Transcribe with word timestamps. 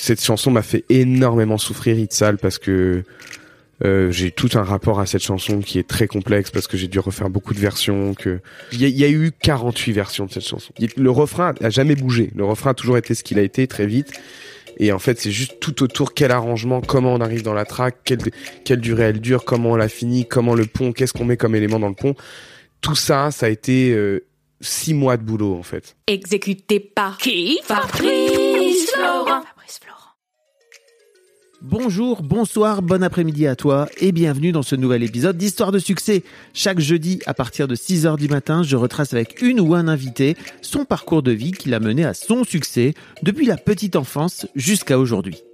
cette 0.00 0.22
chanson 0.22 0.50
m'a 0.50 0.62
fait 0.62 0.84
énormément 0.88 1.58
souffrir 1.58 1.98
Itzal 1.98 2.38
parce 2.38 2.58
que 2.58 3.04
euh, 3.84 4.10
j'ai 4.12 4.30
tout 4.30 4.50
un 4.54 4.62
rapport 4.62 5.00
à 5.00 5.06
cette 5.06 5.22
chanson 5.22 5.60
qui 5.60 5.78
est 5.78 5.88
très 5.88 6.06
complexe 6.06 6.50
parce 6.50 6.66
que 6.66 6.76
j'ai 6.76 6.86
dû 6.88 6.98
refaire 6.98 7.30
beaucoup 7.30 7.54
de 7.54 7.58
versions. 7.58 8.12
Que 8.14 8.40
il 8.72 8.80
y, 8.86 9.04
a- 9.04 9.08
eu 9.08 9.32
48 9.32 9.92
versions 9.92 10.26
de 10.26 10.32
cette 10.32 10.46
chanson. 10.46 10.72
Le 10.96 11.10
refrain 11.10 11.54
a 11.62 11.70
jamais 11.70 11.94
bougé. 11.94 12.30
Le 12.36 12.44
refrain 12.44 12.70
a 12.72 12.74
toujours 12.74 12.98
été 12.98 13.14
ce 13.14 13.22
qu'il 13.24 13.38
a 13.38 13.42
été 13.42 13.66
très 13.66 13.86
vite. 13.86 14.12
Et 14.76 14.92
en 14.92 14.98
fait, 14.98 15.18
c'est 15.18 15.30
juste 15.30 15.60
tout 15.60 15.82
autour 15.82 16.14
quel 16.14 16.30
arrangement, 16.30 16.80
comment 16.80 17.12
on 17.14 17.20
arrive 17.20 17.42
dans 17.42 17.52
la 17.54 17.64
track, 17.64 17.96
quelle, 18.04 18.18
quelle 18.64 18.80
durée 18.80 19.04
elle 19.04 19.20
dure, 19.20 19.44
comment 19.44 19.72
on 19.72 19.76
la 19.76 19.88
finit, 19.88 20.26
comment 20.26 20.54
le 20.54 20.64
pont, 20.66 20.92
qu'est-ce 20.92 21.12
qu'on 21.12 21.24
met 21.24 21.36
comme 21.36 21.54
élément 21.54 21.78
dans 21.78 21.88
le 21.88 21.94
pont. 21.94 22.14
Tout 22.80 22.94
ça, 22.94 23.30
ça 23.30 23.46
a 23.46 23.48
été 23.50 23.92
euh, 23.92 24.24
six 24.60 24.94
mois 24.94 25.16
de 25.18 25.22
boulot 25.22 25.54
en 25.54 25.62
fait. 25.62 25.96
Exécuté 26.06 26.80
par 26.80 27.18
qui? 27.18 27.58
Fabrice 27.64 28.49
Florent. 28.86 29.42
Fabrice 29.42 29.80
Florent. 29.82 30.00
Bonjour, 31.62 32.22
bonsoir, 32.22 32.80
bon 32.80 33.02
après-midi 33.02 33.46
à 33.46 33.54
toi 33.54 33.86
et 33.98 34.12
bienvenue 34.12 34.52
dans 34.52 34.62
ce 34.62 34.76
nouvel 34.76 35.02
épisode 35.02 35.36
d'Histoire 35.36 35.72
de 35.72 35.78
succès. 35.78 36.22
Chaque 36.54 36.80
jeudi 36.80 37.20
à 37.26 37.34
partir 37.34 37.68
de 37.68 37.74
6h 37.74 38.16
du 38.16 38.28
matin, 38.28 38.62
je 38.62 38.76
retrace 38.76 39.12
avec 39.12 39.42
une 39.42 39.60
ou 39.60 39.74
un 39.74 39.88
invité 39.88 40.36
son 40.62 40.84
parcours 40.84 41.22
de 41.22 41.32
vie 41.32 41.52
qui 41.52 41.68
l'a 41.68 41.80
mené 41.80 42.04
à 42.04 42.14
son 42.14 42.44
succès 42.44 42.94
depuis 43.22 43.46
la 43.46 43.56
petite 43.56 43.96
enfance 43.96 44.46
jusqu'à 44.54 44.98
aujourd'hui. 44.98 45.42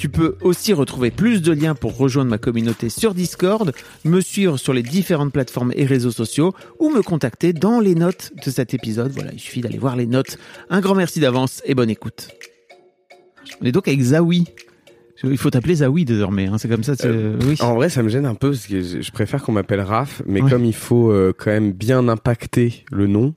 Tu 0.00 0.08
peux 0.08 0.36
aussi 0.40 0.72
retrouver 0.72 1.10
plus 1.10 1.42
de 1.42 1.52
liens 1.52 1.74
pour 1.74 1.94
rejoindre 1.94 2.30
ma 2.30 2.38
communauté 2.38 2.88
sur 2.88 3.12
Discord, 3.12 3.70
me 4.06 4.22
suivre 4.22 4.56
sur 4.56 4.72
les 4.72 4.82
différentes 4.82 5.30
plateformes 5.30 5.72
et 5.76 5.84
réseaux 5.84 6.10
sociaux 6.10 6.54
ou 6.78 6.88
me 6.88 7.02
contacter 7.02 7.52
dans 7.52 7.80
les 7.80 7.94
notes 7.94 8.32
de 8.42 8.50
cet 8.50 8.72
épisode. 8.72 9.12
Voilà, 9.12 9.30
il 9.34 9.38
suffit 9.38 9.60
d'aller 9.60 9.76
voir 9.76 9.96
les 9.96 10.06
notes. 10.06 10.38
Un 10.70 10.80
grand 10.80 10.94
merci 10.94 11.20
d'avance 11.20 11.60
et 11.66 11.74
bonne 11.74 11.90
écoute. 11.90 12.28
On 13.60 13.66
est 13.66 13.72
donc 13.72 13.88
avec 13.88 14.00
Zawi. 14.00 14.46
Il 15.22 15.36
faut 15.36 15.50
t'appeler 15.50 15.74
Zawi 15.74 16.06
désormais, 16.06 16.46
hein, 16.46 16.56
c'est 16.56 16.68
comme 16.70 16.82
ça. 16.82 16.94
oui. 17.46 17.56
En 17.60 17.74
vrai, 17.74 17.90
ça 17.90 18.02
me 18.02 18.08
gêne 18.08 18.24
un 18.24 18.34
peu 18.34 18.52
parce 18.52 18.66
que 18.66 18.80
je 18.80 19.02
je 19.02 19.12
préfère 19.12 19.42
qu'on 19.42 19.52
m'appelle 19.52 19.82
Raph, 19.82 20.22
mais 20.24 20.40
Ouais. 20.40 20.48
comme 20.50 20.64
il 20.64 20.74
faut 20.74 21.10
euh, 21.10 21.34
quand 21.36 21.50
même 21.50 21.72
bien 21.72 22.08
impacter 22.08 22.86
le 22.90 23.06
nom, 23.06 23.34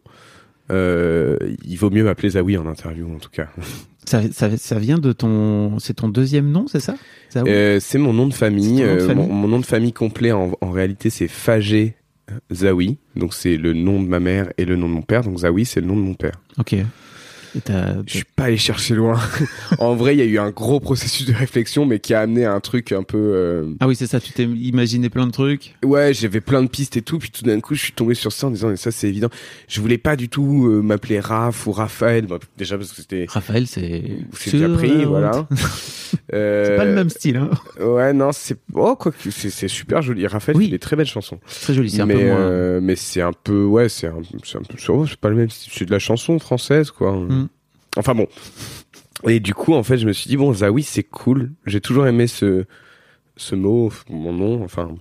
euh, 0.71 1.37
il 1.65 1.75
vaut 1.75 1.89
mieux 1.89 2.05
m'appeler 2.05 2.29
Zawi 2.29 2.55
en 2.57 2.65
interview 2.67 3.13
en 3.13 3.19
tout 3.19 3.29
cas. 3.31 3.49
Ça, 4.05 4.21
ça, 4.31 4.57
ça 4.57 4.79
vient 4.79 4.97
de 4.97 5.13
ton, 5.13 5.79
c'est 5.79 5.93
ton 5.95 6.09
deuxième 6.09 6.51
nom, 6.51 6.67
c'est 6.67 6.79
ça? 6.81 6.95
Euh, 7.37 7.79
c'est 7.79 7.97
mon 7.97 8.13
nom 8.13 8.27
de 8.27 8.33
famille. 8.33 8.81
Nom 8.81 8.95
de 8.95 9.01
euh, 9.01 9.15
mon, 9.15 9.27
mon 9.27 9.47
nom 9.47 9.59
de 9.59 9.65
famille 9.65 9.93
complet 9.93 10.31
en, 10.31 10.51
en 10.59 10.71
réalité 10.71 11.09
c'est 11.09 11.27
Fagé 11.27 11.95
Zawi, 12.51 12.97
donc 13.15 13.33
c'est 13.33 13.57
le 13.57 13.73
nom 13.73 14.01
de 14.01 14.07
ma 14.07 14.19
mère 14.19 14.51
et 14.57 14.65
le 14.65 14.75
nom 14.75 14.87
de 14.87 14.93
mon 14.93 15.01
père. 15.01 15.23
Donc 15.23 15.39
Zawi 15.39 15.65
c'est 15.65 15.81
le 15.81 15.87
nom 15.87 15.95
de 15.95 16.01
mon 16.01 16.13
père. 16.13 16.41
Ok. 16.57 16.75
Je 17.55 18.01
suis 18.07 18.23
pas 18.35 18.45
allé 18.45 18.57
chercher 18.57 18.95
loin. 18.95 19.19
en 19.79 19.95
vrai, 19.95 20.15
il 20.15 20.19
y 20.19 20.21
a 20.21 20.25
eu 20.25 20.39
un 20.39 20.49
gros 20.51 20.79
processus 20.79 21.25
de 21.27 21.33
réflexion, 21.33 21.85
mais 21.85 21.99
qui 21.99 22.13
a 22.13 22.21
amené 22.21 22.45
à 22.45 22.53
un 22.53 22.59
truc 22.59 22.91
un 22.91 23.03
peu. 23.03 23.17
euh, 23.17 23.73
Ah 23.79 23.87
oui, 23.87 23.95
c'est 23.95 24.07
ça. 24.07 24.19
Tu 24.19 24.33
t'es 24.33 24.43
imaginé 24.43 25.09
plein 25.09 25.27
de 25.27 25.31
trucs. 25.31 25.75
Ouais, 25.83 26.13
j'avais 26.13 26.41
plein 26.41 26.63
de 26.63 26.67
pistes 26.67 26.97
et 26.97 27.01
tout, 27.01 27.19
puis 27.19 27.29
tout 27.31 27.43
d'un 27.43 27.59
coup, 27.59 27.75
je 27.75 27.81
suis 27.81 27.93
tombé 27.93 28.13
sur 28.15 28.31
ça 28.31 28.47
en 28.47 28.51
disant, 28.51 28.69
mais 28.69 28.75
ça 28.77 28.91
c'est 28.91 29.07
évident. 29.09 29.29
Je 29.67 29.81
voulais 29.81 29.97
pas 29.97 30.15
du 30.15 30.29
tout 30.29 30.67
euh, 30.67 30.81
m'appeler 30.81 31.19
Raph 31.19 31.67
ou 31.67 31.71
Raphaël, 31.71 32.27
déjà 32.57 32.77
parce 32.77 32.89
que 32.91 32.97
c'était 32.97 33.25
Raphaël, 33.29 33.67
c'est. 33.67 34.03
c'est 34.33 34.51
déjà 34.51 34.69
pris, 34.69 35.05
voilà. 35.05 35.47
Euh, 36.31 36.65
C'est 36.67 36.75
pas 36.77 36.85
le 36.85 36.93
même 36.93 37.09
style. 37.09 37.37
Hein. 37.37 37.49
Ouais, 37.83 38.13
non, 38.13 38.31
c'est 38.33 38.59
oh 38.75 38.95
quoi 38.95 39.11
que 39.11 39.31
c'est 39.31 39.67
super 39.67 40.03
joli. 40.03 40.27
Raphaël, 40.27 40.55
Oui. 40.55 40.65
il 40.65 40.67
fait 40.67 40.71
des 40.73 40.79
très 40.79 40.95
belles 40.95 41.07
chansons. 41.07 41.39
Très 41.63 41.73
joli. 41.73 41.89
C'est 41.89 42.01
un 42.01 42.05
mais 42.05 42.13
peu 42.13 42.25
moins. 42.27 42.81
mais 42.81 42.95
c'est 42.95 43.21
un 43.21 43.31
peu 43.33 43.63
ouais, 43.65 43.89
c'est 43.89 44.05
un, 44.05 44.21
c'est 44.43 44.59
un 44.59 44.61
peu 44.61 44.75
oh, 44.89 45.07
c'est 45.07 45.17
pas 45.17 45.29
le 45.29 45.35
même 45.35 45.49
style. 45.49 45.71
C'est 45.75 45.85
de 45.85 45.91
la 45.91 45.97
chanson 45.97 46.37
française 46.37 46.91
quoi. 46.91 47.13
Mm. 47.13 47.42
Enfin 47.97 48.15
bon. 48.15 48.27
Et 49.27 49.39
du 49.39 49.53
coup, 49.53 49.73
en 49.73 49.83
fait, 49.83 49.97
je 49.97 50.05
me 50.07 50.13
suis 50.13 50.27
dit 50.27 50.37
bon, 50.37 50.53
Zawi, 50.53 50.83
c'est 50.83 51.03
cool. 51.03 51.51
J'ai 51.65 51.81
toujours 51.81 52.07
aimé 52.07 52.27
ce 52.27 52.65
ce 53.35 53.55
mot, 53.55 53.91
mon 54.09 54.33
nom. 54.33 54.63
Enfin, 54.63 54.95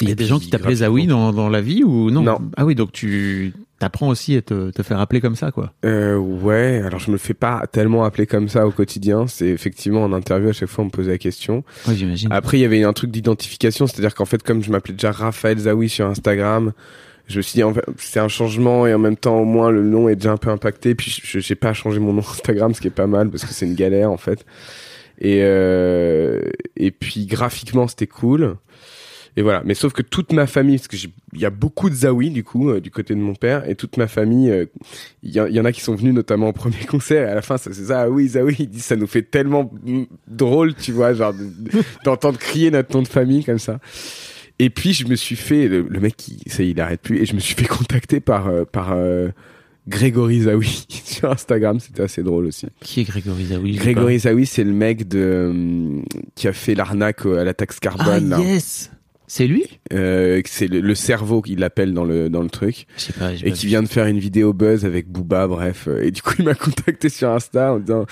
Il 0.00 0.08
y 0.08 0.12
a 0.12 0.14
des 0.14 0.24
gens 0.24 0.38
qui 0.38 0.48
t'appelaient. 0.50 0.76
Zawi 0.76 1.06
dans, 1.06 1.32
dans 1.32 1.48
la 1.48 1.60
vie 1.60 1.82
ou 1.84 2.10
non 2.10 2.22
Non. 2.22 2.38
Ah 2.56 2.64
oui, 2.64 2.74
donc 2.74 2.92
tu 2.92 3.52
t'apprends 3.78 4.08
aussi 4.08 4.36
à 4.36 4.42
te, 4.42 4.70
te 4.70 4.82
faire 4.84 5.00
appeler 5.00 5.20
comme 5.20 5.34
ça, 5.34 5.50
quoi. 5.50 5.72
Euh, 5.84 6.16
ouais, 6.16 6.80
alors 6.84 7.00
je 7.00 7.10
me 7.10 7.16
fais 7.18 7.34
pas 7.34 7.66
tellement 7.66 8.04
appeler 8.04 8.26
comme 8.28 8.48
ça 8.48 8.64
au 8.64 8.70
quotidien. 8.70 9.26
C'est 9.26 9.48
effectivement 9.48 10.04
en 10.04 10.12
interview 10.12 10.50
à 10.50 10.52
chaque 10.52 10.68
fois 10.68 10.82
on 10.82 10.86
me 10.86 10.90
posait 10.92 11.10
la 11.10 11.18
question. 11.18 11.64
J'imagine. 11.92 12.32
Après 12.32 12.58
il 12.58 12.60
y 12.60 12.64
avait 12.64 12.84
un 12.84 12.92
truc 12.92 13.10
d'identification, 13.10 13.88
c'est-à-dire 13.88 14.14
qu'en 14.14 14.24
fait 14.24 14.40
comme 14.44 14.62
je 14.62 14.70
m'appelais 14.70 14.94
déjà 14.94 15.10
Raphaël 15.10 15.58
Zawi 15.58 15.88
sur 15.88 16.06
Instagram, 16.06 16.72
je 17.28 17.36
me 17.38 17.42
suis 17.42 17.54
dit 17.56 17.62
en 17.62 17.72
fait, 17.72 17.84
c'est 17.98 18.20
un 18.20 18.28
changement 18.28 18.86
et 18.86 18.94
en 18.94 18.98
même 18.98 19.16
temps 19.16 19.38
au 19.40 19.44
moins 19.44 19.70
le 19.70 19.82
nom 19.82 20.08
est 20.08 20.16
déjà 20.16 20.32
un 20.32 20.36
peu 20.36 20.50
impacté. 20.50 20.94
Puis 20.94 21.20
je 21.24 21.38
j'ai 21.38 21.54
pas 21.54 21.72
changé 21.72 21.98
mon 22.00 22.12
nom 22.12 22.20
Instagram, 22.30 22.74
ce 22.74 22.80
qui 22.80 22.88
est 22.88 22.90
pas 22.90 23.06
mal 23.06 23.30
parce 23.30 23.44
que 23.44 23.52
c'est 23.52 23.66
une 23.66 23.74
galère 23.74 24.10
en 24.10 24.16
fait. 24.18 24.44
Et 25.20 25.40
euh, 25.42 26.40
et 26.76 26.90
puis 26.90 27.26
graphiquement 27.26 27.86
c'était 27.88 28.06
cool. 28.06 28.56
Et 29.34 29.40
voilà, 29.40 29.62
mais 29.64 29.72
sauf 29.72 29.94
que 29.94 30.02
toute 30.02 30.34
ma 30.34 30.46
famille, 30.46 30.76
parce 30.76 30.88
que 30.88 30.96
il 31.32 31.40
y 31.40 31.46
a 31.46 31.50
beaucoup 31.50 31.88
de 31.88 31.94
Zawi 31.94 32.28
du 32.28 32.44
coup 32.44 32.68
euh, 32.68 32.80
du 32.82 32.90
côté 32.90 33.14
de 33.14 33.18
mon 33.20 33.34
père, 33.34 33.66
et 33.66 33.76
toute 33.76 33.96
ma 33.96 34.06
famille, 34.06 34.50
euh, 34.50 34.66
il 35.22 35.30
y, 35.32 35.40
en- 35.40 35.64
a 35.64 35.72
qui 35.72 35.80
sont 35.80 35.94
venus 35.94 36.12
notamment 36.12 36.48
au 36.50 36.52
premier 36.52 36.84
concert, 36.90 37.26
et 37.26 37.30
à 37.30 37.34
la 37.34 37.40
fin 37.40 37.56
c'est 37.56 37.72
ça, 37.72 38.10
oui 38.10 38.28
Zawi, 38.28 38.56
il 38.58 38.68
dit 38.68 38.80
ça 38.80 38.94
nous 38.94 39.06
fait 39.06 39.22
tellement 39.22 39.72
mm, 39.84 40.02
drôle, 40.28 40.74
tu 40.74 40.92
vois, 40.92 41.14
genre 41.14 41.32
de- 41.32 41.44
de- 41.44 41.82
d'entendre 42.04 42.38
crier 42.38 42.70
notre 42.70 42.94
nom 42.94 43.00
de 43.02 43.08
famille 43.08 43.42
comme 43.42 43.58
ça. 43.58 43.78
Et 44.62 44.70
puis 44.70 44.92
je 44.92 45.08
me 45.08 45.16
suis 45.16 45.34
fait, 45.34 45.66
le, 45.66 45.84
le 45.88 45.98
mec 45.98 46.28
il, 46.28 46.52
ça 46.52 46.62
il 46.62 46.80
arrête 46.80 47.00
plus, 47.00 47.20
et 47.20 47.26
je 47.26 47.34
me 47.34 47.40
suis 47.40 47.56
fait 47.56 47.66
contacter 47.66 48.20
par 48.20 48.46
euh, 48.46 48.64
par 48.64 48.92
euh, 48.92 49.30
Grégory 49.88 50.42
Zawi 50.42 50.86
sur 51.04 51.32
Instagram, 51.32 51.80
c'était 51.80 52.04
assez 52.04 52.22
drôle 52.22 52.46
aussi. 52.46 52.68
Qui 52.80 53.00
est 53.00 53.04
Grégory 53.04 53.46
Zawi 53.46 53.72
Grégory 53.72 54.20
Zawi, 54.20 54.46
c'est 54.46 54.62
le 54.62 54.72
mec 54.72 55.08
de 55.08 55.18
euh, 55.18 56.02
qui 56.36 56.46
a 56.46 56.52
fait 56.52 56.76
l'arnaque 56.76 57.26
à 57.26 57.42
la 57.42 57.54
taxe 57.54 57.80
carbone. 57.80 58.32
Ah 58.32 58.38
là. 58.38 58.44
yes 58.44 58.92
C'est 59.34 59.46
lui? 59.46 59.64
Euh, 59.94 60.42
c'est 60.44 60.66
le, 60.66 60.80
le 60.82 60.94
cerveau 60.94 61.40
qu'il 61.40 61.58
l'appelle 61.60 61.94
dans 61.94 62.04
le 62.04 62.28
dans 62.28 62.42
le 62.42 62.50
truc. 62.50 62.86
Je 62.98 63.00
sais 63.04 63.12
pas. 63.14 63.32
et 63.32 63.52
qui 63.52 63.66
vient 63.66 63.82
de 63.82 63.88
faire 63.88 64.04
une 64.04 64.18
vidéo 64.18 64.52
buzz 64.52 64.84
avec 64.84 65.08
Booba 65.08 65.46
bref. 65.46 65.88
Et 66.02 66.10
du 66.10 66.20
coup 66.20 66.34
il 66.38 66.44
m'a 66.44 66.54
contacté 66.66 67.08
sur 67.08 67.30
Insta 67.30 67.72
en 67.72 67.78
disant 67.78 68.04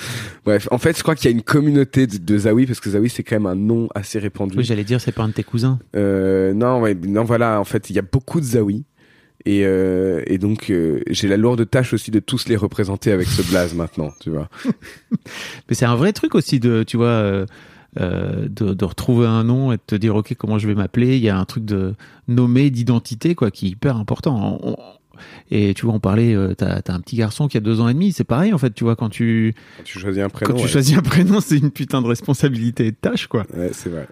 bref. 0.47 0.67
En 0.71 0.79
fait 0.79 0.97
je 0.97 1.03
crois 1.03 1.15
qu'il 1.15 1.27
y 1.31 1.35
a 1.35 1.37
une 1.37 1.43
communauté 1.43 2.07
de, 2.07 2.17
de 2.17 2.39
Zawi 2.39 2.65
parce 2.65 2.81
que 2.81 2.89
Zawi 2.89 3.11
c'est 3.11 3.23
quand 3.23 3.37
même 3.37 3.45
un 3.45 3.55
nom 3.55 3.91
assez 3.95 4.19
répandu. 4.19 4.57
Oui, 4.57 4.65
j'allais 4.65 4.83
dire, 4.83 4.99
c'est 5.03 5.13
pas 5.13 5.23
un 5.25 5.29
de 5.29 5.35
tes 5.35 5.45
cousins. 5.45 5.79
euh, 5.95 6.55
non 6.55 6.81
ouais 6.81 6.95
non 6.95 7.25
voilà. 7.25 7.61
En 7.61 7.65
fait 7.65 7.91
il 7.91 7.97
y 7.97 7.99
a 7.99 8.03
beaucoup 8.03 8.41
de 8.41 8.47
Zawi. 8.47 8.85
Et, 9.45 9.65
euh, 9.67 10.23
et 10.27 10.39
donc 10.39 10.71
euh, 10.71 11.01
j'ai 11.11 11.29
la 11.29 11.37
lourde 11.37 11.69
tâche 11.69 11.93
aussi 11.93 12.11
de 12.11 12.21
tous 12.21 12.49
les 12.49 12.57
représenter 12.57 13.13
avec 13.13 13.27
ce 13.27 13.43
blaze 13.43 13.75
maintenant 13.75 14.11
tu 14.21 14.31
vois. 14.31 14.49
Mais 15.69 15.75
c'est 15.75 15.87
un 15.87 15.97
vrai 15.97 16.15
truc 16.15 16.35
aussi 16.35 16.61
de, 16.61 16.83
tu 16.83 16.97
vois, 16.97 17.09
euh, 17.09 17.47
euh, 17.99 18.49
de, 18.49 18.75
de 18.75 18.85
retrouver 18.85 19.27
un 19.27 19.43
nom 19.45 19.73
et 19.73 19.77
de 19.77 19.83
te 19.87 19.95
dire, 19.97 20.15
ok, 20.17 20.35
comment 20.39 20.59
je 20.59 20.67
vais 20.69 20.75
m'appeler? 20.75 21.17
Il 21.17 21.23
y 21.23 21.29
a 21.29 21.39
un 21.39 21.45
truc 21.45 21.65
de 21.65 21.95
nommer, 22.29 22.71
d'identité, 22.71 23.35
quoi, 23.35 23.51
qui 23.51 23.67
est 23.67 23.71
hyper 23.71 23.97
important. 23.97 24.59
On- 24.63 24.77
et 25.51 25.75
tu 25.75 25.85
vois, 25.85 25.95
on 25.95 26.01
parlait, 26.01 26.35
euh, 26.35 26.55
t'as 26.55 26.81
as 26.87 26.93
un 26.95 27.01
petit 27.01 27.17
garçon 27.17 27.47
qui 27.47 27.59
a 27.59 27.61
deux 27.61 27.81
ans 27.81 27.89
et 27.89 27.93
demi, 27.93 28.11
c'est 28.13 28.25
pareil 28.25 28.55
en 28.55 28.59
fait, 28.59 28.73
tu 28.73 28.85
vois, 28.85 28.97
quand 28.97 29.11
tu, 29.11 29.53
Quand 29.77 29.83
tu 29.85 29.99
choisis 29.99 30.23
un 30.23 30.29
prénom 30.31 30.53
quand 30.53 30.57
tu 30.59 30.65
ouais. 30.65 30.71
choisis 30.71 30.97
un 30.97 31.03
prénom, 31.03 31.41
c'est 31.43 31.59
une 31.59 31.71
putain 31.71 32.01
de 32.01 32.07
responsabilité 32.07 32.87
et 32.87 32.91
de 32.93 32.97
tâche, 32.97 33.27
quoi. 33.27 33.45
Ouais, 33.55 33.71
c'est 33.75 33.91
vrai. 33.91 34.09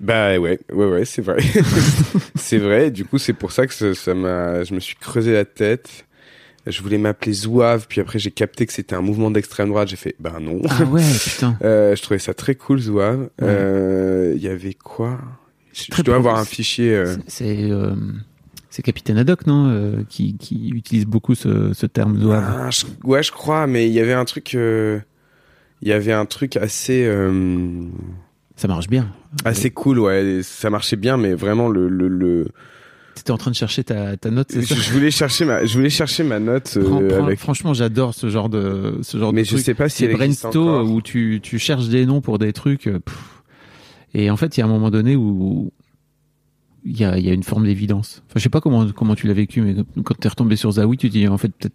Bah 0.00 0.38
ouais, 0.38 0.58
ouais, 0.72 0.86
ouais, 0.86 1.04
c'est 1.04 1.22
vrai. 1.22 1.38
c'est 2.34 2.58
vrai. 2.58 2.90
Du 2.90 3.04
coup, 3.04 3.18
c'est 3.18 3.32
pour 3.32 3.52
ça 3.52 3.66
que 3.66 3.74
ça 3.74 3.94
ça 3.94 4.14
m'a, 4.14 4.64
je 4.64 4.74
me 4.74 4.80
suis 4.80 4.96
creusé 4.96 5.32
la 5.32 5.44
tête. 5.44 6.06
Je 6.66 6.80
voulais 6.82 6.98
m'appeler 6.98 7.32
Zouave, 7.32 7.86
puis 7.88 8.00
après 8.00 8.18
j'ai 8.20 8.30
capté 8.30 8.66
que 8.66 8.72
c'était 8.72 8.94
un 8.94 9.00
mouvement 9.00 9.30
d'extrême 9.30 9.68
droite. 9.68 9.88
J'ai 9.88 9.96
fait, 9.96 10.14
bah 10.20 10.34
non. 10.40 10.60
Ah 10.68 10.84
ouais, 10.84 11.02
putain. 11.24 11.56
Euh, 11.62 11.96
je 11.96 12.02
trouvais 12.02 12.20
ça 12.20 12.34
très 12.34 12.54
cool, 12.54 12.78
Zouave. 12.78 13.30
Euh, 13.42 14.32
Il 14.36 14.42
y 14.42 14.48
avait 14.48 14.74
quoi? 14.74 15.18
Je, 15.72 16.02
dois 16.02 16.16
avoir 16.16 16.38
un 16.38 16.44
fichier. 16.44 16.94
euh, 16.94 17.16
C'est 17.26 17.70
c'est 18.70 18.82
Capitaine 18.82 19.18
Haddock, 19.18 19.46
non 19.46 20.04
qui, 20.08 20.36
qui 20.36 20.70
utilise 20.70 21.04
beaucoup 21.06 21.34
ce, 21.34 21.72
ce 21.74 21.86
terme 21.86 22.18
zouave. 22.20 22.44
ah, 22.46 22.70
je- 22.70 22.84
ouais, 23.04 23.22
je 23.22 23.32
crois, 23.32 23.66
mais 23.66 23.86
il 23.88 23.92
y 23.92 24.00
avait 24.00 24.12
un 24.14 24.24
truc. 24.24 24.52
Il 24.54 25.02
y 25.88 25.92
avait 25.92 26.12
un 26.12 26.26
truc 26.26 26.56
assez. 26.56 27.10
Ça 28.56 28.68
marche 28.68 28.88
bien. 28.88 29.12
assez 29.44 29.70
cool, 29.70 29.98
ouais. 29.98 30.40
Ça 30.42 30.70
marchait 30.70 30.96
bien, 30.96 31.16
mais 31.16 31.34
vraiment 31.34 31.68
le, 31.68 31.88
le, 31.88 32.06
le... 32.08 32.48
T'étais 33.14 33.30
en 33.30 33.36
train 33.38 33.50
de 33.50 33.56
chercher 33.56 33.84
ta, 33.84 34.16
ta 34.16 34.30
note, 34.30 34.48
c'est 34.50 34.62
ça 34.62 34.74
je 34.74 34.90
voulais 34.92 35.10
chercher 35.10 35.44
ma, 35.44 35.64
je 35.66 35.74
voulais 35.74 35.90
chercher 35.90 36.24
ma 36.24 36.38
note 36.38 36.74
euh, 36.76 36.84
Prends- 36.88 37.02
prends- 37.08 37.24
avec. 37.26 37.38
Franchement, 37.38 37.74
j'adore 37.74 38.14
ce 38.14 38.30
genre 38.30 38.48
de 38.48 38.98
ce 39.02 39.18
genre 39.18 39.32
Mais 39.32 39.42
de 39.42 39.46
je 39.46 39.52
truc. 39.54 39.64
sais 39.64 39.74
pas 39.74 39.88
si 39.90 39.98
C'est 40.06 40.08
Brainstorm 40.12 40.90
où 40.90 41.02
tu, 41.02 41.40
tu 41.42 41.58
cherches 41.58 41.88
des 41.88 42.06
noms 42.06 42.20
pour 42.22 42.38
des 42.38 42.52
trucs. 42.52 42.86
euh, 42.86 42.98
pff. 43.00 43.42
Et 44.14 44.30
en 44.30 44.36
fait, 44.36 44.56
il 44.56 44.60
y 44.60 44.62
a 44.62 44.66
un 44.66 44.68
moment 44.68 44.90
donné 44.90 45.14
où 45.16 45.70
il 46.84 46.98
y 46.98 47.04
a, 47.04 47.16
il 47.18 47.24
y 47.24 47.30
a 47.30 47.32
une 47.32 47.42
forme 47.44 47.64
d'évidence. 47.66 48.22
Enfin, 48.28 48.34
je 48.36 48.42
sais 48.42 48.48
pas 48.48 48.60
comment, 48.60 48.90
comment 48.92 49.14
tu 49.14 49.26
l'as 49.26 49.34
vécu, 49.34 49.60
mais 49.60 49.74
quand 50.04 50.14
t'es 50.18 50.28
retombé 50.28 50.56
sur 50.56 50.72
Zawi, 50.72 50.96
tu 50.96 51.08
te 51.08 51.12
dis, 51.12 51.28
en 51.28 51.38
fait, 51.38 51.48
peut-être, 51.50 51.74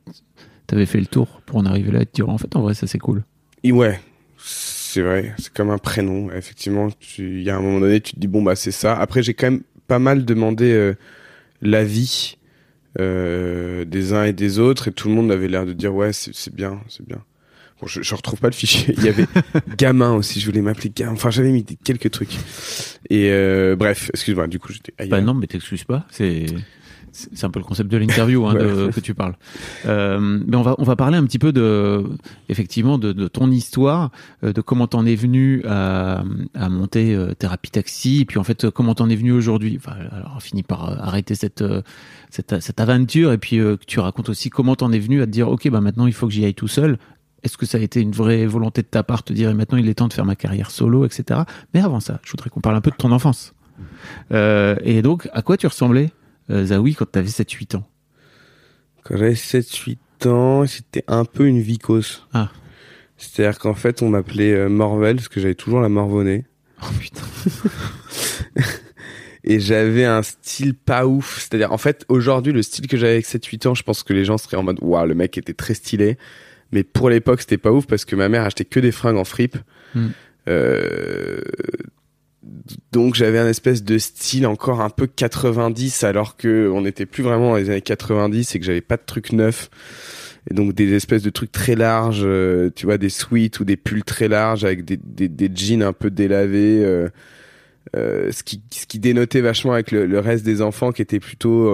t'avais 0.67 0.85
fait 0.85 0.99
le 0.99 1.05
tour 1.05 1.41
pour 1.45 1.57
en 1.57 1.65
arriver 1.65 1.91
là 1.91 2.01
et 2.01 2.05
te 2.05 2.13
dire, 2.13 2.29
en 2.29 2.37
fait, 2.37 2.55
en 2.55 2.61
vrai, 2.61 2.73
ça 2.73 2.87
c'est 2.87 2.99
cool. 2.99 3.23
Et 3.63 3.71
ouais, 3.71 3.99
c'est 4.37 5.01
vrai, 5.01 5.33
c'est 5.37 5.53
comme 5.53 5.69
un 5.69 5.77
prénom. 5.77 6.29
Effectivement, 6.31 6.89
il 7.19 7.41
y 7.43 7.49
a 7.49 7.55
un 7.57 7.61
moment 7.61 7.79
donné, 7.79 8.01
tu 8.01 8.15
te 8.15 8.19
dis 8.19 8.27
bon 8.27 8.41
bah 8.43 8.55
c'est 8.55 8.71
ça. 8.71 8.95
Après, 8.97 9.23
j'ai 9.23 9.33
quand 9.33 9.49
même 9.51 9.61
pas 9.87 9.99
mal 9.99 10.25
demandé 10.25 10.71
euh, 10.73 10.95
l'avis 11.61 12.37
euh, 12.99 13.85
des 13.85 14.13
uns 14.13 14.23
et 14.23 14.33
des 14.33 14.59
autres, 14.59 14.87
et 14.87 14.91
tout 14.91 15.07
le 15.09 15.15
monde 15.15 15.31
avait 15.31 15.47
l'air 15.47 15.65
de 15.65 15.73
dire 15.73 15.93
ouais 15.93 16.13
c'est 16.13 16.33
c'est 16.33 16.53
bien, 16.53 16.81
c'est 16.89 17.05
bien. 17.07 17.23
Bon, 17.79 17.85
je, 17.85 18.01
je 18.01 18.15
retrouve 18.15 18.39
pas 18.39 18.47
le 18.47 18.55
fichier. 18.55 18.95
Il 18.97 19.03
y 19.03 19.09
avait 19.09 19.27
gamin 19.77 20.13
aussi. 20.13 20.39
Je 20.39 20.45
voulais 20.47 20.61
m'appeler 20.61 20.91
gamin. 20.95 21.13
Enfin, 21.13 21.29
j'avais 21.29 21.51
mis 21.51 21.63
quelques 21.63 22.09
trucs. 22.09 22.35
Et 23.11 23.29
euh, 23.29 23.75
bref, 23.75 24.09
excuse-moi. 24.13 24.47
Du 24.47 24.57
coup, 24.57 24.73
j'étais. 24.73 24.93
Bah 25.07 25.21
non, 25.21 25.35
mais 25.35 25.45
t'excuses 25.45 25.83
pas. 25.83 26.07
C'est 26.09 26.47
c'est 27.33 27.45
un 27.45 27.49
peu 27.49 27.59
le 27.59 27.65
concept 27.65 27.91
de 27.91 27.97
l'interview 27.97 28.45
hein, 28.45 28.53
Ouais. 28.57 28.91
que 28.93 28.99
tu 28.99 29.13
parles. 29.13 29.35
Euh, 29.85 30.19
mais 30.45 30.55
on 30.55 30.61
va 30.61 30.75
on 30.77 30.83
va 30.83 30.95
parler 30.95 31.17
un 31.17 31.23
petit 31.25 31.39
peu 31.39 31.51
de 31.51 32.03
effectivement 32.49 32.97
de, 32.97 33.11
de 33.13 33.27
ton 33.27 33.49
histoire, 33.49 34.11
euh, 34.43 34.53
de 34.53 34.61
comment 34.61 34.87
t'en 34.87 35.05
es 35.05 35.15
venu 35.15 35.63
à, 35.65 36.23
à 36.53 36.69
monter 36.69 37.15
euh, 37.15 37.33
Thérapie 37.33 37.71
Taxi, 37.71 38.21
et 38.21 38.25
puis 38.25 38.37
en 38.37 38.43
fait 38.43 38.69
comment 38.69 38.93
t'en 38.95 39.09
es 39.09 39.15
venu 39.15 39.31
aujourd'hui. 39.31 39.77
Enfin, 39.77 39.95
alors 40.11 40.33
on 40.35 40.39
finit 40.39 40.63
par 40.63 40.89
euh, 40.89 40.95
arrêter 40.99 41.35
cette 41.35 41.63
cette, 42.29 42.59
cette 42.61 42.79
aventure 42.79 43.31
et 43.31 43.37
puis 43.37 43.59
euh, 43.59 43.77
tu 43.87 43.99
racontes 43.99 44.29
aussi 44.29 44.49
comment 44.49 44.75
t'en 44.75 44.91
es 44.91 44.99
venu 44.99 45.21
à 45.21 45.25
te 45.25 45.31
dire 45.31 45.49
ok 45.49 45.69
bah 45.69 45.81
maintenant 45.81 46.05
il 46.07 46.13
faut 46.13 46.27
que 46.27 46.33
j'y 46.33 46.45
aille 46.45 46.53
tout 46.53 46.67
seul. 46.67 46.97
Est-ce 47.43 47.57
que 47.57 47.65
ça 47.65 47.77
a 47.77 47.81
été 47.81 48.01
une 48.01 48.11
vraie 48.11 48.45
volonté 48.45 48.81
de 48.81 48.87
ta 48.87 49.03
part 49.03 49.19
de 49.19 49.23
te 49.25 49.33
dire 49.33 49.49
et 49.49 49.53
maintenant 49.53 49.77
il 49.77 49.87
est 49.87 49.93
temps 49.93 50.07
de 50.07 50.13
faire 50.13 50.25
ma 50.25 50.35
carrière 50.35 50.71
solo, 50.71 51.05
etc. 51.05 51.41
Mais 51.73 51.79
avant 51.81 51.99
ça, 51.99 52.19
je 52.23 52.31
voudrais 52.31 52.49
qu'on 52.49 52.61
parle 52.61 52.75
un 52.75 52.81
peu 52.81 52.91
de 52.91 52.95
ton 52.95 53.11
enfance. 53.11 53.53
Euh, 54.31 54.75
et 54.83 55.01
donc, 55.03 55.29
à 55.33 55.43
quoi 55.43 55.55
tu 55.55 55.67
ressemblais, 55.67 56.09
euh, 56.49 56.65
Zawi, 56.65 56.95
quand 56.95 57.11
tu 57.11 57.19
avais 57.19 57.29
7-8 57.29 57.77
ans 57.77 57.87
Quand 59.03 59.17
j'avais 59.17 59.33
7-8 59.33 59.97
ans, 60.27 60.65
c'était 60.65 61.03
un 61.07 61.25
peu 61.25 61.47
une 61.47 61.61
vicose. 61.61 62.25
Ah. 62.33 62.49
C'est-à-dire 63.17 63.59
qu'en 63.59 63.73
fait, 63.73 64.01
on 64.01 64.09
m'appelait 64.09 64.53
euh, 64.53 64.69
Morvel 64.69 65.17
parce 65.17 65.27
que 65.27 65.39
j'avais 65.39 65.55
toujours 65.55 65.81
la 65.81 65.89
morvonnée. 65.89 66.45
Oh 66.83 66.87
putain. 66.99 67.23
Et 69.43 69.59
j'avais 69.59 70.05
un 70.05 70.23
style 70.23 70.73
pas 70.73 71.05
ouf. 71.05 71.39
C'est-à-dire, 71.39 71.71
en 71.71 71.77
fait, 71.77 72.05
aujourd'hui, 72.09 72.51
le 72.51 72.61
style 72.61 72.87
que 72.87 72.97
j'avais 72.97 73.13
avec 73.13 73.25
7-8 73.25 73.69
ans, 73.69 73.73
je 73.75 73.83
pense 73.83 74.03
que 74.03 74.13
les 74.13 74.25
gens 74.25 74.37
seraient 74.37 74.57
en 74.57 74.63
mode, 74.63 74.77
waouh, 74.81 75.07
le 75.07 75.15
mec 75.15 75.37
était 75.37 75.53
très 75.53 75.73
stylé. 75.73 76.17
Mais 76.71 76.83
pour 76.83 77.09
l'époque, 77.09 77.39
c'était 77.41 77.57
pas 77.57 77.71
ouf 77.71 77.87
parce 77.87 78.03
que 78.03 78.15
ma 78.15 78.29
mère 78.29 78.43
achetait 78.43 78.65
que 78.65 78.79
des 78.79 78.91
fringues 78.91 79.17
en 79.17 79.23
fripe. 79.23 79.57
Hmm. 79.95 80.07
Euh, 80.49 81.41
donc 82.91 83.15
j'avais 83.15 83.39
un 83.39 83.47
espèce 83.47 83.83
de 83.83 83.97
style 83.97 84.47
encore 84.47 84.81
un 84.81 84.89
peu 84.89 85.07
90 85.07 86.03
alors 86.03 86.37
que 86.37 86.69
on 86.73 86.81
n'était 86.81 87.05
plus 87.05 87.23
vraiment 87.23 87.51
dans 87.51 87.55
les 87.57 87.69
années 87.69 87.81
90 87.81 88.55
et 88.55 88.59
que 88.59 88.65
j'avais 88.65 88.81
pas 88.81 88.97
de 88.97 89.03
trucs 89.05 89.31
neufs. 89.31 89.69
Et 90.49 90.53
donc 90.53 90.73
des 90.73 90.93
espèces 90.93 91.23
de 91.23 91.29
trucs 91.29 91.51
très 91.51 91.75
larges, 91.75 92.21
euh, 92.23 92.69
tu 92.73 92.85
vois, 92.85 92.97
des 92.97 93.09
sweats 93.09 93.59
ou 93.59 93.65
des 93.65 93.75
pulls 93.75 94.03
très 94.03 94.29
larges 94.29 94.63
avec 94.63 94.85
des, 94.85 94.97
des, 94.97 95.51
jeans 95.53 95.83
un 95.83 95.93
peu 95.93 96.09
délavés. 96.09 96.83
euh, 96.83 97.09
euh, 97.95 98.31
ce 98.33 98.43
qui 98.43 98.61
ce 98.71 98.85
qui 98.85 98.99
dénotait 98.99 99.39
vachement 99.39 99.71
avec 99.73 99.91
le, 99.91 100.05
le 100.05 100.19
reste 100.19 100.43
des 100.43 100.61
enfants 100.61 100.91
qui 100.91 101.01
étaient 101.01 101.21
plutôt 101.21 101.69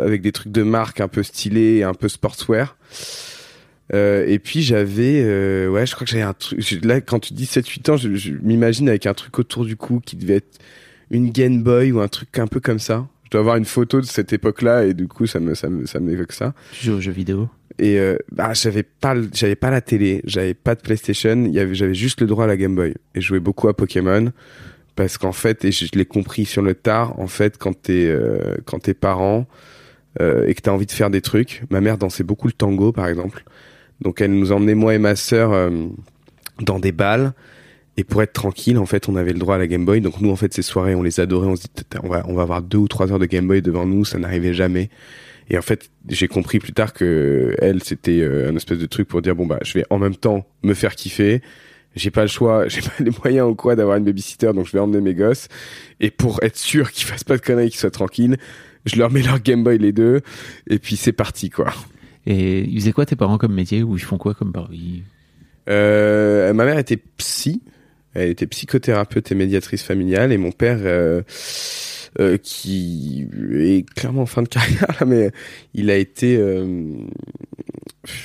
avec 0.00 0.22
des 0.22 0.32
trucs 0.32 0.52
de 0.52 0.62
marque 0.62 1.00
un 1.00 1.08
peu 1.08 1.22
stylés 1.22 1.76
et 1.76 1.84
un 1.84 1.94
peu 1.94 2.08
sportswear. 2.08 2.76
Euh, 3.94 4.24
et 4.26 4.40
puis 4.40 4.62
j'avais 4.62 5.22
euh, 5.24 5.68
ouais 5.68 5.86
je 5.86 5.94
crois 5.94 6.04
que 6.04 6.10
j'avais 6.10 6.24
un 6.24 6.32
truc 6.32 6.58
là 6.82 7.00
quand 7.00 7.20
tu 7.20 7.34
dis 7.34 7.46
7 7.46 7.68
8 7.68 7.88
ans 7.90 7.96
je, 7.96 8.16
je 8.16 8.32
m'imagine 8.32 8.88
avec 8.88 9.06
un 9.06 9.14
truc 9.14 9.38
autour 9.38 9.64
du 9.64 9.76
cou 9.76 10.00
qui 10.04 10.16
devait 10.16 10.38
être 10.38 10.58
une 11.10 11.30
Game 11.30 11.62
Boy 11.62 11.92
ou 11.92 12.00
un 12.00 12.08
truc 12.08 12.38
un 12.38 12.46
peu 12.46 12.60
comme 12.60 12.78
ça. 12.78 13.06
Je 13.24 13.30
dois 13.30 13.40
avoir 13.40 13.56
une 13.56 13.64
photo 13.64 14.00
de 14.00 14.06
cette 14.06 14.32
époque-là 14.32 14.84
et 14.86 14.94
du 14.94 15.08
coup 15.08 15.26
ça 15.26 15.40
me 15.40 15.54
ça 15.54 15.68
me 15.68 15.86
ça 15.86 16.00
m'évoque 16.00 16.32
ça. 16.32 16.54
Tu 16.72 16.86
joues 16.86 16.92
aux 16.94 17.00
jeux 17.00 17.12
vidéo 17.12 17.48
Et 17.78 17.98
euh, 17.98 18.16
bah 18.32 18.52
j'avais 18.54 18.82
pas 18.82 19.14
j'avais 19.32 19.56
pas 19.56 19.70
la 19.70 19.80
télé, 19.80 20.20
j'avais 20.24 20.54
pas 20.54 20.74
de 20.74 20.80
PlayStation, 20.80 21.50
j'avais 21.52 21.94
juste 21.94 22.20
le 22.20 22.26
droit 22.26 22.44
à 22.44 22.46
la 22.46 22.56
Game 22.56 22.74
Boy 22.74 22.94
et 23.14 23.20
je 23.20 23.26
jouais 23.26 23.40
beaucoup 23.40 23.68
à 23.68 23.76
Pokémon 23.76 24.32
parce 24.94 25.18
qu'en 25.18 25.32
fait 25.32 25.64
et 25.64 25.72
je, 25.72 25.86
je 25.86 25.98
l'ai 25.98 26.06
compris 26.06 26.44
sur 26.44 26.62
le 26.62 26.74
tard 26.74 27.18
en 27.18 27.26
fait 27.26 27.58
quand 27.58 27.80
t'es 27.80 28.06
euh, 28.06 28.56
quand 28.64 28.80
t'es 28.80 28.94
parent 28.94 29.46
euh, 30.20 30.46
et 30.46 30.54
que 30.54 30.62
t'as 30.62 30.70
envie 30.70 30.86
de 30.86 30.92
faire 30.92 31.10
des 31.10 31.20
trucs, 31.20 31.62
ma 31.70 31.80
mère 31.80 31.98
dansait 31.98 32.24
beaucoup 32.24 32.46
le 32.46 32.52
tango 32.52 32.92
par 32.92 33.06
exemple. 33.06 33.44
Donc 34.00 34.20
elle 34.20 34.32
nous 34.32 34.52
emmenait 34.52 34.74
moi 34.74 34.94
et 34.94 34.98
ma 34.98 35.16
sœur 35.16 35.52
euh, 35.52 35.70
dans 36.60 36.78
des 36.78 36.92
balles. 36.92 37.32
Et 37.98 38.04
pour 38.04 38.22
être 38.22 38.34
tranquille 38.34 38.76
en 38.76 38.84
fait 38.84 39.08
on 39.08 39.16
avait 39.16 39.32
le 39.32 39.38
droit 39.38 39.54
à 39.54 39.58
la 39.58 39.66
Game 39.66 39.84
Boy. 39.84 40.00
Donc 40.00 40.20
nous 40.20 40.30
en 40.30 40.36
fait 40.36 40.52
ces 40.52 40.62
soirées 40.62 40.94
on 40.94 41.02
les 41.02 41.20
adorait. 41.20 41.46
On 41.46 41.56
se 41.56 41.62
dit 41.62 41.70
on 42.02 42.08
va 42.08 42.24
on 42.28 42.34
va 42.34 42.42
avoir 42.42 42.62
deux 42.62 42.78
ou 42.78 42.88
trois 42.88 43.10
heures 43.12 43.18
de 43.18 43.26
Game 43.26 43.46
Boy 43.46 43.62
devant 43.62 43.86
nous. 43.86 44.04
Ça 44.04 44.18
n'arrivait 44.18 44.54
jamais. 44.54 44.90
Et 45.48 45.58
en 45.58 45.62
fait, 45.62 45.90
j'ai 46.08 46.28
compris 46.28 46.58
plus 46.58 46.72
tard 46.72 46.92
que 46.92 47.54
elle, 47.58 47.82
c'était 47.82 48.20
euh, 48.20 48.50
un 48.50 48.56
espèce 48.56 48.78
de 48.78 48.86
truc 48.86 49.08
pour 49.08 49.22
dire 49.22 49.36
bon 49.36 49.46
bah, 49.46 49.58
je 49.62 49.74
vais 49.74 49.84
en 49.90 49.98
même 49.98 50.16
temps 50.16 50.46
me 50.62 50.74
faire 50.74 50.94
kiffer. 50.94 51.40
J'ai 51.94 52.10
pas 52.10 52.22
le 52.22 52.28
choix, 52.28 52.68
j'ai 52.68 52.82
pas 52.82 52.92
les 52.98 53.10
moyens 53.22 53.48
ou 53.48 53.54
quoi 53.54 53.76
d'avoir 53.76 53.96
une 53.96 54.04
babysitter, 54.04 54.52
donc 54.52 54.66
je 54.66 54.72
vais 54.72 54.80
emmener 54.80 55.00
mes 55.00 55.14
gosses. 55.14 55.48
Et 56.00 56.10
pour 56.10 56.42
être 56.42 56.56
sûr 56.56 56.90
qu'ils 56.90 57.06
fassent 57.06 57.24
pas 57.24 57.36
de 57.36 57.42
conneries, 57.42 57.70
qu'ils 57.70 57.80
soient 57.80 57.90
tranquilles, 57.90 58.36
je 58.84 58.96
leur 58.96 59.10
mets 59.10 59.22
leur 59.22 59.40
Game 59.40 59.62
Boy 59.62 59.78
les 59.78 59.92
deux, 59.92 60.20
et 60.68 60.78
puis 60.78 60.96
c'est 60.96 61.12
parti 61.12 61.50
quoi. 61.50 61.72
Et 62.26 62.60
ils 62.62 62.80
faisaient 62.80 62.92
quoi 62.92 63.06
tes 63.06 63.16
parents 63.16 63.38
comme 63.38 63.54
métier? 63.54 63.82
Ou 63.82 63.96
ils 63.96 64.02
font 64.02 64.18
quoi 64.18 64.34
comme 64.34 64.52
par 64.52 64.68
ils- 64.72 65.02
Euh, 65.68 66.52
ma 66.52 66.64
mère 66.64 66.78
était 66.78 66.98
psy, 67.18 67.60
elle 68.14 68.30
était 68.30 68.46
psychothérapeute 68.46 69.30
et 69.32 69.34
médiatrice 69.34 69.82
familiale, 69.82 70.32
et 70.32 70.38
mon 70.38 70.52
père, 70.52 70.78
euh, 70.80 71.22
euh, 72.20 72.36
qui 72.38 73.26
est 73.54 73.88
clairement 73.94 74.22
en 74.22 74.26
fin 74.26 74.42
de 74.42 74.48
carrière, 74.56 75.02
mais 75.06 75.30
il 75.74 75.90
a 75.90 75.96
été, 75.96 76.40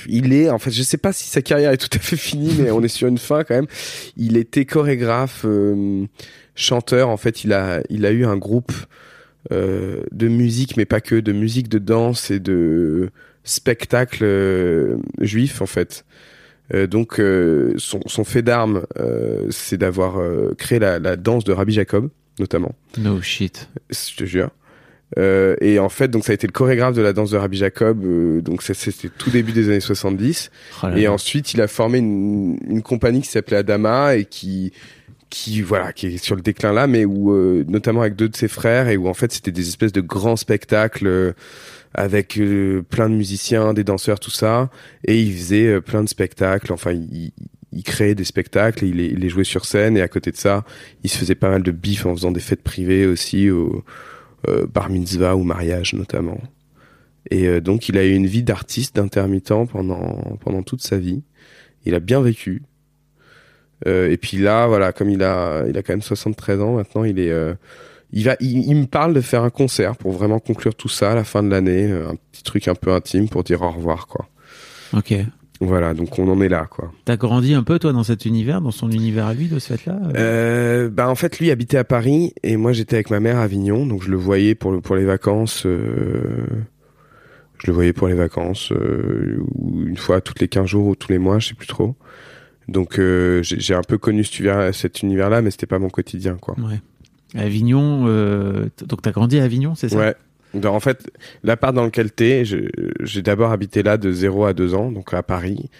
il 0.08 0.32
est, 0.32 0.50
en 0.50 0.58
fait, 0.58 0.70
je 0.70 0.82
sais 0.82 0.96
pas 0.98 1.12
si 1.12 1.28
sa 1.28 1.42
carrière 1.42 1.72
est 1.72 1.76
tout 1.78 1.88
à 1.92 1.98
fait 1.98 2.16
finie, 2.16 2.54
mais 2.60 2.70
on 2.70 2.82
est 2.82 2.88
sur 2.88 3.08
une 3.08 3.18
fin 3.18 3.42
quand 3.44 3.54
même. 3.54 3.66
Il 4.16 4.36
était 4.36 4.64
chorégraphe, 4.64 5.44
chanteur. 6.54 7.08
En 7.08 7.16
fait, 7.16 7.44
il 7.44 7.52
a, 7.52 7.82
il 7.90 8.06
a 8.06 8.12
eu 8.12 8.24
un 8.24 8.36
groupe 8.36 8.72
de 9.50 10.28
musique, 10.28 10.76
mais 10.76 10.84
pas 10.84 11.00
que, 11.00 11.16
de 11.16 11.32
musique, 11.32 11.68
de 11.68 11.78
danse 11.78 12.30
et 12.30 12.38
de 12.40 13.10
spectacle 13.44 14.22
euh, 14.24 14.96
juif, 15.20 15.62
en 15.62 15.66
fait. 15.66 16.04
Euh, 16.74 16.86
donc, 16.86 17.18
euh, 17.20 17.74
son, 17.76 18.00
son 18.06 18.24
fait 18.24 18.42
d'armes, 18.42 18.82
euh, 18.98 19.46
c'est 19.50 19.76
d'avoir 19.78 20.18
euh, 20.20 20.54
créé 20.56 20.78
la, 20.78 20.98
la 20.98 21.16
danse 21.16 21.44
de 21.44 21.52
Rabbi 21.52 21.72
Jacob, 21.72 22.08
notamment. 22.38 22.74
No 22.98 23.20
shit. 23.20 23.68
Je 23.90 24.16
te 24.16 24.24
jure. 24.24 24.50
Euh, 25.18 25.56
et 25.60 25.78
en 25.78 25.90
fait, 25.90 26.08
donc 26.08 26.24
ça 26.24 26.32
a 26.32 26.34
été 26.34 26.46
le 26.46 26.52
chorégraphe 26.52 26.94
de 26.94 27.02
la 27.02 27.12
danse 27.12 27.30
de 27.30 27.36
Rabbi 27.36 27.58
Jacob. 27.58 28.02
euh, 28.04 28.40
donc 28.40 28.62
c'était 28.62 29.08
tout 29.18 29.28
début 29.28 29.52
des 29.52 29.68
années 29.68 29.80
70. 29.80 30.50
Oh 30.82 30.86
là 30.86 30.96
Et 30.96 31.06
ensuite, 31.08 31.52
il 31.52 31.60
a 31.60 31.68
formé 31.68 31.98
une, 31.98 32.56
une 32.66 32.80
compagnie 32.82 33.20
qui 33.20 33.28
s'appelait 33.28 33.58
Adama 33.58 34.16
et 34.16 34.24
qui, 34.24 34.72
qui 35.32 35.62
voilà, 35.62 35.92
qui 35.92 36.08
est 36.08 36.22
sur 36.22 36.36
le 36.36 36.42
déclin 36.42 36.72
là, 36.72 36.86
mais 36.86 37.04
où 37.06 37.32
euh, 37.32 37.64
notamment 37.66 38.02
avec 38.02 38.14
deux 38.16 38.28
de 38.28 38.36
ses 38.36 38.48
frères 38.48 38.88
et 38.88 38.96
où 38.98 39.08
en 39.08 39.14
fait 39.14 39.32
c'était 39.32 39.50
des 39.50 39.66
espèces 39.68 39.92
de 39.92 40.02
grands 40.02 40.36
spectacles 40.36 41.06
euh, 41.06 41.32
avec 41.94 42.38
euh, 42.38 42.82
plein 42.82 43.08
de 43.08 43.14
musiciens, 43.14 43.74
des 43.74 43.84
danseurs, 43.84 44.20
tout 44.20 44.30
ça. 44.30 44.70
Et 45.04 45.20
il 45.20 45.32
faisait 45.34 45.66
euh, 45.66 45.80
plein 45.80 46.02
de 46.02 46.08
spectacles. 46.08 46.72
Enfin, 46.72 46.92
il, 46.92 47.32
il 47.72 47.82
créait 47.82 48.14
des 48.14 48.24
spectacles 48.24 48.84
il 48.84 48.96
les, 48.96 49.06
il 49.06 49.18
les 49.18 49.28
jouait 49.28 49.44
sur 49.44 49.64
scène. 49.64 49.96
Et 49.96 50.02
à 50.02 50.08
côté 50.08 50.30
de 50.30 50.36
ça, 50.36 50.64
il 51.02 51.10
se 51.10 51.18
faisait 51.18 51.34
pas 51.34 51.50
mal 51.50 51.62
de 51.62 51.70
bif 51.70 52.06
en 52.06 52.14
faisant 52.14 52.30
des 52.30 52.40
fêtes 52.40 52.62
privées 52.62 53.06
aussi 53.06 53.50
au 53.50 53.84
euh, 54.48 54.66
bar 54.66 54.90
mitzvah 54.90 55.36
ou 55.36 55.44
mariage 55.44 55.94
notamment. 55.94 56.40
Et 57.30 57.46
euh, 57.46 57.60
donc 57.60 57.88
il 57.88 57.96
a 57.96 58.04
eu 58.04 58.12
une 58.12 58.26
vie 58.26 58.42
d'artiste, 58.42 58.96
d'intermittent 58.96 59.68
pendant 59.70 60.36
pendant 60.40 60.62
toute 60.62 60.82
sa 60.82 60.98
vie. 60.98 61.22
Il 61.84 61.94
a 61.94 62.00
bien 62.00 62.20
vécu. 62.20 62.62
Euh, 63.86 64.10
et 64.10 64.16
puis 64.16 64.36
là, 64.36 64.66
voilà, 64.66 64.92
comme 64.92 65.10
il 65.10 65.22
a 65.22 65.64
il 65.68 65.76
a 65.76 65.82
quand 65.82 65.92
même 65.92 66.02
73 66.02 66.60
ans 66.60 66.74
maintenant, 66.76 67.04
il 67.04 67.18
est 67.18 67.30
euh, 67.32 67.54
il 68.12 68.24
va 68.24 68.36
il, 68.40 68.66
il 68.66 68.76
me 68.76 68.86
parle 68.86 69.14
de 69.14 69.20
faire 69.20 69.42
un 69.42 69.50
concert 69.50 69.96
pour 69.96 70.12
vraiment 70.12 70.38
conclure 70.38 70.74
tout 70.74 70.88
ça 70.88 71.12
à 71.12 71.14
la 71.14 71.24
fin 71.24 71.42
de 71.42 71.48
l'année, 71.48 71.90
euh, 71.90 72.10
un 72.10 72.14
petit 72.30 72.42
truc 72.42 72.68
un 72.68 72.74
peu 72.74 72.92
intime 72.92 73.28
pour 73.28 73.42
dire 73.44 73.62
au 73.62 73.70
revoir 73.70 74.06
quoi. 74.06 74.26
Ok. 74.94 75.14
Voilà, 75.60 75.94
donc 75.94 76.18
on 76.18 76.28
en 76.28 76.40
est 76.40 76.48
là 76.48 76.66
quoi. 76.68 76.90
T'as 77.04 77.16
grandi 77.16 77.54
un 77.54 77.62
peu 77.62 77.78
toi 77.78 77.92
dans 77.92 78.02
cet 78.02 78.24
univers, 78.26 78.60
dans 78.60 78.72
son 78.72 78.90
univers 78.90 79.26
à 79.26 79.34
lui 79.34 79.46
de 79.46 79.60
ce 79.60 79.74
fait-là 79.74 79.96
Euh, 80.16 80.88
bah 80.90 81.08
en 81.08 81.14
fait 81.14 81.38
lui 81.38 81.52
habitait 81.52 81.76
à 81.78 81.84
Paris 81.84 82.34
et 82.42 82.56
moi 82.56 82.72
j'étais 82.72 82.96
avec 82.96 83.10
ma 83.10 83.20
mère 83.20 83.36
à 83.38 83.42
Avignon 83.44 83.86
donc 83.86 84.02
je 84.02 84.10
le 84.10 84.16
voyais 84.16 84.56
pour 84.56 84.72
le, 84.72 84.80
pour 84.80 84.96
les 84.96 85.04
vacances 85.04 85.64
euh, 85.64 86.46
je 87.58 87.68
le 87.68 87.72
voyais 87.72 87.92
pour 87.92 88.08
les 88.08 88.14
vacances 88.14 88.72
euh, 88.72 89.38
une 89.86 89.96
fois 89.96 90.20
toutes 90.20 90.40
les 90.40 90.48
15 90.48 90.66
jours 90.66 90.86
ou 90.88 90.96
tous 90.96 91.12
les 91.12 91.18
mois 91.18 91.38
je 91.38 91.48
sais 91.48 91.54
plus 91.54 91.68
trop 91.68 91.94
donc 92.72 92.98
euh, 92.98 93.40
j'ai 93.42 93.74
un 93.74 93.82
peu 93.82 93.98
connu 93.98 94.24
cet 94.24 94.38
univers, 94.40 94.74
cet 94.74 95.02
univers 95.02 95.30
là 95.30 95.42
mais 95.42 95.50
c'était 95.50 95.66
pas 95.66 95.78
mon 95.78 95.90
quotidien 95.90 96.36
quoi. 96.40 96.56
Ouais. 96.58 96.80
Avignon, 97.34 98.04
euh, 98.06 98.66
donc 98.84 99.02
t'as 99.02 99.10
grandi 99.10 99.38
à 99.38 99.44
Avignon, 99.44 99.74
c'est 99.74 99.88
ça? 99.88 99.96
Ouais. 99.96 100.14
Donc, 100.54 100.74
en 100.74 100.80
fait 100.80 101.10
l'appart 101.44 101.74
dans 101.74 101.84
lequel 101.84 102.10
t'es 102.10 102.44
j'ai 102.44 103.22
d'abord 103.22 103.52
habité 103.52 103.82
là 103.82 103.96
de 103.96 104.12
0 104.12 104.44
à 104.44 104.52
2 104.52 104.74
ans 104.74 104.90
donc 104.90 105.14
à 105.14 105.22
Paris 105.22 105.70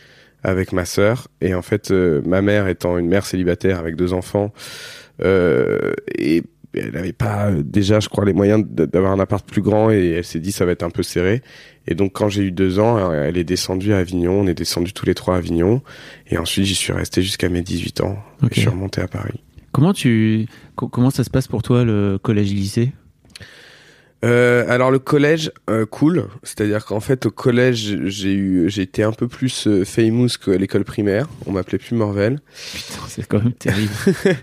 avec 0.42 0.72
ma 0.72 0.84
sœur. 0.84 1.28
Et 1.40 1.54
en 1.54 1.62
fait 1.62 1.90
euh, 1.90 2.22
ma 2.24 2.42
mère 2.42 2.68
étant 2.68 2.98
une 2.98 3.08
mère 3.08 3.26
célibataire 3.26 3.78
avec 3.78 3.96
deux 3.96 4.12
enfants 4.12 4.52
euh, 5.22 5.92
et 6.16 6.42
elle 6.74 6.96
avait 6.96 7.12
pas 7.12 7.50
euh, 7.50 7.62
déjà, 7.64 8.00
je 8.00 8.08
crois, 8.08 8.24
les 8.24 8.32
moyens 8.32 8.64
d'avoir 8.66 9.12
un 9.12 9.20
appart 9.20 9.46
plus 9.46 9.62
grand 9.62 9.90
et 9.90 10.10
elle 10.10 10.24
s'est 10.24 10.40
dit 10.40 10.52
ça 10.52 10.64
va 10.64 10.72
être 10.72 10.82
un 10.82 10.90
peu 10.90 11.02
serré. 11.02 11.42
Et 11.86 11.94
donc 11.94 12.12
quand 12.12 12.28
j'ai 12.28 12.42
eu 12.44 12.50
deux 12.52 12.78
ans, 12.78 12.98
euh, 12.98 13.24
elle 13.28 13.36
est 13.36 13.44
descendue 13.44 13.92
à 13.92 13.98
Avignon. 13.98 14.40
On 14.40 14.46
est 14.46 14.54
descendus 14.54 14.92
tous 14.92 15.06
les 15.06 15.14
trois 15.14 15.34
à 15.34 15.38
Avignon. 15.38 15.82
Et 16.28 16.38
ensuite 16.38 16.64
j'y 16.64 16.74
suis 16.74 16.92
resté 16.92 17.22
jusqu'à 17.22 17.48
mes 17.48 17.62
18 17.62 18.00
ans. 18.02 18.18
Et 18.44 18.54
je 18.54 18.60
suis 18.60 18.68
remonté 18.68 19.00
à 19.00 19.08
Paris. 19.08 19.40
Comment 19.72 19.92
tu 19.92 20.46
co- 20.76 20.88
comment 20.88 21.10
ça 21.10 21.24
se 21.24 21.30
passe 21.30 21.48
pour 21.48 21.62
toi 21.62 21.84
le 21.84 22.18
collège-lycée 22.22 22.92
Euh, 24.24 24.64
alors 24.68 24.90
le 24.92 25.00
collège, 25.00 25.50
euh, 25.68 25.84
cool. 25.84 26.28
C'est-à-dire 26.44 26.84
qu'en 26.84 27.00
fait 27.00 27.26
au 27.26 27.30
collège, 27.32 27.98
j'ai 28.04 28.32
eu, 28.34 28.70
j'ai 28.70 28.82
été 28.82 29.02
un 29.02 29.10
peu 29.12 29.26
plus 29.26 29.68
famous 29.84 30.28
qu'à 30.44 30.56
l'école 30.56 30.84
primaire. 30.84 31.26
On 31.46 31.52
m'appelait 31.52 31.78
plus 31.78 31.96
Morvel. 31.96 32.38
Putain, 32.74 33.00
c'est 33.08 33.26
quand 33.26 33.42
même 33.42 33.52
terrible. 33.54 33.90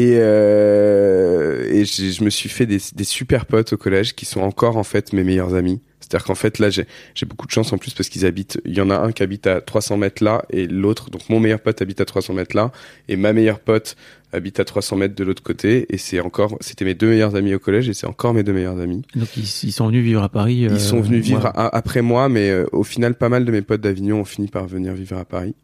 Et, 0.00 0.16
euh, 0.18 1.64
et 1.72 1.84
je 1.84 2.22
me 2.24 2.30
suis 2.30 2.48
fait 2.48 2.66
des, 2.66 2.78
des 2.94 3.04
super 3.04 3.46
potes 3.46 3.72
au 3.72 3.76
collège 3.76 4.14
qui 4.14 4.24
sont 4.26 4.40
encore 4.40 4.76
en 4.76 4.84
fait 4.84 5.12
mes 5.12 5.24
meilleurs 5.24 5.54
amis. 5.54 5.80
C'est-à-dire 6.00 6.24
qu'en 6.26 6.34
fait 6.36 6.58
là 6.58 6.70
j'ai 6.70 6.86
beaucoup 7.26 7.46
de 7.46 7.50
chance 7.50 7.70
en 7.72 7.78
plus 7.78 7.92
parce 7.92 8.08
qu'ils 8.08 8.24
habitent. 8.24 8.58
Il 8.64 8.74
y 8.74 8.80
en 8.80 8.88
a 8.88 8.96
un 8.96 9.12
qui 9.12 9.22
habite 9.22 9.46
à 9.46 9.60
300 9.60 9.98
mètres 9.98 10.24
là 10.24 10.42
et 10.50 10.66
l'autre 10.66 11.10
donc 11.10 11.28
mon 11.28 11.38
meilleur 11.38 11.60
pote 11.60 11.82
habite 11.82 12.00
à 12.00 12.06
300 12.06 12.32
mètres 12.32 12.56
là 12.56 12.72
et 13.08 13.16
ma 13.16 13.34
meilleure 13.34 13.60
pote 13.60 13.94
habite 14.32 14.58
à 14.60 14.64
300 14.64 14.96
mètres 14.96 15.14
de 15.14 15.24
l'autre 15.24 15.42
côté 15.42 15.84
et 15.90 15.98
c'est 15.98 16.20
encore 16.20 16.56
c'était 16.60 16.86
mes 16.86 16.94
deux 16.94 17.08
meilleurs 17.10 17.34
amis 17.34 17.52
au 17.54 17.58
collège 17.58 17.90
et 17.90 17.94
c'est 17.94 18.06
encore 18.06 18.32
mes 18.32 18.42
deux 18.42 18.54
meilleurs 18.54 18.78
amis. 18.80 19.02
Donc 19.16 19.36
ils, 19.36 19.42
ils 19.64 19.72
sont 19.72 19.86
venus 19.88 20.02
vivre 20.04 20.22
à 20.22 20.28
Paris. 20.30 20.64
euh, 20.66 20.70
Ils 20.72 20.80
sont 20.80 21.00
venus 21.00 21.22
vivre 21.22 21.44
ouais. 21.44 21.50
a- 21.54 21.76
après 21.76 22.00
moi, 22.00 22.28
mais 22.30 22.48
euh, 22.50 22.64
au 22.72 22.84
final, 22.84 23.14
pas 23.14 23.28
mal 23.28 23.44
de 23.44 23.50
mes 23.52 23.60
potes 23.62 23.80
d'Avignon 23.82 24.20
ont 24.20 24.24
fini 24.24 24.48
par 24.48 24.66
venir 24.66 24.94
vivre 24.94 25.18
à 25.18 25.24
Paris. 25.26 25.54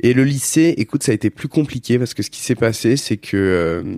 Et 0.00 0.12
le 0.12 0.24
lycée, 0.24 0.74
écoute, 0.78 1.02
ça 1.02 1.12
a 1.12 1.14
été 1.14 1.30
plus 1.30 1.48
compliqué 1.48 1.98
parce 1.98 2.14
que 2.14 2.22
ce 2.22 2.30
qui 2.30 2.40
s'est 2.40 2.54
passé, 2.54 2.96
c'est 2.96 3.16
que 3.16 3.36
euh, 3.36 3.96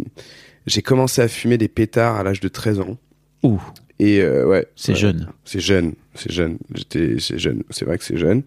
j'ai 0.66 0.82
commencé 0.82 1.22
à 1.22 1.28
fumer 1.28 1.58
des 1.58 1.68
pétards 1.68 2.16
à 2.16 2.22
l'âge 2.22 2.40
de 2.40 2.48
13 2.48 2.80
ans. 2.80 2.98
Ouh, 3.42 3.60
Et 3.98 4.20
euh, 4.20 4.46
ouais, 4.46 4.66
c'est 4.76 4.92
ouais, 4.92 4.98
jeune. 4.98 5.28
C'est 5.44 5.60
jeune, 5.60 5.94
c'est 6.14 6.32
jeune. 6.32 6.58
J'étais, 6.74 7.16
c'est 7.18 7.38
jeune. 7.38 7.62
C'est 7.70 7.84
vrai 7.84 7.98
que 7.98 8.04
c'est 8.04 8.18
jeune. 8.18 8.42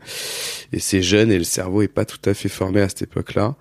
Et 0.72 0.80
c'est 0.80 1.02
jeune 1.02 1.32
et 1.32 1.38
le 1.38 1.44
cerveau 1.44 1.82
est 1.82 1.88
pas 1.88 2.06
tout 2.06 2.30
à 2.30 2.34
fait 2.34 2.50
formé 2.50 2.82
à 2.82 2.90
cette 2.90 3.04
époque-là. 3.04 3.56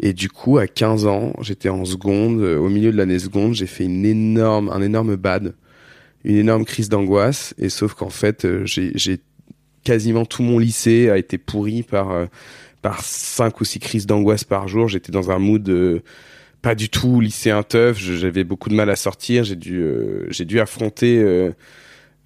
Et 0.00 0.12
du 0.12 0.28
coup, 0.28 0.58
à 0.58 0.66
15 0.66 1.06
ans, 1.06 1.34
j'étais 1.40 1.68
en 1.68 1.84
seconde, 1.84 2.40
au 2.42 2.68
milieu 2.68 2.92
de 2.92 2.96
l'année 2.96 3.18
seconde, 3.18 3.54
j'ai 3.54 3.66
fait 3.66 3.84
une 3.84 4.04
énorme, 4.04 4.68
un 4.70 4.82
énorme 4.82 5.16
bad, 5.16 5.54
une 6.24 6.36
énorme 6.36 6.64
crise 6.64 6.88
d'angoisse. 6.88 7.54
Et 7.58 7.68
sauf 7.68 7.94
qu'en 7.94 8.10
fait, 8.10 8.44
euh, 8.44 8.64
j'ai, 8.64 8.92
j'ai 8.94 9.20
quasiment 9.84 10.24
tout 10.24 10.42
mon 10.42 10.58
lycée 10.58 11.10
a 11.10 11.18
été 11.18 11.38
pourri 11.38 11.82
par 11.82 12.12
euh, 12.12 12.26
par 12.82 13.00
cinq 13.02 13.60
ou 13.60 13.64
six 13.64 13.78
crises 13.78 14.06
d'angoisse 14.06 14.44
par 14.44 14.68
jour. 14.68 14.88
J'étais 14.88 15.12
dans 15.12 15.30
un 15.30 15.38
mood 15.38 15.66
euh, 15.68 16.02
pas 16.60 16.74
du 16.74 16.88
tout 16.88 17.20
lycéen 17.20 17.62
teuf. 17.62 17.98
J'avais 17.98 18.44
beaucoup 18.44 18.68
de 18.68 18.74
mal 18.74 18.90
à 18.90 18.96
sortir. 18.96 19.44
J'ai 19.44 19.56
dû 19.56 19.80
euh, 19.80 20.26
j'ai 20.30 20.44
dû 20.44 20.60
affronter 20.60 21.18
euh, 21.18 21.52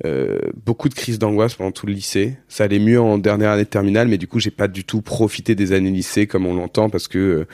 euh, 0.05 0.39
beaucoup 0.65 0.89
de 0.89 0.95
crises 0.95 1.19
d'angoisse 1.19 1.55
pendant 1.55 1.73
tout 1.73 1.87
le 1.87 1.93
lycée. 1.93 2.37
Ça 2.49 2.65
allait 2.65 2.79
mieux 2.79 3.01
en 3.01 3.19
dernière 3.19 3.51
année 3.51 3.65
de 3.65 3.69
terminale, 3.69 4.09
mais 4.09 4.19
du 4.19 4.27
coup, 4.27 4.41
j'ai 4.41 4.51
pas 4.51 4.69
du 4.69 4.85
tout 4.85 5.01
profité 5.01 5.55
des 5.55 5.73
années 5.73 5.91
lycée 5.91 6.27
comme 6.27 6.47
on 6.47 6.55
l'entend 6.55 6.91
parce 6.91 7.09
que 7.09 7.19
euh, 7.19 7.45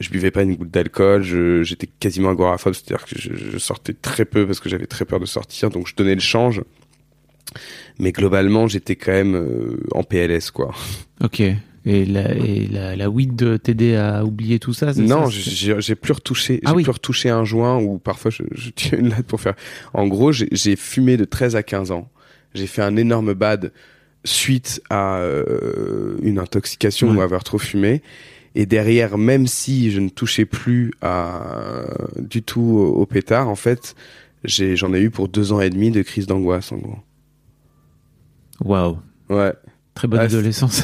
je 0.00 0.10
buvais 0.10 0.30
pas 0.30 0.42
une 0.42 0.54
goutte 0.54 0.70
d'alcool, 0.70 1.22
j'étais 1.64 1.88
quasiment 1.88 2.30
agoraphobe, 2.30 2.72
c'est-à-dire 2.72 3.04
que 3.04 3.18
je, 3.18 3.34
je 3.34 3.58
sortais 3.58 3.94
très 3.94 4.24
peu 4.24 4.46
parce 4.46 4.60
que 4.60 4.68
j'avais 4.68 4.86
très 4.86 5.04
peur 5.04 5.18
de 5.18 5.26
sortir, 5.26 5.70
donc 5.70 5.88
je 5.88 5.96
donnais 5.96 6.14
le 6.14 6.20
change. 6.20 6.62
Mais 7.98 8.12
globalement, 8.12 8.68
j'étais 8.68 8.94
quand 8.96 9.12
même 9.12 9.34
euh, 9.34 9.80
en 9.92 10.04
PLS, 10.04 10.50
quoi. 10.50 10.74
Ok. 11.22 11.42
Et 11.90 12.04
la, 12.04 12.34
et 12.34 12.66
la, 12.66 12.96
la 12.96 13.08
weed 13.08 13.34
de 13.34 13.56
t'aider 13.56 13.96
à 13.96 14.22
oublier 14.24 14.58
tout 14.58 14.74
ça 14.74 14.92
Non, 14.94 15.28
j'ai 15.30 15.94
plus 15.94 16.12
retouché, 16.12 16.60
Ah 16.66 16.70
j'ai 16.70 16.76
oui. 16.76 16.82
plus 16.82 16.92
retouché 16.92 17.30
un 17.30 17.44
joint 17.44 17.78
ou 17.80 17.96
parfois 17.98 18.30
je, 18.30 18.42
je 18.52 18.68
tiens 18.70 18.98
une 18.98 19.08
latte 19.08 19.26
pour 19.26 19.40
faire. 19.40 19.54
En 19.94 20.06
gros, 20.06 20.30
j'ai 20.32 20.76
fumé 20.76 21.16
de 21.16 21.24
13 21.24 21.56
à 21.56 21.62
15 21.62 21.90
ans. 21.92 22.10
J'ai 22.52 22.66
fait 22.66 22.82
un 22.82 22.96
énorme 22.96 23.32
bad 23.32 23.72
suite 24.24 24.82
à 24.90 25.16
euh, 25.18 26.18
une 26.22 26.38
intoxication 26.38 27.08
Ouais. 27.10 27.16
ou 27.16 27.20
avoir 27.22 27.42
trop 27.42 27.58
fumé. 27.58 28.02
Et 28.54 28.66
derrière, 28.66 29.16
même 29.16 29.46
si 29.46 29.90
je 29.90 30.00
ne 30.00 30.10
touchais 30.10 30.44
plus 30.44 30.92
à 31.00 31.86
du 32.18 32.42
tout 32.42 32.60
au, 32.60 32.86
au 33.00 33.06
pétard, 33.06 33.48
en 33.48 33.54
fait, 33.54 33.94
j'en 34.44 34.92
ai 34.92 35.00
eu 35.00 35.08
pour 35.10 35.28
deux 35.28 35.52
ans 35.52 35.60
et 35.62 35.70
demi 35.70 35.90
de 35.90 36.02
crise 36.02 36.26
d'angoisse, 36.26 36.70
en 36.72 36.76
gros. 36.76 36.98
Waouh. 38.62 38.98
Ouais. 39.30 39.54
Très 39.94 40.06
bonne 40.08 40.20
Ah, 40.20 40.24
adolescence. 40.24 40.82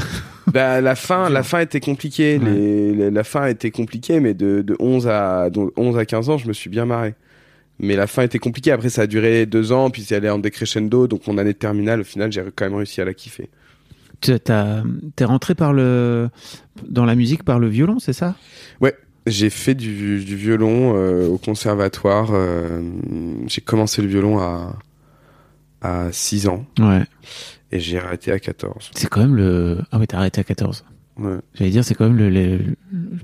Bah, 0.53 0.81
la 0.81 0.95
fin, 0.95 1.29
la 1.31 1.43
fin 1.43 1.61
était 1.61 1.81
compliquée. 1.81 2.39
Ouais. 2.39 2.51
Les, 2.51 2.93
les- 2.95 3.11
la 3.11 3.25
fin 3.25 3.47
était 3.47 3.71
compliquée, 3.71 4.21
mais 4.21 4.35
de, 4.35 4.63
de 4.63 4.77
11 4.79 5.07
à 5.09 5.51
de 5.51 5.61
11 5.77 5.97
à 5.99 6.05
15 6.05 6.29
ans, 6.31 6.39
je 6.39 6.47
me 6.49 6.53
suis 6.53 6.71
bien 6.71 6.85
marré. 6.85 7.15
Mais 7.81 7.97
la 7.97 8.07
fin 8.07 8.23
était 8.23 8.39
compliquée. 8.39 8.71
Après, 8.71 8.89
ça 8.89 9.03
a 9.03 9.07
duré 9.07 9.47
deux 9.47 9.73
ans, 9.73 9.91
puis 9.91 10.03
c'est 10.03 10.15
allé 10.15 10.29
en 10.31 10.39
décrescendo. 10.39 11.07
Donc, 11.09 11.27
mon 11.27 11.39
année 11.39 11.53
de 11.55 11.59
terminale, 11.59 12.01
au 12.01 12.05
final, 12.05 12.31
j'ai 12.31 12.43
quand 12.55 12.67
même 12.67 12.75
réussi 12.77 13.01
à 13.01 13.05
la 13.05 13.15
kiffer. 13.15 13.49
Tu- 14.21 14.39
T'es 14.39 15.25
rentré 15.25 15.55
par 15.55 15.73
le 15.73 16.29
dans 16.89 17.05
la 17.05 17.15
musique 17.17 17.43
par 17.43 17.59
le 17.59 17.69
violon, 17.69 17.99
c'est 17.99 18.13
ça? 18.13 18.35
J'ai 19.27 19.49
fait 19.49 19.75
du, 19.75 20.23
du 20.23 20.37
violon 20.37 20.93
euh, 20.97 21.27
au 21.29 21.39
conservatoire. 21.39 22.29
euh, 22.35 22.83
j'ai 23.47 23.63
commencé 23.63 24.03
le 24.03 24.09
violon 24.09 24.39
à 24.39 24.77
à 25.81 26.13
6 26.13 26.47
ans 26.47 26.67
Ouais. 26.79 27.03
Et 27.75 27.81
j'ai 27.81 27.99
arrêté 27.99 28.33
à 28.33 28.39
14. 28.39 28.91
C'est 28.95 29.09
quand 29.09 29.21
même 29.21 29.35
le. 29.37 29.79
Ah 29.93 29.99
oui, 29.99 30.07
t'as 30.07 30.17
arrêté 30.19 30.41
à 30.41 30.45
14. 30.45 30.85
Ouais, 31.19 31.37
J'allais 31.55 31.71
dire, 31.71 31.85
c'est 31.85 31.95
quand 31.95 32.09
même 32.09 32.17
le, 32.17 32.31
le- 32.31 32.59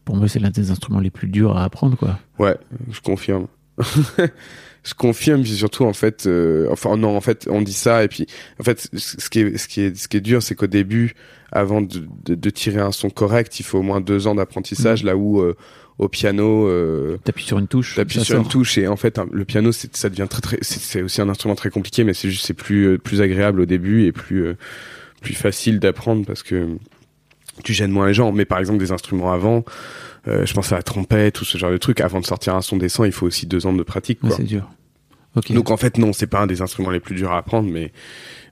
Pour 0.05 0.17
moi, 0.17 0.29
c'est 0.29 0.39
l'un 0.39 0.51
des 0.51 0.71
instruments 0.71 1.01
les 1.01 1.11
plus 1.11 1.29
durs 1.29 1.57
à 1.57 1.65
apprendre, 1.65 1.97
quoi. 1.97 2.19
ouais, 2.39 2.57
je 2.91 3.01
confirme. 3.01 3.47
je 4.19 4.95
confirme, 4.95 5.43
puis 5.43 5.53
surtout 5.53 5.85
en 5.85 5.93
fait, 5.93 6.27
euh, 6.27 6.69
enfin 6.71 6.97
non, 6.97 7.17
en 7.17 7.21
fait, 7.21 7.47
on 7.51 7.63
dit 7.63 7.73
ça 7.73 8.05
et 8.05 8.09
puis 8.09 8.27
en 8.59 8.63
fait, 8.65 8.89
ce 8.95 9.29
qui 9.31 9.41
est, 9.41 9.57
ce 9.59 9.69
qui 9.69 9.81
est, 9.83 9.97
ce 9.97 10.09
qui 10.09 10.17
est 10.17 10.21
dur, 10.21 10.43
c'est 10.43 10.55
qu'au 10.55 10.67
début, 10.67 11.15
avant 11.53 11.81
de, 11.83 12.03
de, 12.25 12.35
de 12.35 12.51
tirer 12.51 12.81
un 12.81 12.93
son 12.93 13.11
correct, 13.11 13.59
il 13.61 13.63
faut 13.63 13.79
au 13.79 13.83
moins 13.83 14.01
deux 14.01 14.27
ans 14.27 14.35
d'apprentissage, 14.35 15.03
là 15.05 15.17
où 15.17 15.41
euh, 15.41 15.57
au 16.01 16.09
piano, 16.09 16.67
euh, 16.67 17.19
T'appuies 17.25 17.45
sur 17.45 17.59
une 17.59 17.69
touche. 17.69 17.95
t'appuies 17.95 18.25
sur 18.25 18.39
une 18.39 18.49
touche 18.49 18.79
et 18.79 18.89
en 18.89 18.97
fait, 18.97 19.19
un- 19.19 19.29
le 19.31 19.45
piano, 19.45 19.71
c'est, 19.71 19.95
ça 19.95 20.09
devient 20.09 20.27
très 20.29 20.41
très, 20.41 20.59
c'est, 20.63 21.03
aussi 21.03 21.21
un 21.21 21.29
instrument 21.29 21.55
très 21.55 21.69
compliqué, 21.71 22.05
mais 22.05 22.15
c'est 22.15 22.31
juste, 22.31 22.47
c'est 22.47 22.55
plus 22.55 22.87
euh, 22.87 22.99
plus 22.99 23.21
agréable 23.21 23.61
au 23.61 23.67
début 23.67 24.05
et 24.07 24.13
plus 24.13 24.45
euh, 24.47 24.55
plus 25.21 25.35
facile 25.35 25.79
d'apprendre 25.79 26.25
parce 26.27 26.43
que 26.43 26.69
tu 27.65 27.75
gênes 27.75 27.91
moins 27.91 28.07
les 28.07 28.15
gens. 28.15 28.33
Mais 28.33 28.47
par 28.47 28.59
exemple, 28.59 28.79
des 28.79 28.93
instruments 28.93 29.31
avant, 29.33 29.65
euh, 30.27 30.47
je 30.47 30.55
pense 30.55 30.73
à 30.73 30.77
la 30.77 30.83
trompette 30.83 31.39
ou 31.43 31.45
ce 31.45 31.59
genre 31.59 31.71
de 31.71 31.77
truc. 31.77 32.01
Avant 32.01 32.21
de 32.21 32.27
sortir 32.27 32.55
un 32.55 32.63
son 32.63 32.79
décent, 32.79 33.05
il 33.05 33.13
faut 33.13 33.27
aussi 33.27 33.47
deux 33.47 33.67
ans 33.67 33.75
de 33.75 33.83
pratique. 33.83 34.23
Ouais, 34.25 34.31
c'est 34.35 34.45
dur. 34.45 34.71
Ok. 35.37 35.53
Donc 35.53 35.71
en 35.71 35.77
fait 35.77 35.99
non, 35.99 36.13
c'est 36.15 36.27
pas 36.27 36.41
un 36.41 36.47
des 36.47 36.63
instruments 36.63 36.91
les 36.91 36.99
plus 37.01 37.15
durs 37.15 37.31
à 37.31 37.37
apprendre, 37.39 37.69
mais 37.71 37.93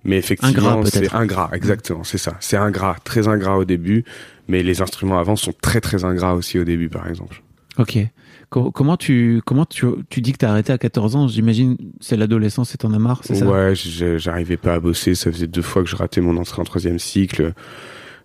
mais 0.04 0.16
effectivement 0.18 0.82
c'est 0.84 1.14
ingrat, 1.14 1.50
exactement, 1.52 2.04
c'est 2.04 2.18
ça. 2.18 2.36
C'est 2.40 2.56
ingrat, 2.56 2.96
très 3.04 3.28
ingrat 3.28 3.58
au 3.58 3.64
début, 3.64 4.04
mais 4.48 4.62
les 4.62 4.80
instruments 4.80 5.18
avant 5.18 5.36
sont 5.36 5.52
très 5.60 5.80
très 5.80 6.04
ingrats 6.04 6.34
aussi 6.34 6.58
au 6.58 6.64
début, 6.64 6.88
par 6.88 7.08
exemple. 7.08 7.42
Ok. 7.78 7.98
Co- 8.50 8.70
comment 8.72 8.96
tu 8.96 9.42
comment 9.44 9.66
tu, 9.66 9.84
tu 10.08 10.20
dis 10.22 10.32
que 10.32 10.38
t'as 10.38 10.50
arrêté 10.50 10.72
à 10.72 10.78
14 10.78 11.16
ans? 11.16 11.28
J'imagine 11.28 11.76
c'est 12.00 12.16
l'adolescence 12.16 12.74
et 12.74 12.78
t'en 12.78 12.92
as 12.94 12.98
marre, 12.98 13.20
c'est 13.22 13.34
ça? 13.34 13.46
Ouais, 13.46 13.74
j'arrivais 13.76 14.56
pas 14.56 14.74
à 14.74 14.80
bosser, 14.80 15.14
ça 15.14 15.30
faisait 15.30 15.46
deux 15.46 15.62
fois 15.62 15.82
que 15.82 15.88
je 15.88 15.96
ratais 15.96 16.20
mon 16.22 16.36
entrée 16.38 16.60
en 16.62 16.64
troisième 16.64 16.98
cycle. 16.98 17.52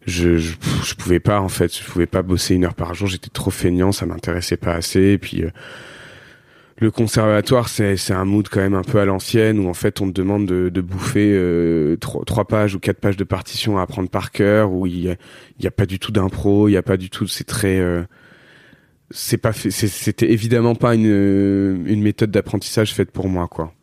Je, 0.05 0.37
je 0.37 0.53
je 0.83 0.93
pouvais 0.95 1.19
pas 1.19 1.39
en 1.41 1.49
fait, 1.49 1.77
je 1.77 1.83
pouvais 1.83 2.05
pas 2.05 2.21
bosser 2.21 2.55
une 2.55 2.63
heure 2.65 2.73
par 2.73 2.93
jour, 2.93 3.07
j'étais 3.07 3.29
trop 3.29 3.51
feignant, 3.51 3.91
ça 3.91 4.05
m'intéressait 4.05 4.57
pas 4.57 4.73
assez. 4.73 5.01
Et 5.11 5.17
puis 5.17 5.43
euh, 5.43 5.49
le 6.83 6.91
conservatoire, 6.91 7.69
c'est 7.69 8.11
un 8.11 8.25
mood 8.25 8.47
quand 8.49 8.59
même 8.59 8.73
un 8.73 8.81
peu 8.81 8.99
à 8.99 9.05
l'ancienne 9.05 9.57
où 9.57 9.69
en 9.69 9.73
fait 9.73 10.01
on 10.01 10.07
te 10.07 10.11
demande 10.11 10.45
de, 10.45 10.67
de 10.67 10.81
bouffer 10.81 11.31
euh, 11.33 11.95
trois, 11.95 12.25
trois 12.25 12.45
pages 12.45 12.75
ou 12.75 12.79
quatre 12.79 12.99
pages 12.99 13.15
de 13.15 13.23
partition 13.23 13.77
à 13.77 13.83
apprendre 13.83 14.09
par 14.09 14.31
cœur, 14.31 14.71
où 14.71 14.85
il 14.85 14.99
y 14.99 15.67
a, 15.67 15.71
pas 15.71 15.85
du 15.85 15.97
tout 15.97 16.11
d'impro, 16.11 16.67
il 16.67 16.73
y 16.73 16.77
a 16.77 16.83
pas 16.83 16.97
du 16.97 17.09
tout, 17.09 17.25
c'est 17.25 17.45
très 17.45 17.79
euh, 17.79 18.03
c'est 19.11 19.37
pas 19.37 19.53
c'était 19.53 20.29
évidemment 20.29 20.75
pas 20.75 20.93
une 20.93 21.85
une 21.85 22.01
méthode 22.01 22.31
d'apprentissage 22.31 22.93
faite 22.93 23.11
pour 23.11 23.29
moi 23.29 23.47
quoi. 23.47 23.73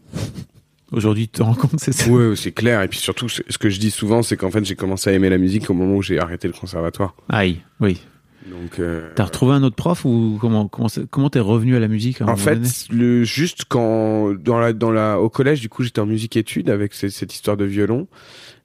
Aujourd'hui, 0.93 1.29
tu 1.29 1.39
te 1.39 1.43
rends 1.43 1.55
compte, 1.55 1.79
c'est 1.79 1.93
ça? 1.93 2.11
Ouais, 2.11 2.35
c'est 2.35 2.51
clair. 2.51 2.83
Et 2.83 2.89
puis 2.89 2.99
surtout, 2.99 3.29
ce 3.29 3.59
que 3.59 3.71
je 3.71 3.79
dis 3.79 3.93
souvent, 3.93 4.25
c'est 4.25 4.37
qu'en 4.37 4.51
fait, 4.51 4.65
j'ai 4.65 4.75
commencé 4.75 5.09
à 5.09 5.13
aimer 5.13 5.31
la 5.31 5.39
musique 5.39 5.71
au 5.71 5.73
moment 5.73 5.95
où 5.95 6.03
j'ai 6.03 6.19
arrêté 6.19 6.49
le 6.49 6.53
conservatoire. 6.53 7.15
Aïe, 7.29 7.61
oui. 7.79 8.01
Donc, 8.49 8.79
euh, 8.79 9.11
T'as 9.15 9.25
retrouvé 9.25 9.53
un 9.55 9.63
autre 9.63 9.77
prof 9.77 10.05
ou 10.07 10.39
comment 10.41 10.67
comment 10.67 10.89
comment 11.11 11.29
t'es 11.29 11.41
revenu 11.41 11.77
à 11.77 11.81
la 11.81 11.89
musique 11.89 12.23
à 12.23 12.27
en 12.29 12.37
fait, 12.37 12.87
le 12.91 13.23
juste 13.25 13.65
quand 13.69 14.33
dans 14.33 14.59
la 14.59 14.73
dans 14.73 14.91
la 14.91 15.21
au 15.21 15.29
collège, 15.29 15.61
du 15.61 15.69
coup, 15.69 15.83
j'étais 15.83 16.01
en 16.01 16.07
musique 16.07 16.37
études 16.37 16.71
avec 16.71 16.95
ce- 16.95 17.11
cette 17.11 17.35
histoire 17.35 17.57
de 17.59 17.65
violon. 17.67 18.09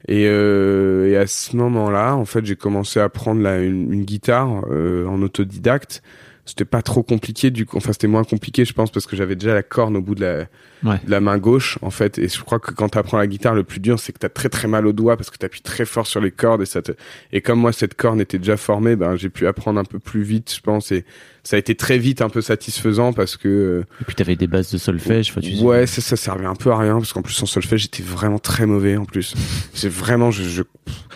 Et, 0.08 0.28
euh, 0.28 1.10
et 1.10 1.18
à 1.18 1.26
ce 1.28 1.56
moment-là, 1.58 2.16
en 2.16 2.26
fait, 2.26 2.46
j'ai 2.46 2.56
commencé 2.56 3.00
à 3.00 3.10
prendre 3.10 3.42
la, 3.42 3.60
une, 3.64 3.92
une 3.92 4.04
guitare 4.06 4.62
euh, 4.70 5.08
en 5.08 5.22
autodidacte. 5.24 6.04
C'était 6.46 6.66
pas 6.66 6.82
trop 6.84 7.02
compliqué 7.02 7.50
du 7.50 7.66
coup 7.66 7.78
enfin 7.78 7.92
c'était 7.92 8.08
moins 8.08 8.24
compliqué 8.24 8.66
je 8.66 8.74
pense 8.74 8.92
parce 8.92 9.08
que 9.08 9.16
j'avais 9.16 9.36
déjà 9.36 9.54
la 9.56 9.64
corne 9.64 9.98
au 9.98 10.02
bout 10.02 10.16
de 10.16 10.22
la, 10.22 10.46
Ouais. 10.84 11.00
de 11.04 11.10
la 11.10 11.20
main 11.20 11.40
gauche 11.40 11.80
en 11.82 11.90
fait 11.90 12.20
et 12.20 12.28
je 12.28 12.40
crois 12.44 12.60
que 12.60 12.72
quand 12.72 12.90
t'apprends 12.90 13.18
la 13.18 13.26
guitare 13.26 13.56
le 13.56 13.64
plus 13.64 13.80
dur 13.80 13.98
c'est 14.00 14.12
que 14.14 14.20
t'as 14.20 14.30
très 14.30 14.50
très 14.50 14.68
mal 14.68 14.86
au 14.86 14.94
doigt 14.94 15.18
parce 15.18 15.32
que 15.32 15.38
t'appuies 15.38 15.62
très 15.64 15.86
fort 15.86 16.06
sur 16.06 16.22
les 16.22 16.30
cordes 16.30 16.62
et 16.62 16.66
ça 16.68 16.84
te 16.84 16.92
et 17.32 17.42
comme 17.42 17.60
moi 17.60 17.72
cette 17.74 17.96
corne 17.96 18.22
était 18.22 18.38
déjà 18.38 18.56
formée 18.58 18.96
ben 18.96 19.16
j'ai 19.16 19.30
pu 19.30 19.48
apprendre 19.48 19.80
un 19.80 19.84
peu 19.86 19.98
plus 19.98 20.22
vite 20.22 20.54
je 20.56 20.62
pense 20.62 20.92
et 20.92 21.04
ça 21.44 21.56
a 21.56 21.60
été 21.60 21.74
très 21.76 21.98
vite 21.98 22.22
un 22.22 22.30
peu 22.30 22.42
satisfaisant 22.42 23.14
parce 23.14 23.38
que 23.38 23.48
euh, 23.48 23.86
Et 24.02 24.04
puis 24.06 24.16
t'avais 24.16 24.36
des 24.36 24.48
bases 24.48 24.72
de 24.72 24.78
solfège. 24.78 25.32
Enfin, 25.32 25.42
tu 25.42 25.56
ouais 25.64 25.88
ça 25.88 26.02
ça 26.02 26.16
servait 26.16 26.46
un 26.46 26.56
peu 26.56 26.72
à 26.72 26.78
rien 26.78 26.96
parce 26.98 27.14
qu'en 27.14 27.22
plus 27.24 27.42
en 27.42 27.46
solfège 27.48 27.82
j'étais 27.84 28.04
vraiment 28.04 28.38
très 28.40 28.68
mauvais 28.68 28.98
en 28.98 29.06
plus 29.06 29.34
c'est 29.74 29.90
vraiment 29.90 30.30
je, 30.30 30.44
je 30.44 30.62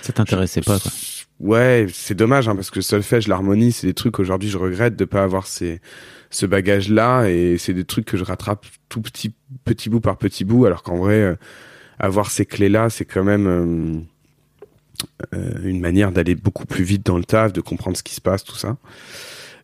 ça 0.01 0.13
t'intéressait 0.13 0.61
pas. 0.61 0.79
Quoi. 0.79 0.91
Ouais, 1.39 1.87
c'est 1.93 2.15
dommage 2.15 2.49
hein, 2.49 2.55
parce 2.55 2.69
que 2.69 2.79
le 2.79 2.83
solfège, 2.83 3.27
l'harmonie, 3.27 3.71
c'est 3.71 3.87
des 3.87 3.93
trucs 3.93 4.19
aujourd'hui 4.19 4.49
je 4.49 4.57
regrette 4.57 4.95
de 4.95 5.05
pas 5.05 5.23
avoir 5.23 5.47
ces 5.47 5.79
ce 6.31 6.45
bagage 6.45 6.89
là 6.89 7.27
et 7.27 7.57
c'est 7.57 7.73
des 7.73 7.85
trucs 7.85 8.05
que 8.05 8.15
je 8.15 8.23
rattrape 8.23 8.65
tout 8.87 9.01
petit 9.01 9.33
petit 9.63 9.89
bout 9.89 9.99
par 9.99 10.17
petit 10.17 10.45
bout 10.45 10.67
alors 10.67 10.83
qu'en 10.83 10.97
vrai 10.97 11.15
euh, 11.15 11.35
avoir 11.99 12.31
ces 12.31 12.45
clés 12.45 12.69
là, 12.69 12.89
c'est 12.89 13.05
quand 13.05 13.23
même 13.23 13.47
euh, 13.47 15.37
euh, 15.37 15.63
une 15.63 15.81
manière 15.81 16.11
d'aller 16.11 16.35
beaucoup 16.35 16.65
plus 16.65 16.83
vite 16.83 17.05
dans 17.05 17.17
le 17.17 17.25
taf, 17.25 17.53
de 17.53 17.61
comprendre 17.61 17.97
ce 17.97 18.03
qui 18.03 18.15
se 18.15 18.21
passe, 18.21 18.43
tout 18.43 18.55
ça. 18.55 18.77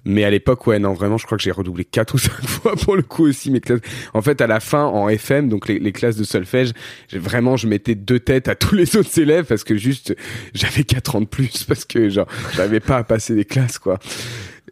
Mais 0.06 0.24
à 0.24 0.30
l'époque, 0.30 0.68
ouais, 0.68 0.78
non, 0.78 0.94
vraiment, 0.94 1.18
je 1.18 1.26
crois 1.26 1.38
que 1.38 1.44
j'ai 1.44 1.52
redoublé 1.52 1.84
quatre 1.84 2.14
ou 2.14 2.18
cinq 2.20 2.32
fois 2.46 2.76
pour 2.76 2.96
le 2.96 3.02
coup 3.02 3.28
aussi 3.28 3.50
mes 3.50 3.60
classes. 3.60 3.82
En 4.14 4.22
fait, 4.22 4.40
à 4.40 4.48
la 4.48 4.60
fin, 4.60 4.84
en 4.86 5.10
FM, 5.10 5.50
donc 5.50 5.68
les, 5.68 5.92
classes 5.92 6.16
de 6.16 6.24
solfège, 6.24 6.72
vraiment, 7.14 7.58
je 7.58 7.68
mettais 7.68 7.96
deux 7.96 8.20
têtes 8.20 8.48
à 8.48 8.56
tous 8.56 8.76
les 8.76 8.96
autres 8.98 9.20
élèves 9.20 9.46
parce 9.46 9.64
que 9.64 9.76
juste, 9.76 10.16
j'avais 10.54 10.84
quatre 10.84 11.16
ans 11.16 11.22
de 11.22 11.26
plus 11.26 11.64
parce 11.64 11.86
que 11.86 12.10
genre, 12.10 12.28
j'avais 12.54 12.80
pas 12.80 12.98
à 12.98 13.04
passer 13.04 13.34
des 13.34 13.46
classes, 13.46 13.80
quoi. 13.80 13.98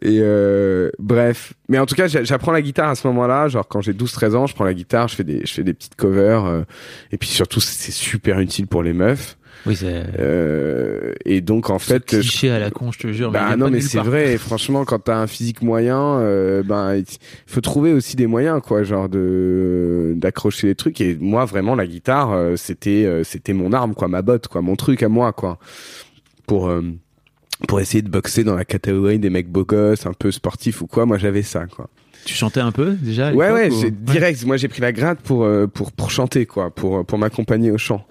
Et 0.02 0.18
euh, 0.20 0.90
bref, 0.98 1.54
mais 1.68 1.78
en 1.78 1.86
tout 1.86 1.94
cas, 1.94 2.08
j'a- 2.08 2.24
j'apprends 2.24 2.52
la 2.52 2.62
guitare 2.62 2.90
à 2.90 2.94
ce 2.94 3.06
moment-là, 3.06 3.48
genre 3.48 3.66
quand 3.66 3.80
j'ai 3.80 3.92
12-13 3.92 4.34
ans, 4.34 4.46
je 4.46 4.54
prends 4.54 4.64
la 4.64 4.74
guitare, 4.74 5.08
je 5.08 5.16
fais 5.16 5.24
des, 5.24 5.46
je 5.46 5.52
fais 5.52 5.64
des 5.64 5.72
petites 5.72 5.94
covers, 5.94 6.44
euh, 6.44 6.62
et 7.10 7.16
puis 7.16 7.28
surtout, 7.28 7.60
c'est 7.60 7.92
super 7.92 8.38
utile 8.40 8.66
pour 8.66 8.82
les 8.82 8.92
meufs. 8.92 9.36
Oui, 9.66 9.76
c'est. 9.76 10.04
Euh, 10.18 11.12
et 11.24 11.40
donc 11.40 11.70
en 11.70 11.78
fait, 11.78 12.04
je- 12.14 12.20
cliché 12.20 12.50
à 12.50 12.58
la 12.58 12.70
con, 12.70 12.92
je 12.92 12.98
te 12.98 13.12
jure. 13.12 13.30
bah 13.30 13.56
non 13.56 13.70
mais 13.70 13.80
c'est 13.80 13.98
vrai 13.98 14.34
et 14.34 14.38
franchement 14.38 14.84
quand 14.84 14.98
t'as 14.98 15.16
un 15.16 15.26
physique 15.26 15.62
moyen 15.62 16.18
euh, 16.18 16.62
ben 16.62 16.96
il 16.96 17.04
faut 17.46 17.60
trouver 17.60 17.92
aussi 17.92 18.14
des 18.16 18.26
moyens 18.26 18.60
quoi 18.62 18.82
genre 18.82 19.08
de 19.08 20.12
d'accrocher 20.16 20.66
les 20.68 20.74
trucs 20.74 21.00
et 21.00 21.16
moi 21.20 21.44
vraiment 21.46 21.74
la 21.74 21.86
guitare 21.86 22.32
euh, 22.32 22.56
c'était 22.56 23.04
euh, 23.06 23.24
c'était 23.24 23.52
mon 23.54 23.72
arme 23.72 23.94
quoi 23.94 24.08
ma 24.08 24.22
botte 24.22 24.48
quoi 24.48 24.60
mon 24.60 24.76
truc 24.76 25.02
à 25.02 25.08
moi 25.08 25.32
quoi 25.32 25.58
pour 26.46 26.68
euh, 26.68 26.82
pour 27.68 27.80
essayer 27.80 28.02
de 28.02 28.08
boxer 28.10 28.44
dans 28.44 28.54
la 28.56 28.64
catégorie 28.64 29.18
des 29.18 29.30
mecs 29.30 29.48
beaux 29.50 29.64
gosses 29.64 30.04
un 30.06 30.12
peu 30.12 30.30
sportifs 30.30 30.82
ou 30.82 30.86
quoi 30.86 31.06
moi 31.06 31.16
j'avais 31.18 31.42
ça 31.42 31.66
quoi 31.66 31.88
Tu 32.26 32.34
chantais 32.34 32.60
un 32.60 32.72
peu 32.72 32.92
déjà 33.00 33.32
ouais 33.32 33.50
ouais 33.50 33.70
ou- 33.70 33.90
direct 33.90 34.44
moi 34.44 34.56
j'ai 34.58 34.68
pris 34.68 34.82
la 34.82 34.92
gratte 34.92 35.20
pour 35.20 35.44
euh, 35.44 35.66
pour 35.66 35.90
pour 35.92 36.10
chanter 36.10 36.44
quoi 36.46 36.70
pour 36.70 37.06
pour 37.06 37.18
m'accompagner 37.18 37.70
au 37.70 37.78
chant 37.78 38.04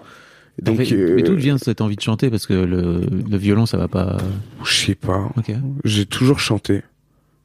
Donc, 0.62 0.78
donc 0.78 0.92
euh, 0.92 1.14
mais 1.16 1.22
d'où 1.22 1.34
vient 1.34 1.58
cette 1.58 1.80
envie 1.80 1.96
de 1.96 2.00
chanter 2.00 2.30
Parce 2.30 2.46
que 2.46 2.54
le, 2.54 3.02
le 3.28 3.36
violon, 3.36 3.66
ça 3.66 3.76
va 3.76 3.88
pas. 3.88 4.18
je 4.64 4.74
sais 4.74 4.94
pas 4.94 5.30
Ok. 5.36 5.52
J'ai 5.84 6.06
toujours 6.06 6.38
chanté. 6.38 6.82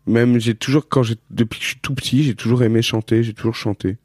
Même 0.05 0.39
j'ai 0.39 0.55
toujours 0.55 0.87
quand 0.87 1.03
j'ai 1.03 1.15
depuis 1.29 1.59
que 1.59 1.63
je 1.63 1.69
suis 1.69 1.79
tout 1.79 1.93
petit, 1.93 2.23
j'ai 2.23 2.35
toujours 2.35 2.63
aimé 2.63 2.81
chanter, 2.81 3.23
j'ai 3.23 3.33
toujours 3.33 3.55
chanté. 3.55 3.97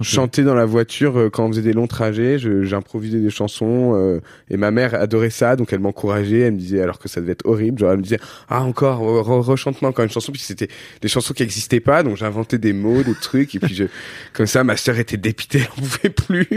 Chanter 0.00 0.42
dans 0.42 0.56
la 0.56 0.64
voiture 0.64 1.16
euh, 1.18 1.30
quand 1.30 1.44
on 1.44 1.48
faisait 1.50 1.62
des 1.62 1.72
longs 1.72 1.86
trajets, 1.86 2.36
je- 2.40 2.64
j'improvisais 2.64 3.20
des 3.20 3.30
chansons 3.30 3.92
euh, 3.94 4.20
et 4.50 4.56
ma 4.56 4.72
mère 4.72 4.92
adorait 4.94 5.30
ça 5.30 5.54
donc 5.54 5.72
elle 5.72 5.78
m'encourageait, 5.78 6.40
elle 6.40 6.54
me 6.54 6.58
disait 6.58 6.80
alors 6.82 6.98
que 6.98 7.08
ça 7.08 7.20
devait 7.20 7.30
être 7.32 7.46
horrible, 7.46 7.78
genre 7.78 7.92
elle 7.92 7.98
me 7.98 8.02
disait 8.02 8.18
"Ah 8.48 8.62
encore 8.64 9.00
re- 9.02 9.22
re- 9.24 9.40
rechante-moi 9.44 9.88
encore 9.90 10.04
une 10.04 10.10
chanson" 10.10 10.32
puis 10.32 10.40
c'était 10.40 10.66
des 11.00 11.06
chansons 11.06 11.32
qui 11.32 11.44
existaient 11.44 11.78
pas 11.78 12.02
donc 12.02 12.16
j'inventais 12.16 12.58
des 12.58 12.72
mots, 12.72 13.04
des 13.04 13.14
trucs 13.14 13.54
et 13.54 13.60
puis 13.60 13.74
je 13.76 13.84
comme 14.32 14.46
ça 14.46 14.64
ma 14.64 14.76
sœur 14.76 14.98
était 14.98 15.16
dépitée, 15.16 15.58
elle 15.60 15.68
en 15.78 15.86
pouvait 15.86 16.10
plus 16.10 16.48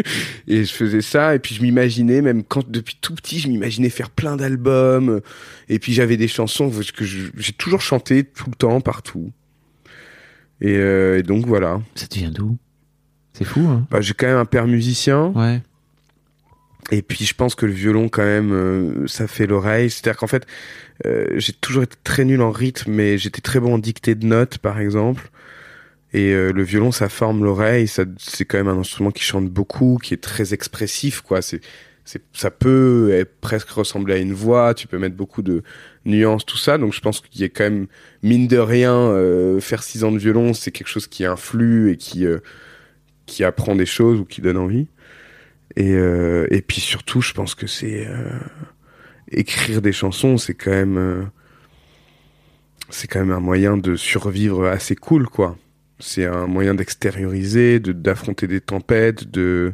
et 0.48 0.63
je 0.63 0.74
faisais 0.74 1.01
ça 1.01 1.36
et 1.36 1.39
puis 1.39 1.53
je 1.53 1.62
m'imaginais 1.62 2.24
même 2.24 2.44
quand 2.44 2.67
depuis 2.67 2.98
tout 3.00 3.13
petit, 3.13 3.38
je 3.39 3.50
m'imaginais 3.50 3.89
faire 3.89 4.10
plein 4.10 4.36
d'albums 4.36 5.22
et 5.70 5.77
puis 5.77 5.94
j'avais 5.94 6.17
des 6.17 6.27
chansons 6.27 6.72
que 6.96 7.06
je- 7.06 7.27
j'ai 7.38 7.53
toujours 7.53 7.82
chanté 7.82 8.24
tout 8.24 8.50
le 8.50 8.56
temps 8.56 8.82
partout. 8.82 9.32
Et, 10.60 10.75
euh, 10.77 11.20
et 11.20 11.24
donc 11.24 11.46
voilà. 11.46 11.82
Ça 11.94 12.08
te 12.08 12.17
vient 12.17 12.32
d'où? 12.32 12.58
C'est 13.38 13.46
fou, 13.46 13.62
hein 13.67 13.86
Bah, 13.91 14.01
j'ai 14.01 14.13
quand 14.13 14.27
même 14.27 14.38
un 14.38 14.46
père 14.46 14.67
musicien 14.67 15.32
Ouais. 15.36 15.62
et 16.91 17.01
puis 17.01 17.25
je 17.25 17.34
pense 17.34 17.53
que 17.56 17.65
le 17.65 17.72
violon 17.74 18.08
quand 18.10 18.23
même 18.23 18.52
euh, 18.52 19.08
ça 19.08 19.28
fait 19.28 19.45
l'oreille. 19.47 19.89
C'est-à-dire 19.89 20.17
qu'en 20.17 20.28
fait 20.28 20.45
euh, 21.06 21.28
j'ai 21.36 21.54
toujours 21.54 21.84
été 21.84 21.95
très 22.04 22.26
nul 22.26 22.41
en 22.41 22.50
rythme 22.52 22.91
mais 22.91 23.17
j'étais 23.17 23.41
très 23.41 23.60
bon 23.60 23.76
en 23.76 23.78
dictée 23.78 24.15
de 24.15 24.26
notes 24.26 24.58
par 24.58 24.80
exemple. 24.80 25.30
Et 26.13 26.32
euh, 26.34 26.52
le 26.54 26.63
violon 26.63 26.91
ça 26.91 27.10
forme 27.10 27.43
l'oreille, 27.43 27.88
ça 27.88 28.04
c'est 28.17 28.45
quand 28.45 28.58
même 28.58 28.69
un 28.69 28.80
instrument 28.80 29.12
qui 29.12 29.23
chante 29.23 29.50
beaucoup, 29.50 30.00
qui 30.02 30.13
est 30.13 30.23
très 30.23 30.54
expressif 30.54 31.21
quoi. 31.21 31.41
C'est 31.41 31.62
c'est 32.06 32.21
ça 32.32 32.50
peut 32.50 33.12
être 33.13 33.36
presque 33.41 33.69
ressembler 33.69 34.13
à 34.13 34.17
une 34.17 34.32
voix, 34.32 34.73
tu 34.73 34.88
peux 34.88 34.97
mettre 34.97 35.17
beaucoup 35.17 35.41
de 35.41 35.62
nuances 36.06 36.45
tout 36.45 36.56
ça. 36.58 36.78
Donc 36.78 36.93
je 36.93 37.02
pense 37.02 37.19
qu'il 37.19 37.41
y 37.41 37.43
a 37.43 37.50
quand 37.50 37.65
même 37.65 37.88
mine 38.23 38.47
de 38.47 38.58
rien 38.58 39.13
faire 39.60 39.84
six 39.84 40.06
ans 40.06 40.13
de 40.13 40.17
violon, 40.17 40.54
c'est 40.54 40.71
quelque 40.71 40.88
chose 40.88 41.08
qui 41.08 41.26
influe 41.26 41.91
et 41.91 41.97
qui 41.97 42.26
qui 43.28 43.44
apprend 43.44 43.76
des 43.76 43.86
choses 43.86 44.20
ou 44.20 44.26
qui 44.26 44.42
donne 44.42 44.58
envie. 44.58 44.88
Et, 45.76 45.94
euh, 45.94 46.48
et 46.50 46.62
puis 46.62 46.82
surtout, 46.82 47.22
je 47.22 47.34
pense 47.34 47.54
que 47.54 47.68
c'est 47.68 48.08
euh, 48.08 48.40
écrire 49.32 49.84
des 49.84 49.92
chansons, 49.92 50.38
c'est 50.38 50.56
quand 50.56 50.72
même 50.72 50.98
euh, 50.98 51.24
c'est 52.90 53.08
quand 53.08 53.20
même 53.20 53.32
un 53.32 53.40
moyen 53.40 53.78
de 53.78 53.96
survivre 53.96 54.66
assez 54.66 54.96
cool, 54.96 55.28
quoi. 55.28 55.56
C'est 56.00 56.26
un 56.26 56.48
moyen 56.48 56.74
d'extérioriser, 56.74 57.80
de 57.80 57.92
d'affronter 57.92 58.48
des 58.48 58.62
tempêtes, 58.62 59.30
de 59.30 59.74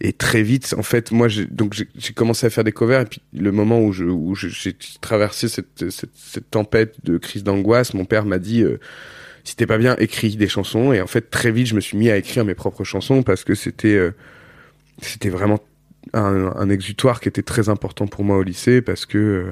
et 0.00 0.12
très 0.12 0.42
vite, 0.42 0.76
en 0.78 0.84
fait, 0.84 1.10
moi, 1.10 1.26
j'ai 1.26 1.46
donc 1.46 1.74
j'ai 1.74 1.88
j'ai 1.96 2.12
commencé 2.12 2.46
à 2.46 2.50
faire 2.50 2.62
des 2.64 2.72
covers 2.72 3.00
et 3.00 3.06
puis 3.06 3.22
le 3.32 3.50
moment 3.50 3.80
où 3.80 3.92
je 3.92 4.04
où 4.04 4.36
j'ai 4.36 4.76
traversé 5.00 5.48
cette 5.48 5.90
cette 5.90 6.50
tempête 6.50 6.96
de 7.04 7.18
crise 7.18 7.42
d'angoisse, 7.42 7.94
mon 7.94 8.04
père 8.04 8.24
m'a 8.24 8.38
dit 8.38 8.64
si 9.48 9.56
t'es 9.56 9.66
pas 9.66 9.78
bien, 9.78 9.96
écris 9.96 10.36
des 10.36 10.48
chansons. 10.48 10.92
Et 10.92 11.00
en 11.00 11.06
fait, 11.06 11.30
très 11.30 11.50
vite, 11.50 11.66
je 11.68 11.74
me 11.74 11.80
suis 11.80 11.96
mis 11.96 12.10
à 12.10 12.16
écrire 12.16 12.44
mes 12.44 12.54
propres 12.54 12.84
chansons 12.84 13.22
parce 13.22 13.44
que 13.44 13.54
c'était 13.54 13.94
euh, 13.94 14.10
c'était 15.00 15.30
vraiment 15.30 15.58
un, 16.12 16.52
un 16.56 16.68
exutoire 16.70 17.20
qui 17.20 17.28
était 17.28 17.42
très 17.42 17.68
important 17.68 18.06
pour 18.06 18.24
moi 18.24 18.36
au 18.36 18.42
lycée 18.42 18.82
parce 18.82 19.06
que 19.06 19.18
euh, 19.18 19.44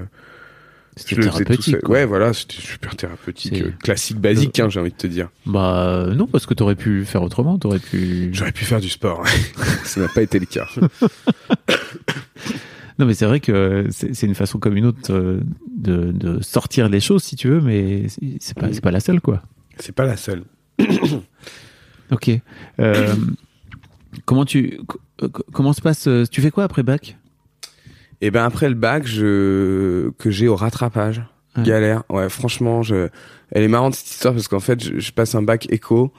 C'était 0.97 1.17
tout 1.17 1.23
thérapeutique. 1.23 1.89
Ouais, 1.89 2.05
voilà, 2.05 2.33
c'était 2.33 2.55
super 2.61 2.95
thérapeutique, 2.97 3.61
euh, 3.63 3.71
classique, 3.83 4.19
basique, 4.19 4.59
hein, 4.61 4.69
j'ai 4.71 4.81
envie 4.81 4.91
de 4.91 4.97
te 4.97 5.07
dire. 5.07 5.29
Bah 5.47 6.09
non, 6.15 6.27
parce 6.27 6.47
que 6.47 6.55
t'aurais 6.55 6.75
pu 6.77 7.05
faire 7.05 7.23
autrement. 7.23 7.59
T'aurais 7.59 7.79
pu. 7.79 8.31
J'aurais 8.33 8.53
pu 8.53 8.65
faire 8.65 8.81
du 8.81 8.89
sport, 8.89 9.23
ça 9.85 10.01
n'a 10.01 10.09
pas 10.09 10.23
été 10.23 10.39
le 10.39 10.47
cas. 10.47 10.69
Non, 12.99 13.05
mais 13.05 13.13
c'est 13.13 13.27
vrai 13.27 13.41
que 13.41 13.89
c'est 13.91 14.23
une 14.23 14.35
façon 14.35 14.59
comme 14.59 14.75
une 14.75 14.87
autre 14.87 15.13
de, 15.13 16.13
de 16.13 16.41
sortir 16.43 16.89
les 16.89 17.01
choses, 17.01 17.23
si 17.25 17.37
tu 17.37 17.47
veux, 17.49 17.61
mais 17.61 18.09
c'est- 18.09 18.21
c'est 18.41 18.57
pas, 18.57 18.73
c'est 18.73 18.81
pas 18.81 18.91
la 18.91 19.01
seule, 19.01 19.21
quoi. 19.21 19.43
C'est 19.79 19.95
pas 19.95 20.05
la 20.07 20.17
seule. 20.17 20.45
Ok. 22.13 22.31
Euh, 22.79 23.15
comment 24.27 24.45
tu 24.45 24.79
co- 24.87 25.01
comment 25.53 25.73
se 25.73 25.81
passe 25.81 26.07
euh, 26.07 26.25
Tu 26.31 26.41
fais 26.41 26.51
quoi 26.53 26.63
après 26.65 26.83
bac? 26.85 27.19
Et 28.21 28.31
ben 28.31 28.45
après 28.45 28.69
le 28.69 28.77
bac, 28.77 29.07
je 29.07 30.11
que 30.19 30.31
j'ai 30.31 30.47
au 30.49 30.55
rattrapage. 30.57 31.23
Ouais. 31.57 31.65
Galère. 31.65 32.05
Ouais, 32.09 32.29
franchement, 32.29 32.83
je 32.83 33.09
elle 33.51 33.63
est 33.65 33.69
marrante 33.69 33.95
cette 33.95 34.09
histoire 34.09 34.35
parce 34.35 34.47
qu'en 34.49 34.61
fait, 34.61 34.83
je, 34.85 34.99
je 35.01 35.13
passe 35.13 35.35
un 35.35 35.43
bac 35.43 35.67
éco 35.71 36.13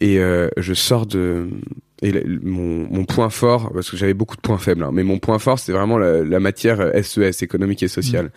et 0.00 0.18
euh, 0.18 0.48
je 0.56 0.74
sors 0.74 1.06
de 1.06 1.48
et 2.02 2.10
le- 2.10 2.40
mon, 2.42 2.88
mon 2.90 3.04
point 3.04 3.30
fort 3.30 3.70
parce 3.72 3.90
que 3.90 3.96
j'avais 3.96 4.14
beaucoup 4.14 4.34
de 4.34 4.40
points 4.40 4.58
faibles 4.58 4.82
hein, 4.82 4.90
mais 4.92 5.04
mon 5.04 5.20
point 5.20 5.38
fort 5.38 5.60
c'est 5.60 5.70
vraiment 5.72 5.98
la, 5.98 6.24
la 6.24 6.40
matière 6.40 6.90
SES 7.04 7.42
économique 7.42 7.82
et 7.84 7.88
sociale. 7.88 8.32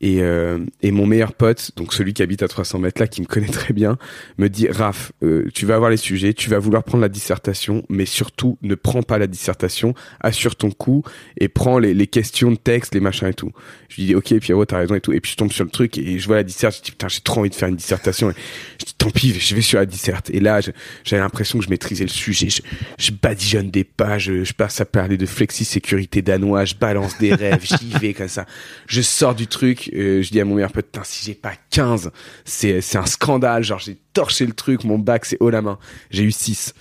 Et, 0.00 0.22
euh, 0.22 0.58
et 0.80 0.92
mon 0.92 1.06
meilleur 1.06 1.32
pote, 1.34 1.72
donc 1.76 1.92
celui 1.92 2.14
qui 2.14 2.22
habite 2.22 2.44
à 2.44 2.48
300 2.48 2.78
mètres 2.78 3.00
là, 3.00 3.08
qui 3.08 3.20
me 3.20 3.26
connaît 3.26 3.46
très 3.52 3.74
bien, 3.74 3.98
me 4.38 4.48
dit 4.48 4.68
Raph, 4.68 5.10
euh, 5.24 5.48
tu 5.52 5.66
vas 5.66 5.74
avoir 5.74 5.90
les 5.90 5.96
sujets, 5.96 6.34
tu 6.34 6.48
vas 6.50 6.58
vouloir 6.60 6.84
prendre 6.84 7.02
la 7.02 7.08
dissertation, 7.08 7.84
mais 7.88 8.06
surtout 8.06 8.58
ne 8.62 8.76
prends 8.76 9.02
pas 9.02 9.18
la 9.18 9.26
dissertation, 9.26 9.94
assure 10.20 10.54
ton 10.54 10.70
coup 10.70 11.02
et 11.40 11.48
prends 11.48 11.78
les, 11.80 11.94
les 11.94 12.06
questions 12.06 12.50
de 12.52 12.56
texte, 12.56 12.94
les 12.94 13.00
machins 13.00 13.26
et 13.26 13.34
tout. 13.34 13.50
Je 13.88 13.96
lui 13.96 14.04
dis 14.06 14.14
ok 14.14 14.38
Pierrot, 14.38 14.64
t'as 14.66 14.78
raison 14.78 14.94
et 14.94 15.00
tout. 15.00 15.12
Et 15.12 15.20
puis 15.20 15.32
je 15.32 15.36
tombe 15.36 15.50
sur 15.52 15.64
le 15.64 15.70
truc 15.70 15.98
et 15.98 16.18
je 16.18 16.26
vois 16.26 16.36
la 16.36 16.44
disserte, 16.44 16.76
je 16.76 16.82
dis 16.82 16.90
putain 16.92 17.08
j'ai 17.08 17.20
trop 17.20 17.40
envie 17.40 17.50
de 17.50 17.54
faire 17.56 17.68
une 17.68 17.76
dissertation. 17.76 18.30
Et 18.30 18.34
je 18.80 18.84
dis 18.86 18.94
tant 18.96 19.10
pis, 19.10 19.34
je 19.38 19.54
vais 19.56 19.62
sur 19.62 19.80
la 19.80 19.86
disserte. 19.86 20.30
Et 20.30 20.38
là 20.40 20.60
je- 20.60 20.70
j'avais 21.04 21.22
l'impression 21.22 21.58
que 21.58 21.64
je 21.64 21.70
maîtrisais 21.70 22.04
le 22.04 22.10
sujet. 22.10 22.50
Je, 22.50 22.62
je 22.98 23.10
badigeonne 23.10 23.70
des 23.70 23.82
pages, 23.84 24.30
je 24.44 24.52
passe 24.52 24.80
à 24.80 24.84
parler 24.84 25.16
de 25.16 25.26
flexi 25.26 25.64
sécurité 25.64 26.22
danois, 26.22 26.64
je 26.64 26.74
balance 26.76 27.18
des 27.18 27.34
rêves, 27.34 27.64
j'y 27.64 27.90
vais 27.98 28.14
comme 28.14 28.28
ça. 28.28 28.46
Je 28.86 29.02
sors 29.02 29.34
du 29.34 29.46
truc, 29.48 29.87
euh, 29.94 30.22
je 30.22 30.30
dis 30.30 30.40
à 30.40 30.44
mon 30.44 30.54
meilleur 30.54 30.72
pote, 30.72 30.86
putain 30.86 31.02
si 31.04 31.24
j'ai 31.24 31.34
pas 31.34 31.52
15, 31.70 32.10
c'est 32.44 32.80
c'est 32.80 32.98
un 32.98 33.06
scandale. 33.06 33.62
Genre 33.62 33.78
j'ai 33.78 33.96
torché 34.12 34.46
le 34.46 34.52
truc, 34.52 34.84
mon 34.84 34.98
bac 34.98 35.24
c'est 35.24 35.36
haut 35.40 35.50
la 35.50 35.62
main. 35.62 35.78
J'ai 36.10 36.24
eu 36.24 36.32
6. 36.32 36.74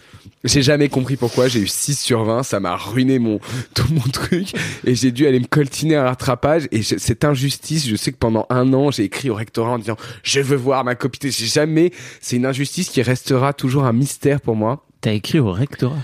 J'ai 0.43 0.61
jamais 0.61 0.87
compris 0.87 1.15
pourquoi. 1.15 1.47
J'ai 1.47 1.61
eu 1.61 1.67
6 1.67 1.99
sur 1.99 2.23
20. 2.23 2.43
Ça 2.43 2.59
m'a 2.59 2.75
ruiné 2.75 3.19
mon, 3.19 3.39
tout 3.73 3.91
mon 3.91 4.01
truc. 4.01 4.53
Et 4.85 4.95
j'ai 4.95 5.11
dû 5.11 5.27
aller 5.27 5.39
me 5.39 5.45
coltiner 5.45 5.95
un 5.95 6.03
rattrapage. 6.03 6.67
Et 6.71 6.83
cette 6.83 7.25
injustice, 7.25 7.87
je 7.87 7.95
sais 7.95 8.11
que 8.11 8.17
pendant 8.17 8.45
un 8.49 8.73
an, 8.73 8.91
j'ai 8.91 9.03
écrit 9.03 9.29
au 9.29 9.35
rectorat 9.35 9.71
en 9.71 9.79
disant, 9.79 9.97
je 10.23 10.39
veux 10.39 10.55
voir 10.55 10.83
ma 10.83 10.95
copie. 10.95 11.19
J'ai 11.23 11.45
jamais, 11.45 11.91
c'est 12.21 12.35
une 12.35 12.45
injustice 12.45 12.89
qui 12.89 13.01
restera 13.01 13.53
toujours 13.53 13.85
un 13.85 13.93
mystère 13.93 14.41
pour 14.41 14.55
moi. 14.55 14.85
T'as 15.01 15.13
écrit 15.13 15.39
au 15.39 15.51
rectorat? 15.51 15.99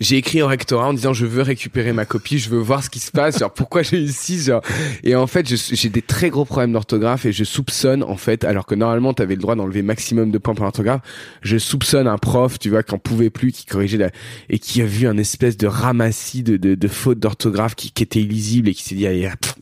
J'ai 0.00 0.16
écrit 0.16 0.42
au 0.42 0.46
rectorat 0.46 0.88
en 0.88 0.92
disant 0.92 1.12
je 1.12 1.26
veux 1.26 1.42
récupérer 1.42 1.92
ma 1.92 2.04
copie, 2.04 2.38
je 2.38 2.50
veux 2.50 2.58
voir 2.58 2.84
ce 2.84 2.90
qui 2.90 3.00
se 3.00 3.10
passe, 3.10 3.38
genre 3.40 3.52
pourquoi 3.52 3.82
j'ai 3.82 4.00
eu 4.00 4.08
6 4.08 4.46
genre. 4.46 4.62
Et 5.02 5.16
en 5.16 5.26
fait, 5.26 5.46
j'ai 5.46 5.88
des 5.88 6.02
très 6.02 6.30
gros 6.30 6.44
problèmes 6.44 6.72
d'orthographe 6.72 7.26
et 7.26 7.32
je 7.32 7.42
soupçonne 7.42 8.04
en 8.04 8.16
fait, 8.16 8.44
alors 8.44 8.66
que 8.66 8.76
normalement 8.76 9.12
tu 9.12 9.22
avais 9.22 9.34
le 9.34 9.40
droit 9.40 9.56
d'enlever 9.56 9.82
maximum 9.82 10.30
de 10.30 10.38
points 10.38 10.54
pour 10.54 10.64
l'orthographe, 10.64 11.02
je 11.42 11.58
soupçonne 11.58 12.06
un 12.06 12.18
prof, 12.18 12.58
tu 12.58 12.70
vois, 12.70 12.82
qui 12.82 12.94
en 12.94 12.98
pouvait 12.98 13.30
plus, 13.30 13.50
qui 13.50 13.66
corrigeait 13.66 13.98
la... 13.98 14.10
et 14.48 14.58
qui 14.58 14.82
a 14.82 14.86
vu 14.86 15.08
un 15.08 15.18
espèce 15.18 15.56
de 15.56 15.66
ramassis 15.66 16.42
de, 16.42 16.56
de, 16.56 16.74
de 16.76 16.88
fautes 16.88 17.18
d'orthographe 17.18 17.74
qui, 17.74 17.90
qui 17.90 18.02
était 18.04 18.20
illisible 18.20 18.68
et 18.68 18.74
qui 18.74 18.84
s'est 18.84 18.94
dit 18.94 19.06
allez, 19.06 19.28
pff, 19.40 19.56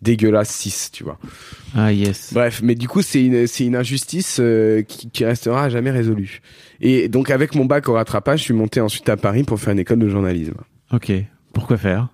dégueulasse 0.00 0.50
6, 0.50 0.90
tu 0.92 1.04
vois. 1.04 1.18
Ah 1.74 1.92
yes. 1.92 2.32
Bref, 2.32 2.60
mais 2.62 2.74
du 2.74 2.88
coup, 2.88 3.02
c'est 3.02 3.24
une, 3.24 3.46
c'est 3.46 3.64
une 3.64 3.76
injustice 3.76 4.38
euh, 4.40 4.82
qui, 4.82 5.10
qui 5.10 5.24
restera 5.24 5.64
à 5.64 5.68
jamais 5.68 5.90
résolue. 5.90 6.40
Et 6.80 7.08
donc, 7.08 7.30
avec 7.30 7.54
mon 7.54 7.64
bac 7.64 7.88
au 7.88 7.94
rattrapage, 7.94 8.40
je 8.40 8.44
suis 8.44 8.54
monté 8.54 8.80
ensuite 8.80 9.08
à 9.08 9.16
Paris 9.16 9.44
pour 9.44 9.58
faire 9.60 9.72
une 9.72 9.78
école 9.78 9.98
de 9.98 10.08
journalisme. 10.08 10.56
Ok. 10.92 11.12
Pourquoi 11.54 11.76
faire? 11.76 12.08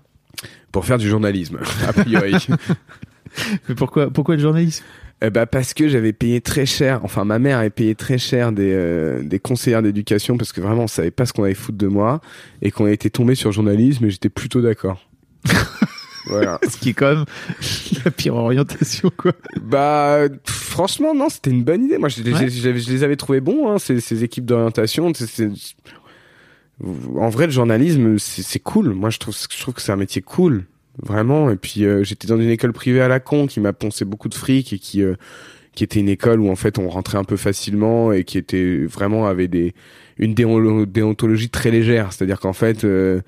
Pour 0.71 0.85
faire 0.85 0.99
du 0.99 1.09
journalisme, 1.09 1.59
a 1.87 1.93
priori. 1.93 2.47
Mais 3.69 3.75
pourquoi, 3.75 4.11
pourquoi 4.11 4.37
le 4.37 4.43
journalisme? 4.43 4.85
Eh 5.21 5.31
ben, 5.31 5.47
parce 5.47 5.75
que 5.75 5.89
j'avais 5.89 6.13
payé 6.13 6.41
très 6.41 6.65
cher, 6.65 7.01
enfin, 7.03 7.25
ma 7.25 7.41
mère 7.41 7.59
avait 7.59 7.71
payé 7.71 7.97
très 7.97 8.19
cher 8.19 8.53
des, 8.53 8.73
euh, 8.73 9.23
des 9.25 9.41
conseillères 9.41 9.83
d'éducation 9.83 10.37
parce 10.37 10.53
que 10.53 10.61
vraiment, 10.61 10.85
on 10.85 10.89
savait 10.89 11.11
pas 11.11 11.27
ce 11.27 11.33
qu'on 11.33 11.43
allait 11.43 11.55
foutre 11.55 11.79
de 11.79 11.89
moi 11.89 12.21
et 12.63 12.71
qu'on 12.71 12.87
était 12.87 13.11
tombé 13.11 13.35
sur 13.35 13.51
journalisme 13.51 14.05
et 14.05 14.11
j'étais 14.11 14.29
plutôt 14.29 14.61
d'accord. 14.61 15.09
voilà. 16.29 16.59
Ce 16.69 16.77
qui 16.77 16.91
est 16.91 16.95
quand 16.95 17.15
même 17.15 17.25
la 18.05 18.11
pire 18.11 18.35
orientation, 18.37 19.11
quoi. 19.17 19.33
Bah, 19.61 20.21
franchement, 20.45 21.15
non, 21.15 21.29
c'était 21.29 21.51
une 21.51 21.65
bonne 21.65 21.85
idée. 21.85 21.99
Moi, 21.99 22.09
je, 22.09 22.23
les- 22.23 22.33
Ouais. 22.33 22.49
j'avais- 22.49 22.81
je 22.81 22.91
les 22.91 23.03
avais 23.05 23.17
trouvés 23.17 23.41
bons, 23.41 23.69
hein, 23.71 23.79
ces, 23.79 24.01
ces 24.01 24.23
équipes 24.25 24.45
d'orientation. 24.47 25.13
En 27.17 27.29
vrai, 27.29 27.47
le 27.47 27.53
journalisme, 27.53 28.19
c'est 28.19 28.61
cool. 28.61 28.91
Moi, 28.91 29.11
je 29.11 29.19
trouve, 29.19 29.35
je 29.51 29.61
trouve 29.61 29.75
que 29.75 29.83
c'est 29.83 29.91
un 29.91 29.97
métier 29.97 30.23
cool, 30.23 30.65
vraiment. 31.03 31.51
Et 31.51 31.57
puis, 31.57 31.85
euh, 31.85 32.05
j'étais 32.05 32.29
dans 32.29 32.39
une 32.41 32.51
école 32.51 32.73
privée 32.73 33.01
à 33.01 33.09
la 33.09 33.19
con 33.19 33.47
qui 33.49 33.59
m'a 33.59 33.73
poncé 33.73 34.05
beaucoup 34.05 34.29
de 34.29 34.35
fric 34.35 34.73
et 34.73 34.79
qui, 34.79 35.03
euh, 35.03 35.15
qui 35.75 35.83
était 35.83 35.99
une 35.99 36.09
école 36.09 36.41
où 36.41 36.51
en 36.51 36.57
fait 36.57 36.79
on 36.79 36.89
rentrait 36.89 37.19
un 37.19 37.25
peu 37.25 37.37
facilement 37.37 38.13
et 38.13 38.23
qui 38.25 38.39
était 38.39 38.79
vraiment 38.85 39.27
avait 39.27 39.49
des 39.49 39.75
une 40.19 40.35
déon- 40.35 40.87
déontologie 40.87 41.51
très 41.51 41.71
légère. 41.73 42.13
C'est-à-dire 42.13 42.39
qu'en 42.41 42.53
fait. 42.53 42.85
euh, 42.85 43.21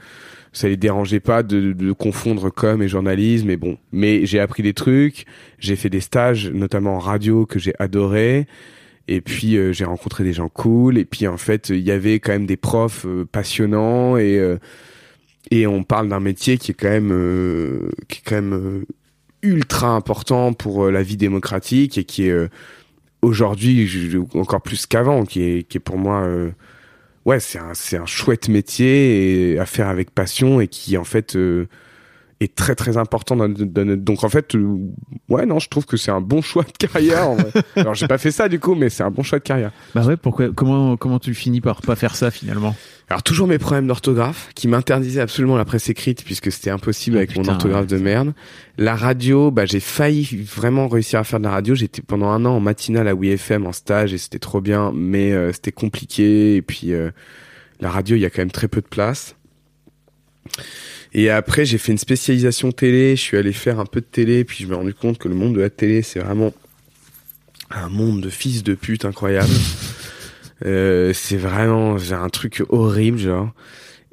ça 0.52 0.68
les 0.68 0.76
dérangeait 0.76 1.20
pas 1.20 1.42
de, 1.42 1.72
de 1.72 1.92
confondre 1.92 2.50
com 2.50 2.82
et 2.82 2.88
journalisme 2.88 3.50
et 3.50 3.56
bon. 3.56 3.78
Mais 3.92 4.26
j'ai 4.26 4.40
appris 4.40 4.62
des 4.62 4.74
trucs 4.74 5.26
j'ai 5.58 5.76
fait 5.76 5.90
des 5.90 6.00
stages 6.00 6.50
notamment 6.50 6.96
en 6.96 6.98
radio 6.98 7.46
que 7.46 7.58
j'ai 7.58 7.74
adoré. 7.78 8.46
Et 9.08 9.20
puis 9.20 9.56
euh, 9.56 9.72
j'ai 9.72 9.84
rencontré 9.84 10.24
des 10.24 10.32
gens 10.32 10.48
cool. 10.48 10.98
Et 10.98 11.04
puis 11.04 11.26
en 11.26 11.36
fait 11.36 11.70
il 11.70 11.80
y 11.80 11.90
avait 11.90 12.20
quand 12.20 12.32
même 12.32 12.46
des 12.46 12.56
profs 12.56 13.06
euh, 13.06 13.24
passionnants. 13.24 14.16
Et 14.16 14.38
euh, 14.38 14.58
et 15.50 15.66
on 15.66 15.82
parle 15.82 16.08
d'un 16.08 16.20
métier 16.20 16.58
qui 16.58 16.72
est 16.72 16.74
quand 16.74 16.90
même 16.90 17.12
euh, 17.12 17.90
qui 18.08 18.18
est 18.18 18.22
quand 18.24 18.36
même 18.36 18.54
euh, 18.54 18.84
ultra 19.42 19.88
important 19.88 20.52
pour 20.52 20.84
euh, 20.84 20.90
la 20.90 21.02
vie 21.02 21.16
démocratique 21.16 21.98
et 21.98 22.04
qui 22.04 22.28
est 22.28 22.48
aujourd'hui 23.22 23.88
encore 24.34 24.62
plus 24.62 24.86
qu'avant 24.86 25.24
qui 25.24 25.42
est 25.42 25.62
qui 25.68 25.78
est 25.78 25.80
pour 25.80 25.98
moi 25.98 26.26
ouais, 27.24 27.40
c'est 27.40 27.58
un, 27.58 27.72
un 27.72 28.06
chouette 28.06 28.48
métier 28.48 29.58
à 29.58 29.66
faire 29.66 29.88
avec 29.88 30.10
passion 30.10 30.60
et 30.60 30.68
qui 30.68 30.96
en 30.96 31.04
fait 31.04 31.36
euh, 31.36 31.68
est 32.40 32.54
très 32.54 32.74
très 32.74 32.96
important 32.96 33.36
dans, 33.36 33.48
dans 33.48 33.96
donc 33.98 34.24
en 34.24 34.30
fait 34.30 34.54
euh, 34.54 34.78
ouais 35.28 35.44
non 35.44 35.58
je 35.58 35.68
trouve 35.68 35.84
que 35.84 35.98
c'est 35.98 36.10
un 36.10 36.22
bon 36.22 36.40
choix 36.40 36.64
de 36.64 36.86
carrière 36.86 37.28
en 37.28 37.36
vrai. 37.36 37.50
alors 37.76 37.94
j'ai 37.94 38.08
pas 38.08 38.16
fait 38.16 38.30
ça 38.30 38.48
du 38.48 38.58
coup 38.58 38.74
mais 38.74 38.88
c'est 38.88 39.02
un 39.02 39.10
bon 39.10 39.22
choix 39.22 39.38
de 39.38 39.44
carrière. 39.44 39.72
Bah 39.94 40.04
ouais, 40.04 40.16
pourquoi, 40.16 40.48
comment, 40.54 40.96
comment 40.96 41.18
tu 41.18 41.34
finis 41.34 41.60
par 41.60 41.82
pas 41.82 41.96
faire 41.96 42.16
ça 42.16 42.30
finalement? 42.30 42.74
Alors 43.10 43.22
toujours 43.22 43.46
mes 43.46 43.58
problèmes 43.58 43.86
d'orthographe 43.86 44.48
qui 44.54 44.68
m'interdisaient 44.68 45.20
absolument 45.20 45.56
la 45.56 45.66
presse 45.66 45.90
écrite 45.90 46.24
puisque 46.24 46.50
c'était 46.50 46.70
impossible 46.70 47.16
Ah, 47.16 47.20
avec 47.20 47.36
mon 47.36 47.46
orthographe 47.46 47.86
de 47.86 47.98
merde. 47.98 48.32
La 48.78 48.96
radio 48.96 49.50
bah 49.50 49.66
j'ai 49.66 49.80
failli 49.80 50.24
vraiment 50.42 50.88
réussir 50.88 51.20
à 51.20 51.24
faire 51.24 51.40
de 51.40 51.44
la 51.44 51.50
radio. 51.50 51.74
J'étais 51.74 52.00
pendant 52.00 52.28
un 52.28 52.46
an 52.46 52.56
en 52.56 52.60
matinale 52.60 53.08
à 53.08 53.14
WeFM 53.14 53.66
en 53.66 53.72
stage 53.72 54.14
et 54.14 54.18
c'était 54.18 54.38
trop 54.38 54.62
bien 54.62 54.92
mais 54.94 55.32
euh, 55.32 55.52
c'était 55.52 55.72
compliqué. 55.72 56.56
Et 56.56 56.62
puis 56.62 56.94
euh, 56.94 57.10
la 57.80 57.90
radio 57.90 58.16
il 58.16 58.20
y 58.20 58.24
a 58.24 58.30
quand 58.30 58.40
même 58.40 58.50
très 58.50 58.68
peu 58.68 58.80
de 58.80 58.86
place 58.88 59.36
et 61.12 61.30
après 61.30 61.64
j'ai 61.64 61.78
fait 61.78 61.92
une 61.92 61.98
spécialisation 61.98 62.72
télé 62.72 63.16
je 63.16 63.20
suis 63.20 63.36
allé 63.36 63.52
faire 63.52 63.80
un 63.80 63.86
peu 63.86 64.00
de 64.00 64.06
télé 64.06 64.44
puis 64.44 64.58
je 64.60 64.64
me 64.64 64.68
suis 64.68 64.76
rendu 64.76 64.94
compte 64.94 65.18
que 65.18 65.28
le 65.28 65.34
monde 65.34 65.54
de 65.54 65.60
la 65.60 65.70
télé 65.70 66.02
c'est 66.02 66.20
vraiment 66.20 66.52
un 67.70 67.88
monde 67.88 68.20
de 68.20 68.30
fils 68.30 68.62
de 68.62 68.74
pute 68.74 69.04
incroyable. 69.04 69.50
Euh, 70.66 71.14
c'est 71.14 71.38
vraiment 71.38 71.96
j'ai 71.96 72.14
un 72.14 72.28
truc 72.28 72.62
horrible 72.68 73.16
genre. 73.16 73.50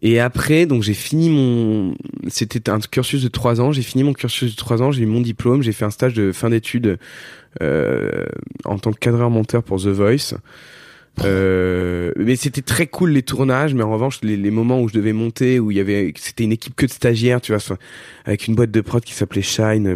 Et 0.01 0.21
après 0.21 0.65
donc 0.65 0.81
j'ai 0.81 0.93
fini 0.93 1.29
mon 1.29 1.93
c'était 2.29 2.69
un 2.69 2.79
cursus 2.79 3.21
de 3.21 3.27
trois 3.27 3.60
ans 3.60 3.73
j'ai 3.73 3.81
fini 3.81 4.05
mon 4.05 4.13
cursus 4.13 4.51
de 4.51 4.55
trois 4.55 4.81
ans 4.81 4.93
j'ai 4.93 5.03
eu 5.03 5.07
mon 5.07 5.19
diplôme 5.19 5.62
j'ai 5.62 5.73
fait 5.73 5.83
un 5.83 5.89
stage 5.89 6.13
de 6.13 6.31
fin 6.31 6.49
d'études 6.49 6.99
euh, 7.62 8.25
en 8.63 8.79
tant 8.79 8.93
que 8.93 8.99
cadreur 8.99 9.29
monteur 9.29 9.62
pour 9.62 9.81
The 9.81 9.88
Voice 9.88 10.36
euh, 11.23 12.12
mais 12.15 12.36
c'était 12.36 12.62
très 12.62 12.86
cool 12.86 13.12
les 13.12 13.23
tournages 13.23 13.73
mais 13.73 13.84
en 13.84 13.91
revanche 13.91 14.19
les, 14.21 14.38
moments 14.51 14.82
où 14.82 14.88
je 14.88 14.93
devais 14.93 15.13
monter 15.13 15.60
où 15.60 15.71
il 15.71 15.77
y 15.77 15.80
avait 15.80 16.13
c'était 16.15 16.43
une 16.43 16.51
équipe 16.51 16.75
que 16.75 16.86
de 16.86 16.91
stagiaires 16.91 17.41
tu 17.41 17.53
vois 17.53 17.77
avec 18.25 18.47
une 18.47 18.53
boîte 18.53 18.71
de 18.71 18.82
prod 18.82 19.03
qui 19.03 19.13
s'appelait 19.13 19.41
Shine 19.41 19.95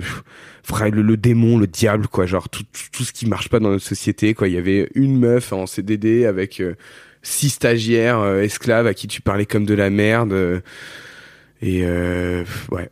le, 0.92 1.18
démon 1.18 1.58
le 1.58 1.68
diable 1.68 2.08
quoi 2.08 2.26
genre 2.26 2.50
tout, 2.50 2.64
tout, 2.92 3.04
ce 3.04 3.12
qui 3.12 3.28
marche 3.28 3.50
pas 3.50 3.60
dans 3.60 3.70
notre 3.70 3.86
société 3.86 4.34
quoi. 4.34 4.48
Il 4.48 4.56
y 4.56 4.58
avait 4.58 4.90
une 4.96 5.20
meuf 5.20 5.54
en 5.54 5.68
CDD 5.68 6.26
avec 6.26 6.60
euh, 6.60 6.76
six 7.22 7.50
stagiaires 7.50 8.20
euh, 8.20 8.42
esclaves 8.42 8.88
à 8.88 8.94
qui 8.94 9.08
tu 9.08 9.22
parlais 9.22 9.46
comme 9.46 9.66
de 9.66 9.76
la 9.76 9.90
merde 9.90 10.62
et 11.62 11.84
ouais 11.84 12.90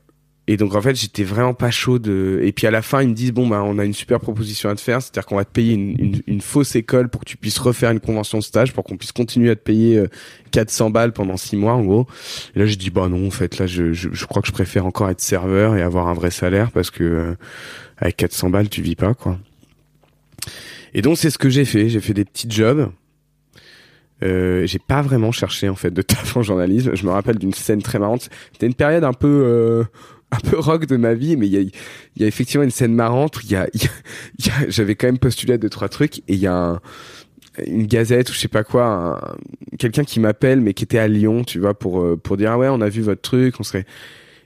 et 0.49 0.57
donc 0.57 0.73
en 0.73 0.81
fait 0.81 0.95
j'étais 0.95 1.23
vraiment 1.23 1.53
pas 1.53 1.69
chaud 1.69 1.99
de 1.99 2.39
et 2.41 2.51
puis 2.51 2.65
à 2.65 2.71
la 2.71 2.81
fin 2.81 3.03
ils 3.03 3.09
me 3.09 3.13
disent 3.13 3.31
bon 3.31 3.45
bah 3.45 3.61
on 3.63 3.77
a 3.77 3.85
une 3.85 3.93
super 3.93 4.19
proposition 4.19 4.67
à 4.69 4.75
te 4.75 4.81
faire 4.81 4.99
c'est-à-dire 4.99 5.27
qu'on 5.27 5.35
va 5.35 5.45
te 5.45 5.51
payer 5.51 5.75
une, 5.75 5.95
une, 5.99 6.21
une 6.25 6.41
fausse 6.41 6.75
école 6.75 7.07
pour 7.07 7.21
que 7.21 7.25
tu 7.25 7.37
puisses 7.37 7.59
refaire 7.59 7.91
une 7.91 7.99
convention 7.99 8.39
de 8.39 8.43
stage 8.43 8.73
pour 8.73 8.83
qu'on 8.83 8.97
puisse 8.97 9.11
continuer 9.11 9.51
à 9.51 9.55
te 9.55 9.61
payer 9.61 9.99
euh, 9.99 10.07
400 10.49 10.89
balles 10.89 11.13
pendant 11.13 11.37
six 11.37 11.55
mois 11.55 11.73
en 11.73 11.83
gros 11.83 12.07
et 12.55 12.59
là 12.59 12.65
je 12.65 12.73
dis 12.75 12.89
bah 12.89 13.07
non 13.09 13.27
en 13.27 13.29
fait 13.29 13.59
là 13.59 13.67
je, 13.67 13.93
je, 13.93 14.09
je 14.11 14.25
crois 14.25 14.41
que 14.41 14.47
je 14.47 14.51
préfère 14.51 14.87
encore 14.87 15.11
être 15.11 15.21
serveur 15.21 15.75
et 15.75 15.83
avoir 15.83 16.07
un 16.07 16.15
vrai 16.15 16.31
salaire 16.31 16.71
parce 16.71 16.89
que 16.89 17.03
euh, 17.03 17.35
avec 17.99 18.17
400 18.17 18.49
balles 18.49 18.69
tu 18.69 18.81
vis 18.81 18.95
pas 18.95 19.13
quoi 19.13 19.37
et 20.95 21.03
donc 21.03 21.19
c'est 21.19 21.29
ce 21.29 21.37
que 21.37 21.49
j'ai 21.49 21.65
fait 21.65 21.89
j'ai 21.89 21.99
fait 21.99 22.15
des 22.15 22.25
petits 22.25 22.49
jobs 22.49 22.91
euh, 24.21 24.65
j'ai 24.65 24.79
pas 24.79 25.01
vraiment 25.01 25.31
cherché 25.31 25.69
en 25.69 25.75
fait 25.75 25.91
de 25.91 26.01
taf 26.01 26.35
en 26.35 26.41
journalisme. 26.41 26.95
Je 26.95 27.05
me 27.05 27.11
rappelle 27.11 27.37
d'une 27.37 27.53
scène 27.53 27.81
très 27.81 27.99
marrante. 27.99 28.29
C'était 28.51 28.67
une 28.67 28.73
période 28.73 29.03
un 29.03 29.13
peu 29.13 29.27
euh, 29.27 29.83
un 30.31 30.39
peu 30.49 30.59
rock 30.59 30.85
de 30.85 30.97
ma 30.97 31.13
vie, 31.13 31.35
mais 31.37 31.47
il 31.47 31.53
y 31.53 31.57
a, 31.57 31.61
y 32.17 32.23
a 32.23 32.27
effectivement 32.27 32.63
une 32.63 32.71
scène 32.71 32.93
marrante. 32.93 33.37
où 33.37 33.41
Il 33.43 33.51
y 33.51 33.55
a, 33.55 33.67
j'avais 34.67 34.95
quand 34.95 35.07
même 35.07 35.17
postulé 35.19 35.53
à 35.53 35.57
deux 35.57 35.69
trois 35.69 35.89
trucs 35.89 36.19
et 36.19 36.23
il 36.33 36.39
y 36.39 36.47
a 36.47 36.53
un- 36.55 36.81
une 37.65 37.87
gazette 37.87 38.29
ou 38.29 38.33
je 38.33 38.39
sais 38.39 38.47
pas 38.47 38.63
quoi, 38.63 38.85
un- 38.85 39.37
quelqu'un 39.77 40.03
qui 40.03 40.19
m'appelle 40.19 40.61
mais 40.61 40.73
qui 40.73 40.83
était 40.85 40.99
à 40.99 41.07
Lyon, 41.07 41.43
tu 41.43 41.59
vois, 41.59 41.73
pour 41.77 42.01
euh, 42.01 42.15
pour 42.17 42.37
dire 42.37 42.51
ah 42.51 42.57
ouais 42.57 42.67
on 42.69 42.81
a 42.81 42.89
vu 42.89 43.01
votre 43.01 43.21
truc, 43.21 43.55
on 43.59 43.63
serait 43.63 43.85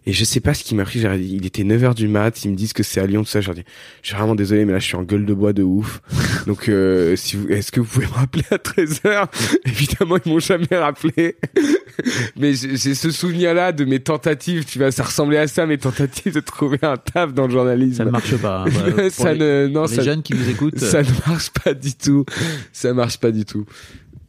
et 0.06 0.14
je 0.14 0.24
sais 0.26 0.40
pas 0.40 0.54
ce 0.54 0.64
qui 0.64 0.76
m'a 0.76 0.84
pris, 0.84 1.00
j'ai 1.00 1.18
dit, 1.18 1.36
il 1.36 1.46
était 1.46 1.64
9h 1.64 1.96
du 1.96 2.08
mat, 2.08 2.44
ils 2.44 2.52
me 2.52 2.56
disent 2.56 2.74
que 2.74 2.84
c'est 2.84 3.00
à 3.00 3.06
Lyon, 3.06 3.24
tout 3.24 3.30
ça, 3.30 3.42
je 3.42 3.48
leur 3.48 3.56
dis, 3.56 3.64
je 4.02 4.08
suis 4.08 4.16
vraiment 4.18 4.36
désolé, 4.36 4.66
mais 4.66 4.74
là, 4.74 4.80
je 4.80 4.86
suis 4.86 4.96
en 4.96 5.04
gueule 5.04 5.26
de 5.26 5.34
bois 5.34 5.54
de 5.54 5.64
ouf. 5.64 6.02
Donc, 6.48 6.68
euh, 6.68 7.16
si 7.16 7.38
vous, 7.38 7.48
est-ce 7.50 7.72
que 7.72 7.80
vous 7.80 7.86
pouvez 7.88 8.06
me 8.08 8.12
rappeler 8.12 8.44
à 8.52 8.58
13h? 8.58 9.28
Évidemment, 9.66 10.18
ils 10.26 10.32
m'ont 10.32 10.40
jamais 10.40 10.68
rappelé. 10.72 11.38
mais 12.38 12.54
j'ai 12.54 12.76
j'ai 12.76 12.96
ce 12.96 13.12
souvenir-là 13.12 13.72
de 13.72 13.86
mes 13.86 14.00
tentatives, 14.00 14.66
tu 14.66 14.78
vois, 14.80 14.92
ça 14.92 15.04
ressemblait 15.04 15.38
à 15.38 15.48
ça, 15.48 15.66
mes 15.66 15.78
tentatives 15.78 16.34
de 16.34 16.40
trouver 16.42 16.80
un 16.82 16.98
taf 16.98 17.34
dans 17.34 17.48
le 17.48 17.52
journalisme. 17.54 17.98
Ça 17.98 18.06
ne 18.06 18.12
marche 18.12 18.36
pas. 18.38 18.66
hein. 18.68 19.10
Ça 19.10 19.34
les, 19.34 19.40
ne, 19.40 19.68
non, 19.68 19.82
pour 19.84 19.90
les 19.92 19.96
ça, 19.96 20.02
jeunes 20.04 20.24
qui 20.24 20.34
nous 20.34 20.50
écoutent. 20.50 20.80
ça 20.80 21.02
ne 21.02 21.10
marche 21.28 21.52
pas 21.64 21.74
du 21.74 21.94
tout. 21.94 22.26
Ça 22.72 22.94
marche 22.94 23.18
pas 23.20 23.32
du 23.32 23.46
tout. 23.46 23.66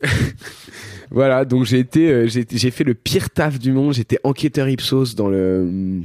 voilà, 1.10 1.44
donc 1.44 1.64
j'ai 1.64 1.78
été, 1.78 2.10
euh, 2.10 2.28
j'ai 2.28 2.70
fait 2.70 2.84
le 2.84 2.94
pire 2.94 3.30
taf 3.30 3.58
du 3.58 3.72
monde. 3.72 3.94
J'étais 3.94 4.18
enquêteur 4.24 4.68
Ipsos 4.68 5.14
dans 5.16 5.28
le, 5.28 6.02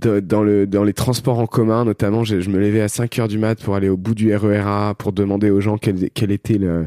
de- 0.00 0.20
dans 0.20 0.42
le, 0.42 0.66
dans 0.66 0.84
les 0.84 0.92
transports 0.92 1.38
en 1.38 1.46
commun, 1.46 1.84
notamment. 1.84 2.24
Je, 2.24 2.36
me 2.50 2.58
levais 2.58 2.80
à 2.80 2.88
5 2.88 3.18
heures 3.18 3.28
du 3.28 3.38
mat 3.38 3.62
pour 3.62 3.74
aller 3.74 3.88
au 3.88 3.96
bout 3.96 4.14
du 4.14 4.34
RERA 4.34 4.94
pour 4.96 5.12
demander 5.12 5.50
aux 5.50 5.60
gens 5.60 5.78
quel 5.78 6.30
était 6.30 6.58
le, 6.58 6.86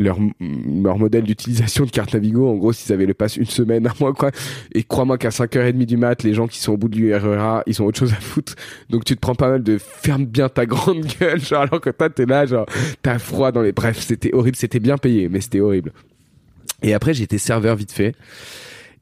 leur, 0.00 0.18
leur 0.40 0.98
modèle 0.98 1.24
d'utilisation 1.24 1.84
de 1.84 1.90
carte 1.90 2.14
Navigo. 2.14 2.48
En 2.48 2.56
gros, 2.56 2.72
s'ils 2.72 2.92
avaient 2.92 3.06
le 3.06 3.14
pass 3.14 3.36
une 3.36 3.46
semaine, 3.46 3.86
un 3.90 3.92
mois, 4.00 4.12
quoi. 4.12 4.30
Et 4.72 4.82
crois-moi 4.82 5.18
qu'à 5.18 5.28
5h30 5.28 5.84
du 5.84 5.96
mat, 5.96 6.22
les 6.22 6.34
gens 6.34 6.46
qui 6.46 6.58
sont 6.58 6.72
au 6.72 6.76
bout 6.76 6.88
du 6.88 7.14
RERA, 7.14 7.62
ils 7.66 7.80
ont 7.82 7.86
autre 7.86 7.98
chose 7.98 8.12
à 8.12 8.20
foutre. 8.20 8.54
Donc 8.88 9.04
tu 9.04 9.14
te 9.14 9.20
prends 9.20 9.34
pas 9.34 9.50
mal 9.50 9.62
de 9.62 9.78
ferme 9.78 10.24
bien 10.24 10.48
ta 10.48 10.66
grande 10.66 11.04
gueule, 11.20 11.40
genre, 11.40 11.62
alors 11.62 11.80
que 11.80 11.90
toi, 11.90 12.08
t'es 12.08 12.26
là, 12.26 12.46
genre, 12.46 12.66
t'as 13.02 13.18
froid 13.18 13.52
dans 13.52 13.62
les... 13.62 13.72
Bref, 13.72 13.98
c'était 14.00 14.34
horrible, 14.34 14.56
c'était 14.56 14.80
bien 14.80 14.96
payé, 14.96 15.28
mais 15.28 15.40
c'était 15.40 15.60
horrible. 15.60 15.92
Et 16.82 16.94
après, 16.94 17.20
été 17.20 17.36
serveur 17.36 17.76
vite 17.76 17.92
fait. 17.92 18.14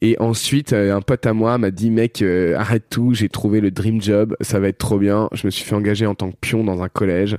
Et 0.00 0.16
ensuite, 0.20 0.72
euh, 0.72 0.94
un 0.94 1.00
pote 1.00 1.26
à 1.26 1.32
moi 1.32 1.58
m'a 1.58 1.70
dit, 1.70 1.90
mec, 1.90 2.22
euh, 2.22 2.56
arrête 2.56 2.84
tout, 2.88 3.14
j'ai 3.14 3.28
trouvé 3.28 3.60
le 3.60 3.70
dream 3.72 4.00
job, 4.00 4.36
ça 4.40 4.60
va 4.60 4.68
être 4.68 4.78
trop 4.78 4.98
bien. 4.98 5.28
Je 5.32 5.46
me 5.46 5.50
suis 5.50 5.64
fait 5.64 5.74
engager 5.74 6.06
en 6.06 6.14
tant 6.14 6.30
que 6.30 6.36
pion 6.40 6.62
dans 6.62 6.82
un 6.82 6.88
collège. 6.88 7.36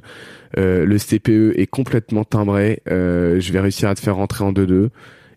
Euh, 0.57 0.85
le 0.85 0.97
CPE 0.97 1.57
est 1.59 1.67
complètement 1.67 2.23
timbré. 2.23 2.81
Euh, 2.89 3.39
je 3.39 3.53
vais 3.53 3.59
réussir 3.59 3.89
à 3.89 3.95
te 3.95 3.99
faire 3.99 4.15
rentrer 4.15 4.43
en 4.43 4.51
2-2. 4.51 4.89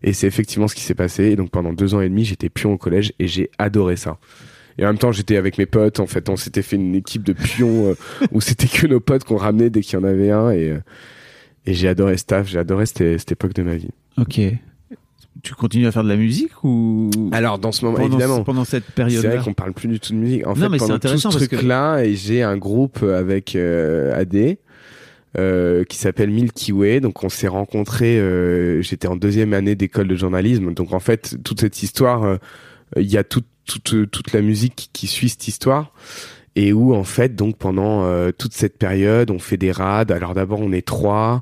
Et 0.03 0.13
c'est 0.13 0.27
effectivement 0.27 0.67
ce 0.67 0.75
qui 0.75 0.81
s'est 0.81 0.95
passé. 0.95 1.25
Et 1.25 1.35
donc 1.35 1.51
pendant 1.51 1.73
deux 1.73 1.95
ans 1.95 2.01
et 2.01 2.09
demi, 2.09 2.25
j'étais 2.25 2.49
pion 2.49 2.73
au 2.73 2.77
collège 2.77 3.13
et 3.19 3.27
j'ai 3.27 3.49
adoré 3.57 3.95
ça. 3.95 4.17
Et 4.77 4.83
en 4.85 4.87
même 4.87 4.97
temps, 4.97 5.11
j'étais 5.11 5.37
avec 5.37 5.57
mes 5.57 5.67
potes. 5.67 5.99
En 5.99 6.07
fait, 6.07 6.29
on 6.29 6.35
s'était 6.35 6.63
fait 6.63 6.75
une 6.75 6.95
équipe 6.95 7.23
de 7.23 7.33
pions 7.33 7.91
euh, 7.91 7.95
où 8.31 8.41
c'était 8.41 8.67
que 8.67 8.87
nos 8.87 8.99
potes 8.99 9.23
qu'on 9.23 9.37
ramenait 9.37 9.69
dès 9.69 9.81
qu'il 9.81 9.99
y 9.99 10.01
en 10.01 10.05
avait 10.05 10.31
un. 10.31 10.51
Et, 10.51 10.75
et 11.65 11.73
j'ai 11.73 11.87
adoré 11.87 12.17
ce 12.17 12.25
taf. 12.25 12.47
J'ai 12.47 12.59
adoré 12.59 12.85
cette, 12.85 13.19
cette 13.19 13.31
époque 13.31 13.53
de 13.53 13.63
ma 13.63 13.75
vie. 13.75 13.91
Ok. 14.17 14.41
Tu 15.41 15.55
continues 15.55 15.87
à 15.87 15.91
faire 15.91 16.03
de 16.03 16.09
la 16.09 16.15
musique 16.15 16.51
ou 16.63 17.09
Alors 17.31 17.57
dans 17.59 17.71
ce 17.71 17.83
moment, 17.83 17.97
pendant, 17.97 18.09
évidemment. 18.17 18.43
pendant 18.43 18.63
cette 18.65 18.83
C'est 18.87 18.93
période-là 18.95 19.35
vrai 19.35 19.43
qu'on 19.43 19.53
parle 19.53 19.73
plus 19.73 19.87
du 19.87 19.99
tout 19.99 20.13
de 20.13 20.17
musique. 20.19 20.45
En 20.45 20.49
Non, 20.51 20.55
fait, 20.55 20.69
mais 20.69 20.77
c'est 20.77 20.85
pendant 20.85 20.87
tout 20.93 21.07
intéressant 21.07 21.31
ce 21.31 21.37
parce 21.37 21.47
que- 21.49 21.55
truc-là, 21.55 22.03
et 22.03 22.15
j'ai 22.15 22.43
un 22.43 22.55
groupe 22.55 23.01
avec 23.03 23.55
euh, 23.55 24.13
AD 24.17 24.57
euh, 25.37 25.83
qui 25.85 25.97
s'appelle 25.97 26.29
Milky 26.29 26.71
Way. 26.71 26.99
Donc 26.99 27.23
on 27.23 27.29
s'est 27.29 27.47
rencontrés. 27.47 28.19
euh, 28.19 28.81
J'étais 28.81 29.07
en 29.07 29.15
deuxième 29.15 29.53
année 29.53 29.75
d'école 29.75 30.07
de 30.07 30.15
journalisme. 30.15 30.73
Donc 30.73 30.93
en 30.93 30.99
fait, 30.99 31.35
toute 31.43 31.59
cette 31.61 31.81
histoire, 31.81 32.23
euh, 32.23 32.37
il 32.97 33.11
y 33.11 33.17
a 33.17 33.23
toute 33.23 33.45
toute 33.65 34.11
toute 34.11 34.33
la 34.33 34.41
musique 34.41 34.75
qui, 34.75 34.89
qui 34.93 35.07
suit 35.07 35.29
cette 35.29 35.47
histoire. 35.47 35.93
Et 36.55 36.71
où 36.73 36.93
en 36.93 37.03
fait, 37.03 37.35
donc 37.35 37.57
pendant 37.57 38.03
euh, 38.05 38.31
toute 38.37 38.53
cette 38.53 38.77
période, 38.77 39.31
on 39.31 39.39
fait 39.39 39.57
des 39.57 39.71
rades. 39.71 40.11
Alors 40.11 40.35
d'abord, 40.35 40.59
on 40.61 40.71
est 40.71 40.85
trois. 40.85 41.41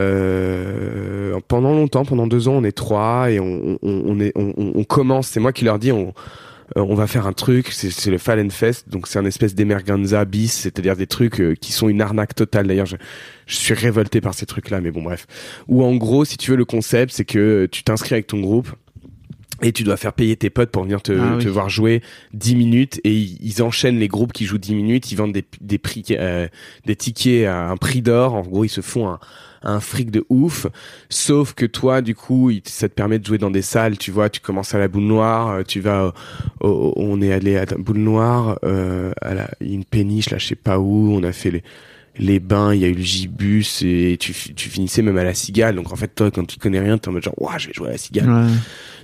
Euh, 0.00 1.38
pendant 1.48 1.72
longtemps, 1.72 2.04
pendant 2.04 2.26
deux 2.26 2.48
ans, 2.48 2.54
on 2.54 2.64
est 2.64 2.72
trois 2.72 3.30
et 3.30 3.40
on, 3.40 3.78
on, 3.82 4.02
on 4.06 4.20
est, 4.20 4.32
on, 4.36 4.54
on 4.56 4.84
commence. 4.84 5.28
C'est 5.28 5.40
moi 5.40 5.52
qui 5.52 5.64
leur 5.64 5.78
dis, 5.78 5.92
on, 5.92 6.14
euh, 6.76 6.80
on 6.80 6.94
va 6.94 7.06
faire 7.06 7.26
un 7.26 7.32
truc. 7.32 7.68
C'est 7.72 8.10
le 8.10 8.18
Fallen 8.18 8.50
Fest, 8.50 8.88
donc 8.88 9.06
c'est 9.06 9.18
un 9.18 9.24
espèce 9.26 9.54
d'emerganza 9.54 10.24
bis, 10.24 10.52
c'est-à-dire 10.52 10.96
des 10.96 11.06
trucs 11.06 11.40
euh, 11.40 11.54
qui 11.54 11.72
sont 11.72 11.88
une 11.88 12.00
arnaque 12.00 12.34
totale. 12.34 12.66
D'ailleurs, 12.66 12.86
je, 12.86 12.96
je 13.46 13.56
suis 13.56 13.74
révolté 13.74 14.20
par 14.20 14.34
ces 14.34 14.46
trucs-là, 14.46 14.80
mais 14.80 14.90
bon, 14.90 15.02
bref. 15.02 15.26
Ou 15.68 15.84
en 15.84 15.94
gros, 15.94 16.24
si 16.24 16.36
tu 16.38 16.52
veux, 16.52 16.56
le 16.56 16.64
concept, 16.64 17.12
c'est 17.12 17.24
que 17.26 17.66
tu 17.70 17.82
t'inscris 17.82 18.14
avec 18.14 18.26
ton 18.26 18.40
groupe. 18.40 18.70
Et 19.60 19.72
tu 19.72 19.84
dois 19.84 19.96
faire 19.96 20.12
payer 20.12 20.34
tes 20.36 20.50
potes 20.50 20.70
pour 20.70 20.82
venir 20.82 21.02
te, 21.02 21.12
Ah 21.12 21.36
te 21.38 21.46
oui. 21.46 21.52
voir 21.52 21.68
jouer 21.68 22.02
10 22.32 22.56
minutes 22.56 23.00
et 23.04 23.12
ils, 23.14 23.62
enchaînent 23.62 23.98
les 23.98 24.08
groupes 24.08 24.32
qui 24.32 24.44
jouent 24.46 24.58
10 24.58 24.74
minutes, 24.74 25.12
ils 25.12 25.16
vendent 25.16 25.32
des, 25.32 25.44
des 25.60 25.78
prix 25.78 26.04
euh, 26.10 26.48
des 26.86 26.96
tickets 26.96 27.46
à 27.46 27.68
un 27.70 27.76
prix 27.76 28.02
d'or, 28.02 28.34
en 28.34 28.40
gros 28.42 28.64
ils 28.64 28.68
se 28.70 28.80
font 28.80 29.08
un, 29.08 29.20
un 29.62 29.78
fric 29.78 30.10
de 30.10 30.24
ouf, 30.30 30.66
sauf 31.10 31.52
que 31.54 31.66
toi 31.66 32.00
du 32.00 32.14
coup 32.14 32.50
ça 32.64 32.88
te 32.88 32.94
permet 32.94 33.18
de 33.18 33.26
jouer 33.26 33.38
dans 33.38 33.50
des 33.50 33.62
salles, 33.62 33.98
tu 33.98 34.10
vois, 34.10 34.30
tu 34.30 34.40
commences 34.40 34.74
à 34.74 34.78
la 34.78 34.88
boule 34.88 35.04
noire, 35.04 35.50
euh, 35.50 35.62
tu 35.62 35.80
vas 35.80 36.12
au- 36.60 36.68
au- 36.68 36.92
on 36.96 37.20
est 37.20 37.32
allé 37.32 37.56
à 37.56 37.64
la 37.64 37.76
boule 37.76 37.98
noire, 37.98 38.58
euh, 38.64 39.12
à 39.20 39.34
la, 39.34 39.50
une 39.60 39.84
péniche 39.84 40.30
là 40.30 40.38
je 40.38 40.46
sais 40.46 40.56
pas 40.56 40.78
où, 40.80 41.12
on 41.12 41.22
a 41.22 41.30
fait 41.32 41.50
les 41.50 41.62
les 42.18 42.40
bains, 42.40 42.74
il 42.74 42.80
y 42.82 42.84
a 42.84 42.88
eu 42.88 42.94
le 42.94 43.00
gibus 43.00 43.80
et 43.82 44.18
tu, 44.20 44.34
fi- 44.34 44.52
tu 44.52 44.68
finissais 44.68 45.00
même 45.00 45.16
à 45.16 45.24
la 45.24 45.32
cigale. 45.32 45.76
Donc 45.76 45.90
en 45.94 45.96
fait, 45.96 46.14
toi, 46.14 46.30
quand 46.30 46.44
tu 46.44 46.58
connais 46.58 46.78
rien, 46.78 46.98
t'es 46.98 47.08
en 47.08 47.12
mode 47.12 47.22
genre, 47.22 47.32
ouah, 47.40 47.56
je 47.56 47.68
vais 47.68 47.72
jouer 47.72 47.88
à 47.88 47.92
la 47.92 47.96
cigale. 47.96 48.30
Ouais. 48.30 48.50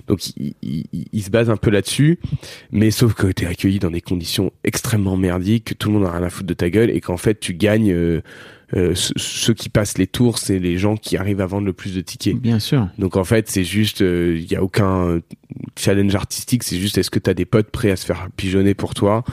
Donc 0.09 0.27
il, 0.35 0.53
il, 0.61 0.83
il- 0.91 1.05
il 1.13 1.23
se 1.23 1.29
base 1.29 1.49
un 1.49 1.55
peu 1.57 1.69
là-dessus, 1.69 2.19
mais 2.71 2.91
sauf 2.91 3.13
que 3.13 3.27
t'es 3.27 3.45
accueilli 3.45 3.79
dans 3.79 3.91
des 3.91 4.01
conditions 4.01 4.51
extrêmement 4.65 5.15
merdiques, 5.15 5.65
que 5.65 5.73
tout 5.73 5.87
le 5.89 5.95
monde 5.99 6.05
a 6.07 6.11
rien 6.11 6.23
à 6.23 6.29
foutre 6.29 6.47
de 6.47 6.53
ta 6.53 6.69
gueule 6.69 6.89
et 6.89 6.99
qu'en 6.99 7.17
fait 7.17 7.39
tu 7.39 7.53
gagnes. 7.53 7.91
euh, 7.93 8.21
euh, 8.75 8.93
ce- 8.93 9.13
ceux 9.17 9.55
qui 9.55 9.67
passent 9.67 9.97
les 9.97 10.05
tours, 10.05 10.37
c'est 10.37 10.59
les 10.59 10.77
gens 10.77 10.95
qui 10.95 11.17
arrivent 11.17 11.41
à 11.41 11.47
vendre 11.47 11.65
le 11.65 11.73
plus 11.73 11.95
de 11.95 12.01
tickets. 12.01 12.35
Bien 12.35 12.59
sûr. 12.59 12.87
Donc 12.99 13.17
en 13.17 13.23
fait, 13.23 13.49
c'est 13.49 13.63
juste, 13.63 14.01
il 14.01 14.45
y 14.51 14.55
a 14.55 14.61
aucun 14.61 15.07
euh, 15.07 15.21
challenge 15.75 16.13
artistique. 16.13 16.61
C'est 16.61 16.77
juste, 16.77 16.95
est-ce 16.99 17.09
que 17.09 17.17
t'as 17.17 17.33
des 17.33 17.45
potes 17.45 17.71
prêts 17.71 17.89
à 17.89 17.95
se 17.95 18.05
faire 18.05 18.27
pigeonner 18.37 18.75
pour 18.75 18.93
toi? 18.93 19.23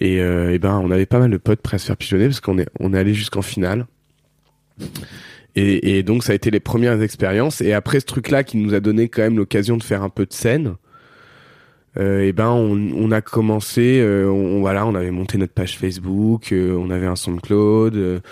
Et, 0.00 0.20
euh, 0.22 0.54
eh 0.54 0.58
ben, 0.58 0.80
on 0.82 0.90
avait 0.90 1.04
pas 1.04 1.18
mal 1.18 1.30
de 1.30 1.36
potes 1.36 1.60
prêts 1.60 1.74
à 1.74 1.78
se 1.78 1.84
faire 1.84 1.98
pigeonner 1.98 2.24
parce 2.28 2.40
qu'on 2.40 2.56
est, 2.58 2.66
on 2.80 2.94
est 2.94 2.98
allé 2.98 3.12
jusqu'en 3.12 3.42
finale. 3.42 3.86
Et, 5.54 6.02
donc 6.02 6.24
ça 6.24 6.32
a 6.32 6.34
été 6.34 6.50
les 6.50 6.60
premières 6.60 7.02
expériences. 7.02 7.60
Et 7.60 7.72
après 7.72 8.00
ce 8.00 8.06
truc-là 8.06 8.44
qui 8.44 8.56
nous 8.56 8.74
a 8.74 8.80
donné 8.80 9.08
quand 9.08 9.22
même 9.22 9.36
l'occasion 9.36 9.76
de 9.76 9.82
faire 9.82 10.02
un 10.02 10.08
peu 10.08 10.26
de 10.26 10.32
scène. 10.32 10.76
Euh, 11.98 12.22
et 12.22 12.32
ben 12.32 12.48
on, 12.48 13.10
a 13.10 13.20
commencé, 13.20 14.00
euh, 14.00 14.26
on, 14.30 14.60
voilà, 14.60 14.86
on 14.86 14.94
avait 14.94 15.10
monté 15.10 15.36
notre 15.36 15.52
page 15.52 15.76
Facebook, 15.76 16.52
euh, 16.52 16.74
on 16.74 16.88
avait 16.88 17.06
un 17.06 17.16
SoundCloud. 17.16 18.22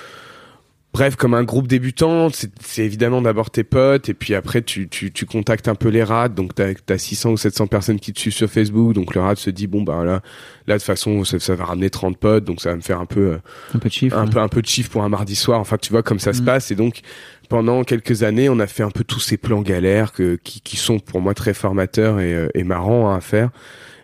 Bref, 0.92 1.14
comme 1.14 1.34
un 1.34 1.44
groupe 1.44 1.68
débutant, 1.68 2.30
c'est 2.32 2.84
évidemment 2.84 3.22
d'abord 3.22 3.50
tes 3.50 3.62
potes, 3.62 4.08
et 4.08 4.14
puis 4.14 4.34
après 4.34 4.60
tu, 4.60 4.88
tu, 4.88 5.12
tu 5.12 5.24
contactes 5.24 5.68
un 5.68 5.76
peu 5.76 5.88
les 5.88 6.02
rats, 6.02 6.28
donc 6.28 6.52
t'as 6.56 6.72
as 6.88 6.98
600 6.98 7.30
ou 7.30 7.36
700 7.36 7.68
personnes 7.68 8.00
qui 8.00 8.12
te 8.12 8.18
suivent 8.18 8.32
sur 8.34 8.50
Facebook, 8.50 8.92
donc 8.94 9.14
le 9.14 9.20
rat 9.20 9.36
se 9.36 9.50
dit, 9.50 9.68
bon 9.68 9.82
ben 9.82 10.02
là, 10.02 10.20
là 10.66 10.74
de 10.74 10.78
toute 10.78 10.82
façon 10.82 11.22
ça, 11.24 11.38
ça 11.38 11.54
va 11.54 11.64
ramener 11.66 11.90
30 11.90 12.18
potes, 12.18 12.44
donc 12.44 12.60
ça 12.60 12.70
va 12.70 12.76
me 12.76 12.80
faire 12.80 12.98
un 13.00 13.06
peu, 13.06 13.20
euh, 13.20 13.38
Un 13.72 13.78
peu 13.78 13.88
de 13.88 13.94
chiffre. 13.94 14.18
un 14.18 14.24
ouais. 14.24 14.30
peu 14.32 14.40
un 14.40 14.48
peu 14.48 14.62
de 14.62 14.66
chiffre 14.66 14.90
pour 14.90 15.04
un 15.04 15.08
mardi 15.08 15.36
soir, 15.36 15.60
enfin 15.60 15.76
tu 15.78 15.92
vois 15.92 16.02
comme 16.02 16.18
ça 16.18 16.32
se 16.32 16.42
Mm. 16.42 16.44
passe, 16.46 16.72
et 16.72 16.74
donc 16.74 17.02
pendant 17.48 17.84
quelques 17.84 18.24
années 18.24 18.48
on 18.48 18.58
a 18.58 18.66
fait 18.66 18.82
un 18.82 18.90
peu 18.90 19.04
tous 19.04 19.20
ces 19.20 19.36
plans 19.36 19.62
galères 19.62 20.10
que, 20.10 20.40
qui, 20.42 20.60
qui 20.60 20.76
sont 20.76 20.98
pour 20.98 21.20
moi 21.20 21.34
très 21.34 21.54
formateurs 21.54 22.18
et, 22.18 22.34
euh, 22.34 22.48
et 22.54 22.64
marrants 22.64 23.10
hein, 23.10 23.16
à 23.16 23.20
faire, 23.20 23.50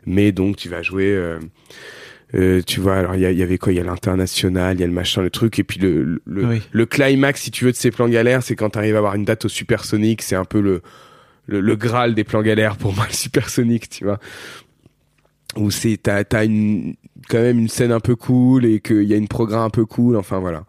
mais 0.07 0.31
donc 0.31 0.55
tu 0.55 0.69
vas 0.69 0.83
jouer... 0.83 1.07
euh, 1.09 1.41
euh, 2.35 2.61
tu 2.67 2.81
vois, 2.81 2.97
alors 2.97 3.15
il 3.15 3.21
y, 3.21 3.43
avait 3.43 3.59
quoi? 3.59 3.73
Il 3.73 3.77
y 3.77 3.81
a 3.81 3.85
l'international, 3.85 4.77
il 4.77 4.81
y 4.81 4.85
a 4.85 4.87
le 4.87 4.93
machin, 4.93 5.23
le 5.23 5.31
truc, 5.31 5.59
et 5.59 5.65
puis 5.65 5.79
le, 5.81 6.21
le, 6.25 6.45
Oui. 6.47 6.63
le 6.73 6.87
climax, 6.87 7.43
si 7.43 7.51
tu 7.51 7.65
veux, 7.65 7.73
de 7.73 7.77
ces 7.77 7.91
plans 7.91 8.09
galères, 8.09 8.43
c'est 8.43 8.57
quand 8.57 8.71
tu 8.71 8.79
arrives 8.79 8.97
à 8.97 8.99
avoir 8.99 9.15
une 9.15 9.25
date 9.25 9.45
au 9.45 9.49
supersonique, 9.49 10.23
c'est 10.23 10.37
un 10.37 10.45
peu 10.45 10.61
le, 10.61 10.83
le, 11.47 11.61
le 11.61 11.77
graal 11.77 12.15
des 12.15 12.25
plans 12.25 12.43
galères 12.43 12.77
pour 12.77 12.95
moi, 12.95 13.07
le 13.09 13.15
supersonique, 13.15 13.89
tu 13.89 14.05
vois. 14.05 14.19
Où 15.57 15.71
c'est, 15.71 15.97
t'as, 16.03 16.25
t'as 16.25 16.45
une, 16.45 16.97
quand 17.29 17.39
même 17.39 17.59
une 17.59 17.69
scène 17.69 17.93
un 17.93 18.01
peu 18.01 18.17
cool 18.17 18.67
et 18.67 18.81
qu'il 18.81 19.05
y 19.05 19.15
a 19.15 19.17
une 19.17 19.29
programme 19.29 19.63
un 19.63 19.71
peu 19.71 19.87
cool, 19.87 20.17
enfin 20.17 20.39
voilà. 20.39 20.65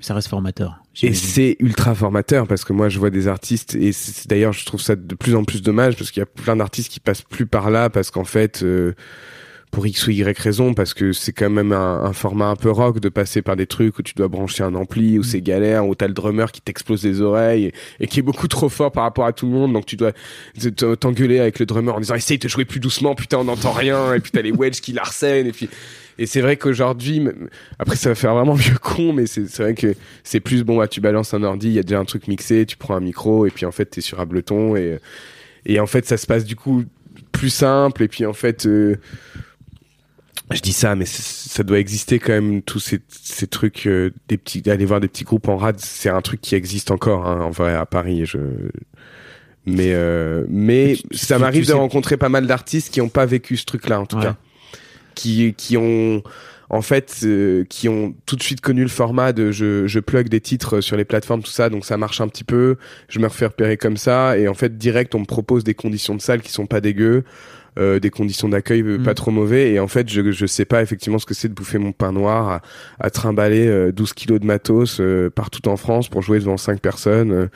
Ça 0.00 0.14
reste 0.14 0.28
formateur. 0.28 0.76
Et 1.02 1.14
c'est 1.14 1.56
ultra 1.60 1.94
formateur 1.94 2.46
parce 2.48 2.64
que 2.64 2.72
moi 2.72 2.88
je 2.88 2.98
vois 2.98 3.10
des 3.10 3.28
artistes 3.28 3.76
et 3.76 3.92
d'ailleurs 4.26 4.52
je 4.52 4.64
trouve 4.66 4.80
ça 4.80 4.96
de 4.96 5.14
plus 5.14 5.34
en 5.36 5.44
plus 5.44 5.62
dommage 5.62 5.96
parce 5.96 6.10
qu'il 6.10 6.20
y 6.20 6.22
a 6.22 6.26
plein 6.26 6.56
d'artistes 6.56 6.90
qui 6.90 6.98
passent 6.98 7.22
plus 7.22 7.46
par 7.46 7.70
là 7.70 7.88
parce 7.88 8.10
qu'en 8.10 8.24
fait 8.24 8.62
euh, 8.64 8.94
pour 9.70 9.86
X 9.86 10.06
ou 10.06 10.10
Y 10.10 10.38
raison 10.38 10.74
parce 10.74 10.94
que 10.94 11.12
c'est 11.12 11.32
quand 11.32 11.50
même 11.50 11.72
un, 11.72 12.04
un 12.04 12.12
format 12.12 12.46
un 12.46 12.56
peu 12.56 12.70
rock 12.70 13.00
de 13.00 13.08
passer 13.08 13.42
par 13.42 13.56
des 13.56 13.66
trucs 13.66 13.98
où 13.98 14.02
tu 14.02 14.14
dois 14.14 14.28
brancher 14.28 14.62
un 14.64 14.74
ampli 14.74 15.18
où 15.18 15.22
c'est 15.22 15.40
galère 15.40 15.86
où 15.86 15.94
t'as 15.94 16.08
le 16.08 16.14
drummer 16.14 16.50
qui 16.52 16.60
t'explose 16.60 17.04
les 17.04 17.20
oreilles 17.20 17.66
et, 17.66 17.74
et 18.00 18.06
qui 18.06 18.20
est 18.20 18.22
beaucoup 18.22 18.48
trop 18.48 18.68
fort 18.68 18.92
par 18.92 19.04
rapport 19.04 19.26
à 19.26 19.32
tout 19.32 19.46
le 19.46 19.52
monde. 19.52 19.72
Donc 19.72 19.86
tu 19.86 19.96
dois 19.96 20.12
t'engueuler 20.96 21.38
avec 21.38 21.58
le 21.58 21.66
drummer 21.66 21.94
en 21.94 22.00
disant 22.00 22.14
essaye 22.14 22.38
de 22.38 22.48
jouer 22.48 22.64
plus 22.64 22.80
doucement 22.80 23.14
putain 23.14 23.38
on 23.38 23.44
n'entend 23.44 23.72
rien. 23.72 24.14
Et 24.14 24.20
puis 24.20 24.30
t'as 24.30 24.42
les 24.42 24.52
wedges 24.52 24.80
qui 24.80 24.92
l'arsènent. 24.92 25.46
Et 25.46 25.52
puis 25.52 25.68
et 26.18 26.26
c'est 26.26 26.40
vrai 26.40 26.56
qu'aujourd'hui, 26.56 27.22
après 27.78 27.94
ça 27.94 28.08
va 28.08 28.14
faire 28.16 28.34
vraiment 28.34 28.54
vieux 28.54 28.78
con, 28.82 29.12
mais 29.12 29.26
c'est 29.26 29.48
c'est 29.48 29.62
vrai 29.62 29.74
que 29.74 29.94
c'est 30.24 30.40
plus 30.40 30.64
bon. 30.64 30.78
Bah, 30.78 30.88
tu 30.88 31.00
balances 31.00 31.32
un 31.32 31.44
ordi, 31.44 31.68
il 31.68 31.74
y 31.74 31.78
a 31.78 31.82
déjà 31.82 32.00
un 32.00 32.04
truc 32.04 32.26
mixé, 32.26 32.66
tu 32.66 32.76
prends 32.76 32.96
un 32.96 33.00
micro 33.00 33.46
et 33.46 33.50
puis 33.50 33.66
en 33.66 33.72
fait 33.72 33.86
t'es 33.86 34.00
sur 34.00 34.18
Ableton 34.18 34.76
et 34.76 34.98
et 35.64 35.78
en 35.78 35.86
fait 35.86 36.06
ça 36.06 36.16
se 36.16 36.26
passe 36.26 36.44
du 36.44 36.56
coup 36.56 36.84
plus 37.30 37.50
simple. 37.50 38.02
Et 38.02 38.08
puis 38.08 38.26
en 38.26 38.32
fait 38.32 38.66
euh, 38.66 38.96
je 40.52 40.60
dis 40.60 40.72
ça, 40.72 40.94
mais 40.94 41.04
ça 41.06 41.62
doit 41.62 41.78
exister 41.78 42.18
quand 42.18 42.32
même 42.32 42.62
tous 42.62 42.78
ces, 42.80 43.00
ces 43.08 43.46
trucs 43.46 43.86
euh, 43.86 44.10
des 44.28 44.38
petits 44.38 44.68
aller 44.70 44.84
voir 44.86 45.00
des 45.00 45.08
petits 45.08 45.24
groupes 45.24 45.48
en 45.48 45.56
rad, 45.56 45.76
c'est 45.78 46.08
un 46.08 46.22
truc 46.22 46.40
qui 46.40 46.54
existe 46.54 46.90
encore 46.90 47.26
hein, 47.26 47.40
en 47.42 47.50
vrai 47.50 47.74
à 47.74 47.84
Paris. 47.86 48.24
Je 48.24 48.38
mais 49.66 49.90
euh, 49.92 50.44
mais 50.48 50.96
Tu- 51.10 51.18
ça 51.18 51.36
tu- 51.36 51.40
m'arrive 51.42 51.62
tu 51.64 51.68
de 51.68 51.74
rencontrer 51.74 52.16
pas 52.16 52.28
mal 52.30 52.46
d'artistes 52.46 52.92
qui 52.92 53.00
ont 53.00 53.08
pas 53.10 53.26
vécu 53.26 53.56
ce 53.56 53.64
truc-là 53.66 54.00
en 54.00 54.06
tout 54.06 54.16
Ouais. 54.16 54.22
cas 54.22 54.36
qui 55.14 55.54
qui 55.56 55.76
ont 55.76 56.22
en 56.70 56.80
fait 56.82 57.20
euh, 57.24 57.64
qui 57.68 57.88
ont 57.88 58.14
tout 58.24 58.36
de 58.36 58.42
suite 58.42 58.60
connu 58.60 58.82
le 58.82 58.88
format 58.88 59.32
de 59.32 59.50
je 59.52 59.86
je 59.86 60.00
plug 60.00 60.28
des 60.28 60.40
titres 60.40 60.80
sur 60.80 60.96
les 60.96 61.04
plateformes 61.04 61.42
tout 61.42 61.50
ça 61.50 61.68
donc 61.70 61.84
ça 61.84 61.96
marche 61.98 62.20
un 62.20 62.28
petit 62.28 62.44
peu 62.44 62.76
je 63.08 63.18
me 63.18 63.26
refais 63.26 63.46
repérer 63.46 63.76
comme 63.76 63.96
ça 63.96 64.38
et 64.38 64.48
en 64.48 64.54
fait 64.54 64.78
direct 64.78 65.14
on 65.14 65.20
me 65.20 65.24
propose 65.26 65.64
des 65.64 65.74
conditions 65.74 66.14
de 66.14 66.20
salle 66.22 66.40
qui 66.40 66.52
sont 66.52 66.66
pas 66.66 66.80
dégueu 66.80 67.24
euh, 67.78 67.98
des 68.00 68.10
conditions 68.10 68.48
d'accueil 68.48 68.82
euh, 68.82 68.98
Mm. 68.98 69.02
pas 69.02 69.14
trop 69.14 69.30
mauvais 69.30 69.72
et 69.72 69.80
en 69.80 69.88
fait 69.88 70.08
je 70.08 70.30
je 70.32 70.46
sais 70.46 70.64
pas 70.64 70.82
effectivement 70.82 71.18
ce 71.18 71.26
que 71.26 71.34
c'est 71.34 71.48
de 71.48 71.54
bouffer 71.54 71.78
mon 71.78 71.92
pain 71.92 72.12
noir 72.12 72.48
à, 72.48 72.62
à 72.98 73.10
trimballer 73.10 73.66
euh, 73.66 73.92
12 73.92 74.12
kilos 74.14 74.40
de 74.40 74.46
matos 74.46 74.98
euh, 75.00 75.30
partout 75.30 75.68
en 75.68 75.76
France 75.76 76.08
pour 76.08 76.22
jouer 76.22 76.38
devant 76.38 76.56
cinq 76.56 76.80
personnes 76.80 77.32
euh, 77.32 77.46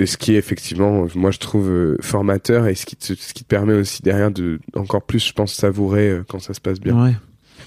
et 0.00 0.06
ce 0.06 0.16
qui 0.16 0.34
est 0.34 0.38
effectivement, 0.38 1.06
moi 1.14 1.30
je 1.30 1.38
trouve 1.38 1.68
euh, 1.68 1.96
formateur 2.00 2.66
et 2.66 2.74
ce 2.74 2.86
qui, 2.86 2.96
te, 2.96 3.14
ce 3.14 3.34
qui 3.34 3.42
te 3.44 3.48
permet 3.48 3.74
aussi 3.74 4.02
derrière 4.02 4.30
de 4.30 4.60
encore 4.74 5.02
plus, 5.02 5.26
je 5.26 5.32
pense, 5.32 5.52
savourer 5.52 6.08
euh, 6.08 6.24
quand 6.26 6.38
ça 6.38 6.54
se 6.54 6.60
passe 6.60 6.80
bien. 6.80 6.94
Ouais. 7.02 7.12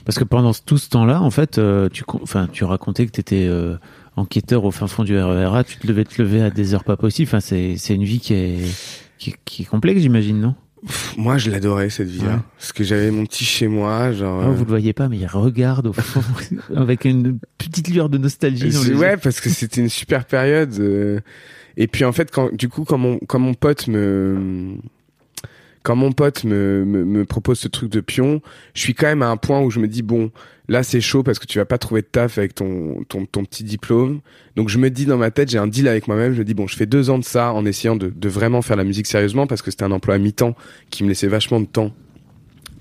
Parce 0.06 0.18
que 0.18 0.24
pendant 0.24 0.54
tout 0.54 0.78
ce 0.78 0.90
temps-là, 0.90 1.22
en 1.22 1.30
fait, 1.30 1.58
euh, 1.58 1.90
tu, 1.90 2.04
enfin, 2.22 2.48
tu 2.52 2.64
racontais 2.64 3.06
que 3.06 3.12
tu 3.12 3.20
étais 3.20 3.50
enquêteur 4.16 4.64
au 4.64 4.72
fin 4.72 4.88
fond 4.88 5.04
du 5.04 5.18
RERA, 5.18 5.64
tu 5.64 5.78
te 5.78 5.86
devais 5.86 6.06
te 6.06 6.22
lever 6.22 6.42
à 6.42 6.50
des 6.50 6.74
heures 6.74 6.84
pas 6.86 6.98
possibles. 6.98 7.28
Enfin, 7.30 7.42
c'est, 7.42 7.76
c'est 7.78 7.94
une 7.96 8.06
vie 8.06 8.20
qui 8.20 8.34
est, 8.34 8.58
qui, 9.18 9.36
qui 9.44 9.64
est 9.64 9.66
complexe, 9.66 10.02
j'imagine, 10.02 10.40
non? 10.40 10.56
Moi 11.18 11.38
je 11.38 11.50
l'adorais 11.50 11.90
cette 11.90 12.08
vie-là. 12.10 12.36
Ouais. 12.36 12.40
Parce 12.60 12.72
que 12.72 12.84
j'avais 12.84 13.10
mon 13.12 13.26
petit 13.26 13.44
chez 13.46 13.68
moi, 13.68 14.12
genre. 14.12 14.44
Euh, 14.44 14.52
Vous 14.52 14.64
le 14.64 14.70
voyez 14.70 14.94
pas, 14.94 15.10
mais 15.10 15.18
il 15.18 15.26
regarde 15.28 15.88
au 15.88 15.94
fond 15.94 16.22
avec 16.76 17.06
une 17.06 17.40
petite 17.58 17.88
lueur 17.90 18.10
de 18.10 18.18
nostalgie. 18.18 18.70
dans 18.70 18.82
les 18.84 18.90
yeux. 18.90 18.98
ouais, 18.98 19.18
parce 19.18 19.42
que 19.42 19.50
c'était 19.50 19.82
une 19.82 19.90
super 19.90 20.26
période. 20.26 20.74
euh, 20.80 21.20
Et 21.78 21.88
puis 21.88 22.06
en 22.06 22.12
fait, 22.12 22.30
quand 22.32 22.54
du 22.56 22.70
coup, 22.70 22.84
quand 22.84 22.98
mon 23.00 23.18
quand 23.28 23.40
mon 23.40 23.54
pote 23.56 23.88
me 23.88 24.76
quand 25.84 25.96
mon 25.96 26.12
pote 26.12 26.44
me, 26.44 26.84
me, 26.86 27.06
me 27.06 27.24
propose 27.26 27.60
ce 27.60 27.68
truc 27.70 27.90
de 27.92 28.02
pion, 28.02 28.42
je 28.74 28.82
suis 28.82 28.94
quand 28.94 29.08
même 29.08 29.22
à 29.22 29.30
un 29.30 29.38
point 29.38 29.62
où 29.62 29.72
je 29.72 29.80
me 29.80 29.88
dis 29.88 30.02
bon, 30.02 30.32
là 30.68 30.84
c'est 30.84 31.02
chaud 31.02 31.24
parce 31.24 31.40
que 31.40 31.46
tu 31.46 31.58
vas 31.58 31.66
pas 31.66 31.78
trouver 31.78 32.02
de 32.02 32.08
taf 32.08 32.38
avec 32.38 32.56
ton 32.56 33.04
ton, 33.08 33.26
ton 33.26 33.46
petit 33.46 33.64
diplôme. 33.64 34.22
Donc 34.56 34.70
je 34.70 34.78
me 34.78 34.90
dis 34.90 35.06
dans 35.06 35.18
ma 35.18 35.32
tête, 35.32 35.50
j'ai 35.50 35.58
un 35.58 35.68
deal 35.68 35.88
avec 35.88 36.08
moi-même. 36.08 36.34
Je 36.34 36.40
me 36.40 36.46
dis 36.46 36.54
bon, 36.54 36.68
je 36.68 36.76
fais 36.76 36.86
deux 36.86 37.10
ans 37.10 37.20
de 37.20 37.24
ça 37.24 37.54
en 37.54 37.66
essayant 37.66 37.96
de, 37.96 38.10
de 38.10 38.30
vraiment 38.30 38.62
faire 38.62 38.76
la 38.76 38.84
musique 38.84 39.08
sérieusement 39.08 39.48
parce 39.48 39.62
que 39.62 39.72
c'était 39.72 39.84
un 39.84 39.92
emploi 39.92 40.16
à 40.16 40.18
mi-temps 40.18 40.56
qui 40.90 41.04
me 41.04 41.10
laissait 41.10 41.28
vachement 41.28 41.60
de 41.60 41.66
temps 41.66 41.94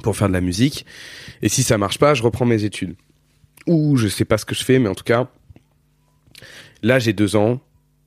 pour 0.02 0.16
faire 0.16 0.28
de 0.28 0.32
la 0.32 0.40
musique. 0.40 0.86
Et 1.42 1.48
si 1.48 1.62
ça 1.62 1.78
marche 1.78 1.98
pas, 1.98 2.14
je 2.14 2.22
reprends 2.22 2.46
mes 2.46 2.64
études. 2.64 2.94
Ou 3.66 3.96
je 3.96 4.08
sais 4.08 4.24
pas 4.24 4.38
ce 4.38 4.44
que 4.44 4.54
je 4.54 4.64
fais, 4.64 4.78
mais 4.78 4.88
en 4.88 4.94
tout 4.94 5.04
cas, 5.04 5.28
là 6.82 6.98
j'ai 6.98 7.12
deux 7.12 7.36
ans. 7.36 7.60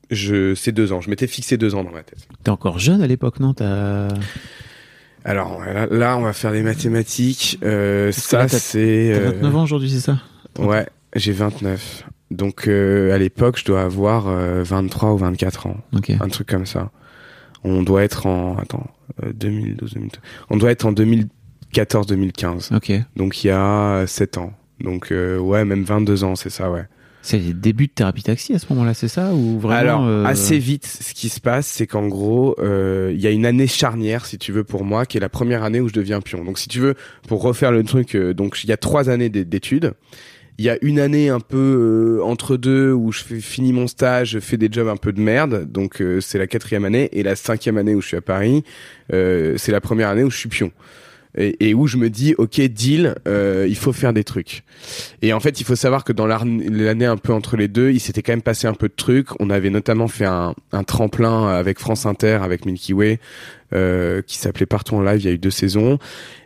Je 0.09 0.55
c'est 0.55 0.71
deux 0.71 0.91
ans. 0.91 1.01
Je 1.01 1.09
m'étais 1.09 1.27
fixé 1.27 1.57
deux 1.57 1.75
ans 1.75 1.83
dans 1.83 1.91
ma 1.91 2.01
tête. 2.03 2.27
T'es 2.43 2.49
encore 2.49 2.79
jeune 2.79 3.01
à 3.01 3.07
l'époque, 3.07 3.39
non? 3.39 3.53
T'as 3.53 4.07
Alors 5.25 5.59
là, 5.65 5.87
là, 5.89 6.17
on 6.17 6.21
va 6.21 6.33
faire 6.33 6.51
des 6.51 6.61
mathématiques. 6.63 7.59
Euh, 7.63 8.11
ça 8.11 8.47
c'est 8.47 9.13
euh, 9.13 9.31
29 9.31 9.55
ans 9.55 9.63
aujourd'hui, 9.63 9.89
c'est 9.89 9.99
ça? 9.99 10.17
Ouais, 10.57 10.87
j'ai 11.15 11.31
29. 11.33 12.03
Donc 12.31 12.67
euh, 12.67 13.13
à 13.13 13.17
l'époque, 13.17 13.57
je 13.59 13.65
dois 13.65 13.81
avoir 13.83 14.27
euh, 14.27 14.63
23 14.63 15.13
ou 15.13 15.17
24 15.17 15.67
ans, 15.67 15.77
Ok. 15.95 16.11
un 16.19 16.27
truc 16.29 16.47
comme 16.47 16.65
ça. 16.65 16.91
On 17.63 17.83
doit 17.83 18.03
être 18.03 18.25
en 18.27 18.57
attends, 18.57 18.87
euh, 19.23 19.31
2012 19.33 19.93
2012. 19.93 20.21
On 20.49 20.57
doit 20.57 20.71
être 20.71 20.85
en 20.85 20.91
2014 20.91 22.07
2015. 22.07 22.71
Ok. 22.75 22.91
Donc 23.15 23.43
il 23.43 23.47
y 23.47 23.51
a 23.51 24.05
7 24.07 24.37
ans. 24.37 24.53
Donc 24.79 25.11
euh, 25.11 25.37
ouais, 25.37 25.65
même 25.65 25.83
22 25.83 26.23
ans, 26.23 26.35
c'est 26.35 26.49
ça, 26.49 26.71
ouais. 26.71 26.85
C'est 27.21 27.37
les 27.37 27.53
débuts 27.53 27.87
de 27.87 27.91
thérapie 27.91 28.23
taxi 28.23 28.53
à 28.53 28.59
ce 28.59 28.67
moment-là, 28.71 28.93
c'est 28.93 29.09
ça 29.09 29.33
ou 29.33 29.59
vraiment 29.59 29.77
Alors, 29.79 30.05
euh, 30.07 30.23
assez 30.23 30.57
vite, 30.57 30.85
ce 30.85 31.13
qui 31.13 31.27
se 31.29 31.41
passe, 31.41 31.67
c'est 31.67 31.85
qu'en 31.85 32.07
gros, 32.07 32.55
euh, 32.59 33.11
il 33.13 33.19
y 33.19 33.27
a 33.27 33.31
une 33.31 33.45
année 33.45 33.67
charnière, 33.67 34.25
si 34.25 34.37
tu 34.37 34.51
veux, 34.53 34.63
pour 34.63 34.85
moi, 34.85 35.05
qui 35.05 35.17
est 35.17 35.19
la 35.19 35.27
première 35.29 35.63
année 35.63 35.81
où 35.81 35.89
je 35.89 35.93
deviens 35.93 36.21
pion. 36.21 36.43
Donc, 36.45 36.57
si 36.57 36.69
tu 36.69 36.79
veux, 36.79 36.95
pour 37.27 37.41
refaire 37.41 37.71
le 37.73 37.83
truc, 37.83 38.15
euh, 38.15 38.33
donc 38.33 38.57
il 38.63 38.69
y 38.69 38.73
a 38.73 38.77
trois 38.77 39.09
années 39.09 39.29
d'é- 39.29 39.43
d'études. 39.45 39.93
Il 40.57 40.65
y 40.65 40.69
a 40.69 40.77
une 40.81 40.99
année 40.99 41.29
un 41.29 41.39
peu 41.39 42.19
euh, 42.19 42.23
entre 42.23 42.57
deux 42.57 42.91
où 42.91 43.11
je 43.13 43.21
fais, 43.21 43.39
finis 43.39 43.71
mon 43.73 43.87
stage, 43.87 44.31
je 44.31 44.39
fais 44.39 44.57
des 44.57 44.67
jobs 44.71 44.87
un 44.89 44.97
peu 44.97 45.13
de 45.13 45.21
merde. 45.21 45.69
Donc, 45.71 46.01
euh, 46.01 46.19
c'est 46.21 46.37
la 46.37 46.47
quatrième 46.47 46.83
année. 46.85 47.09
Et 47.13 47.23
la 47.23 47.35
cinquième 47.37 47.77
année 47.77 47.95
où 47.95 48.01
je 48.01 48.07
suis 48.07 48.17
à 48.17 48.21
Paris, 48.21 48.63
euh, 49.13 49.55
c'est 49.57 49.71
la 49.71 49.79
première 49.81 50.09
année 50.09 50.23
où 50.23 50.29
je 50.31 50.37
suis 50.37 50.49
pion. 50.49 50.71
Et, 51.39 51.69
et 51.69 51.73
où 51.73 51.87
je 51.87 51.97
me 51.97 52.09
dis, 52.09 52.35
ok, 52.37 52.61
deal, 52.61 53.15
euh, 53.27 53.65
il 53.67 53.75
faut 53.75 53.93
faire 53.93 54.13
des 54.13 54.23
trucs. 54.23 54.63
Et 55.21 55.33
en 55.33 55.39
fait, 55.39 55.59
il 55.59 55.63
faut 55.63 55.75
savoir 55.75 56.03
que 56.03 56.13
dans 56.13 56.27
l'année 56.27 57.05
un 57.05 57.17
peu 57.17 57.33
entre 57.33 57.57
les 57.57 57.67
deux, 57.67 57.91
il 57.91 57.99
s'était 57.99 58.21
quand 58.21 58.33
même 58.33 58.41
passé 58.41 58.67
un 58.67 58.73
peu 58.73 58.89
de 58.89 58.93
trucs. 58.95 59.29
On 59.39 59.49
avait 59.49 59.69
notamment 59.69 60.07
fait 60.07 60.25
un, 60.25 60.53
un 60.71 60.83
tremplin 60.83 61.47
avec 61.47 61.79
France 61.79 62.05
Inter, 62.05 62.39
avec 62.43 62.65
Milky 62.65 62.93
Way, 62.93 63.19
euh, 63.73 64.21
qui 64.21 64.37
s'appelait 64.37 64.65
Partout 64.65 64.95
en 64.95 65.01
live. 65.01 65.19
Il 65.19 65.25
y 65.25 65.29
a 65.29 65.33
eu 65.33 65.37
deux 65.37 65.51
saisons. 65.51 65.99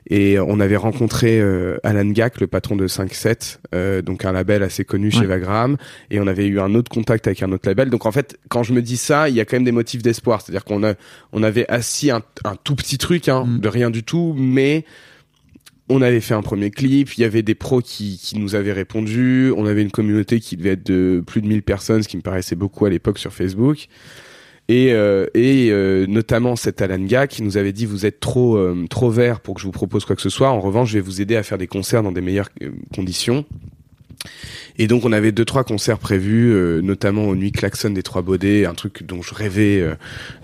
Et 0.09 0.37
on 0.37 0.59
avait 0.59 0.75
rencontré 0.75 1.39
euh, 1.39 1.77
Alan 1.83 2.05
Gack, 2.05 2.41
le 2.41 2.47
patron 2.47 2.75
de 2.75 2.87
5-7, 2.89 3.59
euh, 3.73 4.01
donc 4.01 4.25
un 4.25 4.33
label 4.33 4.61
assez 4.61 4.83
connu 4.83 5.11
chez. 5.11 5.25
Vagram. 5.25 5.77
Et 6.11 6.19
on 6.19 6.27
avait 6.27 6.45
eu 6.45 6.59
un 6.59 6.75
autre 6.75 6.91
contact 6.91 7.27
avec 7.27 7.41
un 7.41 7.51
autre 7.53 7.67
label. 7.69 7.89
Donc 7.89 8.05
en 8.05 8.11
fait, 8.11 8.37
quand 8.49 8.63
je 8.63 8.73
me 8.73 8.81
dis 8.81 8.97
ça, 8.97 9.29
il 9.29 9.35
y 9.35 9.39
a 9.39 9.45
quand 9.45 9.55
même 9.55 9.63
des 9.63 9.71
motifs 9.71 10.01
d'espoir. 10.01 10.41
C'est-à-dire 10.41 10.65
qu'on 10.65 10.83
a, 10.83 10.95
on 11.31 11.43
avait 11.43 11.65
assis 11.71 12.11
un, 12.11 12.21
un 12.43 12.55
tout 12.63 12.75
petit 12.75 12.97
truc, 12.97 13.29
hein, 13.29 13.43
Mm. 13.45 13.59
de 13.59 13.67
rien 13.67 13.89
du 13.89 14.03
tout, 14.03 14.33
mais 14.37 14.85
on 15.89 16.01
avait 16.01 16.21
fait 16.21 16.33
un 16.33 16.41
premier 16.41 16.71
clip, 16.71 17.13
il 17.17 17.21
y 17.21 17.23
avait 17.23 17.41
des 17.41 17.55
pros 17.55 17.81
qui, 17.81 18.17
qui 18.21 18.39
nous 18.39 18.55
avaient 18.55 18.71
répondu, 18.71 19.51
on 19.55 19.65
avait 19.65 19.81
une 19.81 19.91
communauté 19.91 20.39
qui 20.39 20.55
devait 20.55 20.71
être 20.71 20.85
de 20.85 21.21
plus 21.25 21.41
de 21.41 21.47
1000 21.47 21.61
personnes, 21.61 22.03
ce 22.03 22.07
qui 22.07 22.17
me 22.17 22.21
paraissait 22.21 22.55
beaucoup 22.55 22.85
à 22.85 22.89
l'époque 22.89 23.19
sur 23.19 23.33
Facebook. 23.33 23.87
Et, 24.69 24.93
euh, 24.93 25.27
euh, 25.35 26.07
notamment 26.07 26.55
cet 26.55 26.81
Alan 26.81 26.99
Gars 26.99 27.27
qui 27.27 27.43
nous 27.43 27.57
avait 27.57 27.73
dit 27.73 27.85
vous 27.85 28.05
êtes 28.05 28.19
trop 28.19 28.55
euh, 28.55 28.85
trop 28.89 29.09
vert 29.09 29.41
pour 29.41 29.55
que 29.55 29.61
je 29.61 29.65
vous 29.65 29.71
propose 29.71 30.05
quoi 30.05 30.15
que 30.15 30.21
ce 30.21 30.29
soit. 30.29 30.49
En 30.49 30.61
revanche, 30.61 30.89
je 30.89 30.95
vais 30.95 31.01
vous 31.01 31.21
aider 31.21 31.35
à 31.35 31.43
faire 31.43 31.57
des 31.57 31.67
concerts 31.67 32.03
dans 32.03 32.11
des 32.11 32.21
meilleures 32.21 32.49
conditions. 32.95 33.45
Et 34.79 34.87
donc 34.87 35.05
on 35.05 35.11
avait 35.11 35.31
deux 35.31 35.45
trois 35.45 35.63
concerts 35.63 35.99
prévus, 35.99 36.51
euh, 36.51 36.81
notamment 36.81 37.25
aux 37.27 37.35
Nuits 37.35 37.51
Klaxon 37.51 37.91
des 37.91 38.01
Trois 38.03 38.21
Baudets, 38.21 38.65
un 38.65 38.73
truc 38.73 39.03
dont 39.03 39.21
je 39.21 39.33
rêvais 39.35 39.79
euh, 39.81 39.95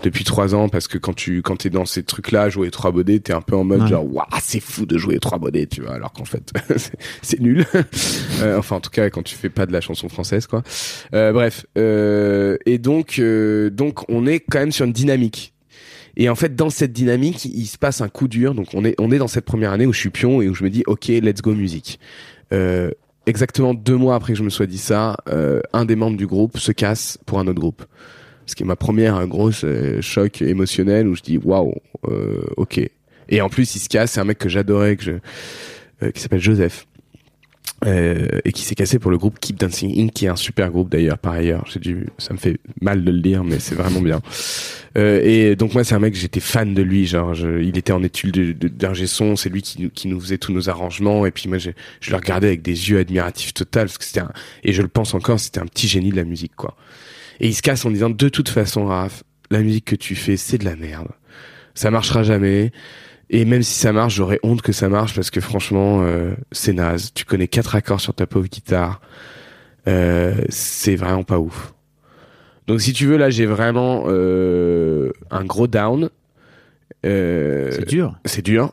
depuis 0.02 0.22
trois 0.24 0.54
ans 0.54 0.68
parce 0.68 0.86
que 0.86 0.98
quand 0.98 1.14
tu 1.14 1.42
quand 1.42 1.56
t'es 1.56 1.70
dans 1.70 1.84
ces 1.86 2.02
trucs-là, 2.02 2.48
jouer 2.48 2.66
les 2.66 2.70
Trois 2.70 2.92
Baudets, 2.92 3.18
t'es 3.20 3.32
un 3.32 3.40
peu 3.40 3.56
en 3.56 3.64
mode 3.64 3.82
Ouais. 3.82 3.88
genre 3.88 4.04
waouh 4.04 4.26
c'est 4.40 4.60
fou 4.60 4.86
de 4.86 4.98
jouer 4.98 5.14
les 5.14 5.20
Trois 5.20 5.38
Baudets, 5.38 5.66
tu 5.66 5.80
vois, 5.82 5.94
alors 5.94 6.12
qu'en 6.12 6.24
fait 6.24 6.52
c'est- 6.76 6.96
c'est 7.22 7.40
nul. 7.40 7.64
Euh, 8.42 8.58
enfin 8.58 8.76
en 8.76 8.80
tout 8.80 8.90
cas 8.90 9.10
quand 9.10 9.22
tu 9.22 9.34
fais 9.34 9.50
pas 9.50 9.66
de 9.66 9.72
la 9.72 9.80
chanson 9.82 10.08
française 10.08 10.46
quoi. 10.46 10.62
Euh, 11.14 11.32
bref 11.32 11.66
euh, 11.76 12.56
et 12.64 12.78
donc 12.78 13.18
euh, 13.18 13.68
donc 13.68 14.08
on 14.08 14.26
est 14.26 14.40
quand 14.40 14.60
même 14.60 14.72
sur 14.72 14.86
une 14.86 14.92
dynamique. 14.92 15.52
Et 16.16 16.28
en 16.28 16.34
fait, 16.34 16.56
dans 16.56 16.70
cette 16.70 16.92
dynamique, 16.92 17.44
il 17.44 17.66
se 17.66 17.78
passe 17.78 18.00
un 18.00 18.08
coup 18.08 18.26
dur. 18.28 18.54
Donc, 18.54 18.68
on 18.74 18.84
est, 18.84 18.94
on 18.98 19.10
est 19.12 19.18
dans 19.18 19.28
cette 19.28 19.44
première 19.44 19.70
année 19.72 19.86
où 19.86 19.92
je 19.92 20.00
suis 20.00 20.10
pion 20.10 20.42
et 20.42 20.48
où 20.48 20.54
je 20.54 20.64
me 20.64 20.68
dis, 20.68 20.82
OK, 20.86 21.06
let's 21.06 21.40
go 21.40 21.54
musique. 21.54 22.00
Euh, 22.52 22.90
exactement 23.26 23.74
deux 23.74 23.96
mois 23.96 24.14
après 24.14 24.32
que 24.32 24.38
je 24.38 24.42
me 24.42 24.50
sois 24.50 24.66
dit 24.66 24.78
ça, 24.78 25.16
euh, 25.28 25.60
un 25.72 25.84
des 25.84 25.96
membres 25.96 26.16
du 26.16 26.26
groupe 26.26 26.58
se 26.58 26.72
casse 26.72 27.18
pour 27.26 27.38
un 27.38 27.46
autre 27.46 27.60
groupe. 27.60 27.84
Ce 28.46 28.54
qui 28.54 28.64
est 28.64 28.66
ma 28.66 28.76
première 28.76 29.26
grosse 29.28 29.62
euh, 29.64 30.00
choc 30.00 30.42
émotionnel 30.42 31.06
où 31.06 31.14
je 31.14 31.22
dis, 31.22 31.38
waouh, 31.38 31.74
euh, 32.08 32.42
OK. 32.56 32.80
Et 33.28 33.40
en 33.40 33.48
plus, 33.48 33.76
il 33.76 33.78
se 33.78 33.88
casse. 33.88 34.12
C'est 34.12 34.20
un 34.20 34.24
mec 34.24 34.38
que 34.38 34.48
j'adorais, 34.48 34.96
que 34.96 35.04
je, 35.04 35.12
euh, 36.02 36.10
qui 36.10 36.20
s'appelle 36.20 36.40
Joseph. 36.40 36.86
Euh, 37.86 38.26
et 38.44 38.52
qui 38.52 38.60
s'est 38.60 38.74
cassé 38.74 38.98
pour 38.98 39.10
le 39.10 39.16
groupe 39.16 39.38
Keep 39.40 39.58
Dancing 39.58 39.98
Inc, 39.98 40.12
qui 40.12 40.26
est 40.26 40.28
un 40.28 40.36
super 40.36 40.70
groupe 40.70 40.90
d'ailleurs, 40.90 41.16
par 41.16 41.32
ailleurs. 41.32 41.64
J'ai 41.72 41.80
dû, 41.80 42.08
ça 42.18 42.34
me 42.34 42.38
fait 42.38 42.58
mal 42.82 43.02
de 43.04 43.10
le 43.10 43.20
dire, 43.20 43.42
mais 43.42 43.58
c'est 43.58 43.74
vraiment 43.74 44.02
bien. 44.02 44.20
Euh, 44.98 45.18
et 45.24 45.56
donc 45.56 45.72
moi, 45.72 45.82
c'est 45.82 45.94
un 45.94 45.98
mec, 45.98 46.14
j'étais 46.14 46.40
fan 46.40 46.74
de 46.74 46.82
lui. 46.82 47.06
Genre, 47.06 47.32
je- 47.32 47.62
il 47.62 47.78
était 47.78 47.92
en 47.94 48.02
études 48.02 48.32
de- 48.32 48.52
de- 48.52 48.68
d'ingé 48.68 49.06
son, 49.06 49.34
c'est 49.34 49.48
lui 49.48 49.62
qui, 49.62 49.80
nous- 49.80 49.88
qui 49.88 50.08
nous 50.08 50.20
faisait 50.20 50.36
tous 50.36 50.52
nos 50.52 50.68
arrangements. 50.68 51.24
Et 51.24 51.30
puis 51.30 51.48
moi, 51.48 51.56
je, 51.56 51.70
je 52.02 52.10
le 52.10 52.16
regardais 52.16 52.48
avec 52.48 52.60
des 52.60 52.90
yeux 52.90 52.98
admiratifs 52.98 53.54
total, 53.54 53.86
parce 53.86 53.96
que 53.96 54.04
c'était 54.04 54.20
un, 54.20 54.32
et 54.62 54.74
je 54.74 54.82
le 54.82 54.88
pense 54.88 55.14
encore, 55.14 55.40
c'était 55.40 55.60
un 55.60 55.66
petit 55.66 55.88
génie 55.88 56.10
de 56.10 56.16
la 56.16 56.24
musique, 56.24 56.54
quoi. 56.56 56.76
Et 57.40 57.48
il 57.48 57.54
se 57.54 57.62
casse 57.62 57.86
en 57.86 57.90
disant, 57.90 58.10
de 58.10 58.28
toute 58.28 58.50
façon, 58.50 58.84
Raph, 58.84 59.22
la 59.50 59.60
musique 59.62 59.86
que 59.86 59.96
tu 59.96 60.16
fais, 60.16 60.36
c'est 60.36 60.58
de 60.58 60.66
la 60.66 60.76
merde. 60.76 61.08
Ça 61.74 61.90
marchera 61.90 62.24
jamais. 62.24 62.72
Et 63.32 63.44
même 63.44 63.62
si 63.62 63.74
ça 63.78 63.92
marche, 63.92 64.16
j'aurais 64.16 64.40
honte 64.42 64.60
que 64.60 64.72
ça 64.72 64.88
marche 64.88 65.14
parce 65.14 65.30
que 65.30 65.40
franchement, 65.40 66.02
euh, 66.02 66.34
c'est 66.50 66.72
naze. 66.72 67.12
Tu 67.14 67.24
connais 67.24 67.46
quatre 67.46 67.76
accords 67.76 68.00
sur 68.00 68.12
ta 68.12 68.26
pauvre 68.26 68.48
guitare. 68.48 69.00
Euh, 69.86 70.34
c'est 70.48 70.96
vraiment 70.96 71.22
pas 71.22 71.38
ouf. 71.38 71.72
Donc 72.66 72.80
si 72.80 72.92
tu 72.92 73.06
veux, 73.06 73.16
là, 73.16 73.30
j'ai 73.30 73.46
vraiment 73.46 74.04
euh, 74.08 75.12
un 75.30 75.44
gros 75.44 75.68
down. 75.68 76.10
Euh, 77.06 77.70
c'est 77.70 77.88
dur. 77.88 78.18
c'est 78.24 78.44
dur. 78.44 78.72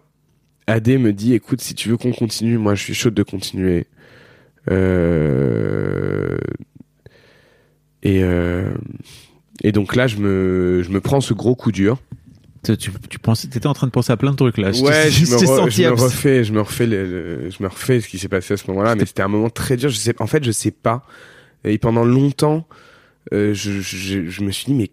AD 0.66 0.88
me 0.88 1.14
dit, 1.14 1.36
écoute, 1.36 1.62
si 1.62 1.76
tu 1.76 1.90
veux 1.90 1.98
qu'on 1.98 2.12
continue, 2.12 2.58
moi 2.58 2.74
je 2.74 2.84
suis 2.84 2.96
chaud 2.96 3.12
de 3.12 3.24
continuer. 3.24 3.86
Euh... 4.70 6.38
Et, 8.02 8.24
euh... 8.24 8.74
et 9.64 9.72
donc 9.72 9.96
là, 9.96 10.08
je 10.08 10.18
me, 10.18 10.82
je 10.84 10.90
me 10.90 11.00
prends 11.00 11.22
ce 11.22 11.34
gros 11.34 11.56
coup 11.56 11.72
dur. 11.72 12.00
Tu, 12.76 12.92
tu, 13.10 13.20
pensais, 13.20 13.48
t'étais 13.48 13.68
en 13.68 13.74
train 13.74 13.88
de 13.88 13.92
penser 13.92 14.12
à 14.12 14.18
plein 14.18 14.32
de 14.32 14.36
trucs 14.36 14.58
là. 14.58 14.72
ouais, 14.84 15.10
je, 15.12 15.22
me 15.32 15.38
re- 15.62 15.70
je 15.70 15.82
refais, 16.04 16.44
je 16.44 16.52
me 16.54 16.62
refais, 16.62 16.86
le- 16.88 17.06
le- 17.06 17.50
je 17.50 17.64
me 17.64 17.68
refais 17.70 18.02
ce 18.02 18.08
qui 18.08 18.18
s'est 18.20 18.28
passé 18.28 18.54
à 18.56 18.58
ce 18.58 18.68
moment-là, 18.72 18.96
mais 18.96 19.06
c'était 19.06 19.22
un 19.24 19.28
moment 19.28 19.50
très 19.50 19.78
dur. 19.78 19.90
Je 19.90 19.96
sais, 19.98 20.14
en 20.22 20.28
fait, 20.28 20.44
je 20.44 20.52
sais 20.52 20.72
pas. 20.72 21.04
Et 21.64 21.78
pendant 21.78 22.04
longtemps, 22.06 22.68
euh, 23.34 23.54
je, 23.54 23.80
je, 23.82 24.28
je 24.28 24.44
me 24.44 24.52
suis 24.52 24.66
dit, 24.66 24.74
mais 24.74 24.92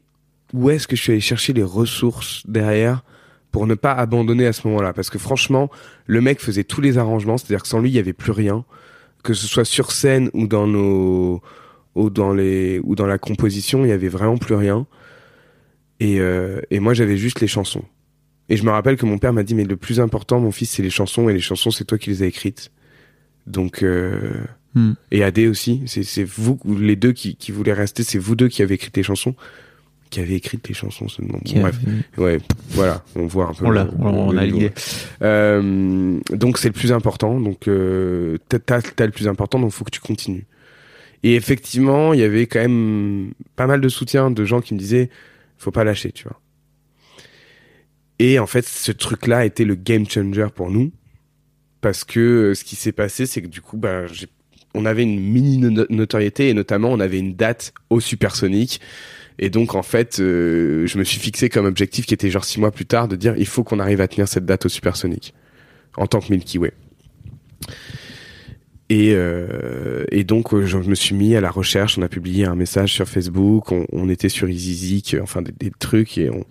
où 0.53 0.71
est-ce 0.71 0.87
que 0.87 0.95
je 0.97 1.03
suis 1.03 1.13
allé 1.13 1.21
chercher 1.21 1.53
les 1.53 1.63
ressources 1.65 2.43
derrière 2.47 3.03
pour 3.51 3.67
ne 3.67 3.75
pas 3.75 3.93
abandonner 3.93 4.47
à 4.47 4.53
ce 4.53 4.67
moment-là? 4.69 4.93
Parce 4.93 5.11
que 5.11 5.19
franchement, 5.19 5.71
le 6.07 6.21
mec 6.21 6.41
faisait 6.41 6.65
tous 6.65 6.81
les 6.81 6.99
arrangements, 6.99 7.39
c'est-à-dire 7.39 7.63
que 7.63 7.69
sans 7.69 7.81
lui, 7.81 7.91
il 7.91 7.95
y 7.95 7.99
avait 7.99 8.13
plus 8.13 8.33
rien, 8.33 8.65
que 9.23 9.35
ce 9.35 9.47
soit 9.47 9.65
sur 9.65 9.91
scène 9.93 10.31
ou 10.35 10.47
dans 10.47 10.67
nos 10.67 11.41
ou 11.95 12.11
dans 12.11 12.33
les 12.35 12.81
ou 12.83 12.95
dans 12.97 13.07
la 13.07 13.19
composition, 13.19 13.85
il 13.85 13.89
y 13.89 13.93
avait 13.93 14.09
vraiment 14.09 14.37
plus 14.37 14.55
rien. 14.55 14.87
Et, 16.05 16.21
euh, 16.21 16.61
et 16.71 16.81
moi, 16.81 16.95
j'avais 16.95 17.17
juste 17.17 17.41
les 17.41 17.47
chansons. 17.47 17.85
Et 18.49 18.57
je 18.57 18.65
me 18.65 18.71
rappelle 18.71 18.97
que 18.97 19.07
mon 19.07 19.19
père 19.19 19.33
m'a 19.33 19.43
dit, 19.43 19.55
mais 19.55 19.65
le 19.65 19.77
plus 19.77 20.01
important, 20.01 20.39
mon 20.39 20.51
fils, 20.51 20.71
c'est 20.71 20.83
les 20.83 20.91
chansons, 20.91 21.29
et 21.29 21.33
les 21.33 21.41
chansons, 21.41 21.71
c'est 21.71 21.85
toi 21.85 21.99
qui 21.99 22.11
les 22.11 22.23
as 22.23 22.27
écrites. 22.27 22.71
Donc, 23.47 23.83
euh, 23.83 24.45
Hmm. 24.75 24.95
et 25.13 25.23
AD 25.23 25.39
aussi, 25.47 25.83
c'est, 25.87 26.25
vous, 26.25 26.59
les 26.67 26.97
deux 26.97 27.13
qui, 27.13 27.37
qui 27.37 27.53
voulaient 27.53 27.73
rester, 27.73 28.03
c'est 28.03 28.19
vous 28.19 28.35
deux 28.35 28.49
qui 28.49 28.61
avez 28.61 28.75
écrit 28.75 28.91
les 28.95 29.05
chansons, 29.05 29.37
qui 30.11 30.19
avez 30.19 30.35
écrit 30.35 30.59
les 30.69 30.75
chansons 30.75 31.07
seulement. 31.07 31.39
Qui 31.45 31.55
Bon, 31.55 31.61
bref, 31.61 31.79
ouais, 32.19 32.39
voilà, 32.71 33.05
on 33.15 33.27
voit 33.27 33.47
un 33.47 33.55
peu. 33.55 33.67
On 33.67 33.71
l'a, 33.71 33.89
on, 34.01 34.37
a 34.37 34.45
l'idée. 34.45 34.73
Euh, 35.23 36.19
donc 36.33 36.59
c'est 36.59 36.69
le 36.69 36.75
plus 36.75 36.91
important. 36.91 37.39
Donc 37.39 37.69
euh, 37.69 38.37
t'as, 38.49 38.59
t'as 38.59 39.07
le 39.07 39.13
plus 39.13 39.29
important, 39.29 39.61
donc 39.61 39.71
faut 39.71 39.85
que 39.85 39.93
tu 39.93 40.01
continues. 40.01 40.47
Et 41.23 41.37
effectivement, 41.37 42.13
il 42.13 42.19
y 42.19 42.25
avait 42.25 42.47
quand 42.47 42.61
même 42.61 43.33
pas 43.55 43.69
mal 43.69 43.81
de 43.81 43.89
soutien 43.89 44.33
de 44.33 44.45
gens 44.45 44.61
qui 44.61 44.75
me 44.75 44.79
disaient, 44.79 45.09
faut 45.65 45.71
pas 45.73 45.85
lâcher, 45.85 46.13
tu 46.13 46.25
vois. 46.25 46.41
Et 48.19 48.39
en 48.39 48.47
fait, 48.47 48.65
ce 48.67 48.93
truc-là 48.93 49.45
été 49.45 49.65
le 49.65 49.75
game 49.75 50.09
changer 50.09 50.47
pour 50.55 50.71
nous, 50.71 50.93
parce 51.81 52.05
que 52.05 52.21
euh, 52.21 52.55
ce 52.55 52.65
qui 52.65 52.77
s'est 52.77 52.93
passé, 52.93 53.27
c'est 53.27 53.43
que 53.43 53.49
du 53.49 53.61
coup, 53.61 53.81
j'ai- 54.13 54.29
on 54.75 54.87
avait 54.87 55.03
une 55.03 55.21
mini 55.21 55.59
no- 55.59 55.87
notoriété 55.91 56.49
et 56.49 56.55
notamment 56.55 56.91
on 56.91 57.01
avait 57.01 57.19
une 57.19 57.35
date 57.35 57.73
au 57.91 58.01
Supersonic. 58.01 58.81
Et 59.39 59.51
donc 59.51 59.75
en 59.75 59.83
fait, 59.83 60.21
euh, 60.21 60.87
je 60.87 60.97
me 60.99 61.05
suis 61.05 61.19
fixé 61.19 61.49
comme 61.49 61.67
objectif 61.67 62.07
qui 62.07 62.15
était 62.15 62.31
genre 62.31 62.45
six 62.45 62.61
mois 62.61 62.71
plus 62.71 62.87
tard 62.87 63.09
de 63.09 63.17
dire 63.17 63.35
il 63.37 63.47
faut 63.47 63.65
qu'on 63.65 63.81
arrive 63.81 64.01
à 64.01 64.07
tenir 64.09 64.29
cette 64.29 64.47
date 64.47 64.67
au 64.67 64.69
Supersonic 64.69 65.35
en 65.97 66.07
tant 66.07 66.21
que 66.21 66.31
Milky 66.33 66.59
Way. 66.59 66.73
Et, 68.95 69.13
euh, 69.13 70.05
et 70.13 70.23
donc 70.23 70.55
euh, 70.55 70.67
je 70.67 70.79
me 70.79 70.95
suis 70.95 71.17
mis 71.17 71.35
à 71.35 71.41
la 71.41 71.51
recherche. 71.51 71.99
On 71.99 72.03
a 72.03 72.09
publié 72.09 72.45
un 72.45 72.55
message 72.55 72.93
sur 72.93 73.09
Facebook. 73.09 73.73
On, 73.73 73.87
on 73.91 74.09
était 74.09 74.29
sur 74.29 74.49
EasyZig, 74.49 75.19
enfin 75.21 75.43
des, 75.43 75.51
des 75.51 75.73
trucs 75.77 76.17
et 76.17 76.31
on, 76.31 76.45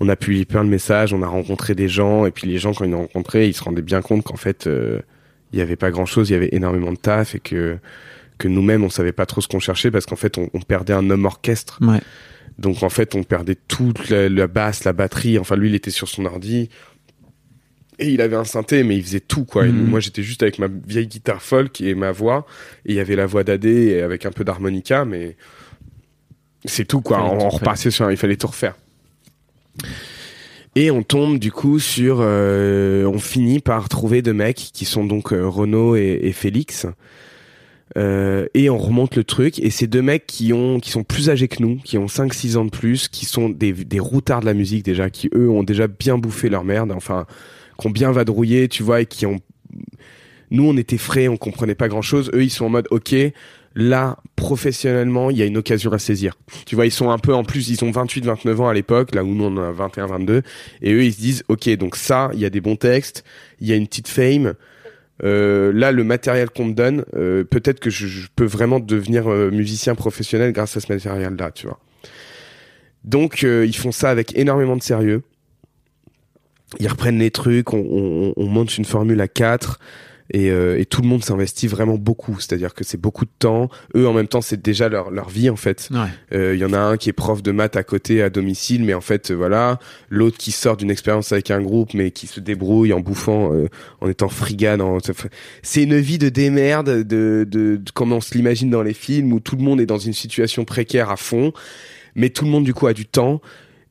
on 0.00 0.10
a 0.10 0.14
publié 0.14 0.44
plein 0.44 0.62
de 0.62 0.68
messages. 0.68 1.14
On 1.14 1.22
a 1.22 1.26
rencontré 1.26 1.74
des 1.74 1.88
gens 1.88 2.26
et 2.26 2.30
puis 2.32 2.46
les 2.46 2.58
gens 2.58 2.74
quand 2.74 2.84
ils 2.84 2.90
nous 2.90 2.98
rencontraient, 2.98 3.48
ils 3.48 3.54
se 3.54 3.64
rendaient 3.64 3.80
bien 3.80 4.02
compte 4.02 4.24
qu'en 4.24 4.36
fait 4.36 4.66
euh, 4.66 5.00
il 5.54 5.58
y 5.58 5.62
avait 5.62 5.76
pas 5.76 5.90
grand 5.90 6.04
chose. 6.04 6.28
Il 6.28 6.34
y 6.34 6.36
avait 6.36 6.50
énormément 6.52 6.92
de 6.92 6.98
taf 6.98 7.34
et 7.34 7.40
que 7.40 7.78
que 8.36 8.46
nous-mêmes 8.46 8.84
on 8.84 8.90
savait 8.90 9.12
pas 9.12 9.24
trop 9.24 9.40
ce 9.40 9.48
qu'on 9.48 9.60
cherchait 9.60 9.90
parce 9.90 10.04
qu'en 10.04 10.16
fait 10.16 10.36
on, 10.36 10.50
on 10.52 10.60
perdait 10.60 10.92
un 10.92 11.08
homme 11.08 11.24
orchestre. 11.24 11.78
Ouais. 11.80 12.00
Donc 12.58 12.82
en 12.82 12.90
fait, 12.90 13.14
on 13.14 13.22
perdait 13.22 13.56
toute 13.68 14.08
la, 14.08 14.28
la 14.28 14.46
basse, 14.46 14.84
la 14.84 14.92
batterie. 14.92 15.38
Enfin, 15.38 15.56
lui, 15.56 15.68
il 15.68 15.74
était 15.74 15.90
sur 15.90 16.08
son 16.08 16.24
ordi 16.24 16.70
et 17.98 18.08
il 18.10 18.20
avait 18.20 18.36
un 18.36 18.44
synthé, 18.44 18.82
mais 18.82 18.96
il 18.96 19.02
faisait 19.02 19.20
tout 19.20 19.44
quoi. 19.44 19.66
Et 19.66 19.72
Mhm. 19.72 19.86
moi, 19.88 20.00
j'étais 20.00 20.22
juste 20.22 20.42
avec 20.42 20.58
ma 20.58 20.68
vieille 20.68 21.06
guitare 21.06 21.42
folk 21.42 21.80
et 21.80 21.94
ma 21.94 22.12
voix. 22.12 22.46
Et 22.84 22.92
il 22.92 22.96
y 22.96 23.00
avait 23.00 23.16
la 23.16 23.26
voix 23.26 23.44
d'Adé 23.44 24.00
avec 24.00 24.26
un 24.26 24.30
peu 24.32 24.44
d'harmonica, 24.44 25.04
mais 25.04 25.36
c'est 26.64 26.84
tout 26.86 27.00
quoi. 27.00 27.22
On, 27.22 27.48
repassait 27.48 27.90
sur, 27.90 28.10
il 28.10 28.16
fallait 28.16 28.36
tout 28.36 28.48
refaire. 28.48 28.74
Et 30.74 30.90
on 30.90 31.02
tombe 31.02 31.38
du 31.38 31.52
coup 31.52 31.78
sur, 31.78 32.18
euh, 32.20 33.04
on 33.06 33.18
finit 33.18 33.60
par 33.60 33.88
trouver 33.88 34.20
deux 34.20 34.34
mecs 34.34 34.56
qui 34.72 34.84
sont 34.84 35.04
donc 35.04 35.32
euh, 35.32 35.46
Renaud 35.48 35.96
et, 35.96 36.20
et 36.22 36.32
Félix. 36.32 36.86
Euh, 37.96 38.46
et 38.52 38.68
on 38.68 38.76
remonte 38.76 39.16
le 39.16 39.24
truc 39.24 39.58
et 39.58 39.70
c'est 39.70 39.86
deux 39.86 40.02
mecs 40.02 40.26
qui 40.26 40.52
ont 40.52 40.80
qui 40.80 40.90
sont 40.90 41.02
plus 41.04 41.30
âgés 41.30 41.48
que 41.48 41.62
nous, 41.62 41.76
qui 41.76 41.96
ont 41.96 42.08
5 42.08 42.34
6 42.34 42.56
ans 42.58 42.64
de 42.66 42.70
plus, 42.70 43.08
qui 43.08 43.24
sont 43.24 43.48
des 43.48 43.72
des 43.72 44.00
routards 44.00 44.40
de 44.40 44.46
la 44.46 44.52
musique 44.54 44.84
déjà 44.84 45.08
qui 45.08 45.30
eux 45.34 45.48
ont 45.48 45.62
déjà 45.62 45.86
bien 45.86 46.18
bouffé 46.18 46.50
leur 46.50 46.64
merde, 46.64 46.92
enfin 46.92 47.26
qui 47.78 47.86
ont 47.86 47.90
bien 47.90 48.12
vadrouillé, 48.12 48.68
tu 48.68 48.82
vois 48.82 49.02
et 49.02 49.06
qui 49.06 49.26
ont 49.26 49.40
nous 50.50 50.64
on 50.64 50.76
était 50.76 50.98
frais, 50.98 51.28
on 51.28 51.36
comprenait 51.36 51.74
pas 51.74 51.88
grand-chose, 51.88 52.30
eux 52.34 52.44
ils 52.44 52.50
sont 52.50 52.66
en 52.66 52.70
mode 52.70 52.86
OK, 52.90 53.14
là 53.74 54.18
professionnellement, 54.36 55.30
il 55.30 55.38
y 55.38 55.42
a 55.42 55.44
une 55.44 55.56
occasion 55.56 55.92
à 55.92 55.98
saisir. 55.98 56.34
Tu 56.66 56.76
vois, 56.76 56.86
ils 56.86 56.92
sont 56.92 57.10
un 57.10 57.18
peu 57.18 57.34
en 57.34 57.42
plus, 57.42 57.68
ils 57.68 57.84
ont 57.84 57.90
28 57.90 58.24
29 58.24 58.60
ans 58.60 58.68
à 58.68 58.74
l'époque, 58.74 59.14
là 59.14 59.24
où 59.24 59.34
nous 59.34 59.44
on 59.44 59.56
a 59.56 59.72
21 59.72 60.06
22 60.06 60.42
et 60.82 60.92
eux 60.92 61.04
ils 61.04 61.12
se 61.12 61.18
disent 61.18 61.44
OK, 61.48 61.68
donc 61.76 61.96
ça, 61.96 62.30
il 62.32 62.38
y 62.40 62.44
a 62.44 62.50
des 62.50 62.60
bons 62.60 62.76
textes, 62.76 63.24
il 63.60 63.66
y 63.66 63.72
a 63.72 63.76
une 63.76 63.86
petite 63.86 64.08
fame 64.08 64.54
euh, 65.24 65.72
là, 65.72 65.92
le 65.92 66.04
matériel 66.04 66.50
qu'on 66.50 66.66
me 66.66 66.74
donne, 66.74 67.04
euh, 67.14 67.44
peut-être 67.44 67.80
que 67.80 67.90
je, 67.90 68.06
je 68.06 68.28
peux 68.34 68.44
vraiment 68.44 68.80
devenir 68.80 69.30
euh, 69.30 69.50
musicien 69.50 69.94
professionnel 69.94 70.52
grâce 70.52 70.76
à 70.76 70.80
ce 70.80 70.92
matériel-là, 70.92 71.50
tu 71.52 71.66
vois. 71.66 71.78
Donc, 73.04 73.44
euh, 73.44 73.64
ils 73.66 73.76
font 73.76 73.92
ça 73.92 74.10
avec 74.10 74.36
énormément 74.36 74.76
de 74.76 74.82
sérieux. 74.82 75.22
Ils 76.80 76.88
reprennent 76.88 77.18
les 77.18 77.30
trucs, 77.30 77.72
on, 77.72 77.78
on- 77.78 78.32
on 78.36 78.46
monte 78.46 78.76
une 78.76 78.84
formule 78.84 79.20
à 79.20 79.28
4 79.28 79.78
et, 80.32 80.50
euh, 80.50 80.76
et 80.80 80.84
tout 80.84 81.02
le 81.02 81.06
monde 81.06 81.22
s'investit 81.22 81.68
vraiment 81.68 81.94
beaucoup. 81.96 82.40
C'est-à-dire 82.40 82.74
que 82.74 82.82
c'est 82.82 83.00
beaucoup 83.00 83.24
de 83.24 83.30
temps. 83.38 83.68
Eux, 83.94 84.08
en 84.08 84.12
même 84.12 84.26
temps, 84.26 84.40
c'est 84.40 84.60
déjà 84.60 84.88
leur, 84.88 85.12
leur 85.12 85.28
vie, 85.28 85.48
en 85.48 85.54
fait. 85.54 85.88
Ouais. 85.92 85.98
Euh, 86.36 86.54
Il 86.56 86.60
y 86.60 86.64
en 86.64 86.72
a 86.72 86.78
un 86.80 86.96
qui 86.96 87.08
est 87.08 87.12
prof 87.12 87.40
de 87.44 87.52
maths 87.52 87.76
à 87.76 87.84
côté 87.84 88.20
à 88.22 88.28
domicile, 88.30 88.82
mais 88.84 88.92
en 88.94 89.00
fait, 89.00 89.30
euh, 89.30 89.34
voilà. 89.34 89.78
L'autre 90.10 90.36
qui 90.36 90.50
sort 90.50 90.76
d'une 90.76 90.90
expérience 90.90 91.30
avec 91.30 91.52
un 91.52 91.60
groupe, 91.62 91.94
mais 91.94 92.10
qui 92.10 92.26
se 92.26 92.40
débrouille 92.40 92.92
en 92.92 92.98
bouffant, 92.98 93.54
euh, 93.54 93.68
en 94.00 94.08
étant 94.08 94.28
frigane. 94.28 94.80
en- 94.80 94.98
C'est 95.62 95.84
une 95.84 95.98
vie 95.98 96.18
de 96.18 96.28
démerde, 96.28 97.04
de, 97.04 97.44
de, 97.44 97.78
de 97.78 97.90
comme 97.94 98.12
on 98.12 98.20
se 98.20 98.34
l'imagine 98.34 98.68
dans 98.70 98.82
les 98.82 98.94
films, 98.94 99.32
où 99.32 99.38
tout 99.38 99.54
le 99.54 99.62
monde 99.62 99.80
est 99.80 99.86
dans 99.86 99.98
une 99.98 100.12
situation 100.14 100.64
précaire 100.64 101.10
à 101.10 101.16
fond, 101.16 101.52
mais 102.16 102.30
tout 102.30 102.44
le 102.44 102.50
monde 102.50 102.64
du 102.64 102.74
coup 102.74 102.88
a 102.88 102.92
du 102.94 103.06
temps 103.06 103.40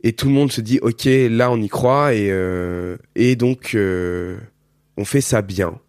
et 0.06 0.14
tout 0.14 0.28
le 0.28 0.34
monde 0.34 0.52
se 0.52 0.62
dit, 0.62 0.78
ok, 0.84 1.06
là 1.32 1.52
on 1.52 1.60
y 1.60 1.68
croit 1.68 2.14
et 2.14 2.28
euh, 2.30 2.96
et 3.16 3.36
donc 3.36 3.72
euh, 3.74 4.38
on 4.98 5.04
fait 5.04 5.20
ça 5.20 5.42
bien. 5.42 5.80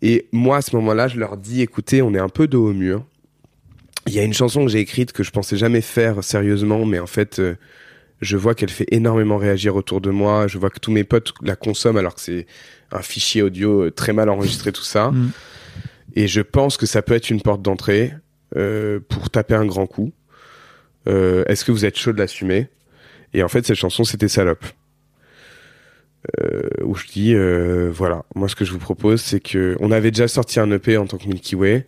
Et 0.00 0.26
moi, 0.32 0.56
à 0.56 0.62
ce 0.62 0.74
moment-là, 0.76 1.06
je 1.06 1.18
leur 1.18 1.36
dis, 1.36 1.60
écoutez, 1.60 2.00
on 2.00 2.14
est 2.14 2.18
un 2.18 2.30
peu 2.30 2.46
dos 2.46 2.70
au 2.70 2.72
mur. 2.72 3.04
Il 4.06 4.14
y 4.14 4.18
a 4.18 4.22
une 4.22 4.32
chanson 4.32 4.64
que 4.64 4.70
j'ai 4.70 4.78
écrite 4.78 5.12
que 5.12 5.22
je 5.22 5.30
pensais 5.30 5.56
jamais 5.56 5.82
faire 5.82 6.24
sérieusement, 6.24 6.86
mais 6.86 6.98
en 6.98 7.06
fait, 7.06 7.38
euh, 7.38 7.56
je 8.22 8.38
vois 8.38 8.54
qu'elle 8.54 8.70
fait 8.70 8.86
énormément 8.90 9.36
réagir 9.36 9.76
autour 9.76 10.00
de 10.00 10.10
moi. 10.10 10.46
Je 10.48 10.56
vois 10.56 10.70
que 10.70 10.80
tous 10.80 10.92
mes 10.92 11.04
potes 11.04 11.34
la 11.42 11.56
consomment 11.56 11.98
alors 11.98 12.14
que 12.14 12.22
c'est 12.22 12.46
un 12.90 13.02
fichier 13.02 13.42
audio 13.42 13.90
très 13.90 14.14
mal 14.14 14.30
enregistré, 14.30 14.72
tout 14.72 14.82
ça. 14.82 15.10
Mm. 15.10 15.30
Et 16.14 16.26
je 16.26 16.40
pense 16.40 16.78
que 16.78 16.86
ça 16.86 17.02
peut 17.02 17.14
être 17.14 17.28
une 17.28 17.42
porte 17.42 17.60
d'entrée 17.60 18.14
pour 19.08 19.28
taper 19.28 19.54
un 19.54 19.66
grand 19.66 19.86
coup. 19.86 20.12
Est-ce 21.04 21.62
que 21.66 21.72
vous 21.72 21.84
êtes 21.84 21.98
chaud 21.98 22.14
de 22.14 22.18
l'assumer? 22.18 22.68
Et 23.34 23.42
en 23.42 23.48
fait, 23.48 23.66
cette 23.66 23.76
chanson, 23.76 24.04
c'était 24.04 24.28
Salope. 24.28 24.64
Euh, 26.40 26.62
où 26.82 26.94
je 26.96 27.06
dis, 27.06 27.34
euh, 27.34 27.90
voilà, 27.92 28.24
moi 28.34 28.48
ce 28.48 28.56
que 28.56 28.64
je 28.64 28.72
vous 28.72 28.78
propose, 28.78 29.20
c'est 29.20 29.38
que 29.38 29.76
on 29.78 29.92
avait 29.92 30.10
déjà 30.10 30.26
sorti 30.26 30.58
un 30.58 30.70
EP 30.72 30.96
en 30.96 31.06
tant 31.06 31.18
que 31.18 31.26
Milky 31.28 31.54
Way. 31.54 31.86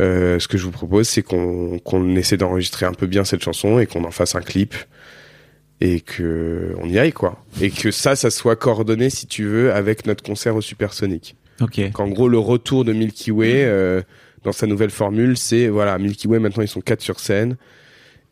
Euh, 0.00 0.38
ce 0.38 0.48
que 0.48 0.58
je 0.58 0.64
vous 0.64 0.70
propose, 0.70 1.08
c'est 1.08 1.22
qu'on 1.22 1.78
qu'on 1.78 2.16
essaie 2.16 2.36
d'enregistrer 2.36 2.86
un 2.86 2.92
peu 2.92 3.06
bien 3.06 3.24
cette 3.24 3.42
chanson 3.42 3.78
et 3.78 3.86
qu'on 3.86 4.04
en 4.04 4.10
fasse 4.10 4.34
un 4.34 4.40
clip 4.40 4.74
et 5.80 6.00
que 6.00 6.74
on 6.80 6.88
y 6.88 6.98
aille 6.98 7.12
quoi. 7.12 7.44
Et 7.60 7.70
que 7.70 7.90
ça, 7.90 8.16
ça 8.16 8.30
soit 8.30 8.56
coordonné 8.56 9.10
si 9.10 9.26
tu 9.26 9.44
veux 9.44 9.72
avec 9.72 10.06
notre 10.06 10.24
concert 10.24 10.56
au 10.56 10.60
Supersonic. 10.60 11.36
Ok. 11.60 11.80
Qu'en 11.92 12.08
gros, 12.08 12.28
le 12.28 12.38
retour 12.38 12.84
de 12.84 12.92
Milky 12.92 13.30
Way 13.30 13.64
euh, 13.64 14.02
dans 14.44 14.52
sa 14.52 14.66
nouvelle 14.66 14.90
formule, 14.90 15.36
c'est 15.36 15.68
voilà, 15.68 15.98
Milky 15.98 16.28
Way 16.28 16.38
maintenant 16.38 16.62
ils 16.62 16.68
sont 16.68 16.80
quatre 16.80 17.02
sur 17.02 17.20
scène 17.20 17.56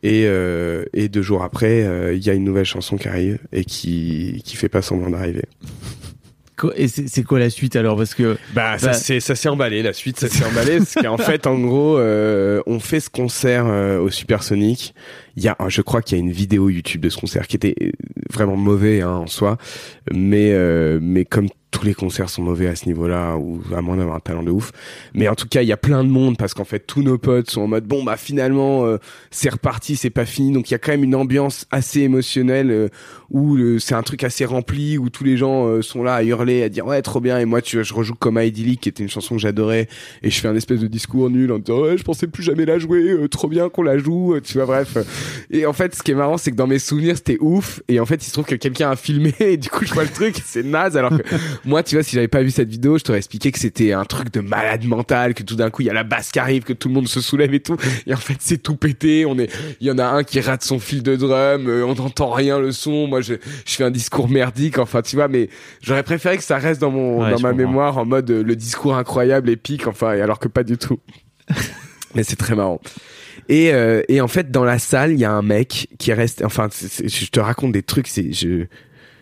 et 0.03 0.23
euh, 0.25 0.85
et 0.93 1.09
deux 1.09 1.21
jours 1.21 1.43
après, 1.43 1.83
euh, 1.83 2.13
il 2.13 2.25
y 2.25 2.29
a 2.29 2.33
une 2.33 2.43
nouvelle 2.43 2.65
chanson 2.65 2.97
qui 2.97 3.07
arrive 3.07 3.39
et 3.51 3.65
qui 3.65 4.41
qui 4.45 4.55
fait 4.55 4.69
pas 4.69 4.81
semblant 4.81 5.09
d'arriver. 5.09 5.43
Et 6.75 6.87
c'est 6.87 7.21
quoi 7.23 7.37
la 7.37 7.51
suite 7.51 7.75
alors? 7.75 7.95
Parce 7.97 8.15
que 8.15 8.35
Bah, 8.55 8.79
ça 8.79 8.87
Bah. 8.87 8.93
s'est 8.93 9.19
ça 9.19 9.35
s'est 9.35 9.47
emballé. 9.47 9.83
La 9.83 9.93
suite, 9.93 10.19
ça 10.19 10.27
s'est 10.27 10.43
emballé 10.43 10.79
parce 10.79 10.95
qu'en 10.95 11.17
fait, 11.19 11.45
en 11.45 11.59
gros, 11.59 11.99
euh, 11.99 12.63
on 12.65 12.79
fait 12.79 12.99
ce 12.99 13.11
concert 13.11 13.67
euh, 13.67 13.99
au 13.99 14.09
Supersonic. 14.09 14.95
Il 15.35 15.43
y 15.43 15.49
a, 15.49 15.55
je 15.67 15.81
crois 15.83 16.01
qu'il 16.01 16.17
y 16.17 16.21
a 16.21 16.23
une 16.23 16.31
vidéo 16.31 16.69
YouTube 16.69 17.01
de 17.01 17.09
ce 17.09 17.17
concert 17.17 17.45
qui 17.45 17.57
était 17.57 17.75
euh, 17.83 17.91
vraiment 18.33 18.55
mauvais 18.55 19.01
hein, 19.01 19.11
en 19.11 19.27
soi, 19.27 19.57
mais 20.11 20.51
euh, 20.53 20.97
mais 20.99 21.25
comme 21.25 21.47
tous 21.77 21.85
les 21.85 21.93
concerts 21.93 22.29
sont 22.29 22.41
mauvais 22.41 22.67
à 22.67 22.75
ce 22.75 22.87
niveau-là, 22.87 23.37
ou 23.37 23.61
à 23.75 23.81
moins 23.81 23.97
d'avoir 23.97 24.15
un 24.15 24.19
talent 24.19 24.41
de 24.41 24.49
ouf. 24.49 24.71
Mais 25.13 25.27
en 25.27 25.35
tout 25.35 25.47
cas, 25.47 25.61
il 25.61 25.67
y 25.67 25.71
a 25.71 25.77
plein 25.77 26.03
de 26.03 26.09
monde 26.09 26.35
parce 26.35 26.55
qu'en 26.55 26.65
fait, 26.65 26.79
tous 26.79 27.03
nos 27.03 27.19
potes 27.19 27.51
sont 27.51 27.61
en 27.61 27.67
mode 27.67 27.85
bon 27.85 28.03
bah 28.03 28.17
finalement 28.17 28.85
euh, 28.85 28.97
c'est 29.29 29.49
reparti, 29.49 29.95
c'est 29.95 30.09
pas 30.09 30.25
fini. 30.25 30.51
Donc 30.51 30.71
il 30.71 30.73
y 30.73 30.75
a 30.75 30.79
quand 30.79 30.91
même 30.91 31.03
une 31.03 31.15
ambiance 31.15 31.67
assez 31.69 32.01
émotionnelle 32.01 32.71
euh, 32.71 32.89
où 33.29 33.57
c'est 33.79 33.95
un 33.95 34.03
truc 34.03 34.23
assez 34.23 34.45
rempli 34.45 34.97
où 34.97 35.09
tous 35.09 35.23
les 35.23 35.37
gens 35.37 35.67
euh, 35.67 35.81
sont 35.81 36.03
là 36.03 36.15
à 36.15 36.23
hurler, 36.23 36.63
à 36.63 36.69
dire 36.69 36.85
ouais 36.85 37.01
trop 37.01 37.19
bien. 37.19 37.39
Et 37.39 37.45
moi, 37.45 37.61
tu 37.61 37.77
vois, 37.77 37.83
je 37.83 37.93
rejoue 37.93 38.15
comme 38.15 38.39
Idyllic, 38.39 38.81
qui 38.81 38.89
était 38.89 39.03
une 39.03 39.09
chanson 39.09 39.35
que 39.35 39.41
j'adorais, 39.41 39.87
et 40.23 40.29
je 40.29 40.39
fais 40.39 40.47
un 40.47 40.55
espèce 40.55 40.79
de 40.79 40.87
discours 40.87 41.29
nul 41.29 41.51
en 41.51 41.59
disant 41.59 41.81
ouais 41.81 41.97
je 41.97 42.03
pensais 42.03 42.27
plus 42.27 42.43
jamais 42.43 42.65
la 42.65 42.79
jouer, 42.79 43.09
euh, 43.09 43.27
trop 43.27 43.47
bien 43.47 43.69
qu'on 43.69 43.83
la 43.83 43.97
joue, 43.97 44.35
euh, 44.35 44.41
tu 44.41 44.53
vois 44.53 44.65
bref. 44.65 44.97
Et 45.51 45.65
en 45.65 45.73
fait, 45.73 45.95
ce 45.95 46.03
qui 46.03 46.11
est 46.11 46.15
marrant, 46.15 46.37
c'est 46.37 46.51
que 46.51 46.55
dans 46.55 46.67
mes 46.67 46.79
souvenirs 46.79 47.17
c'était 47.17 47.37
ouf, 47.41 47.81
et 47.87 47.99
en 47.99 48.05
fait 48.05 48.23
il 48.23 48.27
se 48.27 48.33
trouve 48.33 48.45
que 48.45 48.55
quelqu'un 48.55 48.91
a 48.91 48.95
filmé, 48.95 49.33
et 49.39 49.57
du 49.57 49.69
coup 49.69 49.85
je 49.85 49.93
vois 49.93 50.03
le 50.03 50.09
truc, 50.09 50.41
c'est 50.45 50.63
naze. 50.63 50.95
Alors 50.95 51.11
que 51.17 51.23
moi, 51.67 51.83
tu 51.83 51.95
vois, 51.95 52.03
si 52.03 52.15
j'avais 52.15 52.27
pas 52.27 52.41
vu 52.41 52.49
cette 52.49 52.69
vidéo, 52.69 52.97
je 52.97 53.03
t'aurais 53.03 53.19
expliqué 53.19 53.51
que 53.51 53.59
c'était 53.59 53.91
un 53.93 54.05
truc 54.05 54.33
de 54.33 54.39
malade 54.39 54.85
mental, 54.85 55.33
que 55.33 55.43
tout 55.43 55.55
d'un 55.55 55.69
coup 55.69 55.81
il 55.83 55.85
y 55.85 55.89
a 55.89 55.93
la 55.93 56.03
basse 56.03 56.31
qui 56.31 56.39
arrive, 56.39 56.63
que 56.63 56.73
tout 56.73 56.87
le 56.87 56.93
monde 56.95 57.07
se 57.07 57.21
soulève 57.21 57.53
et 57.53 57.59
tout. 57.59 57.77
Et 58.07 58.13
en 58.13 58.17
fait, 58.17 58.37
c'est 58.39 58.57
tout 58.63 58.75
pété. 58.75 59.25
On 59.25 59.37
est, 59.37 59.51
il 59.81 59.87
y 59.87 59.91
en 59.91 59.97
a 59.99 60.05
un 60.05 60.23
qui 60.23 60.39
rate 60.39 60.63
son 60.63 60.79
fil 60.79 61.03
de 61.03 61.15
drum, 61.15 61.67
euh, 61.67 61.85
on 61.85 61.93
n'entend 61.95 62.31
rien 62.31 62.59
le 62.59 62.71
son. 62.71 63.07
Moi, 63.07 63.21
je, 63.21 63.35
je 63.65 63.75
fais 63.75 63.83
un 63.83 63.91
discours 63.91 64.29
merdique. 64.29 64.79
Enfin, 64.79 65.01
tu 65.01 65.15
vois, 65.15 65.27
mais 65.27 65.49
j'aurais 65.81 66.03
préféré 66.03 66.37
que 66.37 66.43
ça 66.43 66.57
reste 66.57 66.81
dans 66.81 66.91
mon, 66.91 67.19
Ouais, 67.21 67.31
dans 67.31 67.39
ma 67.39 67.49
comprends. 67.49 67.53
mémoire 67.53 67.97
en 67.97 68.05
mode 68.05 68.31
euh, 68.31 68.43
le 68.43 68.55
discours 68.55 68.95
incroyable, 68.95 69.49
épique. 69.49 69.87
Enfin, 69.87 70.13
et 70.13 70.21
alors 70.21 70.39
que 70.39 70.47
pas 70.47 70.63
du 70.63 70.77
tout. 70.77 70.99
mais 72.15 72.23
c'est 72.23 72.35
très 72.35 72.55
marrant. 72.55 72.79
Et, 73.49 73.73
euh, 73.73 74.01
et 74.09 74.19
en 74.21 74.27
fait, 74.27 74.51
dans 74.51 74.63
la 74.65 74.77
salle, 74.79 75.11
il 75.13 75.19
y 75.19 75.25
a 75.25 75.31
un 75.31 75.41
mec 75.41 75.87
qui 75.99 76.11
reste. 76.13 76.43
Enfin, 76.43 76.67
je 76.71 77.25
te 77.27 77.39
raconte 77.39 77.71
des 77.71 77.83
trucs. 77.83 78.07
C'est 78.07 78.33
je 78.33 78.65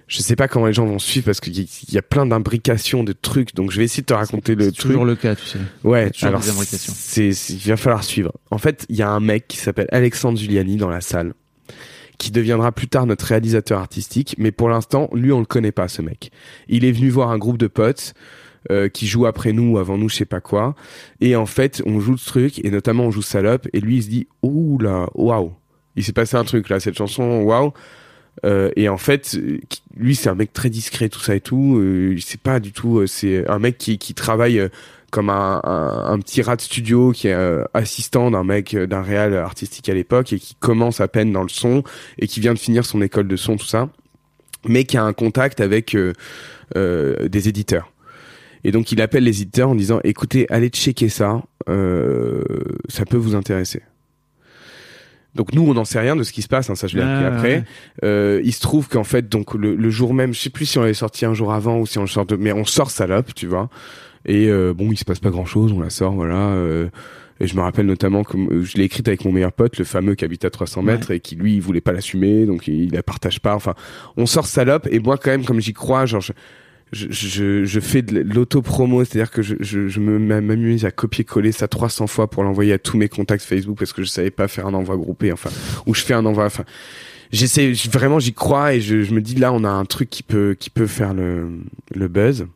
je 0.08 0.20
sais 0.20 0.36
pas 0.36 0.47
comment 0.47 0.68
les 0.68 0.74
gens 0.74 0.86
vont 0.86 0.99
suivre 0.99 1.26
parce 1.26 1.39
qu'il 1.39 1.58
y, 1.58 1.97
a 1.97 2.01
plein 2.01 2.26
d'imbrications 2.26 3.03
de 3.03 3.12
trucs. 3.14 3.56
Donc 3.56 3.72
je 3.72 3.78
vais 3.78 3.86
essayer 3.86 4.01
de 4.01 4.08
te 4.08 4.14
raconter 4.14 4.56
le 4.56 4.72
truc. 4.72 4.91
toujours 4.91 5.06
le 5.06 5.16
cas, 5.16 5.36
tu 5.36 5.45
sais. 5.45 5.60
Ouais, 5.84 6.12
alors 6.22 6.43
c'est, 6.43 7.30
il 7.30 7.70
va 7.70 7.78
falloir 7.78 8.03
suivre. 8.03 8.32
En 8.51 8.58
fait, 8.60 8.86
il 8.89 8.95
y 8.95 9.01
a 9.01 9.10
un 9.10 9.20
mec 9.20 9.47
qui 9.47 9.58
s'appelle 9.58 9.88
Alexandre 9.91 10.38
Giuliani 10.38 10.78
dans 10.78 10.89
la 10.89 11.01
salle, 11.01 11.34
qui 12.20 12.32
deviendra 12.32 12.72
plus 12.72 12.88
tard 12.88 13.08
notre 13.08 13.26
réalisateur 13.26 13.80
artistique, 13.80 14.36
mais 14.38 14.51
pour 14.51 14.70
l'instant, 14.70 15.10
lui, 15.12 15.32
on 15.32 15.39
le 15.39 15.45
connaît 15.45 15.72
pas, 15.72 15.88
ce 15.88 16.03
mec. 16.03 16.32
Il 16.68 16.86
est 16.86 16.91
venu 16.91 17.10
voir 17.10 17.32
un 17.32 17.39
groupe 17.39 17.58
de 17.58 17.68
potes 17.68 18.14
euh, 18.72 18.89
qui 18.89 19.08
jouent 19.08 19.26
après 19.26 19.53
nous, 19.53 19.74
ou 19.74 19.78
avant 19.80 19.97
nous, 19.97 20.10
je 20.10 20.18
sais 20.18 20.26
pas 20.26 20.41
quoi, 20.41 20.76
et 21.20 21.36
en 21.36 21.47
fait, 21.47 21.82
on 21.86 21.99
joue 21.99 22.18
ce 22.18 22.28
truc, 22.28 22.64
et 22.64 22.70
notamment 22.70 23.06
on 23.06 23.12
joue 23.12 23.24
Salope, 23.24 23.68
et 23.74 23.80
lui, 23.80 23.97
il 23.97 24.03
se 24.03 24.10
dit, 24.10 24.28
ouh 24.43 24.78
là, 24.78 25.08
waouh, 25.16 25.53
il 25.95 26.03
s'est 26.03 26.14
passé 26.14 26.38
un 26.38 26.43
truc 26.43 26.70
là, 26.70 26.80
cette 26.80 26.97
chanson, 26.97 27.41
waouh. 27.41 27.74
Euh, 28.43 28.69
et 28.75 28.89
en 28.89 28.97
fait, 28.97 29.38
lui, 29.95 30.15
c'est 30.15 30.29
un 30.29 30.36
mec 30.36 30.51
très 30.51 30.69
discret, 30.69 31.09
tout 31.09 31.19
ça 31.19 31.36
et 31.36 31.41
tout. 31.41 31.77
Euh, 31.77 32.17
sait 32.19 32.38
pas 32.38 32.59
du 32.59 32.71
tout. 32.71 32.99
euh, 32.99 33.07
c'est 33.07 33.47
un 33.47 33.59
mec 33.59 33.77
qui, 33.77 33.97
qui 33.97 34.13
travaille 34.13 34.59
euh, 34.59 34.69
comme 35.11 35.29
un, 35.29 35.61
un, 35.63 36.19
petit 36.19 36.41
rat 36.41 36.57
de 36.57 36.61
studio 36.61 37.11
qui 37.13 37.29
est 37.29 37.33
euh, 37.33 37.63
assistant 37.73 38.31
d'un 38.31 38.43
mec 38.43 38.73
euh, 38.73 38.86
d'un 38.86 39.01
réal 39.01 39.33
artistique 39.36 39.88
à 39.88 39.93
l'époque 39.93 40.33
et 40.33 40.39
qui 40.39 40.55
commence 40.55 40.99
à 40.99 41.07
peine 41.07 41.31
dans 41.31 41.43
le 41.43 41.49
son 41.49 41.83
et 42.19 42.27
qui 42.27 42.41
vient 42.41 42.53
de 42.53 42.59
finir 42.59 42.86
son 42.86 43.01
école 43.01 43.27
de 43.27 43.36
son 43.38 43.55
tout 43.55 43.65
ça 43.65 43.88
mais 44.67 44.83
qui 44.83 44.97
a 44.97 45.03
un 45.03 45.13
contact 45.13 45.61
avec 45.61 45.95
des 46.75 47.47
éditeurs 47.47 47.93
et 48.65 48.71
donc 48.71 48.91
il 48.91 48.99
appelle 48.99 49.23
les 49.23 49.43
éditeurs 49.43 49.69
en 49.69 49.75
disant 49.75 50.01
écoutez 50.03 50.47
allez 50.51 50.69
checker 50.69 51.07
ça 51.07 51.43
ça 51.67 53.05
peut 53.05 53.17
vous 53.17 53.36
intéresser 53.36 53.83
donc 55.36 55.53
nous 55.53 55.63
on 55.63 55.73
n'en 55.73 55.86
sait 55.86 55.99
rien 55.99 56.15
de 56.15 56.23
ce 56.23 56.31
qui 56.33 56.41
se 56.41 56.47
passe 56.47 56.69
hein, 56.69 56.75
ça 56.75 56.88
je 56.88 56.95
l'ai 56.97 57.03
appris 57.03 57.23
Ah, 57.25 57.36
après 57.36 57.55
ouais. 57.57 57.63
euh, 58.03 58.41
il 58.43 58.53
se 58.53 58.61
trouve 58.61 58.88
qu'en 58.88 59.03
fait, 59.03 59.29
donc 59.29 59.53
le, 59.53 59.75
le 59.75 59.89
jour 59.89 60.13
même, 60.13 60.33
je 60.33 60.39
sais 60.39 60.49
plus 60.49 60.65
si 60.65 60.77
on 60.77 60.81
l'avait 60.81 60.93
sorti 60.93 61.25
un 61.25 61.33
jour 61.33 61.53
avant 61.53 61.77
ou 61.79 61.86
si 61.86 61.97
on 61.97 62.01
le 62.01 62.07
sort 62.07 62.25
de, 62.25 62.36
mais 62.36 62.51
on 62.53 62.65
sort 62.65 62.89
salope, 62.89 63.33
tu 63.36 63.45
vois. 63.47 63.69
Et 64.25 64.47
euh, 64.49 64.73
bon, 64.73 64.91
il 64.91 64.97
se 64.97 65.05
passe 65.05 65.19
pas 65.19 65.29
grand 65.29 65.45
chose, 65.45 65.71
on 65.71 65.79
la 65.81 65.89
sort, 65.91 66.13
voilà. 66.13 66.38
euh, 66.38 66.88
et 67.41 67.47
je 67.47 67.55
me 67.57 67.61
rappelle 67.61 67.86
notamment 67.86 68.23
que 68.23 68.38
euh, 68.38 68.63
je 68.63 68.77
l'ai 68.77 68.86
écrite 68.86 69.07
avec 69.09 69.25
mon 69.25 69.31
meilleur 69.33 69.51
pote, 69.51 69.77
le 69.77 69.83
fameux 69.86 70.15
qui 70.15 70.23
habite 70.23 70.45
à 70.45 70.49
300 70.49 70.81
mètres 70.83 71.11
et 71.11 71.19
qui 71.19 71.36
lui, 71.36 71.55
il 71.55 71.61
voulait 71.61 71.81
pas 71.81 71.91
l'assumer, 71.91 72.45
donc 72.45 72.67
il, 72.69 72.86
il 72.86 72.91
la 72.93 73.03
partage 73.03 73.41
pas. 73.41 73.53
Enfin, 73.55 73.73
on 74.15 74.25
sort 74.25 74.45
salope 74.47 74.88
et 74.89 74.99
moi 74.99 75.17
quand 75.17 75.31
même, 75.31 75.43
comme 75.43 75.59
j'y 75.59 75.73
crois, 75.73 76.05
genre. 76.05 76.21
Je, 76.21 76.31
je, 76.95 77.07
je, 77.11 77.65
je 77.65 77.79
fais 77.79 78.01
de 78.01 78.19
l'auto-promo, 78.21 79.03
c'est-à-dire 79.03 79.29
que 79.31 79.41
je, 79.41 79.55
je, 79.59 79.87
je 79.87 79.99
me 79.99 80.17
m'amuse 80.41 80.85
à 80.85 80.91
copier-coller 80.91 81.51
ça 81.51 81.67
300 81.67 82.07
fois 82.07 82.29
pour 82.29 82.43
l'envoyer 82.43 82.73
à 82.73 82.77
tous 82.79 82.97
mes 82.97 83.09
contacts 83.09 83.43
Facebook 83.43 83.77
parce 83.77 83.93
que 83.93 84.01
je 84.03 84.07
savais 84.07 84.31
pas 84.31 84.47
faire 84.47 84.65
un 84.67 84.73
envoi 84.73 84.95
groupé, 84.97 85.31
enfin, 85.31 85.49
ou 85.85 85.93
je 85.93 86.01
fais 86.01 86.13
un 86.13 86.25
envoi, 86.25 86.45
enfin, 86.45 86.63
j'essaie 87.31 87.73
vraiment 87.91 88.19
j'y 88.19 88.33
crois 88.33 88.73
et 88.73 88.81
je, 88.81 89.03
je 89.03 89.13
me 89.13 89.21
dis 89.21 89.35
là 89.35 89.51
on 89.51 89.63
a 89.63 89.69
un 89.69 89.85
truc 89.85 90.09
qui 90.09 90.23
peut 90.23 90.55
qui 90.57 90.69
peut 90.69 90.87
faire 90.87 91.13
le, 91.13 91.49
le 91.93 92.07
buzz. 92.07 92.47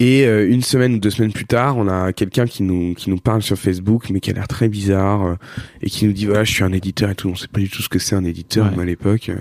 Et 0.00 0.26
euh, 0.26 0.48
une 0.50 0.62
semaine 0.62 0.94
ou 0.94 0.98
deux 0.98 1.10
semaines 1.10 1.32
plus 1.32 1.44
tard 1.46 1.76
on 1.76 1.86
a 1.86 2.12
quelqu'un 2.12 2.46
qui 2.46 2.64
nous 2.64 2.94
qui 2.94 3.10
nous 3.10 3.16
parle 3.18 3.42
sur 3.42 3.56
Facebook 3.56 4.10
mais 4.10 4.18
qui 4.18 4.30
a 4.30 4.32
l'air 4.32 4.48
très 4.48 4.68
bizarre 4.68 5.24
euh, 5.24 5.34
et 5.82 5.88
qui 5.88 6.04
nous 6.06 6.12
dit 6.12 6.26
voilà 6.26 6.42
je 6.42 6.52
suis 6.52 6.64
un 6.64 6.72
éditeur 6.72 7.10
et 7.10 7.14
tout. 7.14 7.28
On 7.28 7.36
sait 7.36 7.46
pas 7.48 7.60
du 7.60 7.70
tout 7.70 7.80
ce 7.80 7.88
que 7.88 7.98
c'est 8.00 8.16
un 8.16 8.24
éditeur 8.24 8.72
Ouais. 8.76 8.82
à 8.82 8.84
l'époque. 8.84 9.28
euh, 9.28 9.36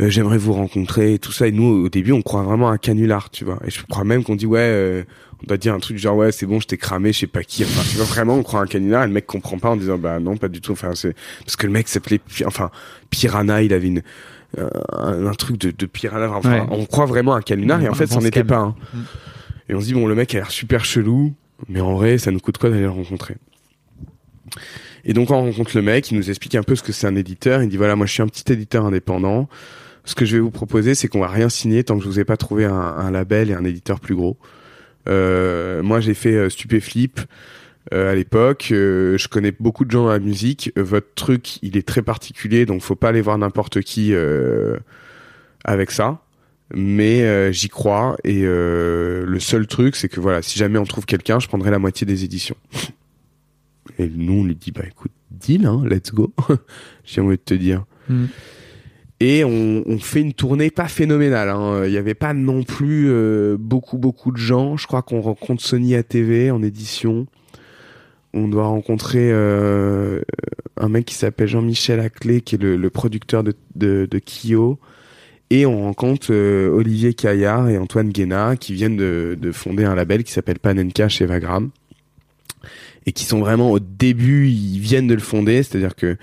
euh, 0.00 0.08
j'aimerais 0.08 0.38
vous 0.38 0.52
rencontrer 0.52 1.14
et 1.14 1.18
tout 1.18 1.32
ça. 1.32 1.46
Et 1.46 1.52
nous 1.52 1.84
au 1.84 1.88
début 1.88 2.12
on 2.12 2.22
croit 2.22 2.42
vraiment 2.42 2.68
à 2.70 2.72
un 2.72 2.78
canular 2.78 3.30
tu 3.30 3.44
vois. 3.44 3.58
Et 3.66 3.70
je 3.70 3.82
crois 3.88 4.04
même 4.04 4.24
qu'on 4.24 4.36
dit 4.36 4.46
ouais 4.46 4.60
euh, 4.60 5.04
on 5.42 5.46
doit 5.46 5.56
dire 5.56 5.74
un 5.74 5.78
truc 5.80 5.98
genre 5.98 6.16
ouais 6.16 6.32
c'est 6.32 6.46
bon 6.46 6.60
je 6.60 6.66
t'ai 6.66 6.76
cramé 6.76 7.12
je 7.12 7.20
sais 7.20 7.26
pas 7.26 7.42
qui. 7.42 7.64
Enfin 7.64 7.82
tu 7.88 7.96
vois 7.96 8.06
vraiment 8.06 8.34
on 8.34 8.42
croit 8.42 8.60
à 8.60 8.62
un 8.62 8.66
canular. 8.66 9.04
Et 9.04 9.06
le 9.06 9.12
mec 9.12 9.26
comprend 9.26 9.58
pas 9.58 9.70
en 9.70 9.76
disant 9.76 9.98
bah 9.98 10.18
non 10.20 10.36
pas 10.36 10.48
du 10.48 10.60
tout. 10.60 10.72
Enfin 10.72 10.94
c'est 10.94 11.14
parce 11.40 11.56
que 11.56 11.66
le 11.66 11.72
mec 11.72 11.88
s'appelait 11.88 12.20
enfin 12.46 12.70
Piranha 13.10 13.62
il 13.62 13.72
avait 13.72 13.88
une 13.88 14.02
euh, 14.58 14.68
un, 14.92 15.32
truc 15.32 15.58
de, 15.58 15.70
de 15.70 15.86
piranha. 15.86 16.30
Enfin 16.30 16.60
Ouais. 16.60 16.66
on 16.70 16.84
croit 16.84 17.06
vraiment 17.06 17.34
à 17.34 17.38
un 17.38 17.42
canular. 17.42 17.80
Et 17.82 17.88
en 17.88 17.94
fait 17.94 18.06
c'en 18.06 18.20
était 18.20 18.44
pas 18.44 18.58
un. 18.58 18.76
Mm. 18.92 19.04
et 19.70 19.74
on 19.74 19.80
se 19.80 19.86
dit 19.86 19.94
bon 19.94 20.06
le 20.06 20.14
mec 20.14 20.34
a 20.34 20.38
l'air 20.38 20.50
super 20.50 20.84
chelou. 20.84 21.34
Mais 21.68 21.80
en 21.80 21.94
vrai 21.94 22.18
ça 22.18 22.30
nous 22.30 22.40
coûte 22.40 22.58
quoi 22.58 22.70
d'aller 22.70 22.82
le 22.82 22.90
rencontrer? 22.90 23.36
Et 25.04 25.14
donc 25.14 25.30
on 25.30 25.40
rencontre 25.40 25.72
le 25.74 25.82
mec 25.82 26.10
il 26.10 26.16
nous 26.16 26.30
explique 26.30 26.54
un 26.54 26.62
peu 26.62 26.76
ce 26.76 26.82
que 26.82 26.92
c'est 26.92 27.06
un 27.06 27.16
éditeur. 27.16 27.62
Il 27.62 27.68
dit 27.68 27.76
voilà 27.76 27.96
moi 27.96 28.06
je 28.06 28.12
suis 28.12 28.22
un 28.22 28.26
petit 28.28 28.50
éditeur 28.52 28.84
indépendant 28.84 29.48
ce 30.04 30.14
que 30.14 30.24
je 30.24 30.36
vais 30.36 30.40
vous 30.40 30.50
proposer 30.50 30.94
c'est 30.94 31.08
qu'on 31.08 31.20
va 31.20 31.28
rien 31.28 31.48
signer 31.48 31.84
tant 31.84 31.96
que 31.96 32.04
je 32.04 32.08
vous 32.08 32.20
ai 32.20 32.24
pas 32.24 32.36
trouvé 32.36 32.64
un, 32.64 33.10
label 33.10 33.50
et 33.50 33.54
un 33.54 33.64
éditeur 33.64 34.00
plus 34.00 34.14
gros 34.14 34.36
euh, 35.08 35.82
moi 35.82 36.00
j'ai 36.00 36.14
fait 36.14 36.34
euh, 36.34 36.48
Stupéflip 36.48 37.20
euh, 37.92 38.12
à 38.12 38.14
l'époque. 38.14 38.68
Euh, 38.70 39.18
je 39.18 39.28
connais 39.28 39.52
beaucoup 39.52 39.84
de 39.84 39.90
gens 39.90 40.04
dans 40.04 40.10
la 40.10 40.20
musique. 40.20 40.72
Votre 40.76 41.14
truc, 41.14 41.58
il 41.62 41.76
est 41.76 41.86
très 41.86 42.02
particulier, 42.02 42.66
donc 42.66 42.82
faut 42.82 42.94
pas 42.94 43.08
aller 43.08 43.20
voir 43.20 43.38
n'importe 43.38 43.80
qui 43.80 44.14
avec 45.64 45.90
ça. 45.90 46.22
Mais 46.74 47.52
j'y 47.52 47.68
crois 47.68 48.16
et 48.24 48.42
le 48.42 49.38
seul 49.38 49.66
truc, 49.66 49.96
c'est 49.96 50.08
que 50.08 50.20
voilà, 50.20 50.42
si 50.42 50.58
jamais 50.58 50.78
on 50.78 50.84
trouve 50.84 51.06
quelqu'un, 51.06 51.38
je 51.38 51.48
prendrai 51.48 51.70
la 51.70 51.78
moitié 51.78 52.06
des 52.06 52.24
éditions. 52.24 52.56
Et 53.98 54.08
nous, 54.08 54.40
on 54.40 54.44
lui 54.44 54.54
dit 54.54 54.70
bah 54.70 54.84
écoute, 54.86 55.12
deal, 55.30 55.66
hein, 55.66 55.82
let's 55.84 56.12
go. 56.12 56.32
J'ai 57.04 57.20
envie 57.20 57.36
de 57.36 57.42
te 57.42 57.54
dire. 57.54 57.84
Mm. 58.08 58.26
Et 59.24 59.44
on, 59.44 60.00
fait 60.00 60.20
une 60.20 60.32
tournée 60.32 60.72
pas 60.72 60.88
phénoménale. 60.88 61.48
hein. 61.48 61.84
Il 61.86 61.92
y 61.92 61.96
avait 61.96 62.12
pas 62.12 62.34
non 62.34 62.64
plus 62.64 63.06
euh, 63.08 63.56
beaucoup 63.56 63.96
beaucoup 63.96 64.32
de 64.32 64.36
gens. 64.36 64.76
Je 64.76 64.88
crois 64.88 65.02
qu'on 65.02 65.20
rencontre 65.20 65.62
Sony 65.62 65.94
ATV 65.94 66.50
en 66.50 66.60
édition. 66.60 67.28
On 68.34 68.48
doit 68.48 68.66
rencontrer 68.66 69.30
euh, 69.30 70.22
un 70.76 70.88
mec 70.88 71.04
qui 71.04 71.14
s'appelle 71.14 71.46
Jean-Michel 71.46 72.00
Aclé, 72.00 72.40
qui 72.40 72.56
est 72.56 72.62
le, 72.62 72.90
producteur 72.90 73.44
de, 73.44 73.54
de, 73.76 74.08
de 74.10 74.18
Kyo. 74.18 74.80
Et 75.50 75.66
on 75.66 75.82
rencontre 75.82 76.32
euh, 76.32 76.70
Olivier 76.70 77.14
Caillard 77.14 77.68
et 77.68 77.78
Antoine 77.78 78.08
Guéna, 78.08 78.56
qui 78.56 78.72
viennent 78.72 78.96
de, 78.96 79.38
de 79.40 79.52
fonder 79.52 79.84
un 79.84 79.94
label 79.94 80.24
qui 80.24 80.32
s'appelle 80.32 80.58
Panenka 80.58 81.08
chez 81.08 81.26
Vagram. 81.26 81.70
Et 83.06 83.12
qui 83.12 83.24
sont 83.24 83.38
vraiment 83.38 83.70
au 83.70 83.78
début, 83.78 84.48
ils 84.48 84.80
viennent 84.80 85.06
de 85.06 85.14
le 85.14 85.20
fonder, 85.20 85.62
c'est-à-dire 85.62 85.94
que 85.94 86.16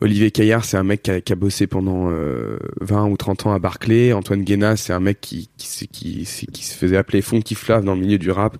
Olivier 0.00 0.30
Caillard, 0.30 0.64
c'est 0.64 0.76
un 0.76 0.82
mec 0.82 1.02
qui 1.02 1.10
a, 1.10 1.20
qui 1.20 1.32
a 1.32 1.36
bossé 1.36 1.66
pendant 1.66 2.10
euh, 2.10 2.58
20 2.80 3.06
ou 3.06 3.16
30 3.16 3.46
ans 3.46 3.52
à 3.52 3.58
Barclay. 3.58 4.12
Antoine 4.12 4.42
Guéna, 4.42 4.76
c'est 4.76 4.92
un 4.92 5.00
mec 5.00 5.20
qui, 5.20 5.48
qui, 5.56 5.66
se- 5.66 5.84
qui, 5.84 6.26
qui, 6.52 6.64
se 6.64 6.74
faisait 6.76 6.96
appeler 6.96 7.22
Funky 7.22 7.54
Flav 7.54 7.84
dans 7.84 7.94
le 7.94 8.00
milieu 8.00 8.18
du 8.18 8.30
rap 8.30 8.56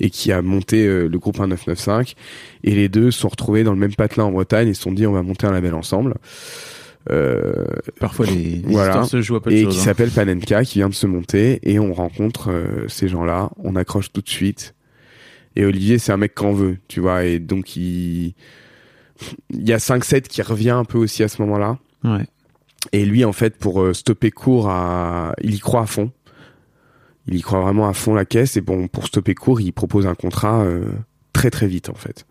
et 0.00 0.10
qui 0.10 0.30
a 0.30 0.42
monté 0.42 0.86
euh, 0.86 1.08
le 1.08 1.18
groupe 1.18 1.36
1995. 1.38 2.14
Et 2.64 2.74
les 2.74 2.88
deux 2.88 3.10
sont 3.10 3.28
retrouvés 3.28 3.64
dans 3.64 3.72
le 3.72 3.78
même 3.78 3.94
patelin 3.94 4.24
en 4.24 4.30
Bretagne 4.32 4.68
et 4.68 4.74
se 4.74 4.82
sont 4.82 4.92
dit 4.92 5.06
on 5.06 5.12
va 5.12 5.22
monter 5.22 5.46
un 5.46 5.52
label 5.52 5.74
ensemble. 5.74 6.14
Euh, 7.10 7.64
Parfois, 8.00 8.26
les, 8.26 8.62
Voilà. 8.66 8.88
histoires 8.88 9.06
se 9.08 9.20
jouent 9.20 9.36
à 9.36 9.42
peu 9.42 9.50
de 9.50 9.56
et 9.56 9.66
qui 9.66 9.78
hein. 9.78 9.82
s'appelle 9.82 10.10
Panenka, 10.10 10.64
qui 10.64 10.78
vient 10.78 10.88
de 10.88 10.94
se 10.94 11.06
monter, 11.06 11.60
et 11.62 11.78
on 11.78 11.92
rencontre 11.92 12.50
euh, 12.50 12.86
ces 12.88 13.08
gens-là, 13.08 13.50
on 13.58 13.76
accroche 13.76 14.10
tout 14.12 14.22
de 14.22 14.28
suite. 14.28 14.74
Et 15.56 15.64
Olivier, 15.64 15.98
c'est 15.98 16.12
un 16.12 16.16
mec 16.16 16.34
qu'en 16.34 16.52
veut, 16.52 16.78
tu 16.88 17.00
vois, 17.00 17.24
et 17.24 17.38
donc 17.40 17.76
il, 17.76 18.34
il 19.50 19.68
y 19.68 19.72
a 19.72 19.78
5-7 19.78 20.22
qui 20.22 20.42
revient 20.42 20.70
un 20.70 20.84
peu 20.84 20.98
aussi 20.98 21.22
à 21.22 21.28
ce 21.28 21.40
moment-là. 21.42 21.78
Ouais. 22.04 22.26
Et 22.92 23.04
lui, 23.04 23.24
en 23.24 23.32
fait, 23.32 23.56
pour 23.56 23.82
euh, 23.82 23.94
stopper 23.94 24.30
court, 24.30 24.68
à... 24.68 25.34
il 25.42 25.54
y 25.54 25.58
croit 25.58 25.82
à 25.82 25.86
fond. 25.86 26.10
Il 27.26 27.36
y 27.36 27.40
croit 27.40 27.60
vraiment 27.60 27.88
à 27.88 27.94
fond 27.94 28.14
la 28.14 28.24
caisse. 28.24 28.56
Et 28.56 28.60
bon, 28.60 28.88
pour 28.88 29.06
stopper 29.06 29.34
court, 29.34 29.60
il 29.60 29.72
propose 29.72 30.06
un 30.06 30.14
contrat 30.14 30.62
euh, 30.62 30.84
très 31.32 31.50
très 31.50 31.66
vite, 31.66 31.88
en 31.88 31.94
fait. 31.94 32.26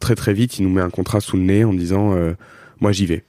Très 0.00 0.14
très 0.14 0.32
vite, 0.32 0.58
il 0.58 0.62
nous 0.64 0.72
met 0.72 0.80
un 0.80 0.90
contrat 0.90 1.20
sous 1.20 1.36
le 1.36 1.42
nez 1.42 1.64
en 1.64 1.72
disant 1.72 2.14
euh, 2.14 2.34
Moi, 2.80 2.92
j'y 2.92 3.06
vais. 3.06 3.24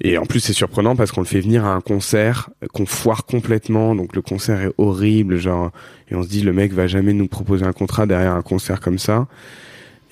Et 0.00 0.18
en 0.18 0.24
plus, 0.24 0.40
c'est 0.40 0.52
surprenant 0.52 0.96
parce 0.96 1.12
qu'on 1.12 1.20
le 1.20 1.26
fait 1.26 1.40
venir 1.40 1.64
à 1.64 1.74
un 1.74 1.80
concert 1.80 2.50
qu'on 2.72 2.86
foire 2.86 3.26
complètement. 3.26 3.94
Donc 3.94 4.16
le 4.16 4.22
concert 4.22 4.60
est 4.60 4.72
horrible, 4.78 5.36
genre. 5.36 5.70
Et 6.10 6.14
on 6.14 6.22
se 6.22 6.28
dit 6.28 6.40
Le 6.40 6.52
mec 6.52 6.72
va 6.72 6.86
jamais 6.86 7.12
nous 7.12 7.28
proposer 7.28 7.64
un 7.64 7.72
contrat 7.72 8.06
derrière 8.06 8.32
un 8.32 8.42
concert 8.42 8.80
comme 8.80 8.98
ça. 8.98 9.28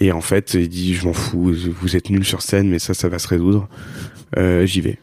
Et 0.03 0.11
en 0.11 0.21
fait, 0.21 0.55
il 0.55 0.69
dit 0.69 0.95
Je 0.95 1.07
m'en 1.07 1.13
fous, 1.13 1.55
vous 1.81 1.97
êtes 1.97 2.11
nuls 2.11 2.25
sur 2.25 2.43
scène, 2.43 2.69
mais 2.69 2.81
ça, 2.81 2.93
ça 2.93 3.09
va 3.09 3.21
se 3.21 3.29
résoudre. 3.29 3.69
Euh, 4.37 4.67
j'y 4.67 4.81
vais. 4.81 4.99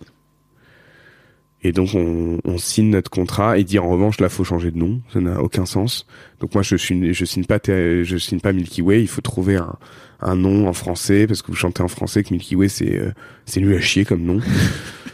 Et 1.61 1.71
donc 1.71 1.89
on, 1.93 2.39
on 2.43 2.57
signe 2.57 2.89
notre 2.89 3.09
contrat 3.09 3.57
et 3.57 3.63
dit 3.63 3.79
en 3.79 3.89
revanche 3.89 4.19
là 4.21 4.29
faut 4.29 4.45
changer 4.45 4.71
de 4.71 4.77
nom, 4.77 5.01
ça 5.11 5.19
n'a 5.19 5.41
aucun 5.41 5.65
sens. 5.65 6.05
Donc 6.39 6.53
moi 6.53 6.63
je 6.63 6.77
suis 6.77 7.13
je 7.13 7.25
signe 7.25 7.43
pas 7.43 7.59
je 7.65 8.17
signe 8.17 8.39
pas 8.39 8.53
Milky 8.53 8.81
Way, 8.81 9.01
il 9.01 9.09
faut 9.09 9.19
trouver 9.19 9.57
un, 9.57 9.75
un 10.21 10.35
nom 10.35 10.69
en 10.69 10.73
français 10.73 11.27
parce 11.27 11.41
que 11.41 11.47
vous 11.47 11.57
chantez 11.57 11.83
en 11.83 11.89
français 11.89 12.23
que 12.23 12.33
Milky 12.33 12.55
Way 12.55 12.69
c'est 12.69 12.97
euh, 12.97 13.11
c'est 13.45 13.59
nul 13.59 13.75
à 13.75 13.81
chier 13.81 14.05
comme 14.05 14.23
nom. 14.23 14.39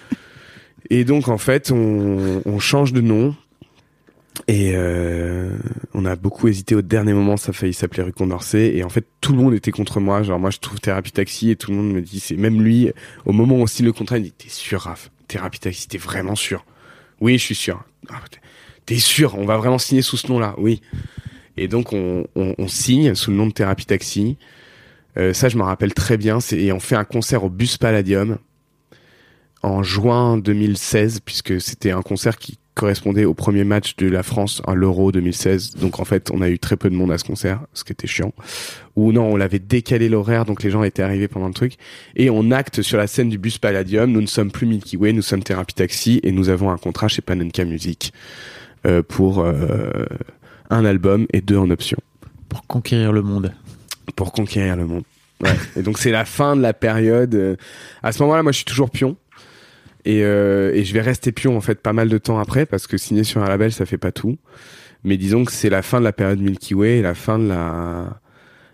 et 0.92 1.04
donc 1.04 1.30
en 1.30 1.40
fait 1.40 1.72
on, 1.72 2.44
on 2.46 2.60
change 2.60 2.94
de 2.94 3.02
nom 3.02 3.36
et 4.48 4.74
euh, 4.76 5.58
on 5.94 6.06
a 6.06 6.16
beaucoup 6.16 6.48
hésité 6.48 6.76
au 6.76 6.82
dernier 6.82 7.14
moment, 7.14 7.38
ça 7.38 7.50
a 7.50 7.54
failli 7.54 7.74
s'appeler 7.74 8.04
Rue 8.04 8.14
Condorcet. 8.14 8.76
Et 8.76 8.84
en 8.84 8.90
fait 8.90 9.06
tout 9.22 9.34
le 9.34 9.40
monde 9.40 9.54
était 9.54 9.72
contre 9.72 10.00
moi, 10.00 10.24
genre 10.24 10.40
moi 10.40 10.50
je 10.50 10.60
trouve 10.60 10.80
Thérapie 10.80 11.12
Taxi 11.12 11.52
et 11.52 11.56
tout 11.56 11.72
le 11.72 11.78
monde 11.78 11.92
me 11.92 12.02
dit 12.02 12.20
c'est 12.20 12.36
même 12.36 12.62
lui 12.62 12.92
au 13.26 13.32
moment 13.32 13.56
où 13.56 13.60
on 13.62 13.68
signe 13.68 13.86
le 13.86 13.94
contrat 13.94 14.18
il 14.18 14.24
dit 14.24 14.32
t'es 14.32 14.50
sûr 14.50 14.82
Raph? 14.82 15.10
Thérapie 15.28 15.60
Taxi 15.60 15.88
t'es 15.88 15.98
vraiment 15.98 16.36
sûr? 16.36 16.66
Oui 17.22 17.38
je 17.38 17.44
suis 17.44 17.56
sûr. 17.56 17.84
Ah, 18.10 18.22
t'es- 18.86 18.98
sûr? 18.98 19.36
On 19.38 19.46
va 19.46 19.58
vraiment 19.58 19.78
signer 19.80 20.02
sous 20.02 20.18
ce 20.18 20.28
nom 20.28 20.40
là 20.40 20.54
oui. 20.58 20.82
Et 21.58 21.68
donc 21.68 21.94
on, 21.94 22.28
on, 22.36 22.54
on 22.58 22.68
signe 22.68 23.16
sous 23.16 23.32
le 23.32 23.38
nom 23.38 23.48
de 23.48 23.54
Thérapie 23.54 23.86
Taxi. 23.86 24.38
Euh, 25.18 25.34
ça 25.34 25.50
je 25.50 25.58
me 25.58 25.64
rappelle 25.64 25.94
très 25.94 26.18
bien. 26.18 26.40
Et 26.52 26.72
on 26.72 26.80
fait 26.80 26.96
un 26.96 27.06
concert 27.06 27.44
au 27.44 27.50
Bus 27.50 27.78
Palladium 27.78 28.38
en 29.64 29.82
juin 29.82 30.38
2016 30.38 31.22
puisque 31.22 31.60
c'était 31.62 31.92
un 31.92 32.02
concert 32.02 32.38
qui 32.38 32.60
correspondait 32.76 33.26
au 33.26 33.34
premier 33.34 33.64
match 33.64 33.96
de 33.96 34.08
la 34.08 34.22
France 34.22 34.62
à 34.68 34.76
l'Euro 34.76 35.12
2016 35.12 35.76
donc 35.76 36.00
en 36.00 36.06
fait 36.06 36.30
on 36.32 36.42
a 36.42 36.50
eu 36.50 36.60
très 36.60 36.76
peu 36.78 36.90
de 36.90 36.96
monde 36.96 37.12
à 37.12 37.18
ce 37.18 37.24
concert 37.24 37.62
ce 37.74 37.84
qui 37.84 37.94
était 37.94 38.06
chiant 38.08 38.34
ou 38.96 39.12
non 39.14 39.24
on 39.26 39.36
l'avait 39.38 39.60
décalé 39.60 40.10
l'horaire 40.10 40.46
donc 40.46 40.62
les 40.62 40.70
gens 40.70 40.84
étaient 40.84 41.02
arrivés 41.02 41.28
pendant 41.28 41.48
le 41.48 41.54
truc 41.54 41.76
et 42.16 42.30
on 42.30 42.52
acte 42.52 42.82
sur 42.82 42.98
la 42.98 43.08
scène 43.08 43.30
du 43.30 43.38
bus 43.38 43.58
Palladium. 43.58 44.12
Nous 44.12 44.22
ne 44.22 44.28
sommes 44.28 44.52
plus 44.52 44.66
Milky 44.68 44.98
Way, 44.98 45.14
nous 45.14 45.22
sommes 45.22 45.42
Thérapie 45.44 45.74
Taxi 45.74 46.20
et 46.24 46.32
nous 46.32 46.50
avons 46.50 46.70
un 46.70 46.78
contrat 46.78 47.08
chez 47.08 47.22
Panenka 47.22 47.64
Music 47.66 48.14
euh, 48.86 49.02
pour 49.02 49.40
euh, 49.40 50.06
un 50.70 50.86
album 50.86 51.26
et 51.34 51.42
deux 51.42 51.58
en 51.58 51.70
option 51.70 51.98
Pour 52.50 52.68
conquérir 52.68 53.12
le 53.14 53.22
monde. 53.22 53.54
pour 54.16 54.32
conquérir 54.32 54.76
le 54.76 54.86
monde. 54.86 55.04
Ouais. 55.42 55.52
et 55.76 55.82
donc 55.82 55.98
c'est 55.98 56.12
la 56.12 56.24
fin 56.26 56.56
de 56.56 56.62
la 56.62 56.74
période. 56.74 57.36
euh, 57.36 57.56
À 58.04 58.12
ce 58.14 58.22
moment-là, 58.24 58.42
moi, 58.44 58.52
je 58.54 58.58
suis 58.58 58.66
toujours 58.66 58.90
pion. 58.90 59.18
Et, 60.06 60.24
euh, 60.24 60.72
et 60.74 60.84
je 60.84 60.94
vais 60.94 61.02
rester 61.02 61.32
pion 61.32 61.58
en 61.58 61.62
fait 61.62 61.82
pas 61.82 61.92
mal 61.94 62.10
de 62.10 62.18
temps 62.20 62.38
après 62.40 62.66
parce 62.68 62.86
que 62.88 62.96
signer 62.98 63.24
sur 63.24 63.42
un 63.44 63.48
label 63.50 63.72
ça 63.72 63.86
fait 63.86 63.98
pas 63.98 64.12
tout. 64.12 64.38
Mais 65.04 65.18
disons 65.18 65.46
que 65.46 65.52
c'est 65.52 65.70
la 65.70 65.82
fin 65.82 66.00
de 66.00 66.04
la 66.06 66.14
période 66.14 66.40
Milky 66.40 66.74
Way, 66.76 66.98
et 67.00 67.02
la 67.02 67.14
fin 67.16 67.38
de 67.40 67.48
la 67.48 68.20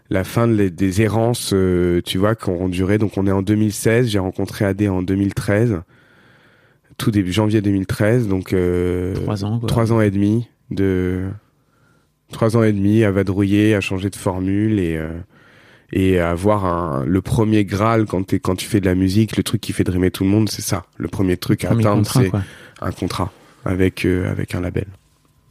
la 0.09 0.23
fin 0.25 0.45
de 0.45 0.53
les- 0.53 0.69
des 0.69 1.01
errances, 1.01 1.51
euh, 1.53 2.01
tu 2.03 2.17
vois, 2.17 2.35
qui 2.35 2.49
ont 2.49 2.67
duré. 2.67 2.97
Donc 2.97 3.17
on 3.17 3.25
est 3.27 3.31
en 3.31 3.41
2016, 3.41 4.09
j'ai 4.09 4.19
rencontré 4.19 4.65
AD 4.65 4.81
en 4.89 5.01
2013, 5.01 5.81
tout 6.97 7.11
début 7.11 7.31
janvier 7.31 7.61
2013, 7.61 8.27
donc 8.27 8.51
euh, 8.53 9.13
Trois 9.15 9.45
ans, 9.45 9.59
quoi. 9.59 9.67
trois 9.69 9.93
ans 9.93 10.01
et 10.01 10.11
demi 10.11 10.47
de 10.69 11.23
trois 12.31 12.55
ans 12.57 12.63
et 12.63 12.71
demi 12.73 13.03
à 13.05 13.11
vadrouiller, 13.11 13.73
à 13.75 13.81
changer 13.81 14.09
de 14.09 14.15
formule 14.15 14.79
et 14.79 14.97
euh, 14.97 15.09
et 15.93 16.19
avoir 16.19 16.65
un, 16.65 17.05
le 17.05 17.21
premier 17.21 17.65
graal 17.65 18.05
quand 18.05 18.23
tu 18.55 18.65
fais 18.65 18.79
de 18.79 18.85
la 18.85 18.95
musique, 18.95 19.37
le 19.37 19.43
truc 19.43 19.59
qui 19.61 19.73
fait 19.73 19.83
dreamer 19.83 20.11
tout 20.11 20.23
le 20.23 20.29
monde, 20.29 20.49
c'est 20.49 20.61
ça. 20.61 20.85
Le 20.97 21.07
premier 21.07 21.37
truc 21.37 21.65
à 21.65 21.69
Premier 21.69 21.85
atteindre, 21.87 22.07
c'est 22.11 22.31
un 22.81 22.91
contrat 22.91 23.31
avec 23.65 24.05
euh, 24.05 24.29
avec 24.31 24.55
un 24.55 24.61
label. 24.61 24.85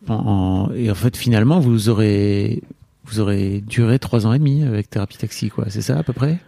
En- 0.09 0.15
en- 0.15 0.73
et 0.75 0.91
en 0.91 0.95
fait, 0.95 1.17
finalement, 1.17 1.61
vous 1.61 1.89
aurez, 1.91 2.63
vous 3.05 3.21
aurez 3.21 3.63
duré 3.67 3.99
trois 3.99 4.27
ans 4.27 4.33
et 4.33 4.39
demi 4.39 4.63
avec 4.65 4.89
Thérapie 4.89 5.19
Taxi, 5.19 5.51
quoi. 5.51 5.67
C'est 5.69 5.83
ça, 5.83 5.99
à 5.99 6.03
peu 6.03 6.13
près? 6.15 6.39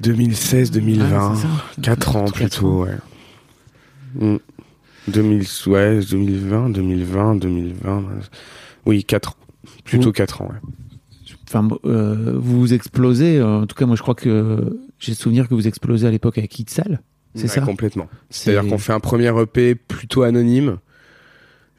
2016, 0.00 0.70
2020, 0.72 1.32
Ah, 1.32 1.36
ça. 1.36 1.48
4 1.82 2.16
ans 2.16 2.24
Quatre 2.26 2.34
plutôt, 2.34 2.82
ans. 2.82 2.86
ouais. 2.86 2.96
Mm. 4.34 4.38
2000, 5.08 5.44
ouais, 5.68 6.00
2020, 6.10 6.70
2020, 6.70 7.36
2020. 7.36 8.04
Oui, 8.84 9.04
4 9.04 9.30
ans. 9.30 9.34
Plutôt 9.84 10.12
4 10.12 10.42
ans, 10.42 10.50
ouais. 10.50 10.70
Enfin, 11.48 11.66
euh, 11.84 12.34
vous 12.36 12.60
vous 12.60 12.74
explosez. 12.74 13.42
En 13.42 13.66
tout 13.66 13.74
cas, 13.74 13.86
moi, 13.86 13.96
je 13.96 14.02
crois 14.02 14.14
que 14.14 14.78
j'ai 14.98 15.12
le 15.12 15.16
souvenir 15.16 15.48
que 15.48 15.54
vous 15.54 15.66
explosez 15.66 16.06
à 16.06 16.10
l'époque 16.10 16.38
avec 16.38 16.58
Hitsal. 16.58 17.00
C'est 17.34 17.42
Ouais, 17.42 17.48
ça? 17.48 17.60
Complètement. 17.62 18.08
C'est- 18.30 18.50
C'est-à-dire 18.50 18.68
qu'on 18.70 18.78
fait 18.78 18.92
un 18.92 19.00
premier 19.00 19.28
EP 19.40 19.74
plutôt 19.74 20.22
anonyme. 20.22 20.78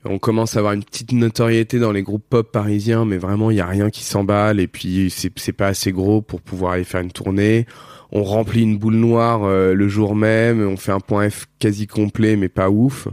On 0.06 0.18
commence 0.18 0.56
à 0.56 0.60
avoir 0.60 0.74
une 0.74 0.84
petite 0.84 1.12
notoriété 1.12 1.78
dans 1.78 1.92
les 1.92 2.04
groupes 2.04 2.24
pop 2.30 2.50
parisiens, 2.52 3.04
mais 3.04 3.18
vraiment, 3.18 3.52
il 3.52 3.58
y 3.58 3.60
a 3.62 3.66
rien 3.68 3.90
qui 3.90 4.04
s'emballe. 4.04 4.60
Et 4.62 4.68
puis, 4.68 5.14
c'est 5.14 5.52
pas 5.52 5.68
assez 5.68 5.92
gros 5.92 6.22
pour 6.22 6.40
pouvoir 6.42 6.74
aller 6.74 6.86
faire 6.86 7.02
une 7.02 7.12
tournée. 7.12 7.66
On 8.12 8.24
remplit 8.24 8.62
une 8.64 8.78
boule 8.78 8.96
noire 8.96 9.44
euh, 9.44 9.74
le 9.74 9.88
jour 9.90 10.16
même. 10.16 10.66
On 10.66 10.78
fait 10.78 10.94
un 10.94 11.02
point 11.02 11.30
F 11.30 11.48
quasi 11.60 11.86
complet, 11.86 12.38
mais 12.38 12.48
pas 12.50 12.70
ouf. 12.70 13.08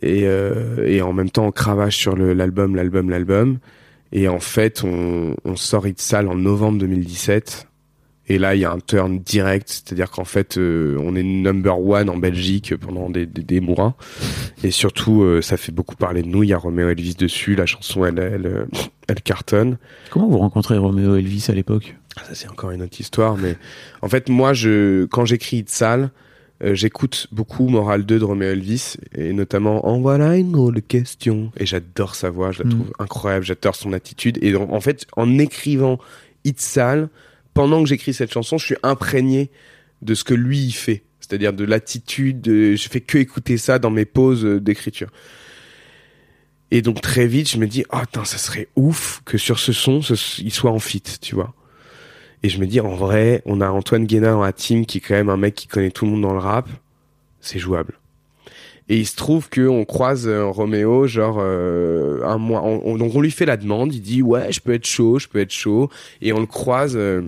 Et, 0.00 0.22
euh, 0.26 0.86
et 0.86 1.02
en 1.02 1.12
même 1.12 1.28
temps, 1.30 1.46
on 1.46 1.50
cravache 1.50 1.96
sur 1.96 2.16
l'album, 2.16 2.76
l'album, 2.76 3.10
l'album. 3.10 3.58
Et 4.12 4.28
en 4.28 4.40
fait, 4.40 4.82
on, 4.84 5.34
on 5.44 5.56
sort 5.56 5.86
It's 5.86 6.02
Sale 6.02 6.28
en 6.28 6.34
novembre 6.34 6.78
2017. 6.78 7.66
Et 8.30 8.38
là, 8.38 8.54
il 8.54 8.60
y 8.60 8.64
a 8.66 8.70
un 8.70 8.78
turn 8.78 9.20
direct, 9.20 9.68
c'est-à-dire 9.70 10.10
qu'en 10.10 10.24
fait, 10.26 10.58
euh, 10.58 10.98
on 11.00 11.16
est 11.16 11.22
number 11.22 11.80
one 11.80 12.10
en 12.10 12.18
Belgique 12.18 12.76
pendant 12.76 13.08
des, 13.08 13.24
des, 13.24 13.42
des 13.42 13.60
mois. 13.60 13.96
Et 14.62 14.70
surtout, 14.70 15.22
euh, 15.22 15.40
ça 15.40 15.56
fait 15.56 15.72
beaucoup 15.72 15.96
parler 15.96 16.22
de 16.22 16.28
nous. 16.28 16.42
Il 16.42 16.50
y 16.50 16.52
a 16.52 16.58
Romeo 16.58 16.90
Elvis 16.90 17.14
dessus. 17.14 17.54
La 17.54 17.64
chanson, 17.64 18.04
elle, 18.04 18.18
elle, 18.18 18.46
euh, 18.46 18.64
elle 19.08 19.22
cartonne. 19.22 19.78
Comment 20.10 20.28
vous 20.28 20.38
rencontrez 20.38 20.76
Roméo 20.76 21.16
Elvis 21.16 21.46
à 21.48 21.54
l'époque? 21.54 21.96
Ah, 22.18 22.24
Ça, 22.28 22.34
c'est 22.34 22.50
encore 22.50 22.70
une 22.70 22.82
autre 22.82 23.00
histoire. 23.00 23.38
Mais 23.38 23.56
en 24.02 24.08
fait, 24.08 24.28
moi, 24.28 24.52
je, 24.52 25.06
quand 25.06 25.24
j'écris 25.24 25.58
It's 25.58 25.72
Sale, 25.72 26.10
euh, 26.64 26.74
j'écoute 26.74 27.28
beaucoup 27.30 27.68
Moral 27.68 28.04
2 28.04 28.18
de 28.18 28.24
Romeo 28.24 28.48
Elvis 28.48 28.96
et 29.14 29.32
notamment 29.32 29.86
En 29.86 30.00
voilà 30.00 30.36
une 30.36 30.52
drôle 30.52 30.82
question. 30.82 31.52
Et 31.56 31.66
j'adore 31.66 32.14
sa 32.14 32.30
voix, 32.30 32.50
je 32.52 32.62
la 32.62 32.66
Mm. 32.66 32.70
trouve 32.70 32.92
incroyable, 32.98 33.44
j'adore 33.44 33.76
son 33.76 33.92
attitude. 33.92 34.38
Et 34.42 34.54
en, 34.56 34.70
en 34.72 34.80
fait, 34.80 35.06
en 35.16 35.38
écrivant 35.38 35.98
It's 36.44 36.62
Sale, 36.64 37.08
pendant 37.54 37.82
que 37.82 37.88
j'écris 37.88 38.12
cette 38.14 38.32
chanson, 38.32 38.58
je 38.58 38.64
suis 38.66 38.76
imprégné 38.82 39.50
de 40.02 40.14
ce 40.14 40.24
que 40.24 40.34
lui 40.34 40.58
il 40.58 40.72
fait. 40.72 41.02
C'est-à-dire 41.20 41.52
de 41.52 41.64
l'attitude, 41.64 42.40
de- 42.40 42.74
je 42.74 42.88
fais 42.88 43.00
que 43.00 43.18
écouter 43.18 43.56
ça 43.58 43.78
dans 43.78 43.90
mes 43.90 44.04
pauses 44.04 44.44
euh, 44.44 44.60
d'écriture. 44.60 45.08
Et 46.70 46.82
donc 46.82 47.00
très 47.00 47.26
vite, 47.26 47.50
je 47.50 47.58
me 47.58 47.66
dis, 47.66 47.84
oh, 47.92 47.98
putain, 48.00 48.24
ça 48.24 48.36
serait 48.38 48.68
ouf 48.76 49.22
que 49.24 49.38
sur 49.38 49.58
ce 49.58 49.72
son, 49.72 50.02
ce- 50.02 50.40
il 50.42 50.52
soit 50.52 50.70
en 50.70 50.78
fit, 50.78 51.02
tu 51.20 51.34
vois. 51.34 51.54
Et 52.42 52.48
je 52.48 52.60
me 52.60 52.66
dis, 52.66 52.80
en 52.80 52.94
vrai, 52.94 53.42
on 53.46 53.60
a 53.60 53.68
Antoine 53.70 54.06
Guéna 54.06 54.32
dans 54.32 54.42
la 54.42 54.52
team, 54.52 54.86
qui 54.86 54.98
est 54.98 55.00
quand 55.00 55.14
même 55.14 55.28
un 55.28 55.36
mec 55.36 55.54
qui 55.54 55.66
connaît 55.66 55.90
tout 55.90 56.04
le 56.04 56.12
monde 56.12 56.22
dans 56.22 56.32
le 56.32 56.38
rap. 56.38 56.68
C'est 57.40 57.58
jouable. 57.58 57.94
Et 58.88 58.96
il 58.96 59.06
se 59.06 59.16
trouve 59.16 59.48
que 59.50 59.66
on 59.68 59.84
croise 59.84 60.26
euh, 60.26 60.46
Roméo, 60.46 61.06
genre 61.06 61.40
un 61.40 62.22
un 62.22 62.38
mois. 62.38 62.62
on- 62.64 62.80
on- 62.86 62.96
donc 62.96 63.14
on 63.14 63.20
lui 63.20 63.30
fait 63.30 63.44
la 63.44 63.56
demande. 63.58 63.92
Il 63.94 64.00
dit 64.00 64.22
ouais, 64.22 64.50
je 64.50 64.60
peux 64.60 64.72
être 64.72 64.86
chaud, 64.86 65.18
je 65.18 65.28
peux 65.28 65.40
être 65.40 65.50
chaud. 65.52 65.90
Et 66.22 66.32
on 66.32 66.40
le 66.40 66.46
croise 66.46 66.96
euh, 66.96 67.22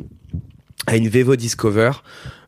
à 0.87 0.97
une 0.97 1.09
Vevo 1.09 1.37
Discover. 1.37 1.93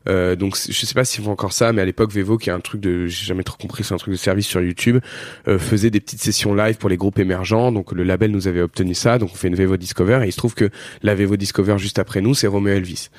Euh, 0.09 0.35
donc 0.35 0.57
je 0.57 0.85
sais 0.85 0.93
pas 0.93 1.05
s'ils 1.05 1.23
font 1.23 1.31
encore 1.31 1.53
ça, 1.53 1.71
mais 1.71 1.81
à 1.81 1.85
l'époque 1.85 2.11
Vevo, 2.11 2.37
qui 2.37 2.49
est 2.49 2.53
un 2.53 2.59
truc 2.59 2.81
de, 2.81 3.07
j'ai 3.07 3.25
jamais 3.25 3.43
trop 3.43 3.57
compris, 3.57 3.85
c'est 3.85 3.93
un 3.93 3.97
truc 3.97 4.11
de 4.11 4.17
service 4.17 4.47
sur 4.47 4.61
YouTube, 4.61 4.99
euh, 5.47 5.57
faisait 5.57 5.89
des 5.89 6.01
petites 6.01 6.21
sessions 6.21 6.53
live 6.53 6.75
pour 6.75 6.89
les 6.89 6.97
groupes 6.97 7.19
émergents. 7.19 7.71
Donc 7.71 7.93
le 7.93 8.03
label 8.03 8.31
nous 8.31 8.47
avait 8.47 8.61
obtenu 8.61 8.95
ça, 8.95 9.17
donc 9.17 9.29
on 9.33 9.35
fait 9.35 9.47
une 9.47 9.55
Vevo 9.55 9.77
Discover. 9.77 10.21
Et 10.23 10.27
il 10.27 10.31
se 10.31 10.37
trouve 10.37 10.55
que 10.55 10.69
la 11.03 11.15
Vevo 11.15 11.37
Discover 11.37 11.77
juste 11.77 11.99
après 11.99 12.21
nous, 12.21 12.33
c'est 12.33 12.47
Romeo 12.47 12.73
Elvis. 12.73 13.09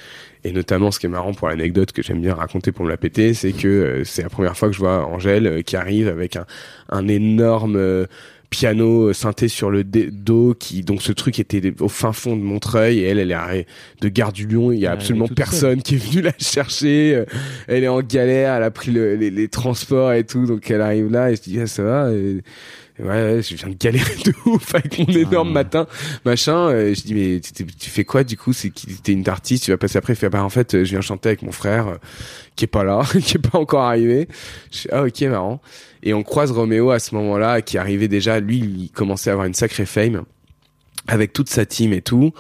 Et 0.44 0.52
notamment, 0.52 0.90
ce 0.90 0.98
qui 0.98 1.06
est 1.06 1.08
marrant 1.08 1.32
pour 1.32 1.48
l'anecdote 1.48 1.92
que 1.92 2.02
j'aime 2.02 2.20
bien 2.20 2.34
raconter 2.34 2.70
pour 2.70 2.84
me 2.84 2.90
la 2.90 2.98
péter, 2.98 3.32
c'est 3.32 3.52
que 3.52 3.66
euh, 3.66 4.04
c'est 4.04 4.22
la 4.22 4.28
première 4.28 4.56
fois 4.56 4.68
que 4.68 4.74
je 4.74 4.78
vois 4.78 5.06
Angèle 5.06 5.46
euh, 5.46 5.62
qui 5.62 5.74
arrive 5.74 6.06
avec 6.06 6.36
un, 6.36 6.44
un 6.90 7.08
énorme 7.08 7.76
euh, 7.76 8.06
piano 8.55 9.09
euh, 9.09 9.12
synthé 9.12 9.48
sur 9.48 9.68
le 9.70 9.82
dos, 9.82 10.55
qui 10.55 10.82
donc 10.82 11.02
ce 11.02 11.11
truc 11.11 11.40
était 11.40 11.72
au 11.80 11.88
fin 11.88 12.12
fond 12.12 12.36
de 12.36 12.42
Montreuil 12.42 13.00
et 13.00 13.02
elle, 13.09 13.18
elle 13.18 13.32
est 13.32 13.34
arrêtée 13.34 13.66
de 14.00 14.09
Gare 14.09 14.32
du 14.32 14.46
Lion. 14.46 14.70
Il 14.70 14.78
y 14.78 14.86
a 14.86 14.92
Elle 14.92 14.98
absolument 14.98 15.26
personne 15.26 15.82
qui 15.82 15.96
est 15.96 15.98
venu 15.98 16.22
la 16.22 16.32
chercher. 16.38 17.16
euh, 17.16 17.24
Elle 17.66 17.82
est 17.82 17.88
en 17.88 18.00
galère, 18.02 18.55
elle 18.55 18.62
a 18.62 18.70
pris 18.70 18.92
le- 18.92 19.16
les, 19.16 19.30
les 19.30 19.48
transports 19.48 20.12
et 20.12 20.22
tout, 20.24 20.46
donc 20.46 20.70
elle 20.70 20.80
arrive 20.82 21.11
là 21.11 21.32
et 21.32 21.36
je 21.36 21.42
dis 21.42 21.59
ah, 21.61 21.66
ça 21.66 21.82
va. 21.82 22.12
Et- 22.12 22.42
Ouais, 23.01 23.40
je 23.42 23.57
viens 23.57 23.68
de 23.68 23.74
galérer 23.74 24.14
de 24.24 24.32
ouf 24.47 24.72
avec 24.72 24.99
mon 25.01 25.07
énorme 25.07 25.49
Ah. 25.51 25.53
matin, 25.53 25.86
machin. 26.24 26.68
euh, 26.68 26.95
je 26.95 27.03
dis 27.03 27.12
mais 27.14 27.40
tu, 27.40 27.66
tu- 27.66 27.90
fais 27.90 28.05
quoi 28.05 28.22
du 28.22 28.36
coup? 28.36 28.53
C'est 28.53 28.70
qui 28.70 28.86
t'es 28.86 29.11
une 29.12 29.28
artiste, 29.28 29.64
tu 29.64 29.72
vas 29.72 29.76
passer 29.78 29.99
après. 29.99 30.12
Il 30.12 30.16
fait 30.16 30.28
bah 30.28 30.45
en 30.45 30.49
fait 30.49 30.84
je 30.84 30.90
viens 30.90 31.01
chanter 31.01 31.30
avec 31.30 31.42
mon 31.42 31.51
frère 31.51 31.88
euh, 31.88 31.97
qui 32.55 32.64
est 32.66 32.68
pas 32.68 32.84
là, 32.84 33.03
qui 33.24 33.36
est 33.36 33.51
pas 33.51 33.59
encore 33.59 33.82
arrivé. 33.82 34.28
Je 34.70 34.78
fais, 34.82 34.88
ah 34.92 35.03
ok 35.03 35.22
marrant. 35.22 35.61
Et 36.05 36.14
on 36.14 36.22
croise 36.22 36.53
Roméo 36.53 36.90
à 36.92 37.01
ce 37.01 37.16
moment-là, 37.16 37.62
qui 37.62 37.78
arrivait 37.78 38.07
déjà. 38.09 38.38
Lui, 38.38 38.59
il 38.59 38.90
commençait 38.92 39.30
à 39.30 39.32
avoir 39.32 39.47
une 39.49 39.55
sacrée 39.55 39.86
fame 39.86 40.22
avec 41.09 41.32
toute 41.32 41.49
sa 41.49 41.66
team 41.66 41.92
et 41.92 42.01
tout. 42.03 42.32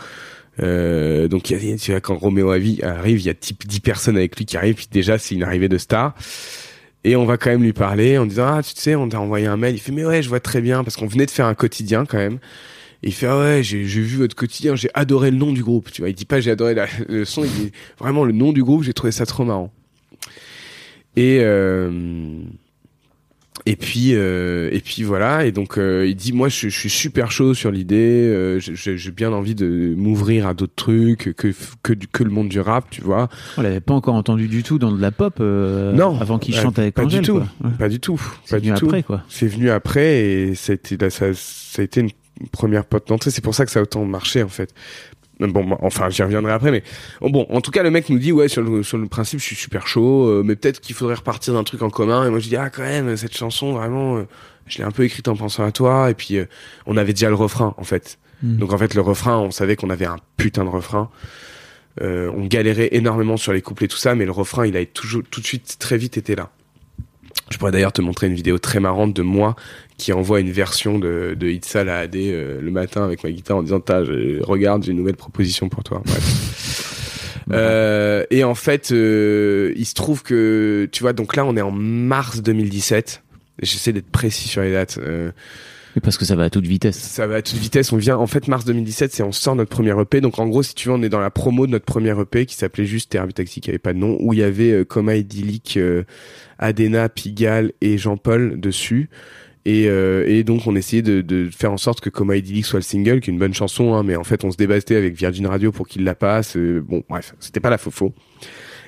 Euh, 0.62 1.26
donc 1.26 1.42
tu 1.42 1.56
vois 1.90 2.00
quand 2.00 2.14
Roméo 2.14 2.52
avi- 2.52 2.80
arrive, 2.84 3.18
il 3.18 3.26
y 3.26 3.30
a 3.30 3.34
type 3.34 3.66
10 3.66 3.80
personnes 3.80 4.16
avec 4.16 4.36
lui 4.36 4.44
qui 4.46 4.56
arrivent. 4.56 4.76
Puis 4.76 4.86
déjà 4.92 5.18
c'est 5.18 5.34
une 5.34 5.42
arrivée 5.42 5.68
de 5.68 5.78
star. 5.78 6.14
Et 7.04 7.16
on 7.16 7.26
va 7.26 7.36
quand 7.36 7.50
même 7.50 7.62
lui 7.62 7.74
parler 7.74 8.16
en 8.16 8.26
disant 8.26 8.46
ah 8.46 8.62
tu 8.62 8.72
sais 8.74 8.94
on 8.94 9.08
t'a 9.08 9.20
envoyé 9.20 9.46
un 9.46 9.56
mail. 9.56 9.74
Il 9.74 9.78
fait 9.78 9.92
mais 9.92 10.04
ouais 10.04 10.22
je 10.22 10.28
vois 10.28 10.40
très 10.40 10.60
bien 10.60 10.84
parce 10.84 10.96
qu'on 10.96 11.06
venait 11.06 11.26
de 11.26 11.30
faire 11.30 11.46
un 11.46 11.54
quotidien 11.54 12.06
quand 12.06 12.18
même. 12.18 12.38
Et 13.02 13.08
il 13.08 13.12
fait 13.12 13.26
ah 13.26 13.38
ouais 13.38 13.62
j'ai 13.62 13.82
vu 13.82 14.16
votre 14.16 14.34
quotidien 14.34 14.74
j'ai 14.74 14.88
adoré 14.94 15.30
le 15.30 15.36
nom 15.36 15.52
du 15.52 15.62
groupe 15.62 15.92
tu 15.92 16.00
vois 16.00 16.08
il 16.08 16.14
dit 16.14 16.24
pas 16.24 16.40
j'ai 16.40 16.50
adoré 16.50 16.74
le 17.08 17.24
son 17.24 17.44
il 17.44 17.50
dit 17.50 17.72
vraiment 17.98 18.24
le 18.24 18.32
nom 18.32 18.52
du 18.52 18.64
groupe 18.64 18.82
j'ai 18.82 18.94
trouvé 18.94 19.12
ça 19.12 19.26
trop 19.26 19.44
marrant. 19.44 19.72
Et 21.16 21.40
euh, 21.42 21.90
et 23.66 23.76
puis 23.76 24.10
euh, 24.12 24.68
et 24.72 24.80
puis 24.80 25.02
voilà 25.04 25.46
et 25.46 25.52
donc 25.52 25.78
euh, 25.78 26.06
il 26.06 26.14
dit 26.16 26.32
moi 26.34 26.48
je, 26.48 26.68
je 26.68 26.78
suis 26.78 26.90
super 26.90 27.30
chaud 27.30 27.54
sur 27.54 27.70
l'idée 27.70 27.96
euh, 28.28 28.58
j'ai 28.60 29.10
bien 29.10 29.32
envie 29.32 29.54
de 29.54 29.94
m'ouvrir 29.96 30.46
à 30.46 30.52
d'autres 30.52 30.74
trucs 30.76 31.34
que 31.34 31.48
que 31.82 31.92
du 31.94 32.06
que 32.06 32.22
le 32.24 32.30
monde 32.30 32.48
du 32.50 32.60
rap 32.60 32.84
tu 32.90 33.00
vois 33.00 33.28
On 33.56 33.62
l'avait 33.62 33.80
pas 33.80 33.94
encore 33.94 34.16
entendu 34.16 34.48
du 34.48 34.62
tout 34.62 34.78
dans 34.78 34.92
de 34.92 35.00
la 35.00 35.10
pop 35.10 35.38
euh, 35.40 35.92
Non. 35.92 36.20
avant 36.20 36.38
qu'il 36.38 36.54
Ouais, 36.54 36.60
chante 36.60 36.78
avec 36.78 36.94
pas 36.94 37.04
Angèle. 37.06 37.20
du 37.22 37.26
tout 37.26 37.34
quoi. 37.38 37.70
Pas 37.78 37.88
du 37.88 38.00
tout 38.00 38.20
C'est 38.44 38.58
venu 38.58 38.74
tout 38.74 38.86
après, 38.86 39.02
quoi. 39.02 39.22
c'est 39.30 39.46
venu 39.48 39.70
après 39.70 40.20
et 40.24 40.54
ça 40.54 40.72
a 40.72 40.74
été, 40.74 40.96
là, 40.98 41.08
ça, 41.08 41.28
ça 41.32 41.80
a 41.80 41.84
été 41.84 42.00
une 42.00 42.10
première 42.50 42.84
porte 42.84 43.08
d'entrée. 43.08 43.30
C'est 43.30 43.42
pour 43.44 43.54
ça 43.54 43.64
que 43.64 43.70
ça 43.70 43.78
a 43.78 43.82
autant 43.82 44.04
marché 44.04 44.42
en 44.42 44.48
fait. 44.48 44.74
Bon, 45.52 45.64
bah, 45.64 45.78
enfin, 45.82 46.10
j'y 46.10 46.22
reviendrai 46.22 46.52
après, 46.52 46.70
mais 46.70 46.82
oh, 47.20 47.30
bon, 47.30 47.46
en 47.50 47.60
tout 47.60 47.70
cas, 47.70 47.82
le 47.82 47.90
mec 47.90 48.08
nous 48.08 48.18
dit 48.18 48.32
ouais 48.32 48.48
sur 48.48 48.62
le 48.62 48.82
sur 48.82 48.98
le 48.98 49.06
principe, 49.06 49.40
je 49.40 49.44
suis 49.44 49.56
super 49.56 49.86
chaud, 49.86 50.28
euh, 50.28 50.42
mais 50.44 50.56
peut-être 50.56 50.80
qu'il 50.80 50.94
faudrait 50.94 51.16
repartir 51.16 51.54
d'un 51.54 51.64
truc 51.64 51.82
en 51.82 51.90
commun. 51.90 52.26
Et 52.26 52.30
moi, 52.30 52.38
je 52.38 52.48
dis 52.48 52.56
ah 52.56 52.70
quand 52.70 52.82
même 52.82 53.16
cette 53.16 53.36
chanson 53.36 53.72
vraiment, 53.72 54.16
euh, 54.16 54.26
je 54.66 54.78
l'ai 54.78 54.84
un 54.84 54.90
peu 54.90 55.04
écrite 55.04 55.28
en 55.28 55.36
pensant 55.36 55.64
à 55.64 55.72
toi. 55.72 56.10
Et 56.10 56.14
puis 56.14 56.36
euh, 56.36 56.46
on 56.86 56.96
avait 56.96 57.12
déjà 57.12 57.28
le 57.28 57.34
refrain 57.34 57.74
en 57.76 57.84
fait. 57.84 58.18
Mm. 58.42 58.56
Donc 58.58 58.72
en 58.72 58.78
fait, 58.78 58.94
le 58.94 59.00
refrain, 59.00 59.38
on 59.38 59.50
savait 59.50 59.76
qu'on 59.76 59.90
avait 59.90 60.06
un 60.06 60.16
putain 60.36 60.64
de 60.64 60.70
refrain. 60.70 61.10
Euh, 62.00 62.30
on 62.34 62.46
galérait 62.46 62.88
énormément 62.92 63.36
sur 63.36 63.52
les 63.52 63.62
couples 63.62 63.84
et 63.84 63.88
tout 63.88 63.96
ça, 63.96 64.14
mais 64.14 64.24
le 64.24 64.32
refrain, 64.32 64.66
il 64.66 64.76
a 64.76 64.84
toujours 64.84 65.22
tout 65.30 65.40
de 65.40 65.46
suite 65.46 65.76
très 65.78 65.96
vite 65.96 66.16
été 66.16 66.34
là. 66.34 66.50
Je 67.50 67.58
pourrais 67.58 67.72
d'ailleurs 67.72 67.92
te 67.92 68.00
montrer 68.02 68.26
une 68.26 68.34
vidéo 68.34 68.58
très 68.58 68.80
marrante 68.80 69.14
de 69.14 69.22
moi 69.22 69.54
qui 69.98 70.12
envoie 70.12 70.40
une 70.40 70.50
version 70.50 70.98
de, 70.98 71.36
de 71.38 71.48
Itzal 71.48 71.88
à 71.88 71.98
AD 71.98 72.16
euh, 72.16 72.60
le 72.60 72.70
matin 72.70 73.04
avec 73.04 73.22
ma 73.22 73.30
guitare 73.30 73.58
en 73.58 73.62
disant 73.62 73.80
je- 73.86 74.42
regarde 74.42 74.82
j'ai 74.82 74.90
une 74.92 74.96
nouvelle 74.98 75.16
proposition 75.16 75.68
pour 75.68 75.84
toi. 75.84 76.02
Bref. 76.04 76.80
Euh, 77.52 78.24
et 78.30 78.42
en 78.42 78.54
fait, 78.54 78.90
euh, 78.90 79.74
il 79.76 79.84
se 79.84 79.92
trouve 79.92 80.22
que 80.22 80.88
tu 80.90 81.02
vois 81.02 81.12
donc 81.12 81.36
là 81.36 81.44
on 81.44 81.54
est 81.58 81.60
en 81.60 81.70
mars 81.72 82.40
2017. 82.40 83.22
J'essaie 83.60 83.92
d'être 83.92 84.10
précis 84.10 84.48
sur 84.48 84.62
les 84.62 84.72
dates. 84.72 84.98
Et 85.96 86.00
parce 86.00 86.18
que 86.18 86.24
ça 86.24 86.34
va 86.34 86.44
à 86.44 86.50
toute 86.50 86.66
vitesse. 86.66 86.98
Ça 86.98 87.26
va 87.26 87.36
à 87.36 87.42
toute 87.42 87.58
vitesse. 87.58 87.92
On 87.92 87.96
vient, 87.96 88.16
en 88.16 88.26
fait, 88.26 88.48
mars 88.48 88.64
2017, 88.64 89.12
c'est 89.12 89.22
on 89.22 89.30
sort 89.30 89.54
notre 89.54 89.70
premier 89.70 89.98
EP. 90.00 90.20
Donc, 90.20 90.38
en 90.38 90.48
gros, 90.48 90.62
si 90.62 90.74
tu 90.74 90.88
veux, 90.88 90.94
on 90.94 91.02
est 91.02 91.08
dans 91.08 91.20
la 91.20 91.30
promo 91.30 91.66
de 91.66 91.72
notre 91.72 91.84
premier 91.84 92.18
EP 92.20 92.46
qui 92.46 92.56
s'appelait 92.56 92.86
juste 92.86 93.12
Thérapie 93.12 93.34
Taxi, 93.34 93.60
qui 93.60 93.70
avait 93.70 93.78
pas 93.78 93.92
de 93.92 93.98
nom, 93.98 94.16
où 94.20 94.32
il 94.32 94.40
y 94.40 94.42
avait 94.42 94.72
euh, 94.72 94.84
Coma 94.84 95.14
Idyllique, 95.14 95.76
euh, 95.76 96.02
Adena, 96.58 97.08
Pigalle 97.08 97.72
et 97.80 97.96
Jean-Paul 97.96 98.58
dessus. 98.58 99.08
Et, 99.66 99.88
euh, 99.88 100.24
et 100.26 100.44
donc, 100.44 100.66
on 100.66 100.76
essayait 100.76 101.02
de, 101.02 101.20
de 101.20 101.48
faire 101.48 101.72
en 101.72 101.76
sorte 101.76 102.00
que 102.00 102.10
Coma 102.10 102.36
Idyllique 102.36 102.66
soit 102.66 102.80
le 102.80 102.84
single, 102.84 103.20
qui 103.20 103.30
est 103.30 103.32
une 103.32 103.38
bonne 103.38 103.54
chanson, 103.54 103.94
hein, 103.94 104.02
mais 104.02 104.16
en 104.16 104.24
fait, 104.24 104.44
on 104.44 104.50
se 104.50 104.56
débattait 104.56 104.96
avec 104.96 105.14
Virgin 105.14 105.46
Radio 105.46 105.72
pour 105.72 105.88
qu'il 105.88 106.04
la 106.04 106.14
passe. 106.14 106.56
Euh, 106.56 106.84
bon, 106.86 107.02
bref, 107.08 107.34
c'était 107.40 107.60
pas 107.60 107.70
la 107.70 107.78
faux 107.78 108.12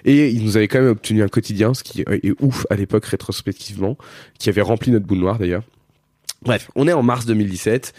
Et 0.04 0.28
ils 0.28 0.44
nous 0.44 0.56
avaient 0.56 0.68
quand 0.68 0.80
même 0.80 0.90
obtenu 0.90 1.22
un 1.22 1.28
quotidien, 1.28 1.72
ce 1.72 1.82
qui 1.82 2.02
est 2.02 2.42
ouf 2.42 2.66
à 2.68 2.74
l'époque 2.74 3.06
rétrospectivement, 3.06 3.96
qui 4.38 4.48
avait 4.50 4.60
rempli 4.60 4.90
notre 4.90 5.06
boule 5.06 5.18
noire 5.18 5.38
d'ailleurs. 5.38 5.62
Bref, 6.42 6.70
on 6.76 6.86
est 6.86 6.92
en 6.92 7.02
mars 7.02 7.26
2017 7.26 7.92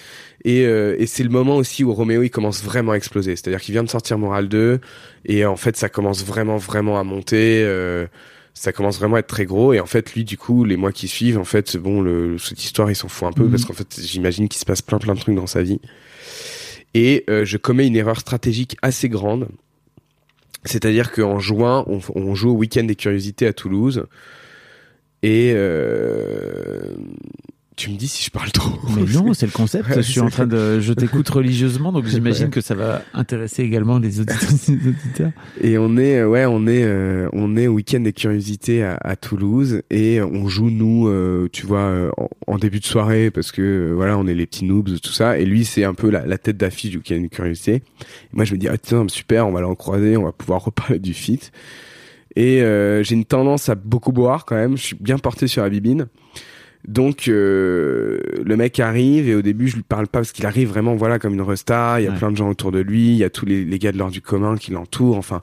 et, 0.45 0.65
euh, 0.65 0.95
et 0.99 1.05
c'est 1.07 1.23
le 1.23 1.29
moment 1.29 1.57
aussi 1.57 1.83
où 1.83 1.93
Roméo 1.93 2.23
il 2.23 2.29
commence 2.29 2.63
vraiment 2.63 2.93
à 2.93 2.95
exploser. 2.95 3.35
C'est-à-dire 3.35 3.59
qu'il 3.59 3.73
vient 3.73 3.83
de 3.83 3.89
sortir 3.89 4.17
Moral 4.17 4.47
2 4.47 4.79
et 5.25 5.45
en 5.45 5.55
fait 5.57 5.75
ça 5.75 5.89
commence 5.89 6.23
vraiment 6.23 6.57
vraiment 6.57 6.99
à 6.99 7.03
monter. 7.03 7.63
Euh, 7.63 8.07
ça 8.53 8.71
commence 8.71 8.97
vraiment 8.97 9.17
à 9.17 9.19
être 9.19 9.27
très 9.27 9.45
gros 9.45 9.73
et 9.73 9.79
en 9.79 9.85
fait 9.85 10.13
lui 10.15 10.23
du 10.23 10.35
coup 10.38 10.63
les 10.63 10.77
mois 10.77 10.91
qui 10.91 11.07
suivent 11.07 11.38
en 11.38 11.43
fait 11.43 11.77
bon 11.77 12.01
le, 12.01 12.38
cette 12.39 12.63
histoire 12.63 12.89
il 12.89 12.95
s'en 12.95 13.07
fout 13.07 13.27
un 13.27 13.31
peu 13.31 13.43
Mhm. 13.43 13.51
parce 13.51 13.65
qu'en 13.65 13.73
fait 13.73 13.99
j'imagine 14.01 14.47
qu'il 14.47 14.59
se 14.59 14.65
passe 14.65 14.81
plein 14.81 14.97
plein 14.97 15.13
de 15.13 15.19
trucs 15.19 15.35
dans 15.35 15.45
sa 15.45 15.61
vie 15.61 15.79
et 16.95 17.23
euh, 17.29 17.45
je 17.45 17.57
commets 17.57 17.85
une 17.85 17.95
erreur 17.95 18.19
stratégique 18.19 18.75
assez 18.81 19.09
grande 19.09 19.47
c'est-à-dire 20.63 21.11
qu'en 21.11 21.38
juin 21.39 21.85
on, 21.88 21.99
on 22.15 22.33
joue 22.33 22.49
au 22.49 22.55
week-end 22.55 22.83
des 22.85 22.95
curiosités 22.95 23.45
à 23.45 23.53
Toulouse 23.53 24.05
et 25.21 25.53
tu 27.78 27.91
me 27.91 27.95
dis 27.95 28.07
si 28.07 28.23
je 28.23 28.32
parle 28.32 28.51
trop 28.51 28.78
Mais 28.95 29.03
non, 29.03 29.34
c'est 29.36 29.45
le 29.45 29.51
concept. 29.51 29.88
Ouais, 29.88 29.95
je 29.97 30.01
suis 30.01 30.19
en 30.19 30.30
train 30.30 30.47
de, 30.47 30.80
je 30.80 30.93
t'écoute 30.93 31.30
religieusement, 31.30 31.91
donc 31.91 32.05
j'imagine 32.07 32.49
que 32.49 32.59
ça 32.59 32.75
va 32.75 33.03
intéresser 33.13 33.63
également 33.63 33.99
les 33.99 34.19
auditeurs. 34.19 35.32
Et 35.61 35.78
on 35.78 35.95
est, 35.95 36.17
euh, 36.17 36.28
ouais, 36.28 36.45
on 36.45 36.65
est, 36.67 36.84
euh, 36.84 37.30
on 37.34 37.55
est 37.55 37.67
au 37.67 37.73
week-end 37.73 37.99
des 37.99 38.13
curiosités 38.13 38.84
à, 38.84 38.97
à 39.01 39.15
Toulouse 39.15 39.84
et 39.91 40.21
on 40.21 40.47
joue 40.49 40.69
nous, 40.69 41.07
euh, 41.07 41.47
tu 41.53 41.65
vois, 41.65 42.11
en, 42.17 42.30
en 42.47 42.57
début 42.57 42.80
de 42.80 42.86
soirée 42.86 43.30
parce 43.32 43.51
que 43.51 43.93
voilà, 43.95 44.17
on 44.17 44.25
est 44.25 44.34
les 44.34 44.47
petits 44.47 44.65
noobs, 44.65 44.99
tout 44.99 45.13
ça. 45.13 45.38
Et 45.38 45.45
lui, 45.45 45.63
c'est 45.63 45.84
un 45.84 45.93
peu 45.93 46.09
la, 46.09 46.25
la 46.25 46.39
tête 46.39 46.57
d'affiche 46.57 46.89
du 46.89 46.97
week-end 46.97 47.21
des 47.21 47.30
curiosités. 47.30 47.75
Et 47.75 47.84
moi, 48.34 48.43
je 48.43 48.53
me 48.53 48.59
dis, 48.59 48.67
ah 48.67 48.78
tiens, 48.78 49.05
super, 49.07 49.47
on 49.47 49.51
va 49.51 49.61
le 49.61 49.67
recroiser, 49.67 50.17
on 50.17 50.23
va 50.23 50.32
pouvoir 50.32 50.63
reparler 50.65 50.99
du 50.99 51.13
feat. 51.13 51.51
Et 52.36 52.61
euh, 52.61 53.01
j'ai 53.01 53.15
une 53.15 53.25
tendance 53.25 53.67
à 53.67 53.75
beaucoup 53.75 54.11
boire 54.11 54.45
quand 54.45 54.55
même. 54.55 54.78
Je 54.78 54.84
suis 54.84 54.95
bien 54.99 55.17
porté 55.17 55.47
sur 55.47 55.63
la 55.63 55.69
bibine. 55.69 56.07
Donc 56.88 57.28
euh, 57.28 58.19
le 58.45 58.55
mec 58.55 58.80
arrive 58.80 59.28
et 59.28 59.36
au 59.36 59.41
début 59.41 59.67
je 59.67 59.75
lui 59.75 59.84
parle 59.84 60.07
pas 60.07 60.19
parce 60.19 60.32
qu'il 60.32 60.45
arrive 60.45 60.69
vraiment 60.69 60.95
voilà 60.95 61.19
comme 61.19 61.34
une 61.34 61.41
resta. 61.41 61.99
Il 61.99 62.05
y 62.05 62.07
a 62.07 62.11
Ouais. 62.11 62.17
plein 62.17 62.32
de 62.32 62.38
gens 62.38 62.49
autour 62.49 62.71
de 62.71 62.80
lui. 62.80 63.09
Il 63.09 63.17
y 63.17 63.23
a 63.23 63.30
tous 63.30 63.45
les, 63.45 63.65
les 63.65 63.80
gars 63.80 63.91
de 63.91 63.97
l'ordre 63.97 64.13
du 64.13 64.21
commun 64.21 64.55
qui 64.57 64.71
l'entourent. 64.71 65.17
Enfin 65.17 65.41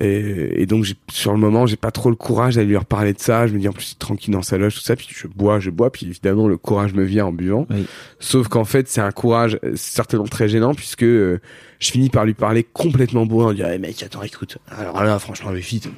et, 0.00 0.62
et 0.62 0.66
donc 0.66 0.86
sur 1.10 1.32
le 1.32 1.38
moment 1.38 1.66
j'ai 1.66 1.76
pas 1.76 1.90
trop 1.90 2.08
le 2.08 2.14
courage 2.16 2.54
d'aller 2.54 2.68
lui 2.68 2.76
reparler 2.76 3.12
de 3.12 3.20
ça. 3.20 3.46
Je 3.46 3.54
me 3.54 3.58
dis 3.58 3.68
en 3.68 3.72
plus 3.72 3.96
tranquille 3.98 4.32
dans 4.34 4.42
sa 4.42 4.58
loge 4.58 4.74
tout 4.74 4.80
ça. 4.80 4.96
Puis 4.96 5.08
je 5.10 5.26
bois, 5.28 5.60
je 5.60 5.70
bois. 5.70 5.90
Puis 5.92 6.06
évidemment 6.06 6.48
le 6.48 6.56
courage 6.56 6.92
me 6.94 7.04
vient 7.04 7.26
en 7.26 7.32
buvant. 7.32 7.66
Oui. 7.70 7.86
Sauf 8.18 8.48
qu'en 8.48 8.64
fait 8.64 8.88
c'est 8.88 9.00
un 9.00 9.12
courage 9.12 9.58
certainement 9.74 10.26
très 10.26 10.48
gênant 10.48 10.74
puisque 10.74 11.04
euh, 11.04 11.38
je 11.78 11.90
finis 11.92 12.10
par 12.10 12.24
lui 12.24 12.34
parler 12.34 12.64
complètement 12.64 13.26
bourré 13.26 13.44
en 13.46 13.52
disant 13.52 13.68
hey, 13.68 13.78
mec 13.78 14.02
attends 14.02 14.22
écoute 14.22 14.58
alors 14.76 15.02
là 15.04 15.18
franchement 15.20 15.50
le 15.50 15.60
feat 15.60 15.88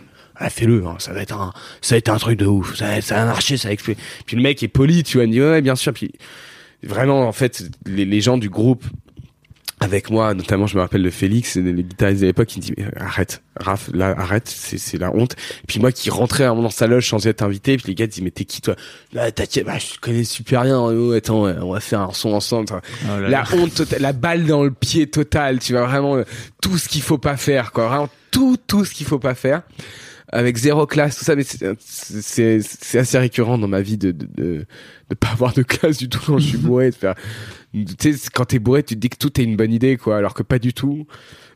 ah, 0.41 0.51
fais-le, 0.51 0.85
hein, 0.87 0.97
ça 0.99 1.13
va 1.13 1.21
être 1.23 1.37
un, 1.39 1.53
ça 1.81 1.95
va 1.95 1.99
être 1.99 2.09
un 2.09 2.17
truc 2.19 2.39
de 2.39 2.47
ouf, 2.47 2.75
ça, 2.77 2.87
va- 2.89 3.01
ça 3.01 3.15
va 3.17 3.25
marcher, 3.27 3.57
ça 3.57 3.69
va 3.69 3.75
exploser. 3.75 3.99
Puis 4.27 4.37
le 4.37 4.43
mec 4.43 4.63
est 4.63 4.69
poli, 4.69 5.03
tu 5.05 5.19
vois, 5.19 5.25
il 5.25 5.29
me 5.29 5.33
dit 5.35 5.41
ouais, 5.41 5.61
bien 5.63 5.77
sûr. 5.77 5.93
Puis 5.93 6.13
vraiment, 6.83 7.29
en 7.29 7.33
fait, 7.33 7.63
les, 7.87 8.05
les 8.05 8.21
gens 8.21 8.39
du 8.39 8.49
groupe 8.49 8.85
avec 9.83 10.11
moi, 10.11 10.35
notamment, 10.35 10.67
je 10.67 10.77
me 10.77 10.83
rappelle 10.83 11.03
de 11.03 11.09
Félix, 11.09 11.57
les 11.57 11.73
les 11.73 11.83
guitaristes 11.83 12.21
de 12.21 12.27
l'époque, 12.27 12.55
il 12.55 12.59
me 12.59 12.65
dit 12.65 12.75
arrête, 12.99 13.43
Raph, 13.57 13.89
là, 13.95 14.15
arrête, 14.19 14.47
c'est 14.47 14.77
c'est 14.77 14.99
la 14.99 15.11
honte. 15.11 15.37
Puis 15.67 15.81
moi 15.81 15.91
qui 15.91 16.11
rentrais 16.11 16.47
vraiment 16.47 16.61
dans 16.63 16.69
sa 16.69 16.87
loge 16.87 17.09
sans 17.09 17.27
être 17.27 17.41
invité, 17.41 17.79
puis 17.79 17.87
les 17.89 17.95
gars 17.95 18.07
disent 18.07 18.23
mais 18.23 18.31
t'es 18.31 18.45
qui 18.45 18.61
toi? 18.61 18.77
Là, 19.15 19.31
t'inquiète, 19.33 19.65
bah, 19.65 19.79
je 19.79 19.99
connais 19.99 20.25
super 20.25 20.65
bien. 20.65 20.79
Oh, 20.79 21.13
attends, 21.13 21.45
on 21.45 21.73
va 21.73 21.81
faire 21.81 22.01
un 22.03 22.13
son 22.13 22.35
ensemble. 22.35 22.67
Oh 22.73 23.07
là 23.07 23.21
La 23.21 23.29
là. 23.31 23.45
honte 23.55 23.73
totale, 23.75 24.03
la 24.03 24.13
balle 24.13 24.45
dans 24.45 24.65
le 24.65 24.71
pied 24.71 25.07
total, 25.07 25.61
tu 25.61 25.73
vois 25.73 25.87
vraiment 25.87 26.17
euh, 26.17 26.25
tout 26.61 26.77
ce 26.77 26.87
qu'il 26.87 27.01
faut 27.01 27.17
pas 27.19 27.39
faire, 27.39 27.73
quoi. 27.73 27.89
Vraiment 27.89 28.11
tout, 28.31 28.59
tout 28.67 28.85
ce 28.85 28.93
qu'il 28.93 29.07
faut 29.07 29.19
pas 29.19 29.35
faire. 29.35 29.63
Avec 30.33 30.57
zéro 30.57 30.87
classe, 30.87 31.19
tout 31.19 31.25
ça, 31.25 31.35
mais 31.35 31.43
c'est- 31.43 32.97
assez 32.99 33.19
récurrent 33.19 33.59
dans 33.59 33.67
ma 33.69 33.81
vie 33.83 33.99
de 33.99 34.13
de, 34.13 34.27
de 34.37 34.67
de 35.11 35.15
pas 35.17 35.29
avoir 35.31 35.53
de 35.53 35.63
classe 35.63 35.97
du 35.99 36.09
tout 36.09 36.21
quand 36.25 36.39
je 36.39 36.47
suis 36.51 36.59
bourré, 36.59 36.91
de 36.91 36.95
faire, 36.95 37.15
tu 37.75 37.85
sais, 38.13 38.29
quand 38.33 38.45
t'es 38.45 38.61
bourré, 38.61 38.83
tu 38.85 38.95
te 38.95 39.01
dis 39.01 39.09
que 39.11 39.17
tout 39.17 39.41
est 39.41 39.45
une 39.45 39.57
bonne 39.57 39.73
idée, 39.73 39.97
quoi, 39.97 40.17
alors 40.17 40.35
que 40.35 40.45
pas 40.45 40.59
du 40.61 40.73
tout. 40.73 41.07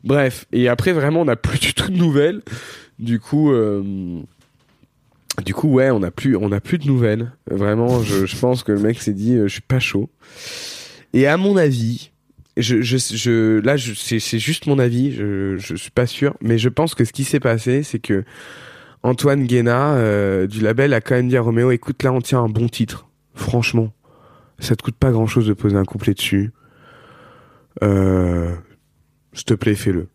Bref, 0.03 0.45
et 0.51 0.67
après 0.67 0.91
vraiment, 0.91 1.21
on 1.21 1.25
n'a 1.25 1.37
plus 1.37 1.59
du 1.59 1.73
tout 1.73 1.89
de 1.89 1.95
nouvelles. 1.97 2.41
Du 2.99 3.19
coup, 3.19 3.51
euh, 3.51 4.21
du 5.45 5.53
coup, 5.53 5.67
ouais, 5.69 5.89
on 5.91 5.99
n'a 5.99 6.11
plus, 6.11 6.35
on 6.35 6.49
n'a 6.49 6.59
plus 6.61 6.77
de 6.77 6.85
nouvelles. 6.87 7.31
Vraiment, 7.49 8.01
je, 8.03 8.25
je 8.25 8.35
pense 8.37 8.63
que 8.63 8.71
le 8.73 8.79
mec 8.79 9.01
s'est 9.01 9.13
dit, 9.13 9.35
euh, 9.35 9.47
je 9.47 9.53
suis 9.53 9.61
pas 9.61 9.79
chaud. 9.79 10.09
Et 11.13 11.27
à 11.27 11.37
mon 11.37 11.55
avis, 11.57 12.11
je, 12.57 12.81
je, 12.81 12.97
je 12.97 13.59
là, 13.59 13.77
je, 13.77 13.93
c'est, 13.93 14.39
juste 14.39 14.67
mon 14.67 14.79
avis. 14.79 15.13
Je, 15.13 15.57
je 15.57 15.75
suis 15.75 15.91
pas 15.91 16.07
sûr, 16.07 16.35
mais 16.41 16.57
je 16.57 16.69
pense 16.69 16.95
que 16.95 17.05
ce 17.05 17.13
qui 17.13 17.23
s'est 17.23 17.39
passé, 17.39 17.83
c'est 17.83 17.99
que 17.99 18.23
Antoine 19.03 19.45
Guéna 19.45 19.93
euh, 19.93 20.47
du 20.47 20.61
label 20.61 20.93
a 20.93 20.99
quand 20.99 21.15
même 21.15 21.27
dit 21.27 21.37
à 21.37 21.41
Roméo, 21.41 21.69
écoute, 21.69 22.01
là, 22.01 22.11
on 22.11 22.21
tient 22.21 22.39
un 22.39 22.49
bon 22.49 22.67
titre. 22.67 23.07
Franchement, 23.35 23.93
ça 24.57 24.75
te 24.75 24.81
coûte 24.81 24.95
pas 24.95 25.11
grand 25.11 25.27
chose 25.27 25.45
de 25.45 25.53
poser 25.53 25.75
un 25.75 25.83
couplet 25.83 26.13
dessus. 26.13 26.51
Euh, 27.83 28.55
s'il 29.33 29.45
te 29.45 29.53
plaît, 29.53 29.75
fais-le. 29.75 30.07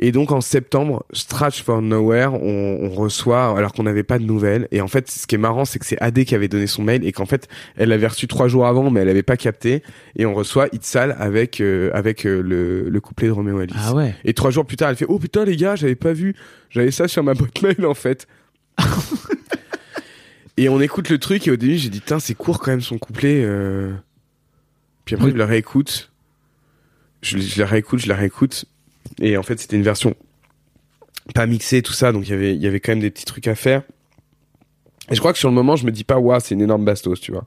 Et 0.00 0.12
donc 0.12 0.30
en 0.30 0.40
septembre, 0.40 1.04
Stretch 1.12 1.62
for 1.64 1.82
Nowhere, 1.82 2.32
on, 2.34 2.78
on 2.82 2.88
reçoit, 2.90 3.58
alors 3.58 3.72
qu'on 3.72 3.82
n'avait 3.82 4.04
pas 4.04 4.20
de 4.20 4.24
nouvelles. 4.24 4.68
Et 4.70 4.80
en 4.80 4.86
fait, 4.86 5.10
ce 5.10 5.26
qui 5.26 5.34
est 5.34 5.38
marrant, 5.38 5.64
c'est 5.64 5.80
que 5.80 5.86
c'est 5.86 6.00
Adé 6.00 6.24
qui 6.24 6.36
avait 6.36 6.46
donné 6.46 6.68
son 6.68 6.84
mail 6.84 7.04
et 7.04 7.10
qu'en 7.10 7.26
fait, 7.26 7.48
elle 7.76 7.88
l'avait 7.88 8.06
reçu 8.06 8.28
trois 8.28 8.46
jours 8.46 8.66
avant, 8.68 8.90
mais 8.90 9.00
elle 9.00 9.08
avait 9.08 9.24
pas 9.24 9.36
capté. 9.36 9.82
Et 10.14 10.24
on 10.24 10.34
reçoit 10.34 10.68
Itzal 10.72 11.16
avec 11.18 11.60
euh, 11.60 11.90
avec 11.94 12.26
euh, 12.26 12.40
le, 12.42 12.88
le 12.88 13.00
couplet 13.00 13.26
de 13.26 13.32
Roméo 13.32 13.60
Elvis. 13.60 13.74
Ah 13.76 13.92
ouais. 13.94 14.14
Et 14.24 14.34
trois 14.34 14.50
jours 14.52 14.64
plus 14.66 14.76
tard, 14.76 14.90
elle 14.90 14.96
fait 14.96 15.06
Oh 15.08 15.18
putain 15.18 15.44
les 15.44 15.56
gars, 15.56 15.74
j'avais 15.74 15.96
pas 15.96 16.12
vu, 16.12 16.36
j'avais 16.70 16.92
ça 16.92 17.08
sur 17.08 17.24
ma 17.24 17.34
boîte 17.34 17.60
mail 17.62 17.84
en 17.84 17.94
fait. 17.94 18.28
et 20.56 20.68
on 20.68 20.80
écoute 20.80 21.08
le 21.10 21.18
truc 21.18 21.46
et 21.46 21.50
au 21.50 21.56
début 21.56 21.76
j'ai 21.76 21.88
dit 21.88 22.00
Tiens, 22.04 22.18
c'est 22.20 22.34
court 22.34 22.58
quand 22.60 22.70
même 22.70 22.80
son 22.80 22.98
couplet. 22.98 23.42
euh. 23.44 23.92
Puis 25.04 25.14
après 25.14 25.26
Oui. 25.26 25.32
je 25.32 25.38
le 25.38 25.44
réécoute, 25.44 26.12
je, 27.22 27.38
je 27.38 27.60
la 27.60 27.66
réécoute, 27.66 28.00
je 28.00 28.08
la 28.08 28.14
réécoute. 28.16 28.64
Et 29.20 29.36
en 29.36 29.42
fait 29.42 29.58
c'était 29.58 29.76
une 29.76 29.82
version 29.82 30.14
pas 31.34 31.46
mixée 31.46 31.82
tout 31.82 31.92
ça, 31.92 32.12
donc 32.12 32.26
il 32.26 32.30
y 32.30 32.34
avait 32.34 32.54
il 32.54 32.62
y 32.62 32.66
avait 32.66 32.80
quand 32.80 32.92
même 32.92 33.00
des 33.00 33.10
petits 33.10 33.24
trucs 33.24 33.48
à 33.48 33.54
faire. 33.54 33.82
Et 35.10 35.14
je 35.14 35.20
crois 35.20 35.32
que 35.32 35.38
sur 35.38 35.48
le 35.48 35.54
moment 35.54 35.76
je 35.76 35.86
me 35.86 35.90
dis 35.90 36.04
pas 36.04 36.18
Waouh, 36.18 36.40
c'est 36.40 36.54
une 36.54 36.62
énorme 36.62 36.84
bastos, 36.84 37.20
tu 37.20 37.32
vois. 37.32 37.44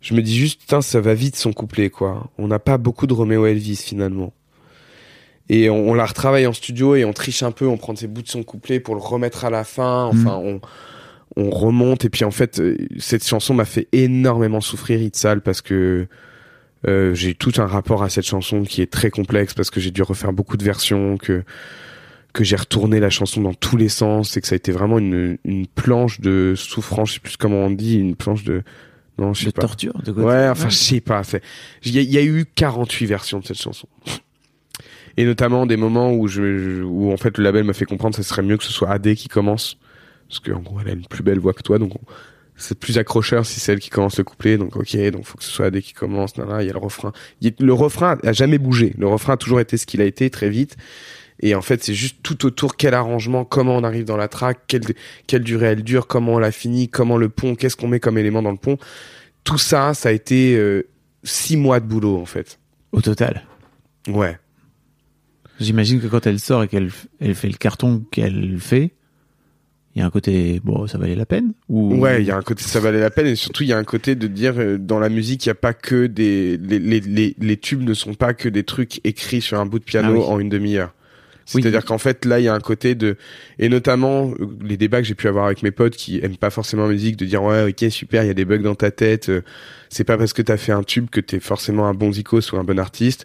Je 0.00 0.14
me 0.14 0.22
dis 0.22 0.36
juste 0.36 0.60
Putain, 0.60 0.82
ça 0.82 1.00
va 1.00 1.14
vite 1.14 1.36
son 1.36 1.52
couplet 1.52 1.90
quoi. 1.90 2.30
On 2.38 2.48
n'a 2.48 2.58
pas 2.58 2.78
beaucoup 2.78 3.06
de 3.06 3.12
Roméo 3.12 3.46
Elvis 3.46 3.76
finalement. 3.76 4.32
Et 5.48 5.70
on, 5.70 5.90
on 5.90 5.94
la 5.94 6.06
retravaille 6.06 6.46
en 6.46 6.52
studio 6.52 6.96
et 6.96 7.04
on 7.04 7.12
triche 7.12 7.42
un 7.42 7.52
peu, 7.52 7.66
on 7.66 7.76
prend 7.76 7.94
ses 7.94 8.08
bouts 8.08 8.22
de 8.22 8.28
son 8.28 8.42
couplet 8.42 8.80
pour 8.80 8.94
le 8.94 9.00
remettre 9.00 9.44
à 9.44 9.50
la 9.50 9.62
fin. 9.62 10.04
Enfin, 10.04 10.40
on, 10.42 10.60
on 11.36 11.50
remonte. 11.50 12.04
Et 12.04 12.10
puis 12.10 12.24
en 12.24 12.30
fait, 12.30 12.58
euh, 12.58 12.76
cette 12.98 13.24
chanson 13.24 13.54
m'a 13.54 13.64
fait 13.64 13.88
énormément 13.92 14.60
souffrir, 14.60 15.00
Itzal, 15.00 15.40
parce 15.40 15.62
que 15.62 16.08
euh, 16.86 17.14
j'ai 17.14 17.34
tout 17.34 17.52
un 17.58 17.66
rapport 17.66 18.02
à 18.02 18.08
cette 18.08 18.26
chanson 18.26 18.62
qui 18.62 18.82
est 18.82 18.90
très 18.90 19.10
complexe, 19.10 19.54
parce 19.54 19.70
que 19.70 19.80
j'ai 19.80 19.90
dû 19.90 20.02
refaire 20.02 20.32
beaucoup 20.32 20.56
de 20.56 20.64
versions, 20.64 21.16
que 21.16 21.42
que 22.32 22.44
j'ai 22.44 22.56
retourné 22.56 23.00
la 23.00 23.08
chanson 23.08 23.40
dans 23.40 23.54
tous 23.54 23.78
les 23.78 23.88
sens 23.88 24.36
et 24.36 24.42
que 24.42 24.46
ça 24.46 24.54
a 24.54 24.56
été 24.56 24.70
vraiment 24.70 24.98
une, 24.98 25.38
une 25.44 25.66
planche 25.66 26.20
de 26.20 26.52
souffrance, 26.54 27.08
je 27.08 27.14
sais 27.14 27.20
plus 27.20 27.38
comment 27.38 27.60
on 27.64 27.70
dit, 27.70 27.96
une 27.98 28.14
planche 28.14 28.44
de... 28.44 28.62
Non, 29.16 29.32
je 29.32 29.44
sais 29.44 29.46
De 29.46 29.52
pas. 29.52 29.62
torture 29.62 29.94
de 30.02 30.12
côté. 30.12 30.26
Ouais, 30.26 30.46
enfin, 30.50 30.68
je 30.68 30.74
sais 30.76 31.00
pas. 31.00 31.22
Il 31.82 31.94
y, 31.94 31.98
a- 31.98 32.02
il 32.02 32.10
y 32.12 32.18
a 32.18 32.22
eu 32.22 32.44
48 32.54 33.06
versions 33.06 33.38
de 33.40 33.46
cette 33.46 33.56
chanson. 33.58 33.88
Et 35.16 35.24
notamment 35.24 35.64
des 35.64 35.78
moments 35.78 36.12
où 36.12 36.28
je, 36.28 36.58
je- 36.58 36.82
où 36.82 37.10
en 37.10 37.16
fait 37.16 37.38
le 37.38 37.44
label 37.44 37.64
m'a 37.64 37.72
fait 37.72 37.86
comprendre 37.86 38.14
que 38.14 38.22
ce 38.22 38.28
serait 38.28 38.42
mieux 38.42 38.58
que 38.58 38.64
ce 38.64 38.72
soit 38.72 38.90
AD 38.90 39.14
qui 39.14 39.28
commence. 39.28 39.78
Parce 40.28 40.40
qu'en 40.40 40.60
gros, 40.60 40.78
elle 40.80 40.88
a 40.88 40.92
une 40.92 41.06
plus 41.06 41.22
belle 41.22 41.38
voix 41.38 41.54
que 41.54 41.62
toi, 41.62 41.78
donc 41.78 41.94
on- 41.96 42.04
c'est 42.56 42.78
plus 42.78 42.98
accrocheur 42.98 43.44
si 43.44 43.60
c'est 43.60 43.72
elle 43.72 43.80
qui 43.80 43.90
commence 43.90 44.18
le 44.18 44.24
couplet. 44.24 44.58
Donc 44.58 44.76
ok, 44.76 44.96
donc 45.10 45.24
faut 45.24 45.38
que 45.38 45.44
ce 45.44 45.50
soit 45.50 45.66
AD 45.66 45.80
qui 45.80 45.92
commence. 45.92 46.36
Là, 46.36 46.62
il 46.62 46.66
y 46.66 46.70
a 46.70 46.72
le 46.72 46.78
refrain. 46.78 47.12
Il 47.40 47.54
le 47.60 47.72
refrain 47.72 48.18
a 48.22 48.32
jamais 48.32 48.58
bougé. 48.58 48.94
Le 48.98 49.06
refrain 49.06 49.34
a 49.34 49.36
toujours 49.36 49.60
été 49.60 49.76
ce 49.76 49.86
qu'il 49.86 50.00
a 50.00 50.04
été 50.04 50.30
très 50.30 50.48
vite. 50.48 50.76
Et 51.40 51.54
en 51.54 51.60
fait, 51.60 51.84
c'est 51.84 51.94
juste 51.94 52.18
tout 52.22 52.46
autour 52.46 52.76
quel 52.76 52.94
arrangement, 52.94 53.44
comment 53.44 53.76
on 53.76 53.84
arrive 53.84 54.04
dans 54.04 54.16
la 54.16 54.28
track, 54.28 54.60
quelle, 54.68 54.82
quelle 55.26 55.42
durée 55.42 55.66
elle 55.66 55.82
dure, 55.82 56.06
comment 56.06 56.34
on 56.34 56.38
la 56.38 56.50
finit, 56.50 56.88
comment 56.88 57.18
le 57.18 57.28
pont, 57.28 57.54
qu'est-ce 57.54 57.76
qu'on 57.76 57.88
met 57.88 58.00
comme 58.00 58.16
élément 58.16 58.42
dans 58.42 58.52
le 58.52 58.56
pont. 58.56 58.78
Tout 59.44 59.58
ça, 59.58 59.92
ça 59.92 60.08
a 60.08 60.12
été 60.12 60.56
euh, 60.56 60.88
six 61.24 61.58
mois 61.58 61.80
de 61.80 61.86
boulot 61.86 62.16
en 62.18 62.24
fait. 62.24 62.58
Au 62.92 63.02
total. 63.02 63.44
Ouais. 64.08 64.38
J'imagine 65.60 66.00
que 66.00 66.06
quand 66.06 66.26
elle 66.26 66.40
sort 66.40 66.62
et 66.62 66.68
qu'elle 66.68 66.90
elle 67.20 67.34
fait 67.34 67.48
le 67.48 67.56
carton 67.56 68.04
qu'elle 68.10 68.58
fait, 68.58 68.92
il 69.96 70.00
y 70.00 70.02
a 70.02 70.06
un 70.06 70.10
côté 70.10 70.60
bon 70.62 70.86
ça 70.86 70.98
valait 70.98 71.14
la 71.16 71.24
peine 71.26 71.54
ou 71.70 71.94
Ouais, 71.96 72.20
il 72.22 72.26
y 72.26 72.30
a 72.30 72.36
un 72.36 72.42
côté 72.42 72.62
ça 72.62 72.80
valait 72.80 73.00
la 73.00 73.10
peine 73.10 73.26
et 73.26 73.34
surtout 73.34 73.62
il 73.62 73.70
y 73.70 73.72
a 73.72 73.78
un 73.78 73.84
côté 73.84 74.14
de 74.14 74.26
dire 74.26 74.54
euh, 74.58 74.76
dans 74.78 74.98
la 74.98 75.08
musique 75.08 75.46
il 75.46 75.48
y 75.48 75.50
a 75.50 75.54
pas 75.54 75.72
que 75.72 76.06
des 76.06 76.58
les, 76.58 76.78
les, 76.78 77.00
les, 77.00 77.34
les 77.40 77.56
tubes 77.56 77.82
ne 77.82 77.94
sont 77.94 78.12
pas 78.14 78.34
que 78.34 78.48
des 78.50 78.62
trucs 78.62 79.00
écrits 79.04 79.40
sur 79.40 79.58
un 79.58 79.64
bout 79.66 79.78
de 79.78 79.84
piano 79.84 80.08
Ah 80.08 80.18
oui. 80.18 80.24
en 80.34 80.38
une 80.38 80.50
demi-heure. 80.50 80.92
Oui. 81.54 81.62
C'est-à-dire 81.62 81.84
qu'en 81.84 81.96
fait 81.98 82.24
là 82.26 82.40
il 82.40 82.44
y 82.44 82.48
a 82.48 82.54
un 82.54 82.60
côté 82.60 82.94
de 82.94 83.16
et 83.58 83.68
notamment 83.70 84.32
euh, 84.38 84.46
les 84.62 84.76
débats 84.76 85.00
que 85.00 85.06
j'ai 85.06 85.14
pu 85.14 85.28
avoir 85.28 85.46
avec 85.46 85.62
mes 85.62 85.70
potes 85.70 85.96
qui 85.96 86.18
aiment 86.22 86.36
pas 86.36 86.50
forcément 86.50 86.84
la 86.86 86.92
musique 86.92 87.16
de 87.16 87.24
dire 87.24 87.42
ouais 87.42 87.68
ok 87.70 87.90
super 87.90 88.22
il 88.22 88.26
y 88.26 88.30
a 88.30 88.34
des 88.34 88.44
bugs 88.44 88.58
dans 88.58 88.74
ta 88.74 88.90
tête 88.90 89.28
euh, 89.30 89.40
c'est 89.88 90.04
pas 90.04 90.18
parce 90.18 90.32
que 90.34 90.42
t'as 90.42 90.56
fait 90.58 90.72
un 90.72 90.82
tube 90.82 91.08
que 91.08 91.20
t'es 91.20 91.40
forcément 91.40 91.86
un 91.86 91.94
bon 91.94 92.12
zikos 92.12 92.52
ou 92.52 92.56
un 92.58 92.64
bon 92.64 92.78
artiste. 92.78 93.24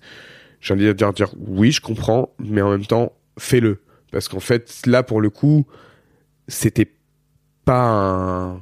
J'ai 0.61 0.73
envie 0.75 0.85
de 0.85 0.93
dire, 0.93 1.11
dire 1.11 1.33
oui 1.37 1.71
je 1.73 1.81
comprends 1.81 2.29
mais 2.39 2.61
en 2.61 2.69
même 2.71 2.85
temps 2.85 3.11
fais-le 3.39 3.79
parce 4.11 4.27
qu'en 4.29 4.39
fait 4.39 4.83
là 4.85 5.01
pour 5.03 5.19
le 5.19 5.29
coup 5.31 5.65
c'était 6.51 6.91
pas 7.65 7.87
un 7.87 8.61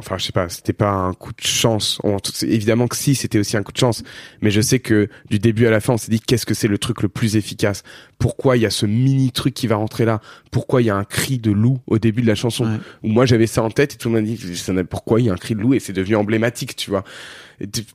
enfin 0.00 0.16
je 0.16 0.26
sais 0.26 0.32
pas 0.32 0.48
c'était 0.48 0.72
pas 0.72 0.90
un 0.90 1.12
coup 1.12 1.32
de 1.32 1.40
chance. 1.40 2.00
Évidemment 2.42 2.86
que 2.86 2.96
si 2.96 3.14
c'était 3.14 3.38
aussi 3.38 3.56
un 3.56 3.62
coup 3.62 3.72
de 3.72 3.78
chance. 3.78 4.02
Mais 4.40 4.50
je 4.50 4.60
sais 4.60 4.78
que 4.78 5.08
du 5.28 5.38
début 5.38 5.66
à 5.66 5.70
la 5.70 5.80
fin 5.80 5.94
on 5.94 5.96
s'est 5.96 6.10
dit 6.10 6.20
qu'est-ce 6.20 6.46
que 6.46 6.54
c'est 6.54 6.68
le 6.68 6.78
truc 6.78 7.02
le 7.02 7.08
plus 7.08 7.36
efficace? 7.36 7.82
Pourquoi 8.18 8.56
il 8.56 8.62
y 8.62 8.66
a 8.66 8.70
ce 8.70 8.86
mini 8.86 9.32
truc 9.32 9.54
qui 9.54 9.66
va 9.66 9.76
rentrer 9.76 10.04
là? 10.04 10.20
Pourquoi 10.50 10.82
il 10.82 10.86
y 10.86 10.90
a 10.90 10.96
un 10.96 11.04
cri 11.04 11.38
de 11.38 11.50
loup 11.50 11.78
au 11.86 11.98
début 11.98 12.22
de 12.22 12.26
la 12.26 12.34
chanson? 12.36 12.64
Ouais. 12.64 12.78
où 13.02 13.08
moi 13.08 13.26
j'avais 13.26 13.46
ça 13.46 13.62
en 13.62 13.70
tête 13.70 13.94
et 13.94 13.96
tout 13.96 14.08
le 14.08 14.14
monde 14.14 14.24
m'a 14.24 14.36
dit 14.36 14.84
pourquoi 14.88 15.20
il 15.20 15.26
y 15.26 15.30
a 15.30 15.32
un 15.32 15.36
cri 15.36 15.54
de 15.54 15.60
loup 15.60 15.74
et 15.74 15.80
c'est 15.80 15.92
devenu 15.92 16.16
emblématique 16.16 16.76
tu 16.76 16.90
vois? 16.90 17.04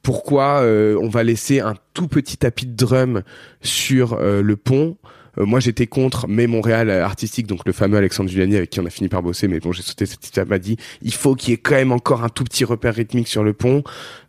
Pourquoi 0.01 0.61
euh, 0.61 0.97
on 1.01 1.07
va 1.07 1.23
laisser 1.23 1.61
un 1.61 1.75
tout 1.93 2.07
petit 2.09 2.35
tapis 2.35 2.65
de 2.65 2.75
drum 2.75 3.23
sur 3.61 4.13
euh, 4.13 4.41
le 4.41 4.57
pont 4.57 4.97
moi 5.37 5.59
j'étais 5.59 5.87
contre, 5.87 6.27
mais 6.27 6.47
Montréal 6.47 6.89
euh, 6.89 7.03
artistique, 7.03 7.47
donc 7.47 7.61
le 7.65 7.73
fameux 7.73 7.97
Alexandre 7.97 8.29
Giuliani 8.29 8.57
avec 8.57 8.69
qui 8.69 8.79
on 8.79 8.85
a 8.85 8.89
fini 8.89 9.09
par 9.09 9.23
bosser, 9.23 9.47
mais 9.47 9.59
bon 9.59 9.71
j'ai 9.71 9.81
sauté 9.81 10.05
cette 10.05 10.25
étape, 10.25 10.49
m'a 10.49 10.59
dit 10.59 10.77
il 11.01 11.13
faut 11.13 11.35
qu'il 11.35 11.51
y 11.51 11.53
ait 11.53 11.57
quand 11.57 11.75
même 11.75 11.91
encore 11.91 12.23
un 12.23 12.29
tout 12.29 12.43
petit 12.43 12.65
repère 12.65 12.95
rythmique 12.95 13.27
sur 13.27 13.43
le 13.43 13.53
pont. 13.53 13.83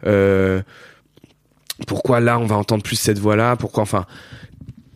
Euh, 0.07 0.63
pourquoi 1.87 2.21
là 2.21 2.39
on 2.39 2.47
va 2.47 2.57
entendre 2.57 2.83
plus 2.83 2.97
cette 2.97 3.19
voix 3.19 3.37
là 3.37 3.57
Pourquoi 3.57 3.83
enfin 3.83 4.07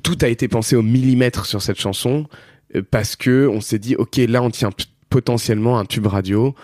tout 0.02 0.16
a 0.22 0.28
été 0.28 0.48
pensé 0.48 0.76
au 0.76 0.82
millimètre 0.82 1.44
sur 1.44 1.60
cette 1.60 1.80
chanson 1.80 2.26
euh, 2.74 2.82
parce 2.90 3.16
que 3.16 3.46
on 3.48 3.60
s'est 3.60 3.78
dit 3.78 3.96
ok 3.96 4.16
là 4.28 4.42
on 4.42 4.50
tient 4.50 4.70
potentiellement 5.10 5.78
un 5.78 5.84
tube 5.84 6.06
radio. 6.06 6.54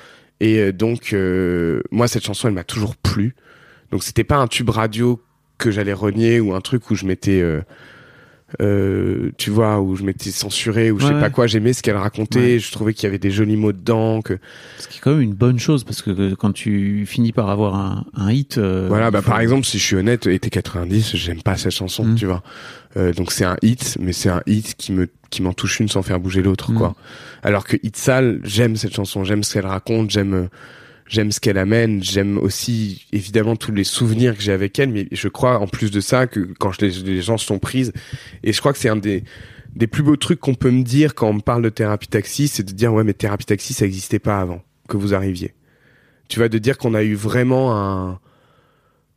Et 0.40 0.58
euh, 0.58 0.72
donc 0.72 1.12
euh, 1.12 1.82
moi 1.90 2.08
cette 2.08 2.24
chanson 2.24 2.48
elle 2.48 2.54
m'a 2.54 2.64
toujours 2.64 2.96
plu. 2.96 3.34
Donc 3.90 4.02
c'était 4.02 4.24
pas 4.24 4.36
un 4.36 4.46
tube 4.46 4.70
radio 4.70 5.20
que 5.58 5.70
j'allais 5.70 5.92
renier 5.92 6.40
ou 6.40 6.54
un 6.54 6.60
truc 6.60 6.90
où 6.90 6.94
je 6.94 7.06
m'étais 7.06 7.40
euh, 7.40 7.62
euh, 8.60 9.30
tu 9.38 9.50
vois 9.50 9.80
où 9.80 9.96
je 9.96 10.02
m'étais 10.04 10.30
censuré 10.30 10.90
ou 10.90 10.98
je 11.00 11.06
Ouais, 11.06 11.12
sais 11.14 11.20
pas 11.20 11.30
quoi 11.30 11.46
j'aimais 11.46 11.72
ce 11.72 11.82
qu'elle 11.82 11.96
racontait 11.96 12.38
Ouais. 12.54 12.58
je 12.58 12.70
trouvais 12.72 12.94
qu'il 12.94 13.04
y 13.04 13.06
avait 13.06 13.18
des 13.18 13.30
jolis 13.30 13.56
mots 13.56 13.72
dedans 13.72 14.22
que 14.22 14.38
ce 14.78 14.88
qui 14.88 14.98
est 14.98 15.00
quand 15.00 15.12
même 15.12 15.20
une 15.22 15.34
bonne 15.34 15.58
chose 15.58 15.84
parce 15.84 16.02
que 16.02 16.34
quand 16.34 16.52
tu 16.52 17.04
finis 17.06 17.32
par 17.32 17.50
avoir 17.50 17.74
un, 17.74 18.04
un 18.14 18.30
hit 18.32 18.58
euh, 18.58 18.86
Voilà, 18.88 19.10
bah 19.10 19.22
faut- 19.22 19.30
par 19.30 19.40
exemple, 19.40 19.64
si 19.66 19.78
je 19.78 19.84
suis 19.84 19.96
honnête, 19.96 20.26
été 20.26 20.50
90, 20.50 21.16
j'aime 21.16 21.42
pas 21.42 21.56
cette 21.56 21.72
chanson, 21.72 22.04
Mm. 22.04 22.14
tu 22.14 22.26
vois. 22.26 22.42
Euh, 22.96 23.12
donc 23.12 23.32
c'est 23.32 23.44
un 23.44 23.56
hit, 23.62 23.96
mais 24.00 24.12
c'est 24.12 24.28
un 24.28 24.42
hit 24.46 24.74
qui 24.76 24.92
me 24.92 25.08
qui 25.30 25.42
m'en 25.42 25.52
touche 25.52 25.80
une 25.80 25.88
sans 25.88 26.02
faire 26.02 26.20
bouger 26.20 26.42
l'autre, 26.42 26.70
Mm. 26.70 26.76
quoi. 26.76 26.94
Alors 27.42 27.64
que 27.64 27.76
Hit 27.82 27.96
Sale, 27.96 28.38
j'aime 28.44 28.76
cette 28.76 28.94
chanson, 28.94 29.24
j'aime 29.24 29.42
ce 29.42 29.54
qu'elle 29.54 29.66
raconte, 29.66 30.10
j'aime 30.10 30.34
euh, 30.34 30.46
j'aime 31.06 31.32
ce 31.32 31.40
qu'elle 31.40 31.58
amène, 31.58 32.02
j'aime 32.02 32.38
aussi 32.38 33.06
évidemment 33.12 33.56
tous 33.56 33.72
les 33.72 33.84
souvenirs 33.84 34.36
que 34.36 34.42
j'ai 34.42 34.52
avec 34.52 34.78
elle, 34.78 34.90
mais 34.90 35.08
je 35.12 35.28
crois 35.28 35.58
en 35.58 35.66
plus 35.66 35.90
de 35.90 36.00
ça 36.00 36.26
que 36.26 36.40
quand 36.58 36.80
les, 36.80 36.90
les 36.90 37.22
gens 37.22 37.38
sont 37.38 37.58
prises, 37.58 37.92
et 38.42 38.52
je 38.52 38.60
crois 38.60 38.72
que 38.72 38.78
c'est 38.78 38.88
un 38.88 38.96
des 38.96 39.24
des 39.74 39.88
plus 39.88 40.04
beaux 40.04 40.16
trucs 40.16 40.38
qu'on 40.38 40.54
peut 40.54 40.70
me 40.70 40.84
dire 40.84 41.16
quand 41.16 41.28
on 41.28 41.34
me 41.34 41.40
parle 41.40 41.62
de 41.62 41.68
thérapie 41.68 42.06
taxi, 42.06 42.46
c'est 42.48 42.62
de 42.62 42.72
dire 42.72 42.92
ouais 42.92 43.04
mais 43.04 43.12
thérapie 43.12 43.44
taxi 43.46 43.74
ça 43.74 43.84
existait 43.84 44.20
pas 44.20 44.38
avant 44.38 44.62
que 44.88 44.96
vous 44.96 45.14
arriviez. 45.14 45.54
Tu 46.28 46.38
vas 46.38 46.48
de 46.48 46.58
dire 46.58 46.78
qu'on 46.78 46.94
a 46.94 47.02
eu 47.02 47.14
vraiment 47.14 47.76
un 47.76 48.20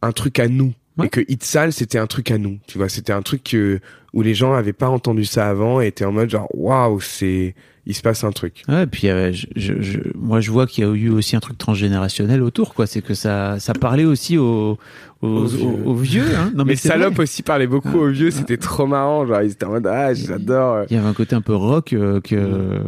un 0.01 0.11
truc 0.11 0.39
à 0.39 0.47
nous 0.47 0.73
Ouais. 0.97 1.05
et 1.07 1.09
que 1.09 1.21
Hit 1.27 1.43
Sale 1.43 1.73
c'était 1.73 1.97
un 1.99 2.07
truc 2.07 2.31
à 2.31 2.37
nous. 2.37 2.57
Tu 2.67 2.77
vois, 2.77 2.89
c'était 2.89 3.13
un 3.13 3.21
truc 3.21 3.43
que, 3.43 3.79
où 4.13 4.21
les 4.21 4.33
gens 4.33 4.53
avaient 4.53 4.73
pas 4.73 4.89
entendu 4.89 5.25
ça 5.25 5.47
avant 5.49 5.79
et 5.81 5.87
étaient 5.87 6.05
en 6.05 6.11
mode 6.11 6.29
genre 6.29 6.47
waouh 6.53 6.99
c'est 7.01 7.55
il 7.89 7.95
se 7.95 8.01
passe 8.01 8.25
un 8.25 8.31
truc. 8.31 8.63
Ouais, 8.67 8.83
et 8.83 8.87
puis 8.87 9.07
euh, 9.07 9.31
je, 9.31 9.45
je, 9.55 9.81
je- 9.81 9.99
moi 10.15 10.41
je 10.41 10.51
vois 10.51 10.67
qu'il 10.67 10.83
y 10.83 10.87
a 10.87 10.91
eu 10.93 11.09
aussi 11.09 11.37
un 11.37 11.39
truc 11.39 11.57
transgénérationnel 11.57 12.41
autour, 12.41 12.73
quoi. 12.73 12.85
C'est 12.85 13.01
que 13.01 13.13
ça, 13.13 13.59
ça 13.59 13.71
parlait 13.73 14.03
aussi 14.03 14.37
aux, 14.37 14.77
aux, 15.21 15.27
Aux 15.27 15.45
vieux. 15.45 15.65
aux- 15.65 15.89
aux 15.91 15.95
vieux. 15.95 16.25
Hein. 16.35 16.51
Non, 16.53 16.65
mais 16.65 16.75
c'est 16.75 16.89
Salope 16.89 17.13
vrai. 17.13 17.23
aussi 17.23 17.43
parlait 17.43 17.65
beaucoup 17.67 17.97
aux 17.97 18.09
vieux, 18.09 18.29
c'était 18.29 18.57
trop 18.57 18.87
marrant, 18.87 19.25
genre 19.25 19.41
ils 19.41 19.51
étaient 19.51 19.63
en 19.65 19.69
mode 19.69 19.87
ah 19.87 20.13
j'adore. 20.13 20.83
Il 20.89 20.97
y 20.97 20.99
avait 20.99 21.07
un 21.07 21.13
côté 21.13 21.33
un 21.35 21.41
peu 21.41 21.55
rock 21.55 21.93
euh, 21.93 22.19
que, 22.19 22.81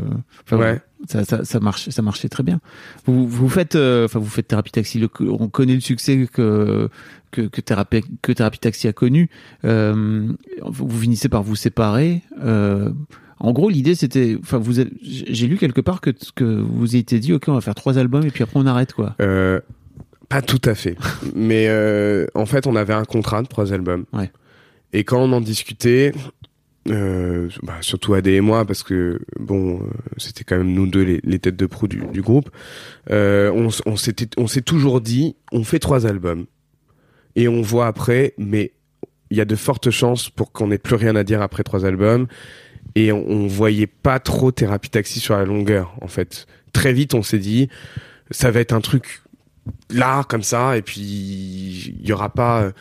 enfin, 0.46 0.58
Ouais. 0.58 0.82
Ça, 1.08 1.24
ça, 1.24 1.46
ça 1.46 1.60
marche, 1.60 1.90
ça 1.90 2.02
marchait 2.02 2.30
très 2.30 2.44
bien. 2.44 2.60
Vous, 3.06 3.28
vous 3.28 3.50
faites, 3.50 3.76
euh, 3.76 4.06
enfin, 4.06 4.20
vous 4.20 4.30
faites 4.30 4.48
thérapie 4.48 4.72
taxi. 4.72 5.00
le- 5.00 5.10
on 5.22 5.48
connaît 5.48 5.76
le 5.76 5.80
succès 5.82 6.28
que 6.32 6.90
que, 7.32 7.42
que 7.42 7.62
thérapie 7.62 8.04
que 8.22 8.32
thérapie 8.32 8.60
taxi 8.60 8.88
a 8.88 8.94
connu. 8.94 9.30
Euh, 9.66 10.28
vous, 10.66 11.00
finissez 11.00 11.30
par 11.30 11.44
vous 11.44 11.56
séparer. 11.56 12.22
Euh, 12.44 12.92
en 13.40 13.54
gros, 13.54 13.70
l'idée 13.70 13.96
c'était, 13.96 14.38
enfin, 14.42 14.58
vous, 14.58 14.74
j'ai 15.02 15.48
lu 15.48 15.58
quelque 15.58 15.82
part 15.82 16.02
que 16.02 16.12
que 16.36 16.44
vous 16.44 16.96
étiez 16.96 17.20
dit, 17.20 17.34
ok, 17.34 17.46
on 17.48 17.54
va 17.54 17.62
faire 17.62 17.76
trois 17.76 17.98
albums 17.98 18.26
et 18.26 18.32
puis 18.32 18.44
après 18.44 18.60
on 18.60 18.66
arrête, 18.66 18.94
quoi. 18.94 19.16
Euh, 19.22 19.60
pas 20.28 20.42
tout 20.42 20.62
à 20.66 20.76
fait. 20.76 20.98
Mais 21.36 21.70
en 22.36 22.46
fait, 22.46 22.68
on 22.68 22.76
avait 22.76 22.94
un 22.94 23.06
contrat 23.06 23.42
de 23.42 23.48
trois 23.48 23.72
albums. 23.74 24.06
Ouais. 24.14 24.32
Et 24.92 25.04
quand 25.04 25.22
on 25.22 25.32
en 25.32 25.42
discutait, 25.42 26.12
euh, 26.90 27.50
bah, 27.64 27.78
surtout 27.82 28.14
Adé 28.14 28.34
et 28.34 28.42
moi, 28.42 28.66
parce 28.66 28.84
que 28.84 29.20
bon, 29.40 29.80
euh, 29.80 29.86
c'était 30.18 30.44
quand 30.44 30.58
même 30.58 30.74
nous 30.74 30.88
deux 30.88 31.04
les, 31.04 31.20
les 31.24 31.40
têtes 31.40 31.56
de 31.56 31.66
proue 31.66 31.88
du, 31.88 32.02
du 32.12 32.22
groupe. 32.22 32.50
Euh, 33.10 33.52
on, 33.86 33.96
s'était, 33.96 34.30
on 34.38 34.48
s'est 34.48 34.62
toujours 34.62 35.02
dit, 35.02 35.36
on 35.52 35.64
fait 35.64 35.80
trois 35.80 36.06
albums 36.06 36.46
et 37.36 37.48
on 37.48 37.62
voit 37.62 37.88
après, 37.88 38.34
mais 38.38 38.74
il 39.30 39.38
y 39.38 39.42
a 39.42 39.46
de 39.46 39.56
fortes 39.56 39.92
chances 39.92 40.30
pour 40.30 40.52
qu'on 40.52 40.68
n'ait 40.68 40.78
plus 40.78 40.96
rien 40.96 41.16
à 41.16 41.24
dire 41.24 41.42
après 41.42 41.64
trois 41.64 41.86
albums. 41.86 42.28
Et 42.96 43.12
on, 43.12 43.28
on 43.30 43.48
voyait 43.48 43.88
pas 43.88 44.20
trop 44.20 44.52
Thérapie 44.52 44.90
Taxi 44.90 45.20
sur 45.20 45.36
la 45.36 45.46
longueur, 45.46 45.96
en 46.02 46.08
fait. 46.08 46.48
Très 46.74 46.92
vite, 46.94 47.14
on 47.14 47.22
s'est 47.22 47.40
dit, 47.40 47.70
ça 48.32 48.52
va 48.52 48.60
être 48.60 48.74
un 48.74 48.82
truc 48.82 49.22
là, 49.92 50.24
comme 50.24 50.44
ça, 50.44 50.76
et 50.78 50.82
puis 50.82 51.02
il 52.00 52.08
y 52.08 52.12
aura 52.12 52.30
pas. 52.30 52.72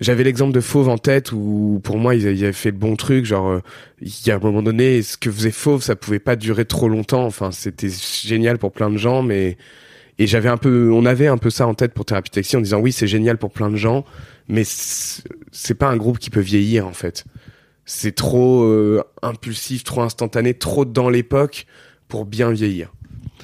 J'avais 0.00 0.22
l'exemple 0.22 0.52
de 0.52 0.60
Fauve 0.60 0.88
en 0.88 0.98
tête 0.98 1.32
où, 1.32 1.80
pour 1.82 1.98
moi, 1.98 2.14
ils 2.14 2.26
avaient 2.26 2.52
fait 2.52 2.70
le 2.70 2.76
bon 2.76 2.94
truc. 2.94 3.24
Genre, 3.24 3.48
euh, 3.48 3.60
il 4.00 4.12
y 4.26 4.30
a 4.30 4.36
un 4.36 4.38
moment 4.38 4.62
donné, 4.62 5.02
ce 5.02 5.16
que 5.16 5.30
faisait 5.30 5.50
Fauve, 5.50 5.82
ça 5.82 5.96
pouvait 5.96 6.20
pas 6.20 6.36
durer 6.36 6.64
trop 6.64 6.88
longtemps. 6.88 7.24
Enfin, 7.24 7.50
c'était 7.50 7.90
génial 7.90 8.58
pour 8.58 8.72
plein 8.72 8.90
de 8.90 8.96
gens, 8.96 9.22
mais 9.22 9.56
et 10.18 10.26
j'avais 10.26 10.48
un 10.48 10.56
peu, 10.56 10.90
on 10.92 11.06
avait 11.06 11.28
un 11.28 11.38
peu 11.38 11.50
ça 11.50 11.66
en 11.66 11.74
tête 11.74 11.94
pour 11.94 12.04
Thérapie 12.04 12.30
Taxi 12.30 12.56
en 12.56 12.60
disant 12.60 12.80
oui, 12.80 12.92
c'est 12.92 13.06
génial 13.06 13.38
pour 13.38 13.52
plein 13.52 13.70
de 13.70 13.76
gens, 13.76 14.04
mais 14.48 14.62
c'est 14.64 15.74
pas 15.74 15.88
un 15.88 15.96
groupe 15.96 16.18
qui 16.18 16.30
peut 16.30 16.40
vieillir 16.40 16.86
en 16.86 16.92
fait. 16.92 17.24
C'est 17.84 18.14
trop 18.14 18.64
euh, 18.64 19.02
impulsif, 19.22 19.84
trop 19.84 20.02
instantané, 20.02 20.54
trop 20.54 20.84
dans 20.84 21.08
l'époque 21.08 21.66
pour 22.08 22.24
bien 22.24 22.50
vieillir. 22.50 22.92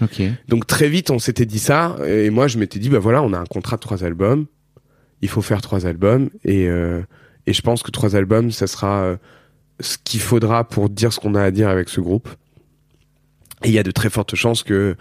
Ok. 0.03 0.21
Donc 0.49 0.67
très 0.67 0.89
vite, 0.89 1.11
on 1.11 1.21
s'était 1.21 1.47
dit 1.47 1.61
ça, 1.61 1.97
et 2.05 2.31
moi 2.31 2.49
je 2.49 2.59
m'étais 2.59 2.81
dit 2.81 2.89
bah 2.89 2.99
voilà, 2.99 3.23
on 3.23 3.33
a 3.33 3.39
un 3.39 3.47
contrat 3.47 3.77
de 3.77 3.81
trois 3.81 4.03
albums, 4.03 4.47
il 5.25 5.29
faut 5.31 5.43
faire 5.43 5.63
trois 5.63 5.87
albums, 5.87 6.29
et 6.45 6.69
euh, 6.69 7.03
et 7.47 7.53
je 7.53 7.63
pense 7.63 7.83
que 7.83 7.91
trois 7.91 8.15
albums, 8.15 8.51
ça 8.51 8.67
sera 8.67 9.03
euh, 9.03 9.17
ce 9.81 9.97
qu'il 10.03 10.21
faudra 10.21 10.65
pour 10.65 10.91
dire 10.91 11.13
ce 11.13 11.21
qu'on 11.21 11.35
a 11.35 11.43
à 11.43 11.51
dire 11.51 11.69
avec 11.69 11.89
ce 11.89 12.01
groupe. 12.01 12.29
Et 13.63 13.69
il 13.69 13.75
y 13.75 13.79
a 13.79 13.83
de 13.83 13.91
très 13.91 14.11
fortes 14.11 14.35
chances 14.35 14.63
que 14.63 14.97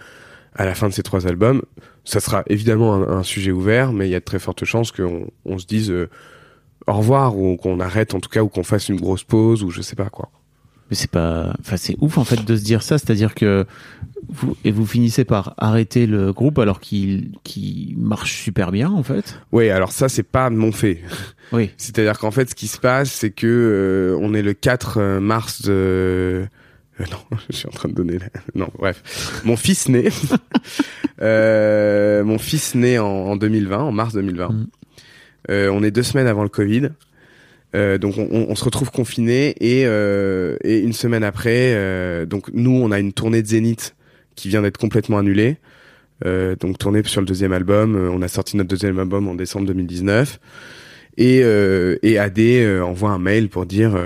à 0.54 0.64
la 0.64 0.74
fin 0.74 0.88
de 0.88 0.94
ces 0.94 1.02
trois 1.02 1.26
albums, 1.26 1.62
ça 2.04 2.20
sera 2.20 2.42
évidemment 2.46 2.94
un, 2.94 3.18
un 3.18 3.22
sujet 3.22 3.50
ouvert, 3.50 3.92
mais 3.92 4.08
il 4.08 4.12
y 4.12 4.14
a 4.14 4.20
de 4.20 4.24
très 4.24 4.38
fortes 4.38 4.64
chances 4.64 4.92
qu'on 4.92 5.28
on 5.44 5.58
se 5.58 5.66
dise 5.66 5.90
euh, 5.90 6.08
au 6.86 6.94
revoir 6.94 7.36
ou 7.36 7.56
qu'on 7.56 7.80
arrête 7.80 8.14
en 8.14 8.20
tout 8.20 8.30
cas 8.30 8.42
ou 8.42 8.48
qu'on 8.48 8.64
fasse 8.64 8.88
une 8.88 9.00
grosse 9.00 9.24
pause 9.24 9.62
ou 9.62 9.70
je 9.70 9.82
sais 9.82 9.96
pas 9.96 10.08
quoi. 10.08 10.30
Mais 10.90 10.96
c'est 10.96 11.10
pas, 11.10 11.54
enfin 11.60 11.76
c'est 11.76 11.96
ouf 12.00 12.18
en 12.18 12.24
fait 12.24 12.44
de 12.44 12.56
se 12.56 12.62
dire 12.62 12.82
ça, 12.82 12.98
c'est-à-dire 12.98 13.34
que 13.34 13.66
vous 14.28 14.56
et 14.64 14.70
vous 14.70 14.86
finissez 14.86 15.24
par 15.24 15.54
arrêter 15.56 16.06
le 16.06 16.32
groupe 16.32 16.58
alors 16.58 16.80
qu'il 16.80 17.32
qui 17.42 17.94
marche 17.96 18.42
super 18.42 18.70
bien 18.70 18.90
en 18.90 19.02
fait. 19.02 19.38
Oui, 19.52 19.70
alors 19.70 19.92
ça 19.92 20.08
c'est 20.08 20.22
pas 20.22 20.50
mon 20.50 20.72
fait. 20.72 21.00
Oui. 21.52 21.70
C'est-à-dire 21.76 22.18
qu'en 22.18 22.30
fait, 22.30 22.50
ce 22.50 22.54
qui 22.54 22.66
se 22.66 22.78
passe, 22.78 23.10
c'est 23.10 23.30
que 23.30 23.46
euh, 23.46 24.18
on 24.20 24.34
est 24.34 24.42
le 24.42 24.52
4 24.52 25.18
mars 25.20 25.62
de. 25.62 26.46
euh, 27.00 27.04
non, 27.10 27.38
je 27.50 27.56
suis 27.56 27.68
en 27.68 27.72
train 27.72 27.88
de 27.88 27.94
donner. 27.94 28.18
La... 28.18 28.28
Non, 28.54 28.68
bref. 28.78 29.42
Mon 29.44 29.56
fils 29.56 29.88
naît. 29.88 30.10
euh, 31.22 32.24
mon 32.24 32.38
fils 32.38 32.74
naît 32.74 32.98
en, 32.98 33.06
en 33.06 33.36
2020, 33.36 33.78
en 33.78 33.92
mars 33.92 34.14
2020. 34.14 34.48
Mm. 34.48 34.66
Euh, 35.50 35.68
on 35.70 35.82
est 35.82 35.90
deux 35.90 36.02
semaines 36.02 36.26
avant 36.26 36.42
le 36.42 36.48
Covid. 36.48 36.90
Euh, 37.74 37.98
donc 37.98 38.16
on, 38.18 38.28
on- 38.30 38.46
on 38.50 38.54
se 38.54 38.64
retrouve 38.64 38.90
confiné 38.90 39.54
et, 39.60 39.84
euh, 39.86 40.56
et 40.62 40.78
une 40.78 40.92
semaine 40.92 41.24
après, 41.24 41.72
euh, 41.74 42.24
donc 42.26 42.48
nous 42.52 42.70
on 42.70 42.90
a 42.92 42.98
une 43.00 43.12
tournée 43.12 43.42
de 43.42 43.46
Zénith 43.48 43.96
qui 44.36 44.48
vient 44.48 44.62
d'être 44.62 44.78
complètement 44.78 45.18
annulée. 45.18 45.56
Euh, 46.24 46.54
donc 46.56 46.78
tournée 46.78 47.02
sur 47.04 47.20
le 47.20 47.26
deuxième 47.26 47.52
album. 47.52 47.96
Euh, 47.96 48.10
on 48.10 48.22
a 48.22 48.28
sorti 48.28 48.56
notre 48.56 48.68
deuxième 48.70 48.98
album 48.98 49.26
en 49.28 49.34
décembre 49.34 49.66
2019. 49.66 50.38
Et, 51.16 51.38
et 52.02 52.18
AD 52.18 52.40
envoie 52.82 53.10
un 53.10 53.20
mail 53.20 53.48
pour 53.48 53.66
dire 53.66 53.96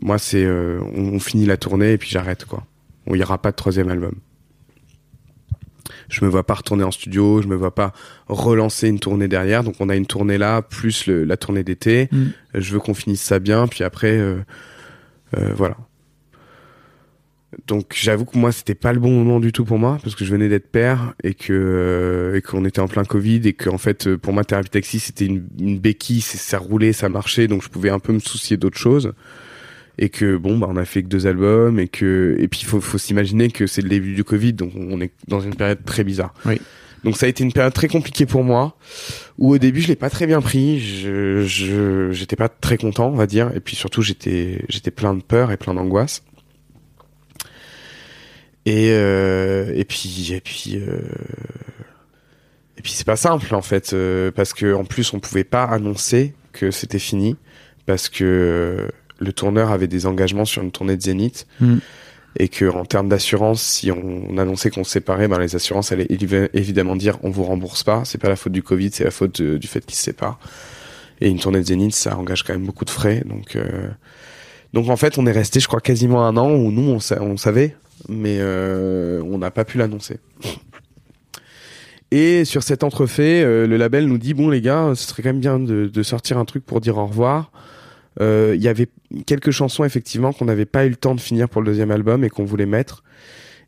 moi 0.00 0.16
c'est 0.16 0.46
on, 0.46 1.14
on 1.14 1.20
finit 1.20 1.44
la 1.44 1.58
tournée 1.58 1.92
et 1.92 1.98
puis 1.98 2.08
j'arrête 2.08 2.46
quoi. 2.46 2.64
il 3.08 3.16
y 3.16 3.22
aura 3.22 3.36
pas 3.36 3.50
de 3.50 3.56
troisième 3.56 3.90
album. 3.90 4.14
Je 6.10 6.24
me 6.24 6.30
vois 6.30 6.44
pas 6.44 6.54
retourner 6.54 6.84
en 6.84 6.90
studio, 6.90 7.40
je 7.40 7.48
me 7.48 7.56
vois 7.56 7.74
pas 7.74 7.92
relancer 8.28 8.88
une 8.88 9.00
tournée 9.00 9.28
derrière. 9.28 9.64
Donc 9.64 9.76
on 9.80 9.88
a 9.88 9.96
une 9.96 10.06
tournée 10.06 10.38
là, 10.38 10.60
plus 10.60 11.06
le, 11.06 11.24
la 11.24 11.36
tournée 11.36 11.64
d'été. 11.64 12.08
Mm. 12.12 12.24
Je 12.56 12.72
veux 12.72 12.80
qu'on 12.80 12.94
finisse 12.94 13.22
ça 13.22 13.38
bien, 13.38 13.66
puis 13.66 13.84
après, 13.84 14.18
euh, 14.18 14.36
euh, 15.36 15.52
voilà. 15.54 15.76
Donc 17.66 17.96
j'avoue 18.00 18.24
que 18.24 18.38
moi 18.38 18.52
c'était 18.52 18.76
pas 18.76 18.92
le 18.92 19.00
bon 19.00 19.10
moment 19.10 19.40
du 19.40 19.52
tout 19.52 19.64
pour 19.64 19.78
moi 19.78 19.98
parce 20.02 20.14
que 20.14 20.24
je 20.24 20.30
venais 20.30 20.48
d'être 20.48 20.70
père 20.70 21.14
et 21.24 21.34
que 21.34 21.52
euh, 21.52 22.36
et 22.36 22.42
qu'on 22.42 22.64
était 22.64 22.80
en 22.80 22.86
plein 22.86 23.04
Covid 23.04 23.40
et 23.44 23.54
qu'en 23.54 23.78
fait 23.78 24.06
euh, 24.06 24.16
pour 24.16 24.32
moi 24.32 24.44
thérapie 24.44 24.70
taxi 24.70 25.00
c'était 25.00 25.26
une, 25.26 25.48
une 25.58 25.78
béquille, 25.78 26.20
ça 26.20 26.58
roulait, 26.58 26.92
ça 26.92 27.08
marchait 27.08 27.48
donc 27.48 27.62
je 27.64 27.68
pouvais 27.68 27.90
un 27.90 27.98
peu 27.98 28.12
me 28.12 28.20
soucier 28.20 28.56
d'autres 28.56 28.78
choses 28.78 29.14
et 29.98 30.08
que 30.08 30.36
bon 30.36 30.58
bah 30.58 30.66
on 30.70 30.76
a 30.76 30.84
fait 30.84 31.02
que 31.02 31.08
deux 31.08 31.26
albums 31.26 31.78
et 31.78 31.88
que 31.88 32.36
et 32.38 32.48
puis 32.48 32.60
il 32.62 32.66
faut 32.66 32.80
faut 32.80 32.98
s'imaginer 32.98 33.50
que 33.50 33.66
c'est 33.66 33.82
le 33.82 33.88
début 33.88 34.14
du 34.14 34.24
Covid 34.24 34.54
donc 34.54 34.72
on 34.76 35.00
est 35.00 35.12
dans 35.28 35.40
une 35.40 35.54
période 35.54 35.84
très 35.84 36.04
bizarre. 36.04 36.34
Oui. 36.46 36.60
Donc 37.04 37.16
ça 37.16 37.26
a 37.26 37.28
été 37.28 37.42
une 37.42 37.52
période 37.52 37.72
très 37.72 37.88
compliquée 37.88 38.26
pour 38.26 38.44
moi 38.44 38.76
où 39.38 39.54
au 39.54 39.58
début 39.58 39.80
je 39.80 39.88
l'ai 39.88 39.96
pas 39.96 40.10
très 40.10 40.26
bien 40.26 40.40
pris, 40.40 40.80
je 40.80 41.44
je 41.46 42.12
j'étais 42.12 42.36
pas 42.36 42.48
très 42.48 42.76
content 42.76 43.08
on 43.08 43.16
va 43.16 43.26
dire 43.26 43.50
et 43.54 43.60
puis 43.60 43.76
surtout 43.76 44.02
j'étais 44.02 44.64
j'étais 44.68 44.90
plein 44.90 45.14
de 45.14 45.22
peur 45.22 45.50
et 45.52 45.56
plein 45.56 45.74
d'angoisse. 45.74 46.22
Et 48.66 48.90
euh, 48.90 49.72
et 49.74 49.84
puis 49.84 50.32
et 50.32 50.40
puis 50.40 50.76
euh, 50.76 51.00
et 52.76 52.82
puis 52.82 52.92
c'est 52.92 53.06
pas 53.06 53.16
simple 53.16 53.54
en 53.54 53.62
fait 53.62 53.92
euh, 53.92 54.30
parce 54.30 54.52
que 54.52 54.74
en 54.74 54.84
plus 54.84 55.14
on 55.14 55.20
pouvait 55.20 55.44
pas 55.44 55.64
annoncer 55.64 56.34
que 56.52 56.70
c'était 56.70 56.98
fini 56.98 57.36
parce 57.86 58.10
que 58.10 58.90
le 59.20 59.32
tourneur 59.32 59.70
avait 59.70 59.86
des 59.86 60.06
engagements 60.06 60.44
sur 60.44 60.62
une 60.62 60.70
tournée 60.72 60.96
de 60.96 61.02
Zénith 61.02 61.46
Mm. 61.60 61.76
et 62.38 62.48
que 62.48 62.64
en 62.64 62.84
termes 62.84 63.08
d'assurance 63.08 63.62
si 63.62 63.90
on, 63.92 64.24
on 64.30 64.38
annonçait 64.38 64.70
qu'on 64.70 64.84
se 64.84 64.90
séparait 64.92 65.28
ben 65.28 65.38
les 65.38 65.54
assurances 65.56 65.92
allaient 65.92 66.06
évi- 66.06 66.48
évidemment 66.54 66.96
dire 66.96 67.18
on 67.22 67.30
vous 67.30 67.44
rembourse 67.44 67.82
pas 67.84 68.04
c'est 68.04 68.18
pas 68.18 68.28
la 68.28 68.36
faute 68.36 68.52
du 68.52 68.62
Covid 68.62 68.90
c'est 68.92 69.04
la 69.04 69.10
faute 69.10 69.40
de- 69.42 69.56
du 69.58 69.66
fait 69.68 69.84
qu'ils 69.86 69.96
se 69.96 70.02
séparent 70.04 70.38
et 71.20 71.28
une 71.28 71.38
tournée 71.38 71.60
de 71.60 71.66
Zénith 71.66 71.94
ça 71.94 72.16
engage 72.16 72.42
quand 72.44 72.52
même 72.54 72.64
beaucoup 72.66 72.84
de 72.84 72.90
frais 72.90 73.22
donc 73.26 73.56
euh, 73.56 73.88
donc 74.72 74.88
en 74.88 74.96
fait 74.96 75.18
on 75.18 75.26
est 75.26 75.32
resté 75.32 75.60
je 75.60 75.66
crois 75.68 75.80
quasiment 75.80 76.24
un 76.26 76.36
an 76.36 76.50
où 76.52 76.70
nous 76.72 76.88
on, 76.90 77.00
sa- 77.00 77.20
on 77.22 77.36
savait 77.36 77.76
mais 78.08 78.38
euh, 78.40 79.22
on 79.24 79.36
n'a 79.38 79.50
pas 79.50 79.64
pu 79.64 79.76
l'annoncer 79.78 80.18
et 82.12 82.44
sur 82.44 82.62
cet 82.64 82.82
entrefait, 82.82 83.42
euh, 83.44 83.66
le 83.68 83.76
label 83.76 84.06
nous 84.06 84.18
dit 84.18 84.34
bon 84.34 84.48
les 84.48 84.60
gars, 84.60 84.92
ce 84.96 85.06
serait 85.08 85.22
quand 85.22 85.28
même 85.28 85.38
bien 85.40 85.60
de, 85.60 85.86
de 85.86 86.02
sortir 86.02 86.38
un 86.38 86.44
truc 86.44 86.64
pour 86.66 86.80
dire 86.80 86.98
au 86.98 87.06
revoir. 87.06 87.52
Euh, 88.20 88.52
Il 88.56 88.62
y 88.62 88.68
avait 88.68 88.88
quelques 89.26 89.50
chansons 89.50 89.84
effectivement 89.84 90.32
qu'on 90.32 90.44
n'avait 90.44 90.66
pas 90.66 90.86
eu 90.86 90.90
le 90.90 90.96
temps 90.96 91.14
de 91.14 91.20
finir 91.20 91.48
pour 91.48 91.62
le 91.62 91.66
deuxième 91.66 91.90
album 91.90 92.22
et 92.24 92.28
qu'on 92.30 92.44
voulait 92.44 92.66
mettre. 92.66 93.02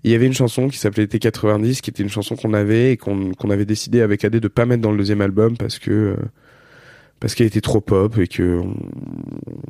Il 0.04 0.10
y 0.10 0.14
avait 0.14 0.26
une 0.26 0.34
chanson 0.34 0.68
qui 0.68 0.78
s'appelait 0.78 1.06
T90, 1.06 1.80
qui 1.80 1.90
était 1.90 2.02
une 2.02 2.08
chanson 2.08 2.34
qu'on 2.36 2.52
avait 2.54 2.92
et 2.92 2.96
qu'on 2.96 3.32
qu'on 3.34 3.50
avait 3.50 3.64
décidé 3.64 4.00
avec 4.00 4.24
AD 4.24 4.36
de 4.36 4.48
pas 4.48 4.66
mettre 4.66 4.82
dans 4.82 4.90
le 4.90 4.98
deuxième 4.98 5.20
album 5.20 5.56
parce 5.56 5.78
que 5.78 5.90
euh, 5.90 6.16
parce 7.20 7.34
qu'elle 7.36 7.46
était 7.46 7.60
trop 7.60 7.80
pop 7.80 8.18
et 8.18 8.26
que 8.26 8.58
on, 8.58 8.74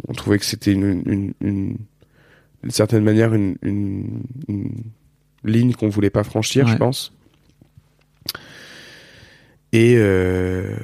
on 0.09 0.13
trouvait 0.15 0.39
que 0.39 0.45
c'était 0.47 0.73
une, 0.73 1.03
une, 1.07 1.33
une, 1.43 1.77
d'une 2.63 2.71
certaine 2.71 3.05
manière 3.05 3.35
une, 3.35 3.57
une, 3.61 4.23
une 4.49 4.71
ligne 5.45 5.75
qu'on 5.75 5.91
voulait 5.91 6.09
pas 6.11 6.25
franchir, 6.25 6.65
Ouais. 6.65 6.73
je 6.73 6.77
pense. 6.79 7.13
Et 9.73 9.95
euh, 9.97 10.75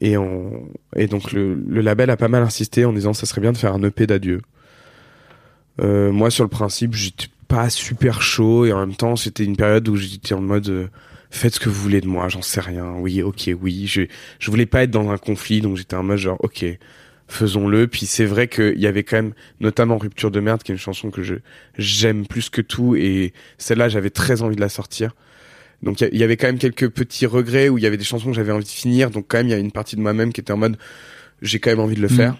et 0.00 0.16
on 0.16 0.68
et 0.96 1.06
donc 1.06 1.32
le, 1.32 1.54
le 1.54 1.80
label 1.80 2.10
a 2.10 2.16
pas 2.16 2.28
mal 2.28 2.42
insisté 2.42 2.84
en 2.84 2.92
disant 2.92 3.12
ça 3.12 3.26
serait 3.26 3.40
bien 3.40 3.52
de 3.52 3.56
faire 3.56 3.74
un 3.74 3.82
EP 3.82 4.06
d'adieu. 4.06 4.40
Euh, 5.80 6.12
moi 6.12 6.30
sur 6.30 6.44
le 6.44 6.50
principe 6.50 6.94
j'étais 6.94 7.28
pas 7.48 7.70
super 7.70 8.20
chaud 8.20 8.66
et 8.66 8.72
en 8.72 8.80
même 8.80 8.96
temps 8.96 9.16
c'était 9.16 9.44
une 9.44 9.56
période 9.56 9.88
où 9.88 9.96
j'étais 9.96 10.34
en 10.34 10.40
mode 10.40 10.68
euh, 10.68 10.88
faites 11.30 11.54
ce 11.54 11.60
que 11.60 11.68
vous 11.68 11.80
voulez 11.80 12.00
de 12.00 12.08
moi 12.08 12.28
j'en 12.28 12.42
sais 12.42 12.60
rien. 12.60 12.94
Oui 12.98 13.22
ok 13.22 13.50
oui. 13.60 13.86
Je 13.86 14.02
je 14.38 14.50
voulais 14.50 14.66
pas 14.66 14.84
être 14.84 14.90
dans 14.90 15.10
un 15.10 15.18
conflit 15.18 15.60
donc 15.60 15.76
j'étais 15.76 15.96
en 15.96 16.02
mode 16.02 16.18
genre 16.18 16.38
ok 16.40 16.64
faisons-le. 17.26 17.86
Puis 17.88 18.06
c'est 18.06 18.24
vrai 18.24 18.48
qu'il 18.48 18.78
y 18.78 18.86
avait 18.86 19.04
quand 19.04 19.16
même 19.16 19.34
notamment 19.60 19.98
rupture 19.98 20.30
de 20.30 20.40
merde 20.40 20.62
qui 20.62 20.72
est 20.72 20.74
une 20.74 20.80
chanson 20.80 21.10
que 21.10 21.22
je 21.22 21.34
j'aime 21.76 22.26
plus 22.26 22.50
que 22.50 22.60
tout. 22.60 22.94
Et 22.96 23.32
celle-là 23.58 23.88
j'avais 23.88 24.10
très 24.10 24.42
envie 24.42 24.56
de 24.56 24.60
la 24.60 24.68
sortir 24.68 25.14
donc 25.82 26.00
il 26.00 26.16
y 26.18 26.24
avait 26.24 26.36
quand 26.36 26.48
même 26.48 26.58
quelques 26.58 26.88
petits 26.88 27.26
regrets 27.26 27.68
où 27.68 27.78
il 27.78 27.84
y 27.84 27.86
avait 27.86 27.96
des 27.96 28.04
chansons 28.04 28.30
que 28.30 28.34
j'avais 28.36 28.52
envie 28.52 28.64
de 28.64 28.68
finir. 28.70 29.10
Donc 29.10 29.26
quand 29.28 29.38
même 29.38 29.46
il 29.46 29.50
y 29.50 29.54
a 29.54 29.58
une 29.58 29.70
partie 29.72 29.94
de 29.96 30.00
moi-même 30.00 30.32
qui 30.32 30.40
était 30.40 30.52
en 30.52 30.56
mode 30.56 30.76
j'ai 31.42 31.60
quand 31.60 31.70
même 31.70 31.80
envie 31.80 31.94
de 31.94 32.00
le 32.02 32.08
Mhm. 32.08 32.16
faire. 32.16 32.36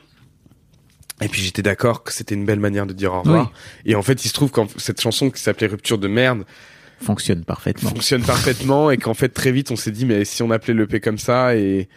Et 1.20 1.28
puis 1.28 1.40
j'étais 1.42 1.62
d'accord 1.62 2.04
que 2.04 2.12
c'était 2.12 2.34
une 2.34 2.44
belle 2.44 2.60
manière 2.60 2.86
de 2.86 2.92
dire 2.92 3.12
au 3.12 3.20
revoir. 3.22 3.52
Et 3.84 3.94
en 3.94 4.02
fait 4.02 4.24
il 4.24 4.28
se 4.28 4.34
trouve 4.34 4.50
que 4.50 4.60
cette 4.76 5.00
chanson 5.00 5.30
qui 5.30 5.40
s'appelait 5.42 5.66
Rupture 5.68 5.98
de 5.98 6.08
merde 6.08 6.44
Fonctionne 7.00 7.44
parfaitement. 7.44 7.90
fonctionne 7.90 8.22
parfaitement 8.22 8.90
et 8.90 8.96
qu'en 8.98 9.14
fait 9.14 9.28
très 9.28 9.52
vite 9.52 9.70
on 9.70 9.76
s'est 9.76 9.92
dit 9.92 10.04
mais 10.04 10.24
si 10.24 10.42
on 10.42 10.50
appelait 10.50 10.74
l'EP 10.74 11.00
comme 11.00 11.18
ça 11.18 11.54
et 11.54 11.88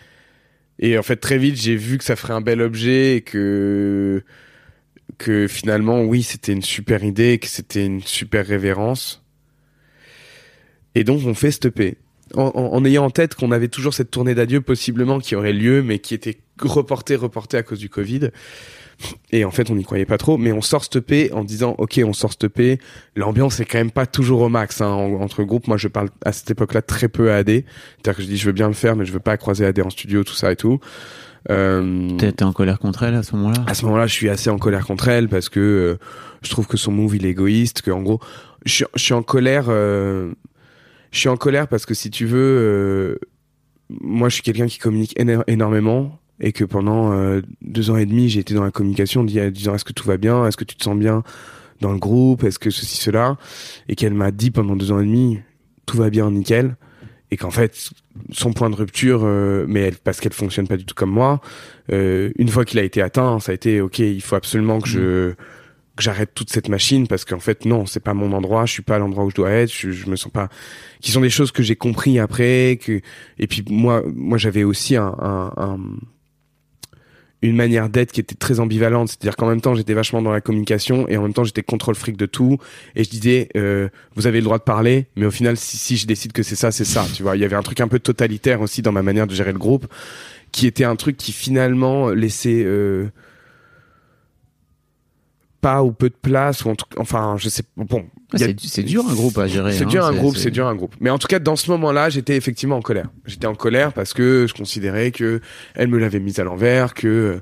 et 0.78 0.96
en 0.98 1.02
fait 1.04 1.16
très 1.16 1.40
vite 1.40 1.56
j'ai 1.56 1.76
vu 1.76 1.98
que 1.98 2.04
ça 2.04 2.16
ferait 2.16 2.34
un 2.34 2.42
bel 2.42 2.62
objet 2.62 3.16
et 3.16 3.22
que 3.22 4.24
que 5.18 5.48
finalement 5.48 6.04
oui 6.04 6.22
c'était 6.22 6.52
une 6.54 6.62
super 6.62 7.04
idée 7.04 7.40
que 7.40 7.48
c'était 7.48 7.86
une 7.86 8.02
super 8.04 8.46
révérence 8.46 9.24
et 10.96 11.04
donc 11.04 11.22
on 11.26 11.34
fait 11.34 11.66
EP 11.66 11.98
en, 12.36 12.44
en- 12.56 12.74
en 12.74 12.86
ayant 12.86 13.06
en 13.06 13.10
tête 13.10 13.36
qu'on 13.36 13.52
avait 13.52 13.68
toujours 13.68 13.94
cette 13.94 14.12
tournée 14.12 14.36
d'adieu 14.36 14.62
possiblement 14.62 15.20
qui 15.20 15.36
aurait 15.36 15.54
lieu 15.54 15.84
mais 15.84 16.00
qui 16.00 16.14
était 16.14 16.38
reportée 16.62 17.16
reportée 17.16 17.58
à 17.58 17.64
cause 17.64 17.80
du 17.80 17.90
Covid. 17.90 18.30
Et 19.32 19.46
en 19.46 19.52
fait 19.52 19.70
on 19.72 19.76
n'y 19.76 19.84
croyait 19.84 20.06
pas 20.06 20.18
trop 20.20 20.38
mais 20.38 20.52
on 20.52 20.62
sort 20.62 20.86
EP 20.96 21.32
en 21.34 21.44
disant 21.44 21.74
ok 21.80 22.00
on 22.06 22.14
sort 22.14 22.34
EP 22.44 22.78
l'ambiance 23.16 23.60
est 23.60 23.66
quand 23.66 23.80
même 23.80 23.90
pas 23.92 24.06
toujours 24.06 24.42
au 24.42 24.50
max 24.50 24.80
hein, 24.80 24.88
en- 24.90 25.22
entre 25.22 25.44
groupes 25.44 25.68
moi 25.68 25.78
je 25.78 25.88
parle 25.88 26.10
à 26.24 26.32
cette 26.32 26.52
époque-là 26.52 26.82
très 26.84 27.08
peu 27.10 27.32
à 27.32 27.38
AD 27.38 27.50
c'est-à-dire 27.50 28.16
que 28.16 28.22
je 28.22 28.28
dis 28.28 28.38
je 28.38 28.46
veux 28.46 28.52
bien 28.52 28.68
le 28.68 28.74
faire 28.76 28.96
mais 28.96 29.06
je 29.06 29.12
veux 29.12 29.20
pas 29.20 29.38
croiser 29.38 29.66
AD 29.66 29.80
en 29.82 29.90
studio 29.90 30.24
tout 30.24 30.36
ça 30.36 30.52
et 30.52 30.56
tout. 30.56 30.80
Euh, 31.50 32.10
T'es 32.18 32.44
en 32.44 32.54
colère 32.54 32.78
contre 32.78 33.02
elle 33.04 33.16
à 33.16 33.24
ce 33.24 33.36
moment-là? 33.36 33.64
À 33.66 33.74
ce 33.74 33.86
moment-là, 33.86 34.06
je 34.06 34.14
suis 34.14 34.30
assez 34.30 34.52
en 34.52 34.60
colère 34.60 34.86
contre 34.86 35.08
elle 35.08 35.28
parce 35.28 35.50
que 35.50 35.60
euh, 35.60 35.98
je 36.44 36.52
trouve 36.52 36.68
que 36.68 36.78
son 36.78 36.92
move 36.92 37.16
il 37.16 37.26
est 37.26 37.30
égoïste, 37.30 37.82
que 37.82 37.90
en 37.90 38.04
gros, 38.04 38.20
je 38.64 38.72
suis, 38.72 38.86
je 38.94 39.02
suis 39.02 39.14
en 39.16 39.24
colère. 39.24 39.66
euh, 39.70 40.34
je 41.12 41.20
suis 41.20 41.30
en 41.30 41.38
colère 41.38 41.68
parce 41.68 41.86
que 41.86 41.94
si 41.94 42.10
tu 42.10 42.26
veux, 42.26 42.38
euh, 42.40 43.16
moi 44.02 44.30
je 44.30 44.36
suis 44.36 44.44
quelqu'un 44.44 44.68
qui 44.68 44.80
communique 44.80 45.18
éno- 45.20 45.44
énormément 45.48 46.18
et 46.40 46.52
que 46.54 46.64
pendant 46.64 47.12
euh, 47.14 47.42
deux 47.62 47.90
ans 47.92 47.98
et 47.98 48.06
demi, 48.06 48.30
j'ai 48.30 48.40
été 48.40 48.54
dans 48.54 48.64
la 48.64 48.72
communication, 48.72 49.24
di- 49.24 49.52
disant 49.52 49.76
est-ce 49.76 49.86
que 49.86 49.94
tout 49.94 50.08
va 50.08 50.18
bien, 50.18 50.48
est-ce 50.48 50.58
que 50.58 50.64
tu 50.64 50.76
te 50.76 50.84
sens 50.84 50.98
bien 50.98 51.24
dans 51.82 51.92
le 51.92 52.00
groupe, 52.00 52.44
est-ce 52.44 52.60
que 52.60 52.70
ceci 52.70 52.98
cela, 52.98 53.38
et 53.90 53.96
qu'elle 53.96 54.14
m'a 54.14 54.32
dit 54.32 54.52
pendant 54.52 54.76
deux 54.76 54.92
ans 54.92 55.00
et 55.00 55.06
demi 55.06 55.40
tout 55.88 55.98
va 55.98 56.10
bien, 56.10 56.30
nickel, 56.32 56.78
et 57.32 57.38
qu'en 57.38 57.50
fait 57.52 57.90
son 58.32 58.54
point 58.54 58.70
de 58.70 58.76
rupture, 58.76 59.22
euh, 59.24 59.66
mais 59.68 59.82
elle, 59.82 59.96
parce 59.96 60.20
qu'elle 60.20 60.34
fonctionne 60.34 60.68
pas 60.68 60.78
du 60.78 60.86
tout 60.86 60.96
comme 60.96 61.12
moi, 61.12 61.42
euh, 61.92 62.32
une 62.38 62.48
fois 62.50 62.66
qu'il 62.66 62.80
a 62.80 62.84
été 62.84 63.02
atteint, 63.02 63.40
ça 63.40 63.52
a 63.52 63.56
été 63.56 63.82
ok, 63.82 64.00
il 64.00 64.22
faut 64.22 64.36
absolument 64.36 64.80
que 64.80 64.88
je 64.88 65.34
j'arrête 66.02 66.32
toute 66.36 66.50
cette 66.50 66.68
machine 66.70 67.08
parce 67.08 67.24
qu'en 67.26 67.40
fait 67.40 67.66
non, 67.66 67.86
c'est 67.86 68.00
pas 68.02 68.14
mon 68.14 68.34
endroit, 68.34 68.66
je 68.66 68.74
suis 68.74 68.82
pas 68.84 68.96
à 68.96 69.00
l'endroit 69.00 69.24
où 69.24 69.30
je 69.30 69.36
dois 69.36 69.52
être, 69.52 69.72
je, 69.72 69.92
je 69.92 70.10
me 70.10 70.16
sens 70.16 70.32
pas. 70.32 70.50
Qui 71.00 71.12
sont 71.12 71.22
des 71.22 71.30
choses 71.30 71.52
que 71.52 71.64
j'ai 71.64 71.76
compris 71.76 72.20
après, 72.20 72.78
que 72.84 73.02
et 73.40 73.48
puis 73.48 73.64
moi, 73.70 74.04
moi 74.14 74.38
j'avais 74.38 74.64
aussi 74.64 74.96
un, 74.96 75.16
un, 75.20 75.54
un- 75.58 75.80
une 77.44 77.56
manière 77.56 77.90
d'être 77.90 78.12
qui 78.12 78.20
était 78.20 78.36
très 78.36 78.60
ambivalente, 78.60 79.10
c'est-à-dire 79.10 79.36
qu'en 79.36 79.48
même 79.48 79.62
temps 79.62 79.74
j'étais 79.74 79.96
vachement 79.96 80.22
dans 80.22 80.32
la 80.32 80.42
communication 80.42 81.08
et 81.08 81.18
en 81.18 81.24
même 81.24 81.34
temps 81.34 81.44
j'étais 81.44 81.64
contrôle 81.64 81.96
fric 81.96 82.16
de 82.16 82.28
tout 82.28 82.60
et 82.96 83.04
je 83.04 83.10
disais 83.10 83.50
euh, 83.58 83.90
vous 84.16 84.28
avez 84.28 84.38
le 84.40 84.44
droit 84.44 84.60
de 84.60 84.64
parler, 84.64 85.08
mais 85.16 85.26
au 85.26 85.32
final 85.32 85.58
si, 85.58 85.78
si 85.78 85.98
je 85.98 86.06
décide 86.06 86.34
que 86.34 86.44
c'est 86.44 86.56
ça, 86.56 86.70
c'est 86.72 86.86
ça, 86.86 87.04
tu 87.16 87.24
vois. 87.24 87.36
Il 87.36 87.42
y 87.42 87.46
avait 87.46 87.56
un 87.56 87.64
truc 87.64 87.80
un 87.82 87.88
peu 87.88 87.98
totalitaire 87.98 88.62
aussi 88.62 88.84
dans 88.84 88.92
ma 88.92 89.02
manière 89.02 89.26
de 89.26 89.34
gérer 89.34 89.54
le 89.54 89.58
groupe, 89.58 89.88
qui 90.52 90.68
était 90.68 90.84
un 90.84 90.96
truc 90.96 91.18
qui 91.18 91.32
finalement 91.32 92.10
laissait 92.12 92.62
euh, 92.64 93.10
pas 95.62 95.84
ou 95.84 95.92
peu 95.92 96.10
de 96.10 96.16
place 96.20 96.66
ou 96.66 96.70
en 96.70 96.76
tout, 96.76 96.86
enfin 96.98 97.36
je 97.38 97.48
sais 97.48 97.64
bon 97.78 98.06
Ah, 98.34 98.38
c'est 98.58 98.84
dur 98.84 99.06
un 99.08 99.14
groupe 99.14 99.38
à 99.38 99.48
gérer. 99.48 99.72
c'est 99.72 99.84
hein, 99.84 99.88
dur 99.88 100.06
un 100.06 100.14
groupe, 100.14 100.36
c'est 100.36 100.52
dur 100.52 100.68
un 100.68 100.76
groupe. 100.76 100.96
Mais 101.00 101.10
en 101.10 101.20
tout 101.20 101.28
cas, 101.28 101.40
dans 101.40 101.56
ce 101.56 101.70
moment-là, 101.72 102.10
j'étais 102.10 102.36
effectivement 102.36 102.78
en 102.78 102.82
colère. 102.82 103.10
J'étais 103.26 103.48
en 103.48 103.56
colère 103.56 103.94
parce 103.94 104.14
que 104.14 104.48
je 104.48 104.54
considérais 104.54 105.12
que 105.12 105.40
elle 105.76 105.88
me 105.88 106.00
l'avait 106.00 106.20
mise 106.20 106.40
à 106.40 106.44
l'envers, 106.44 106.94
que 106.94 107.42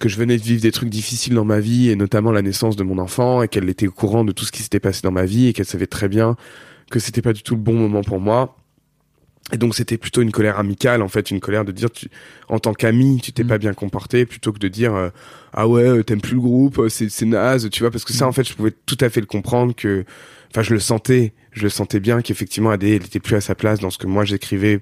que 0.00 0.08
je 0.08 0.16
venais 0.16 0.38
de 0.38 0.42
vivre 0.42 0.62
des 0.62 0.72
trucs 0.72 0.88
difficiles 0.88 1.34
dans 1.34 1.44
ma 1.44 1.60
vie 1.60 1.90
et 1.90 1.96
notamment 1.96 2.32
la 2.32 2.42
naissance 2.42 2.74
de 2.74 2.82
mon 2.82 2.98
enfant 2.98 3.42
et 3.42 3.48
qu'elle 3.48 3.68
était 3.68 3.86
au 3.86 3.92
courant 3.92 4.24
de 4.24 4.32
tout 4.32 4.44
ce 4.44 4.52
qui 4.52 4.62
s'était 4.62 4.80
passé 4.80 5.02
dans 5.02 5.12
ma 5.12 5.26
vie 5.26 5.48
et 5.48 5.52
qu'elle 5.52 5.66
savait 5.66 5.86
très 5.86 6.08
bien 6.08 6.36
que 6.90 6.98
c'était 6.98 7.22
pas 7.22 7.32
du 7.32 7.42
tout 7.42 7.54
le 7.54 7.60
bon 7.60 7.74
moment 7.74 8.02
pour 8.02 8.18
moi. 8.18 8.56
Et 9.52 9.56
donc 9.58 9.74
c'était 9.74 9.98
plutôt 9.98 10.22
une 10.22 10.30
colère 10.30 10.58
amicale 10.58 11.02
en 11.02 11.08
fait, 11.08 11.30
une 11.30 11.40
colère 11.40 11.64
de 11.64 11.72
dire 11.72 11.90
tu, 11.90 12.08
en 12.48 12.58
tant 12.58 12.72
qu'ami 12.72 13.20
tu 13.22 13.32
t'es 13.32 13.44
Mm. 13.44 13.48
pas 13.48 13.58
bien 13.58 13.74
comporté 13.74 14.26
plutôt 14.26 14.52
que 14.52 14.58
de 14.58 14.68
dire 14.68 14.94
euh, 14.94 15.10
ah 15.52 15.66
ouais 15.66 15.82
euh, 15.82 16.02
t'aimes 16.04 16.20
plus 16.20 16.34
le 16.34 16.40
groupe 16.40 16.78
euh, 16.78 16.88
c'est 16.88 17.08
c'est 17.08 17.26
naze 17.26 17.68
tu 17.70 17.82
vois 17.82 17.90
parce 17.90 18.04
que 18.04 18.12
ça 18.12 18.26
Mm. 18.26 18.28
en 18.28 18.32
fait 18.32 18.44
je 18.48 18.54
pouvais 18.54 18.72
tout 18.86 18.98
à 19.00 19.08
fait 19.08 19.20
le 19.20 19.26
comprendre 19.26 19.74
que 19.74 20.04
enfin 20.50 20.62
je 20.62 20.72
le 20.72 20.80
sentais 20.80 21.32
je 21.52 21.62
le 21.64 21.68
sentais 21.68 21.98
bien 22.00 22.22
qu'effectivement 22.22 22.70
Adé 22.70 22.96
elle 22.96 23.04
était 23.04 23.18
plus 23.20 23.34
à 23.36 23.40
sa 23.40 23.54
place 23.54 23.80
dans 23.80 23.90
ce 23.90 23.98
que 23.98 24.06
moi 24.06 24.24
j'écrivais 24.24 24.80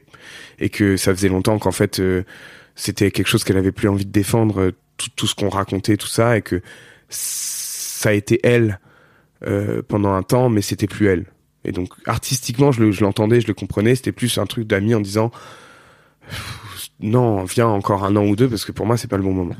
et 0.58 0.68
que 0.68 0.96
ça 0.96 1.14
faisait 1.14 1.28
longtemps 1.30 1.58
qu'en 1.58 1.72
fait 1.72 1.98
euh, 2.00 2.24
c'était 2.74 3.10
quelque 3.10 3.28
chose 3.28 3.44
qu'elle 3.44 3.56
avait 3.56 3.72
plus 3.72 3.88
envie 3.88 4.04
de 4.06 4.12
défendre 4.12 4.60
euh, 4.60 4.72
tout, 4.98 5.08
tout 5.16 5.26
ce 5.26 5.34
qu'on 5.34 5.48
racontait 5.48 5.96
tout 5.96 6.06
ça 6.08 6.36
et 6.36 6.42
que 6.42 6.60
ça 7.08 8.10
a 8.10 8.12
été 8.12 8.38
elle 8.42 8.80
euh, 9.46 9.82
pendant 9.86 10.12
un 10.12 10.22
temps, 10.22 10.48
mais 10.50 10.62
c'était 10.62 10.86
plus 10.88 11.06
elle. 11.08 11.24
Et 11.68 11.72
donc 11.72 11.90
artistiquement, 12.06 12.72
je 12.72 12.82
le- 12.82 12.92
je 12.92 13.02
l'entendais, 13.04 13.40
je 13.40 13.46
le 13.46 13.54
comprenais. 13.54 13.94
C'était 13.94 14.12
plus 14.12 14.38
un 14.38 14.46
truc 14.46 14.66
d'amis 14.66 14.94
en 14.94 15.00
disant 15.00 15.30
non, 17.00 17.44
viens 17.44 17.66
encore 17.68 18.04
un 18.04 18.16
an 18.16 18.24
ou 18.26 18.36
deux 18.36 18.48
parce 18.48 18.64
que 18.64 18.72
pour 18.72 18.86
moi 18.86 18.96
c'est 18.96 19.08
pas 19.08 19.16
le 19.16 19.22
bon 19.22 19.32
moment. 19.32 19.56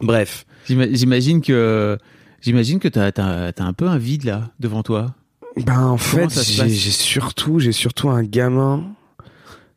Bref, 0.00 0.46
J'ima- 0.66 0.86
J'imagine 0.92 1.40
que 1.40 1.98
j'imagine 2.40 2.78
que 2.78 2.88
t'as 2.88 3.10
as, 3.16 3.52
un 3.62 3.72
peu 3.72 3.88
un 3.88 3.98
vide 3.98 4.24
là 4.24 4.50
devant 4.60 4.82
toi. 4.82 5.14
ben 5.56 5.80
en 5.86 5.96
fait 5.98 6.28
j'ai 6.30 6.62
passe 6.62 6.70
j'ai 6.70 6.90
surtout 6.90 7.58
j'ai 7.58 7.72
surtout 7.72 8.08
un 8.10 8.22
gamin 8.22 8.84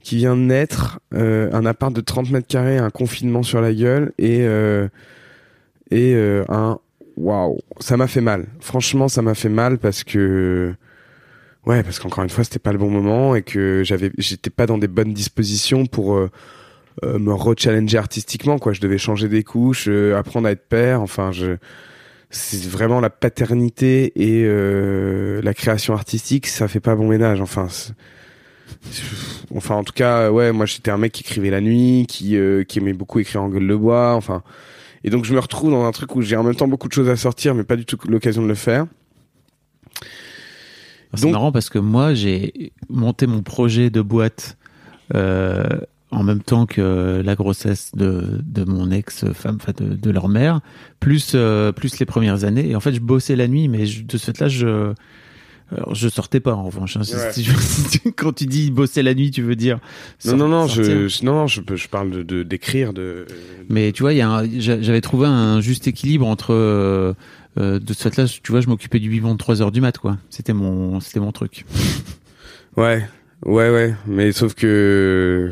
qui 0.03 0.17
vient 0.17 0.35
de 0.35 0.41
naître, 0.41 0.99
euh, 1.13 1.49
un 1.53 1.65
appart 1.65 1.93
de 1.93 2.01
30 2.01 2.31
mètres 2.31 2.47
carrés, 2.47 2.77
un 2.79 2.89
confinement 2.89 3.43
sur 3.43 3.61
la 3.61 3.73
gueule 3.73 4.13
et 4.17 4.39
euh, 4.41 4.87
et 5.91 6.13
euh, 6.15 6.43
un 6.49 6.79
waouh, 7.17 7.59
ça 7.79 7.97
m'a 7.97 8.07
fait 8.07 8.21
mal. 8.21 8.47
Franchement, 8.61 9.07
ça 9.07 9.21
m'a 9.21 9.35
fait 9.35 9.49
mal 9.49 9.77
parce 9.77 10.03
que 10.03 10.73
ouais, 11.65 11.83
parce 11.83 11.99
qu'encore 11.99 12.23
une 12.23 12.29
fois, 12.29 12.43
c'était 12.43 12.59
pas 12.59 12.71
le 12.71 12.77
bon 12.77 12.89
moment 12.89 13.35
et 13.35 13.41
que 13.41 13.83
j'avais 13.83 14.11
j'étais 14.17 14.49
pas 14.49 14.65
dans 14.65 14.77
des 14.77 14.87
bonnes 14.87 15.13
dispositions 15.13 15.85
pour 15.85 16.15
euh, 16.15 16.29
euh, 17.03 17.19
me 17.19 17.33
rechallenger 17.33 17.97
artistiquement 17.97 18.59
quoi. 18.59 18.73
Je 18.73 18.81
devais 18.81 18.97
changer 18.97 19.27
des 19.27 19.43
couches, 19.43 19.85
euh, 19.87 20.17
apprendre 20.17 20.47
à 20.47 20.51
être 20.51 20.67
père, 20.67 21.01
enfin 21.01 21.31
je 21.31 21.57
c'est 22.31 22.63
vraiment 22.65 23.01
la 23.01 23.09
paternité 23.09 24.13
et 24.15 24.43
euh, 24.45 25.41
la 25.43 25.53
création 25.53 25.93
artistique, 25.93 26.47
ça 26.47 26.67
fait 26.67 26.79
pas 26.79 26.95
bon 26.95 27.07
ménage. 27.07 27.41
Enfin, 27.41 27.67
enfin 29.53 29.75
en 29.75 29.83
tout 29.83 29.93
cas, 29.93 30.31
ouais, 30.31 30.51
moi 30.51 30.65
j'étais 30.65 30.91
un 30.91 30.97
mec 30.97 31.11
qui 31.11 31.23
écrivait 31.23 31.49
la 31.49 31.61
nuit, 31.61 32.05
qui 32.07 32.37
euh, 32.37 32.63
qui 32.63 32.79
aimait 32.79 32.93
beaucoup 32.93 33.19
écrire 33.19 33.43
en 33.43 33.49
gueule 33.49 33.67
de 33.67 33.75
bois. 33.75 34.13
Enfin, 34.15 34.43
et 35.03 35.09
donc 35.09 35.25
je 35.25 35.33
me 35.33 35.39
retrouve 35.39 35.71
dans 35.71 35.85
un 35.85 35.91
truc 35.91 36.15
où 36.15 36.21
j'ai 36.21 36.37
en 36.37 36.43
même 36.43 36.55
temps 36.55 36.67
beaucoup 36.67 36.87
de 36.87 36.93
choses 36.93 37.09
à 37.09 37.17
sortir, 37.17 37.53
mais 37.53 37.63
pas 37.63 37.75
du 37.75 37.85
tout 37.85 37.97
l'occasion 38.07 38.41
de 38.41 38.47
le 38.47 38.55
faire. 38.55 38.85
C'est 41.15 41.31
marrant 41.31 41.51
parce 41.51 41.69
que 41.69 41.79
moi 41.79 42.13
j'ai 42.13 42.71
monté 42.89 43.27
mon 43.27 43.41
projet 43.41 43.89
de 43.89 44.01
boîte 44.01 44.57
euh, 45.15 45.63
en 46.11 46.23
même 46.23 46.41
temps 46.41 46.65
que 46.65 47.21
la 47.23 47.35
grossesse 47.35 47.91
de, 47.95 48.41
de 48.43 48.63
mon 48.65 48.91
ex-femme, 48.91 49.57
enfin 49.61 49.71
de, 49.77 49.95
de 49.95 50.09
leur 50.11 50.27
mère, 50.29 50.59
plus 50.99 51.31
euh, 51.35 51.71
plus 51.71 51.99
les 51.99 52.05
premières 52.05 52.43
années. 52.43 52.69
Et 52.69 52.75
en 52.75 52.79
fait, 52.81 52.93
je 52.93 52.99
bossais 52.99 53.35
la 53.37 53.47
nuit, 53.47 53.67
mais 53.69 53.85
je- 53.85 54.03
de 54.03 54.17
ce 54.17 54.25
fait-là, 54.25 54.47
je 54.49 54.93
alors, 55.73 55.95
je 55.95 56.09
sortais 56.09 56.41
pas 56.41 56.53
en 56.53 56.63
revanche. 56.65 56.97
hein. 56.97 57.01
Ouais. 57.01 58.11
quand 58.17 58.33
tu 58.35 58.45
dis 58.45 58.71
bosser 58.71 59.03
la 59.03 59.13
nuit, 59.13 59.31
tu 59.31 59.41
veux 59.41 59.55
dire 59.55 59.79
Non, 60.25 60.35
non, 60.35 60.47
non, 60.49 60.67
sortir. 60.67 61.07
je, 61.07 61.25
non, 61.25 61.47
je, 61.47 61.61
je 61.75 61.87
parle 61.87 62.25
de- 62.25 62.43
d'écrire, 62.43 62.91
de, 62.91 63.25
Mais 63.69 63.93
tu 63.93 64.03
vois, 64.03 64.11
il 64.11 64.17
y 64.17 64.21
a 64.21 64.43
j'avais 64.59 64.99
trouvé 64.99 65.27
un 65.27 65.61
juste 65.61 65.87
équilibre 65.87 66.27
entre 66.27 66.53
euh, 66.53 67.13
euh, 67.57 67.79
de 67.79 67.93
ce 67.93 68.03
fait-là, 68.09 68.25
tu 68.27 68.51
vois, 68.51 68.61
je 68.61 68.67
m'occupais 68.67 68.99
du 68.99 69.09
biberon 69.09 69.33
de 69.33 69.37
3 69.37 69.61
heures 69.61 69.71
du 69.71 69.81
mat, 69.81 69.97
quoi. 69.97 70.17
C'était 70.29 70.53
mon, 70.53 70.99
c'était 70.99 71.19
mon 71.19 71.31
truc. 71.31 71.65
Ouais, 72.77 73.05
ouais, 73.45 73.69
ouais. 73.69 73.93
Mais 74.07 74.31
sauf 74.31 74.53
que, 74.53 75.51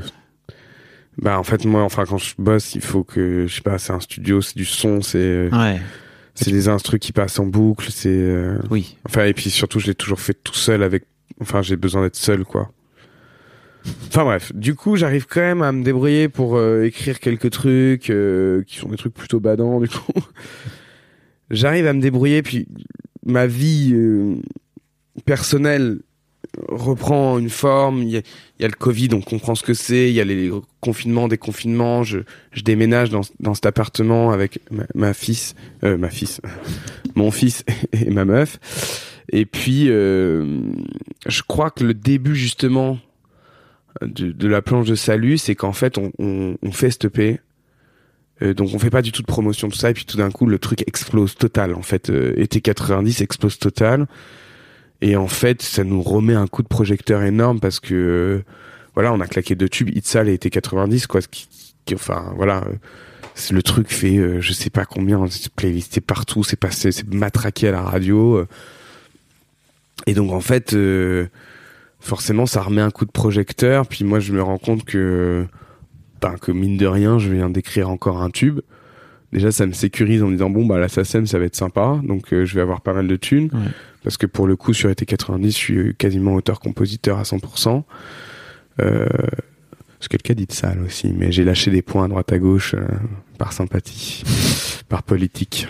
bah, 1.18 1.38
en 1.38 1.43
fait, 1.43 1.66
moi, 1.66 1.84
enfin, 1.84 2.06
quand 2.06 2.18
je 2.18 2.34
bosse, 2.38 2.76
il 2.76 2.82
faut 2.82 3.04
que, 3.04 3.45
je 3.45 3.56
sais 3.56 3.62
pas, 3.62 3.78
c'est 3.78 3.91
un 3.91 4.00
studio, 4.00 4.41
c'est 4.41 4.56
du 4.56 4.64
son, 4.64 5.02
c'est, 5.02 5.50
Ouais, 5.52 5.82
c'est 6.34 6.52
des 6.52 6.70
instrus 6.70 7.00
qui 7.02 7.12
passent 7.12 7.38
en 7.39 7.45
boucle, 7.45 7.88
c'est, 7.91 8.08
euh, 8.10 8.58
oui. 8.70 8.95
enfin, 9.06 9.26
et 9.26 9.34
puis 9.34 9.50
surtout, 9.50 9.80
je 9.82 9.88
l'ai 9.88 9.95
toujours 9.95 10.22
fait 10.22 10.34
tout 10.34 10.54
seul 10.54 10.82
avec, 10.82 11.04
enfin, 11.41 11.62
j'ai 11.62 11.76
besoin 11.76 12.04
d'être 12.04 12.16
seul, 12.16 12.45
quoi. 12.45 12.72
Enfin 14.08 14.24
bref, 14.24 14.54
du 14.56 14.76
coup, 14.76 14.95
j'arrive 14.95 15.26
quand 15.28 15.41
même 15.41 15.62
à 15.62 15.72
me 15.72 15.84
débrouiller 15.84 16.30
pour 16.30 16.56
euh, 16.58 16.84
écrire 16.84 17.20
quelques 17.20 17.50
trucs 17.50 18.10
euh, 18.10 18.64
qui 18.64 18.78
sont 18.78 18.89
des 18.89 18.97
trucs 18.97 19.14
plutôt 19.14 19.39
badants, 19.39 19.80
du 19.80 19.89
coup. 19.89 20.14
J'arrive 21.52 21.88
à 21.88 21.93
me 21.93 22.02
débrouiller, 22.02 22.41
puis 22.41 22.68
ma 23.26 23.47
vie 23.47 23.91
euh, 23.93 24.36
personnelle 25.26 26.00
reprend 26.68 27.38
une 27.38 27.50
forme. 27.50 28.04
Il 28.04 28.10
y, 28.10 28.18
a, 28.18 28.68
le 28.68 28.74
Covid, 28.74 29.10
on 29.14 29.22
comprend 29.22 29.56
ce 29.56 29.64
que 29.64 29.74
c'est. 29.74 30.10
Il 30.10 30.16
y 30.16 30.22
a 30.22 30.24
les 30.24 30.52
confinements, 30.80 31.28
déconfinements. 31.28 32.04
Je, 32.04 32.20
je 32.52 32.62
déménage 32.62 33.10
dans, 33.10 33.22
dans 33.39 33.54
cet 33.54 33.66
appartement 33.66 34.32
avec 34.32 34.60
ma, 34.72 34.86
ma 34.95 35.14
fils, 35.14 35.56
euh, 35.84 35.97
ma 35.97 36.10
fils, 36.10 36.41
mon 37.16 37.32
fils 37.32 37.64
et 37.93 38.10
ma 38.10 38.26
meuf. 38.26 38.60
Et 39.32 39.45
puis, 39.45 39.89
euh, 39.89 40.62
je 41.28 41.41
crois 41.47 41.70
que 41.70 41.84
le 41.84 41.93
début 41.93 42.36
justement 42.36 42.97
de, 44.02 44.32
de 44.32 44.47
la 44.47 44.62
planche 44.62 44.88
de 44.88 44.95
salut, 44.95 45.38
c'est 45.38 45.56
qu'en 45.56 45.74
fait, 45.74 45.97
on, 45.97 46.12
on, 46.20 46.56
on 46.62 46.72
fait 46.72 46.91
stopper. 46.91 47.39
Euh, 48.42 48.54
donc 48.54 48.70
on 48.74 48.80
fait 48.80 48.90
pas 48.90 49.02
du 49.02 49.12
tout 49.12 49.22
de 49.22 49.28
promotion 49.28 49.68
tout 49.70 49.78
ça 49.78 49.90
et 49.90 49.94
puis 49.94 50.06
tout 50.06 50.18
d'un 50.18 50.32
coup 50.32 50.46
le 50.46 50.60
truc 50.60 50.84
explose 50.88 51.36
total 51.36 51.74
en 51.76 51.82
fait. 51.82 52.10
Euh, 52.10 52.34
été 52.38 52.62
90 52.62 53.22
explose 53.22 53.60
total. 53.60 54.08
Et 55.02 55.16
en 55.16 55.28
fait 55.28 55.62
ça 55.62 55.84
nous 55.84 56.02
remet 56.02 56.34
un 56.36 56.48
coup 56.48 56.62
de 56.64 56.68
projecteur 56.68 57.24
énorme 57.24 57.60
parce 57.60 57.80
que 57.80 57.94
euh, 57.94 58.44
voilà 58.96 59.14
on 59.14 59.20
a 59.20 59.28
claqué 59.28 59.56
deux 59.56 59.70
tubes 59.70 59.90
Itzal 59.96 60.30
et 60.30 60.34
été 60.34 60.50
90 60.50 61.08
quoi 61.08 61.22
ce 61.22 61.28
qui, 61.28 61.48
enfin 61.94 62.34
voilà 62.36 62.64
euh, 62.68 62.74
c'est- 63.36 63.54
le 63.54 63.64
truc 63.64 63.92
fait 63.92 64.42
je 64.42 64.54
sais 64.54 64.70
pas 64.70 64.86
combien 64.86 65.26
playlisté 65.56 66.02
partout 66.02 66.44
c'est 66.44 66.58
passé 66.58 66.92
c'est 66.92 67.08
matraqué 67.14 67.70
à 67.70 67.72
la 67.72 67.82
radio 67.82 68.46
et 70.06 70.14
donc 70.14 70.32
en 70.32 70.42
fait 70.42 70.76
forcément 72.02 72.46
ça 72.46 72.62
remet 72.62 72.82
un 72.82 72.92
coup 72.92 73.06
de 73.06 73.12
projecteur 73.12 73.88
puis 73.88 74.04
moi 74.04 74.20
je 74.20 74.34
me 74.34 74.42
rends 74.42 74.58
compte 74.58 74.84
que 74.84 75.46
ben, 76.22 76.36
que 76.41 76.51
mine 76.51 76.78
de 76.78 76.86
rien 76.88 77.20
je 77.20 77.30
viens 77.32 77.49
d'écrire 77.49 77.89
encore 77.89 78.22
un 78.22 78.30
tube. 78.30 78.59
Déjà 79.32 79.51
ça 79.51 79.65
me 79.67 79.74
sécurise 79.74 80.24
en 80.24 80.28
me 80.28 80.34
disant 80.34 80.49
bon 80.49 80.65
bah 80.65 80.80
la 80.80 80.88
SACEM 80.89 81.28
ça 81.28 81.38
va 81.39 81.45
être 81.45 81.55
sympa. 81.55 81.99
Donc 82.03 82.34
euh, 82.34 82.45
je 82.45 82.55
vais 82.55 82.61
avoir 82.61 82.82
pas 82.82 82.93
mal 82.93 83.07
de 83.07 83.15
thunes. 83.15 83.49
Ouais. 83.53 83.72
parce 84.03 84.17
que 84.17 84.26
pour 84.26 84.47
le 84.47 84.55
coup 84.55 84.74
sur 84.74 84.89
été 84.89 85.05
90 85.05 85.51
je 85.51 85.57
suis 85.57 85.95
quasiment 85.95 86.34
auteur-compositeur 86.36 87.17
à 87.20 87.24
100% 87.24 87.84
euh, 88.82 89.05
c'est 89.99 90.07
quelqu'un 90.09 90.34
dit 90.34 90.45
de 90.45 90.51
ça 90.53 90.74
là, 90.74 90.82
aussi 90.86 91.13
mais 91.15 91.32
j'ai 91.32 91.43
lâché 91.43 91.70
des 91.72 91.82
points 91.82 92.05
à 92.05 92.07
droite 92.07 92.32
à 92.32 92.39
gauche 92.39 92.74
euh, 92.74 92.80
par 93.38 93.51
sympathie 93.53 94.24
par 94.89 95.03
politique. 95.03 95.67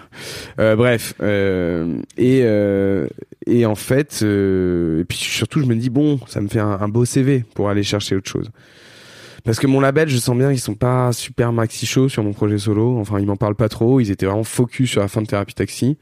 Euh, 0.59 0.75
bref 0.77 1.13
euh, 1.21 1.97
et 2.17 2.41
euh, 2.43 3.07
et 3.47 3.65
en 3.65 3.75
fait 3.75 4.21
euh, 4.23 5.01
et 5.01 5.05
puis 5.05 5.17
surtout 5.17 5.59
je 5.61 5.65
me 5.65 5.75
dis 5.75 5.89
bon 5.89 6.19
ça 6.27 6.39
me 6.41 6.47
fait 6.47 6.59
un, 6.59 6.77
un 6.79 6.87
beau 6.87 7.03
CV 7.05 7.43
pour 7.55 7.69
aller 7.69 7.83
chercher 7.83 8.15
autre 8.15 8.29
chose 8.29 8.49
parce 9.43 9.59
que 9.59 9.67
mon 9.67 9.79
label, 9.79 10.09
je 10.09 10.17
sens 10.17 10.37
bien 10.37 10.49
qu'ils 10.49 10.59
sont 10.59 10.75
pas 10.75 11.11
super 11.13 11.51
maxi 11.53 11.85
chauds 11.85 12.09
sur 12.09 12.23
mon 12.23 12.33
projet 12.33 12.57
solo. 12.57 12.97
Enfin, 12.99 13.19
ils 13.19 13.25
m'en 13.25 13.35
parlent 13.37 13.55
pas 13.55 13.69
trop. 13.69 13.99
Ils 13.99 14.11
étaient 14.11 14.25
vraiment 14.25 14.43
focus 14.43 14.89
sur 14.91 15.01
la 15.01 15.07
fin 15.07 15.21
de 15.21 15.27
Thérapie 15.27 15.53
Taxi. 15.55 15.97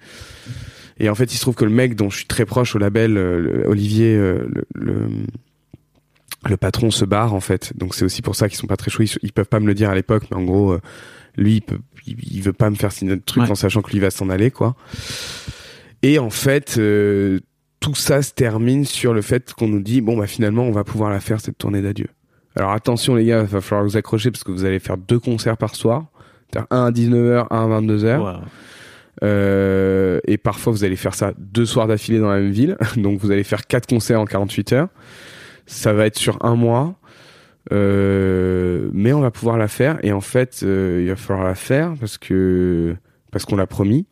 Et 0.99 1.09
en 1.09 1.15
fait, 1.15 1.31
il 1.33 1.35
se 1.38 1.41
trouve 1.41 1.55
que 1.55 1.65
le 1.65 1.71
mec 1.71 1.95
dont 1.95 2.09
je 2.09 2.17
suis 2.17 2.25
très 2.25 2.45
proche 2.45 2.75
au 2.75 2.79
label, 2.79 3.17
euh, 3.17 3.63
Olivier, 3.67 4.15
euh, 4.15 4.47
le, 4.51 4.65
le, 4.73 5.07
le 6.49 6.57
patron 6.57 6.89
se 6.91 7.05
barre 7.05 7.33
en 7.33 7.39
fait. 7.39 7.73
Donc 7.77 7.93
c'est 7.93 8.05
aussi 8.05 8.21
pour 8.21 8.35
ça 8.35 8.49
qu'ils 8.49 8.57
sont 8.57 8.67
pas 8.67 8.77
très 8.77 8.89
chauds. 8.89 9.03
Ils, 9.03 9.11
ils 9.21 9.31
peuvent 9.33 9.45
pas 9.45 9.59
me 9.59 9.67
le 9.67 9.73
dire 9.75 9.89
à 9.89 9.95
l'époque, 9.95 10.23
mais 10.31 10.38
en 10.38 10.43
gros, 10.43 10.71
euh, 10.73 10.81
lui, 11.35 11.55
il, 11.57 11.61
peut, 11.61 11.79
il, 12.07 12.15
il 12.31 12.41
veut 12.41 12.53
pas 12.53 12.69
me 12.69 12.75
faire 12.75 12.91
signer 12.91 13.15
de 13.15 13.21
truc 13.23 13.43
Ouais. 13.43 13.51
en 13.51 13.55
sachant 13.55 13.81
que 13.83 13.91
lui 13.91 13.99
va 13.99 14.09
s'en 14.09 14.29
aller, 14.29 14.49
quoi. 14.49 14.75
Et 16.01 16.17
en 16.19 16.29
fait, 16.31 16.77
euh, 16.79 17.39
tout 17.79 17.95
ça 17.95 18.21
se 18.23 18.33
termine 18.33 18.85
sur 18.85 19.13
le 19.13 19.21
fait 19.21 19.53
qu'on 19.53 19.67
nous 19.67 19.81
dit 19.81 20.01
bon 20.01 20.17
bah 20.17 20.25
finalement 20.27 20.63
on 20.63 20.71
va 20.71 20.83
pouvoir 20.83 21.09
la 21.11 21.19
faire 21.19 21.39
cette 21.39 21.57
tournée 21.59 21.81
d'adieu. 21.83 22.07
Alors 22.58 22.72
attention 22.72 23.14
les 23.14 23.26
gars, 23.26 23.41
il 23.41 23.45
va 23.45 23.62
falloir 23.62 23.88
vous 23.88 23.97
accrocher 23.97 24.32
parce 24.32 24.43
que 24.43 24.51
vous 24.51 24.66
allez 24.66 24.80
faire 24.80 24.97
deux 24.97 25.20
concerts 25.20 25.58
par 25.58 25.76
soir. 25.76 26.05
C'est-à-dire 26.49 26.68
Un 26.72 26.86
à 26.86 26.91
19h, 26.91 27.47
un 27.51 27.72
à 27.72 27.82
22h. 27.82 28.18
Wow. 28.18 28.41
Euh, 29.24 30.20
et 30.26 30.38
parfois 30.38 30.74
vous 30.74 30.84
allez 30.84 30.95
faire 30.95 31.16
ça 31.16 31.34
deux 31.38 31.66
soirs 31.66 31.88
d'affilée 31.88 32.20
dans 32.20 32.30
la 32.30 32.39
même 32.39 32.51
ville. 32.51 32.78
Donc 32.97 33.20
vous 33.20 33.32
allez 33.32 33.43
faire 33.43 33.68
quatre 33.68 33.88
concerts 33.88 34.20
en 34.20 34.26
48 34.26 34.74
heures. 34.74 34.88
Ça 35.68 35.93
va 35.93 36.08
être 36.08 36.18
sur 36.18 36.43
un 36.43 36.55
mois. 36.55 36.95
Euh, 37.72 38.89
mais 38.91 39.14
on 39.14 39.20
va 39.22 39.30
pouvoir 39.30 39.58
la 39.58 39.68
faire. 39.68 39.99
Et 40.03 40.12
en 40.12 40.22
fait, 40.22 40.62
euh, 40.64 41.01
il 41.03 41.10
va 41.10 41.16
falloir 41.16 41.45
la 41.45 41.55
faire 41.55 41.93
parce 41.99 42.18
que 42.18 42.95
parce 43.32 43.45
qu'on 43.45 43.58
l'a 43.58 43.68
promis. 43.68 44.08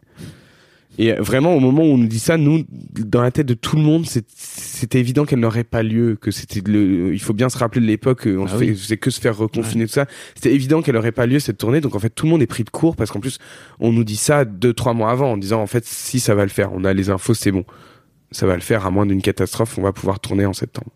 Et 0.98 1.12
vraiment, 1.14 1.54
au 1.56 1.60
moment 1.60 1.82
où 1.84 1.88
on 1.88 1.98
nous 1.98 2.08
dit 2.08 2.20
ça, 2.20 2.38
nous, 2.38 2.64
dans 2.70 3.22
la 3.22 3.30
tête 3.32 3.46
de 3.46 3.54
tout 3.54 3.76
le 3.76 3.82
monde, 3.82 4.06
c'est- 4.06 4.26
c'était 4.36 5.00
évident 5.00 5.26
qu'elle 5.26 5.40
n'aurait 5.42 5.66
pas 5.66 5.84
lieu, 5.84 6.16
que 6.20 6.32
c'était 6.32 6.62
le, 6.66 7.14
il 7.14 7.20
faut 7.20 7.34
bien 7.34 7.50
se 7.50 7.58
rappeler 7.58 7.82
de 7.82 7.86
l'époque, 7.86 8.24
on 8.28 8.46
Ah 8.46 8.50
se 8.50 8.56
oui. 8.56 8.68
fait- 8.68 8.76
faisait 8.76 8.98
que 8.98 9.10
se 9.12 9.20
faire 9.20 9.36
reconfiner 9.36 9.88
tout 9.88 9.92
ça. 9.94 10.06
C'était 10.36 10.54
évident 10.54 10.82
qu'elle 10.82 10.96
aurait 10.96 11.12
pas 11.12 11.26
lieu 11.26 11.40
cette 11.40 11.58
tournée, 11.58 11.82
donc 11.82 11.96
en 11.96 12.00
fait, 12.00 12.10
tout 12.12 12.26
le 12.26 12.32
monde 12.32 12.42
est 12.42 12.48
pris 12.48 12.64
de 12.64 12.70
court 12.70 12.96
parce 12.96 13.12
qu'en 13.12 13.20
plus, 13.20 13.40
on 13.80 13.92
nous 13.92 14.04
dit 14.06 14.16
ça 14.16 14.46
deux, 14.46 14.72
trois 14.74 14.94
mois 14.94 15.12
avant, 15.12 15.34
en 15.34 15.38
disant 15.38 15.62
en 15.62 15.68
fait, 15.68 15.86
si 15.86 16.20
ça 16.22 16.34
va 16.34 16.44
le 16.44 16.50
faire, 16.50 16.72
on 16.74 16.84
a 16.86 16.94
les 16.94 17.10
infos, 17.10 17.34
c'est 17.34 17.52
bon. 17.52 17.66
Ça 18.32 18.48
va 18.48 18.56
le 18.56 18.62
faire, 18.62 18.86
à 18.86 18.90
moins 18.92 19.06
d'une 19.06 19.22
catastrophe, 19.22 19.78
on 19.78 19.82
va 19.82 19.92
pouvoir 19.92 20.20
tourner 20.22 20.46
en 20.46 20.54
septembre. 20.54 20.92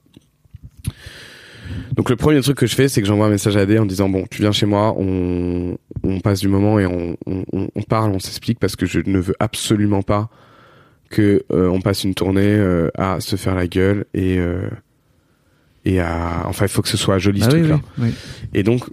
Donc 1.96 2.10
le 2.10 2.16
premier 2.16 2.42
truc 2.42 2.58
que 2.58 2.66
je 2.68 2.76
fais, 2.76 2.88
c'est 2.88 3.02
que 3.02 3.08
j'envoie 3.08 3.28
un 3.28 3.30
message 3.32 3.58
à 3.58 3.62
Adé 3.62 3.78
en 3.80 3.86
disant 3.86 4.10
bon, 4.10 4.26
tu 4.30 4.42
viens 4.42 4.52
chez 4.52 4.66
moi, 4.66 4.96
on, 4.98 5.78
on 6.04 6.20
passe 6.20 6.40
du 6.40 6.48
moment 6.48 6.80
et 6.80 6.86
on, 6.86 7.18
on, 7.26 7.44
on- 7.52 7.70
on 7.76 7.82
parle, 7.84 8.12
on 8.12 8.20
s'explique 8.20 8.60
parce 8.60 8.76
que 8.76 8.86
je 8.86 9.00
ne 9.06 9.20
veux 9.20 9.36
absolument 9.40 10.02
pas 10.02 10.30
que 11.10 11.44
euh, 11.52 11.68
on 11.70 11.82
passe 11.82 12.04
une 12.04 12.14
tournée 12.14 12.42
euh, 12.46 12.90
à 12.96 13.20
se 13.20 13.36
faire 13.36 13.56
la 13.56 13.68
gueule 13.68 14.06
et 14.14 14.38
euh, 14.38 14.70
et 15.86 16.00
à 16.00 16.44
enfin 16.46 16.66
il 16.66 16.70
faut 16.70 16.82
que 16.82 16.90
ce 16.90 16.98
soit 16.98 17.18
joli 17.20 17.42
ce 17.42 17.46
Ah 17.48 17.54
oui, 17.54 17.60
truc 17.60 17.70
là. 17.72 17.80
oui, 17.98 18.08
oui. 18.10 18.14
Et 18.54 18.64
donc, 18.64 18.84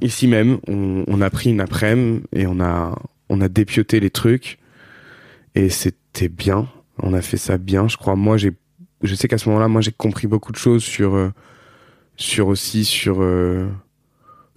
ici 0.00 0.26
même, 0.28 0.58
on, 0.68 1.04
on 1.08 1.20
a 1.20 1.30
pris 1.30 1.50
une 1.50 1.60
après-midi 1.60 2.22
et 2.34 2.46
on 2.46 2.60
a, 2.60 2.94
on 3.28 3.40
a 3.40 3.48
dépioté 3.48 4.00
les 4.00 4.10
trucs. 4.10 4.58
Et 5.56 5.68
c'était 5.70 6.28
bien. 6.28 6.68
On 7.02 7.14
a 7.14 7.22
fait 7.22 7.36
ça 7.36 7.58
bien, 7.58 7.88
je 7.88 7.96
crois. 7.96 8.16
Moi, 8.16 8.36
j'ai, 8.36 8.52
je 9.02 9.14
sais 9.14 9.28
qu'à 9.28 9.38
ce 9.38 9.48
moment-là, 9.48 9.68
moi, 9.68 9.80
j'ai 9.80 9.92
compris 9.92 10.26
beaucoup 10.26 10.52
de 10.52 10.56
choses 10.56 10.82
sur, 10.84 11.14
sur 12.16 12.48
aussi 12.48 12.84
sur 12.84 13.22
euh, 13.22 13.66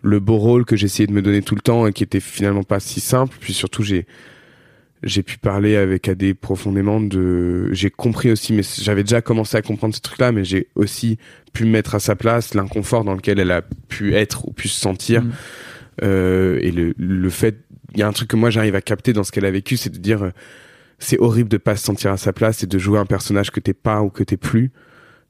le 0.03 0.19
beau 0.19 0.37
rôle 0.37 0.65
que 0.65 0.75
j'essayais 0.75 1.07
de 1.07 1.13
me 1.13 1.21
donner 1.21 1.41
tout 1.41 1.55
le 1.55 1.61
temps 1.61 1.87
et 1.87 1.93
qui 1.93 2.03
était 2.03 2.19
finalement 2.19 2.63
pas 2.63 2.79
si 2.79 2.99
simple. 2.99 3.35
Puis 3.39 3.53
surtout, 3.53 3.83
j'ai, 3.83 4.05
j'ai 5.03 5.23
pu 5.23 5.37
parler 5.37 5.75
avec 5.75 6.07
AD 6.07 6.33
profondément 6.33 7.01
de, 7.01 7.71
j'ai 7.73 7.89
compris 7.89 8.31
aussi, 8.31 8.53
mais 8.53 8.63
j'avais 8.79 9.03
déjà 9.03 9.21
commencé 9.21 9.57
à 9.57 9.61
comprendre 9.61 9.95
ce 9.95 10.01
truc-là, 10.01 10.31
mais 10.31 10.43
j'ai 10.43 10.67
aussi 10.75 11.17
pu 11.53 11.65
me 11.65 11.71
mettre 11.71 11.95
à 11.95 11.99
sa 11.99 12.15
place, 12.15 12.53
l'inconfort 12.53 13.03
dans 13.03 13.13
lequel 13.13 13.39
elle 13.39 13.51
a 13.51 13.61
pu 13.61 14.13
être 14.13 14.47
ou 14.47 14.53
pu 14.53 14.67
se 14.67 14.79
sentir. 14.79 15.23
Mm. 15.23 15.31
Euh, 16.03 16.59
et 16.61 16.71
le, 16.71 16.93
le 16.97 17.29
fait, 17.29 17.57
il 17.93 17.99
y 17.99 18.03
a 18.03 18.07
un 18.07 18.13
truc 18.13 18.29
que 18.29 18.35
moi 18.35 18.49
j'arrive 18.49 18.75
à 18.75 18.81
capter 18.81 19.13
dans 19.13 19.23
ce 19.23 19.31
qu'elle 19.31 19.45
a 19.45 19.51
vécu, 19.51 19.77
c'est 19.77 19.89
de 19.89 19.97
dire, 19.97 20.23
euh, 20.23 20.31
c'est 20.99 21.19
horrible 21.19 21.49
de 21.49 21.57
pas 21.57 21.75
se 21.75 21.83
sentir 21.83 22.11
à 22.11 22.17
sa 22.17 22.33
place 22.33 22.63
et 22.63 22.67
de 22.67 22.77
jouer 22.77 22.99
un 22.99 23.05
personnage 23.05 23.51
que 23.51 23.59
t'es 23.59 23.73
pas 23.73 24.01
ou 24.01 24.09
que 24.09 24.23
t'es 24.23 24.37
plus. 24.37 24.71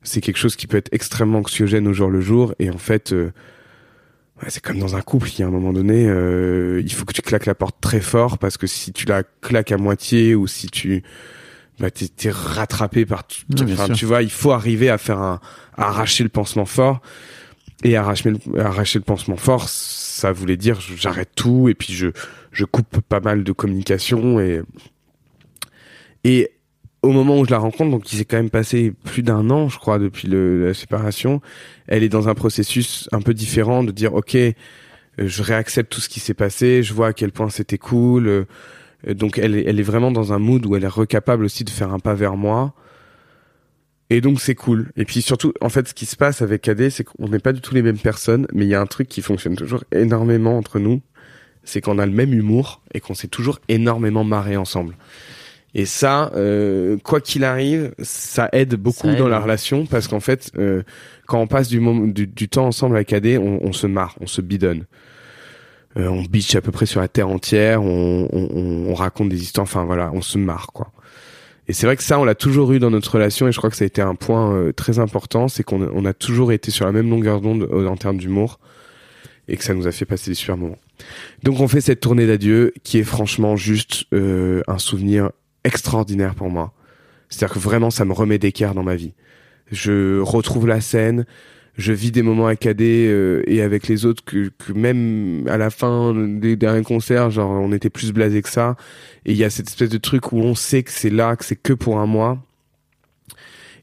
C'est 0.07 0.21
quelque 0.21 0.37
chose 0.37 0.55
qui 0.55 0.67
peut 0.67 0.77
être 0.77 0.87
extrêmement 0.93 1.39
anxiogène 1.39 1.85
au 1.87 1.93
jour 1.93 2.09
le 2.09 2.21
jour. 2.21 2.55
Et 2.59 2.69
en 2.69 2.77
fait, 2.77 3.11
euh, 3.11 3.33
ouais, 4.41 4.49
c'est 4.49 4.63
comme 4.63 4.79
dans 4.79 4.95
un 4.95 5.01
couple. 5.01 5.29
Il 5.29 5.39
y 5.39 5.43
a 5.43 5.47
un 5.47 5.51
moment 5.51 5.73
donné, 5.73 6.07
euh, 6.07 6.81
il 6.81 6.93
faut 6.93 7.03
que 7.03 7.11
tu 7.11 7.21
claques 7.21 7.45
la 7.45 7.55
porte 7.55 7.75
très 7.81 7.99
fort 7.99 8.37
parce 8.37 8.57
que 8.57 8.67
si 8.67 8.93
tu 8.93 9.05
la 9.05 9.23
claques 9.23 9.73
à 9.73 9.77
moitié 9.77 10.33
ou 10.33 10.47
si 10.47 10.67
tu 10.67 11.03
bah, 11.79 11.91
t'es, 11.91 12.07
t'es 12.07 12.31
rattrapé 12.31 13.05
par 13.05 13.27
bien 13.49 13.65
enfin, 13.73 13.89
tu 13.89 14.05
vois, 14.05 14.23
il 14.23 14.31
faut 14.31 14.51
arriver 14.51 14.89
à 14.89 14.97
faire 14.97 15.19
un, 15.19 15.41
à 15.75 15.89
arracher 15.89 16.23
le 16.23 16.29
pansement 16.29 16.65
fort. 16.65 17.01
Et 17.83 17.97
arracher 17.97 18.31
le, 18.31 18.59
arracher 18.59 18.97
le 18.99 19.03
pansement 19.03 19.35
fort, 19.35 19.67
ça 19.67 20.31
voulait 20.31 20.57
dire 20.57 20.79
j'arrête 20.81 21.29
tout 21.35 21.67
et 21.67 21.75
puis 21.75 21.93
je, 21.93 22.07
je 22.51 22.65
coupe 22.65 23.01
pas 23.01 23.19
mal 23.19 23.43
de 23.43 23.51
communication 23.51 24.39
et 24.39 24.61
et 26.23 26.51
au 27.07 27.11
moment 27.11 27.39
où 27.39 27.45
je 27.45 27.51
la 27.51 27.57
rencontre, 27.57 27.91
donc 27.91 28.11
il 28.11 28.17
s'est 28.17 28.25
quand 28.25 28.37
même 28.37 28.49
passé 28.49 28.93
plus 29.05 29.23
d'un 29.23 29.49
an, 29.49 29.69
je 29.69 29.77
crois, 29.79 29.99
depuis 29.99 30.27
le, 30.27 30.67
la 30.67 30.73
séparation, 30.73 31.41
elle 31.87 32.03
est 32.03 32.09
dans 32.09 32.27
un 32.29 32.35
processus 32.35 33.07
un 33.11 33.21
peu 33.21 33.33
différent 33.33 33.83
de 33.83 33.91
dire 33.91 34.13
ok, 34.13 34.37
je 35.17 35.43
réaccepte 35.43 35.91
tout 35.91 36.01
ce 36.01 36.09
qui 36.09 36.19
s'est 36.19 36.33
passé, 36.35 36.83
je 36.83 36.93
vois 36.93 37.07
à 37.07 37.13
quel 37.13 37.31
point 37.31 37.49
c'était 37.49 37.77
cool. 37.77 38.27
euh, 38.27 38.45
donc 39.13 39.37
elle, 39.37 39.55
est- 39.55 39.65
elle 39.67 39.79
est 39.79 39.83
vraiment 39.83 40.11
dans 40.11 40.33
un 40.33 40.39
mood 40.39 40.65
où 40.65 40.75
elle 40.75 40.83
est 40.83 40.87
recapable 40.87 41.45
aussi 41.45 41.63
de 41.63 41.69
faire 41.69 41.93
un 41.93 41.99
pas 41.99 42.13
vers 42.15 42.35
moi. 42.35 42.73
Et 44.09 44.21
donc 44.21 44.39
c'est 44.39 44.55
cool. 44.55 44.91
Et 44.95 45.03
puis 45.05 45.21
surtout, 45.21 45.53
en 45.61 45.69
fait, 45.69 45.87
ce 45.89 45.93
qui 45.93 46.05
se 46.05 46.15
passe 46.15 46.41
avec 46.41 46.67
AD, 46.67 46.89
c'est 46.89 47.03
qu'on 47.03 47.27
n'est 47.27 47.39
pas 47.39 47.51
du 47.53 47.61
tout 47.61 47.73
les 47.75 47.81
mêmes 47.81 47.97
personnes, 47.99 48.47
mais 48.53 48.65
il 48.65 48.69
y 48.69 48.75
a 48.75 48.81
un 48.81 48.85
truc 48.85 49.07
qui 49.09 49.21
fonctionne 49.21 49.55
toujours 49.55 49.83
énormément 49.91 50.57
entre 50.57 50.79
nous, 50.79 51.01
c'est 51.63 51.81
qu'on 51.81 51.99
a 51.99 52.05
le 52.05 52.13
même 52.13 52.33
humour 52.33 52.81
et 52.93 53.01
qu'on 53.01 53.13
s'est 53.13 53.27
toujours 53.27 53.59
énormément 53.67 54.23
marré 54.23 54.55
ensemble. 54.55 54.95
Et 55.77 55.85
ça, 55.85 56.31
euh, 56.35 56.97
quoi 57.03 57.21
qu'il 57.21 57.43
arrive, 57.43 57.93
ça 58.01 58.49
aide 58.51 58.75
beaucoup 58.75 59.07
Ça 59.07 59.13
aide, 59.13 59.19
dans 59.19 59.27
la 59.29 59.39
relation 59.39 59.85
parce 59.85 60.07
qu'en 60.07 60.19
fait, 60.19 60.51
euh, 60.57 60.81
quand 61.27 61.39
on 61.39 61.45
passe 61.47 61.67
du, 61.69 61.79
moment, 61.79 62.07
du, 62.07 62.25
du 62.27 62.49
temps 62.49 62.65
ensemble 62.65 62.95
avec 62.95 63.13
AD, 63.13 63.27
on, 63.39 63.59
on 63.61 63.71
se 63.73 63.85
marre, 63.87 64.15
on 64.19 64.25
se 64.27 64.41
bidonne. 64.41 64.85
Euh, 65.95 66.07
on 66.09 66.23
bitch 66.23 66.55
à 66.55 66.61
peu 66.61 66.71
près 66.71 66.85
sur 66.87 66.99
la 66.99 67.07
terre 67.07 67.27
entière, 67.29 67.81
on, 67.83 68.27
on, 68.33 68.49
on- 68.55 68.89
on 68.89 68.93
raconte 68.95 69.29
des 69.29 69.41
histoires, 69.41 69.63
enfin 69.63 69.85
voilà, 69.85 70.11
on 70.13 70.21
se 70.21 70.37
marre 70.37 70.67
quoi. 70.73 70.91
Et 71.67 71.73
c'est 71.73 71.85
vrai 71.85 71.95
que 71.95 72.03
ça, 72.03 72.17
on 72.19 72.23
l'a 72.25 72.33
toujours 72.35 72.71
eu 72.71 72.79
dans 72.79 72.89
notre 72.91 73.11
relation 73.13 73.47
et 73.47 73.51
je 73.51 73.57
crois 73.57 73.69
que 73.69 73.75
ça 73.75 73.83
a 73.83 73.87
été 73.87 74.01
un 74.01 74.15
point 74.15 74.53
euh, 74.55 74.71
très 74.73 74.99
important, 74.99 75.47
c'est 75.47 75.63
qu'on 75.63 75.81
on 75.93 76.05
a 76.05 76.13
toujours 76.13 76.51
été 76.51 76.71
sur 76.71 76.85
la 76.85 76.91
même 76.91 77.09
longueur 77.09 77.39
d'onde 77.41 77.67
euh, 77.71 77.87
en 77.87 77.97
termes 77.97 78.17
d'humour 78.17 78.59
et 79.47 79.57
que 79.57 79.63
ça 79.63 79.73
nous 79.73 79.85
a 79.85 79.91
fait 79.91 80.05
passer 80.05 80.31
des 80.31 80.35
super 80.35 80.57
moments. 80.57 80.77
Donc 81.43 81.59
on 81.59 81.67
fait 81.67 81.81
cette 81.81 81.99
tournée 81.99 82.25
d'adieu 82.25 82.73
qui 82.83 82.97
est 82.99 83.03
franchement 83.03 83.55
juste 83.55 84.05
euh, 84.13 84.61
un 84.67 84.77
souvenir 84.79 85.29
extraordinaire 85.67 86.33
pour 86.33 86.49
moi. 86.49 86.73
C'est-à-dire 87.29 87.53
que 87.55 87.59
vraiment 87.59 87.91
ça 87.91 88.05
me 88.05 88.13
remet 88.13 88.39
d'équerre 88.39 88.73
dans 88.73 88.83
ma 88.83 88.95
vie. 88.95 89.13
Je 89.71 90.19
retrouve 90.19 90.65
la 90.65 90.81
scène, 90.81 91.25
je 91.77 91.93
vis 91.93 92.11
des 92.11 92.23
moments 92.23 92.47
AD 92.47 92.81
euh, 92.81 93.43
et 93.45 93.61
avec 93.61 93.87
les 93.87 94.05
autres 94.05 94.23
que, 94.23 94.49
que 94.57 94.71
même 94.71 95.45
à 95.47 95.57
la 95.57 95.69
fin 95.69 96.13
des 96.15 96.55
derniers 96.55 96.83
concerts, 96.83 97.29
genre 97.29 97.51
on 97.51 97.71
était 97.71 97.89
plus 97.89 98.11
blasés 98.13 98.41
que 98.41 98.49
ça. 98.49 98.75
Et 99.25 99.33
il 99.33 99.37
y 99.37 99.43
a 99.43 99.49
cette 99.49 99.67
espèce 99.67 99.89
de 99.89 99.97
truc 99.97 100.31
où 100.31 100.37
on 100.37 100.55
sait 100.55 100.83
que 100.83 100.91
c'est 100.91 101.09
là, 101.09 101.35
que 101.35 101.45
c'est 101.45 101.55
que 101.55 101.73
pour 101.73 101.99
un 101.99 102.07
mois. 102.07 102.43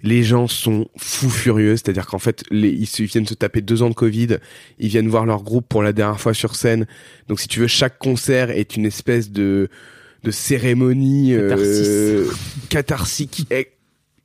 Les 0.02 0.22
gens 0.22 0.48
sont 0.48 0.88
fous 0.98 1.30
furieux, 1.30 1.76
c'est-à-dire 1.76 2.06
qu'en 2.06 2.18
fait, 2.18 2.44
les, 2.50 2.68
ils, 2.68 2.88
ils 2.98 3.06
viennent 3.06 3.26
se 3.26 3.32
taper 3.32 3.62
deux 3.62 3.82
ans 3.82 3.88
de 3.88 3.94
Covid, 3.94 4.36
ils 4.78 4.88
viennent 4.88 5.08
voir 5.08 5.24
leur 5.24 5.42
groupe 5.42 5.66
pour 5.66 5.82
la 5.82 5.94
dernière 5.94 6.20
fois 6.20 6.34
sur 6.34 6.56
scène. 6.56 6.86
Donc 7.28 7.40
si 7.40 7.48
tu 7.48 7.60
veux, 7.60 7.68
chaque 7.68 7.98
concert 7.98 8.50
est 8.50 8.76
une 8.76 8.84
espèce 8.84 9.30
de 9.30 9.70
de 10.24 10.30
cérémonie 10.30 11.34
euh, 11.34 11.48
catharsique 12.70 13.46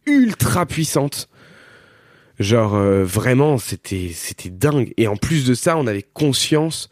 ultra 0.05 0.65
puissante. 0.65 1.29
Genre 2.39 2.75
euh, 2.75 3.03
vraiment, 3.03 3.57
c'était 3.57 4.11
c'était 4.13 4.49
dingue. 4.49 4.93
Et 4.97 5.07
en 5.07 5.17
plus 5.17 5.45
de 5.45 5.53
ça, 5.53 5.75
on 5.77 5.85
avait 5.87 6.03
conscience 6.13 6.89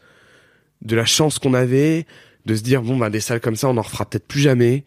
de 0.82 0.94
la 0.94 1.06
chance 1.06 1.38
qu'on 1.38 1.54
avait 1.54 2.06
de 2.44 2.54
se 2.54 2.62
dire 2.62 2.82
bon 2.82 2.96
bah 2.98 3.10
des 3.10 3.20
salles 3.20 3.40
comme 3.40 3.56
ça, 3.56 3.68
on 3.68 3.76
en 3.78 3.82
refera 3.82 4.04
peut-être 4.08 4.26
plus 4.28 4.40
jamais. 4.40 4.84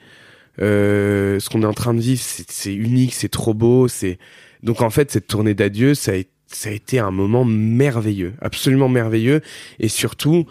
Euh, 0.61 1.39
ce 1.39 1.49
qu'on 1.49 1.63
est 1.63 1.65
en 1.65 1.73
train 1.73 1.93
de 1.95 1.99
vivre, 2.01 2.21
c'est 2.23 2.49
c'est 2.49 2.73
unique, 2.73 3.13
c'est 3.15 3.29
trop 3.29 3.55
beau. 3.55 3.87
C'est 3.87 4.19
donc 4.61 4.81
en 4.81 4.91
fait 4.91 5.09
cette 5.09 5.25
tournée 5.27 5.55
d'adieu, 5.55 5.95
ça 5.95 6.11
a, 6.11 6.15
été- 6.15 6.29
ça 6.55 6.69
a 6.69 6.73
été 6.73 6.99
un 6.99 7.11
moment 7.11 7.45
merveilleux, 7.45 8.33
absolument 8.41 8.89
merveilleux. 8.89 9.41
Et 9.79 9.87
surtout, 9.87 10.45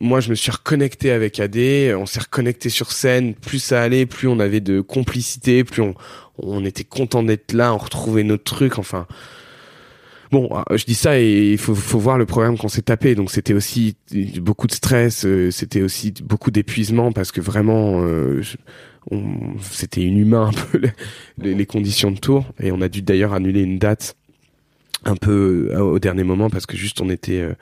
moi 0.00 0.20
je 0.20 0.30
me 0.30 0.34
suis 0.34 0.50
reconnecté 0.50 1.10
avec 1.10 1.40
AD, 1.40 1.56
on 1.96 2.06
s'est 2.06 2.20
reconnecté 2.20 2.68
sur 2.70 2.92
scène. 2.92 3.34
Plus 3.34 3.58
ça 3.58 3.82
allait, 3.82 4.06
plus 4.06 4.28
on 4.28 4.40
avait 4.40 4.60
de 4.60 4.80
complicité, 4.80 5.64
plus 5.64 5.82
on 5.82 5.94
on 6.40 6.64
était 6.64 6.84
content 6.84 7.24
d'être 7.24 7.52
là, 7.52 7.74
on 7.74 7.78
retrouvait 7.78 8.22
notre 8.22 8.44
truc. 8.44 8.78
Enfin, 8.78 9.06
Bon, 10.30 10.50
euh, 10.70 10.76
je 10.76 10.84
dis 10.84 10.94
ça 10.94 11.18
et 11.18 11.52
il 11.52 11.58
faut, 11.58 11.74
faut 11.74 11.98
voir 11.98 12.18
le 12.18 12.26
programme 12.26 12.58
qu'on 12.58 12.68
s'est 12.68 12.82
tapé. 12.82 13.14
Donc 13.14 13.30
c'était 13.30 13.54
aussi 13.54 13.96
beaucoup 14.40 14.66
de 14.66 14.72
stress, 14.72 15.24
euh, 15.24 15.50
c'était 15.50 15.80
aussi 15.80 16.12
beaucoup 16.22 16.50
d'épuisement 16.50 17.12
parce 17.12 17.32
que 17.32 17.40
vraiment, 17.40 18.02
euh, 18.02 18.42
c'était 19.70 20.02
inhumain 20.02 20.48
un 20.48 20.52
peu 20.52 20.80
les- 21.38 21.54
les 21.54 21.66
conditions 21.66 22.10
de 22.10 22.18
tour. 22.18 22.44
Et 22.60 22.72
on 22.72 22.80
a 22.82 22.88
dû 22.90 23.00
d'ailleurs 23.00 23.32
annuler 23.32 23.62
une 23.62 23.78
date 23.78 24.16
un 25.04 25.16
peu 25.16 25.68
euh, 25.72 25.80
au 25.80 25.98
dernier 25.98 26.24
moment 26.24 26.50
parce 26.50 26.66
que 26.66 26.76
juste 26.76 27.00
on 27.00 27.08
était 27.10 27.40
euh, 27.40 27.54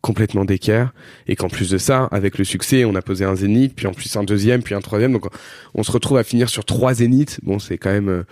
complètement 0.00 0.44
d'équerre 0.44 0.92
et 1.28 1.36
qu'en 1.36 1.48
plus 1.48 1.70
de 1.70 1.78
ça, 1.78 2.08
avec 2.10 2.38
le 2.38 2.44
succès, 2.44 2.84
on 2.84 2.94
a 2.94 3.02
posé 3.02 3.24
un 3.24 3.36
zénith, 3.36 3.74
puis 3.74 3.86
en 3.86 3.92
plus 3.92 4.14
un 4.16 4.24
deuxième, 4.24 4.62
puis 4.62 4.74
un 4.74 4.80
troisième. 4.80 5.12
Donc 5.12 5.26
on 5.74 5.82
se 5.82 5.92
retrouve 5.92 6.18
à 6.18 6.24
finir 6.24 6.48
sur 6.50 6.64
trois 6.64 6.94
zéniths. 6.94 7.40
Bon, 7.42 7.58
c'est 7.58 7.78
quand 7.78 7.90
même 7.92 8.08
euh, 8.08 8.22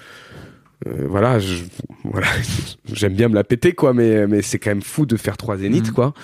euh, 0.89 1.07
voilà, 1.09 1.39
je, 1.39 1.63
voilà, 2.05 2.27
j'aime 2.93 3.15
bien 3.15 3.29
me 3.29 3.35
la 3.35 3.45
péter 3.45 3.73
quoi, 3.73 3.95
mais 3.95 4.27
mais 4.27 4.43
c'est 4.43 4.59
quand 4.59 4.71
même 4.71 4.83
fou 4.83 5.07
de 5.07 5.17
faire 5.17 5.37
trois 5.37 5.57
zéniths 5.57 5.89
Mhm. 5.89 5.95
quoi. 5.95 6.15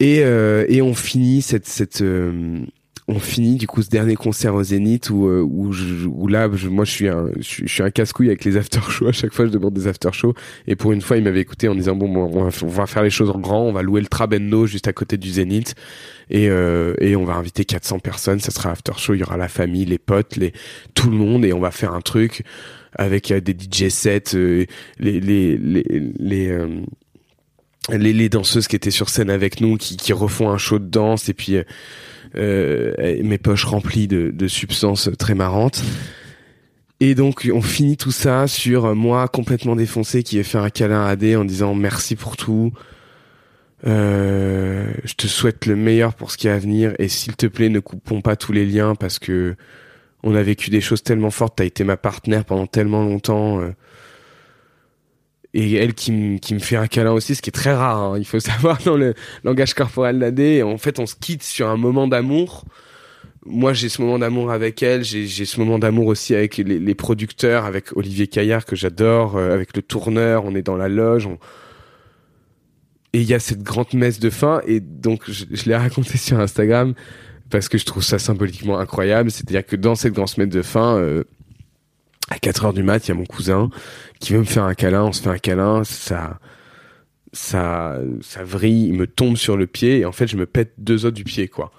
Et 0.00 0.20
euh, 0.24 0.64
et 0.68 0.80
on 0.82 0.94
finit 0.94 1.42
cette 1.42 1.66
cette 1.66 2.02
euh, 2.02 2.60
on 3.06 3.18
finit 3.18 3.56
du 3.56 3.66
coup 3.66 3.82
ce 3.82 3.90
dernier 3.90 4.14
concert 4.14 4.54
au 4.54 4.62
Zénith 4.62 5.10
où 5.10 5.26
euh, 5.28 5.42
où, 5.42 5.72
où 6.06 6.26
là 6.26 6.48
je, 6.54 6.68
moi 6.68 6.86
je 6.86 6.90
suis 6.90 7.08
un 7.08 7.28
je, 7.36 7.66
suis- 7.66 7.82
un 7.82 7.90
casse-couille 7.90 8.28
avec 8.28 8.44
les 8.44 8.56
after 8.56 8.80
shows. 8.88 9.08
À 9.08 9.12
chaque 9.12 9.34
fois 9.34 9.44
je 9.44 9.50
demande 9.50 9.74
des 9.74 9.86
after 9.86 10.08
shows. 10.12 10.32
Et 10.66 10.74
pour 10.74 10.92
une 10.92 11.02
fois 11.02 11.18
il 11.18 11.24
m'avait 11.24 11.40
écouté 11.40 11.68
en 11.68 11.74
disant 11.74 11.96
bon, 11.96 12.08
on, 12.14 12.48
va, 12.48 12.86
faire 12.86 13.02
les 13.02 13.10
choses 13.10 13.28
en 13.28 13.38
grand. 13.38 13.60
On 13.64 13.72
va 13.72 13.82
louer 13.82 14.00
le 14.00 14.06
Trabendo 14.06 14.66
juste 14.66 14.88
à 14.88 14.94
côté 14.94 15.18
du 15.18 15.30
Zénith. 15.30 15.74
Et 16.30 16.48
euh, 16.48 16.94
et 16.98 17.14
on 17.14 17.24
va 17.24 17.34
inviter 17.34 17.66
400 17.66 17.98
personnes. 17.98 18.40
Ça 18.40 18.50
sera 18.50 18.70
after 18.70 18.92
show. 18.96 19.12
Il 19.12 19.20
y 19.20 19.22
aura 19.22 19.36
la 19.36 19.48
famille 19.48 19.84
les 19.84 19.98
potes 19.98 20.36
les 20.36 20.54
tout 20.94 21.10
le 21.10 21.16
monde. 21.16 21.44
Et 21.44 21.52
on 21.52 21.60
va 21.60 21.70
faire 21.70 21.92
un 21.92 22.00
truc 22.00 22.42
avec 22.94 23.30
euh, 23.32 23.40
des 23.40 23.52
DJ 23.52 23.90
sets 23.90 24.32
les 24.32 24.66
les 24.98 25.58
les 25.58 25.98
les, 27.90 28.12
les 28.14 28.28
danseuses 28.30 28.66
qui 28.66 28.76
étaient 28.76 28.90
sur 28.90 29.10
scène 29.10 29.28
avec 29.28 29.60
nous 29.60 29.76
qui 29.76 29.98
qui 29.98 30.14
refont 30.14 30.48
un 30.48 30.56
show 30.56 30.78
de 30.78 30.88
danse. 30.88 31.28
Et 31.28 31.34
puis 31.34 31.58
mes 32.36 33.38
poches 33.38 33.64
remplies 33.64 34.08
de, 34.08 34.30
de 34.30 34.48
substances 34.48 35.10
très 35.18 35.34
marrantes. 35.34 35.82
Et 37.00 37.14
donc 37.14 37.48
on 37.52 37.60
finit 37.60 37.96
tout 37.96 38.12
ça 38.12 38.46
sur 38.46 38.86
euh, 38.86 38.94
moi 38.94 39.28
complètement 39.28 39.76
défoncé 39.76 40.22
qui 40.22 40.38
ai 40.38 40.42
fait 40.42 40.58
un 40.58 40.70
câlin 40.70 41.04
à 41.04 41.10
AD 41.10 41.24
en 41.36 41.44
disant 41.44 41.74
merci 41.74 42.16
pour 42.16 42.36
tout. 42.36 42.72
Euh, 43.86 44.90
je 45.04 45.14
te 45.14 45.26
souhaite 45.26 45.66
le 45.66 45.76
meilleur 45.76 46.14
pour 46.14 46.30
ce 46.30 46.38
qui 46.38 46.48
est 46.48 46.50
à 46.52 46.58
venir 46.58 46.94
et 46.98 47.08
s'il 47.08 47.36
te 47.36 47.46
plaît 47.46 47.68
ne 47.68 47.80
coupons 47.80 48.22
pas 48.22 48.36
tous 48.36 48.52
les 48.52 48.64
liens 48.64 48.94
parce 48.94 49.18
que 49.18 49.56
on 50.22 50.34
a 50.34 50.42
vécu 50.42 50.70
des 50.70 50.80
choses 50.80 51.02
tellement 51.02 51.30
fortes. 51.30 51.56
T'as 51.56 51.66
été 51.66 51.84
ma 51.84 51.98
partenaire 51.98 52.44
pendant 52.44 52.66
tellement 52.66 53.02
longtemps. 53.02 53.60
euh, 53.60 53.72
et 55.54 55.74
elle 55.74 55.94
qui, 55.94 56.10
me- 56.12 56.38
qui 56.38 56.58
fait 56.58 56.76
un 56.76 56.88
câlin 56.88 57.12
aussi, 57.12 57.36
ce 57.36 57.40
qui 57.40 57.48
est 57.48 57.52
très 57.52 57.72
rare. 57.72 57.96
hein. 58.12 58.18
Il 58.18 58.26
faut 58.26 58.40
savoir 58.52 58.78
dans 58.84 58.96
le 58.96 59.14
langage 59.44 59.72
corporel 59.72 60.18
d'AD, 60.18 60.62
en 60.64 60.76
fait, 60.78 60.98
on 60.98 61.06
se 61.06 61.14
quitte 61.14 61.44
sur 61.44 61.68
un 61.68 61.76
moment 61.76 62.08
d'amour. 62.08 62.64
Moi, 63.46 63.72
j'ai 63.72 63.88
ce 63.88 64.02
moment 64.02 64.18
d'amour 64.18 64.50
avec 64.50 64.82
elle. 64.82 65.04
J'ai 65.04 65.26
ce 65.44 65.60
moment 65.60 65.78
d'amour 65.78 66.06
aussi 66.06 66.34
avec 66.34 66.56
les, 66.56 66.94
producteurs, 66.94 67.66
avec 67.66 67.94
Olivier 67.96 68.26
Caillard 68.26 68.64
que 68.64 68.74
j'adore, 68.74 69.36
euh, 69.36 69.52
avec 69.54 69.76
le 69.76 69.82
tourneur. 69.82 70.44
On 70.44 70.54
est 70.54 70.62
dans 70.62 70.76
la 70.76 70.88
loge. 70.88 71.28
Et 73.12 73.20
il 73.20 73.24
y 73.28 73.34
a 73.34 73.38
cette 73.38 73.62
grande 73.62 73.92
messe 73.92 74.18
de 74.18 74.30
fin. 74.30 74.60
Et 74.66 74.80
donc, 74.80 75.30
je, 75.30 75.44
je 75.50 75.64
l'ai 75.66 75.76
raconté 75.76 76.16
sur 76.18 76.40
Instagram 76.40 76.94
parce 77.50 77.68
que 77.68 77.78
je 77.78 77.84
trouve 77.84 78.02
ça 78.02 78.18
symboliquement 78.18 78.78
incroyable. 78.78 79.30
C'est-à-dire 79.30 79.64
que 79.64 79.76
dans 79.76 79.94
cette 79.94 80.14
grande 80.14 80.28
semaine 80.28 80.48
de 80.48 80.62
fin, 80.62 80.96
euh, 80.96 81.24
à 82.30 82.38
4 82.38 82.66
heures 82.66 82.72
du 82.72 82.82
mat, 82.82 83.06
il 83.06 83.08
y 83.08 83.12
a 83.12 83.14
mon 83.14 83.26
cousin 83.26 83.70
qui 84.20 84.32
veut 84.32 84.38
me 84.38 84.44
faire 84.44 84.64
un 84.64 84.74
câlin. 84.74 85.04
On 85.04 85.12
se 85.12 85.22
fait 85.22 85.28
un 85.28 85.38
câlin, 85.38 85.84
ça, 85.84 86.38
ça, 87.32 87.98
ça 88.22 88.44
vrille, 88.44 88.86
il 88.86 88.94
me 88.94 89.06
tombe 89.06 89.36
sur 89.36 89.56
le 89.56 89.66
pied 89.66 89.98
et 89.98 90.04
en 90.04 90.12
fait, 90.12 90.26
je 90.26 90.36
me 90.36 90.46
pète 90.46 90.72
deux 90.78 91.04
os 91.04 91.12
du 91.12 91.24
pied, 91.24 91.48
quoi. 91.48 91.72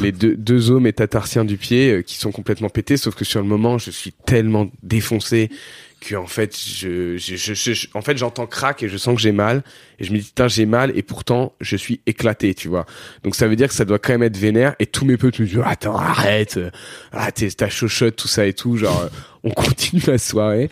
Les 0.00 0.12
deux, 0.12 0.36
deux 0.36 0.70
os 0.70 0.80
métatarsiens 0.80 1.44
du 1.44 1.56
pied 1.56 1.90
euh, 1.90 2.02
qui 2.02 2.16
sont 2.16 2.30
complètement 2.30 2.68
pétés, 2.68 2.96
sauf 2.96 3.14
que 3.14 3.24
sur 3.24 3.40
le 3.40 3.46
moment, 3.46 3.78
je 3.78 3.90
suis 3.90 4.12
tellement 4.12 4.70
défoncé 4.82 5.50
que 6.00 6.14
en 6.14 6.26
fait 6.26 6.56
je, 6.56 7.16
je, 7.16 7.36
je, 7.36 7.54
je- 7.54 7.88
en 7.94 8.02
fait 8.02 8.16
j'entends 8.16 8.46
crack 8.46 8.82
et 8.82 8.88
je 8.88 8.96
sens 8.96 9.14
que 9.16 9.20
j'ai 9.20 9.32
mal. 9.32 9.62
Et 9.98 10.04
je 10.04 10.12
me 10.12 10.18
dis 10.18 10.24
putain 10.24 10.48
j'ai 10.48 10.66
mal 10.66 10.92
et 10.96 11.02
pourtant 11.02 11.54
je 11.60 11.76
suis 11.76 12.00
éclaté 12.06 12.54
tu 12.54 12.68
vois. 12.68 12.86
Donc 13.24 13.34
ça 13.34 13.48
veut 13.48 13.56
dire 13.56 13.68
que 13.68 13.74
ça 13.74 13.84
doit 13.84 13.98
quand 13.98 14.12
même 14.12 14.22
être 14.22 14.36
vénère. 14.36 14.74
Et 14.78 14.86
tous 14.86 15.04
mes 15.04 15.16
potes 15.16 15.38
me 15.40 15.46
disent 15.46 15.60
attends 15.64 15.96
arrête 15.96 16.56
euh, 16.56 16.70
ah 17.12 17.32
t'es 17.32 17.48
ta 17.50 17.68
chochotte 17.68 18.16
tout 18.16 18.28
ça 18.28 18.46
et 18.46 18.52
tout. 18.52 18.76
Genre 18.76 19.00
euh, 19.02 19.08
on 19.44 19.50
continue 19.52 20.02
la 20.06 20.18
soirée. 20.18 20.70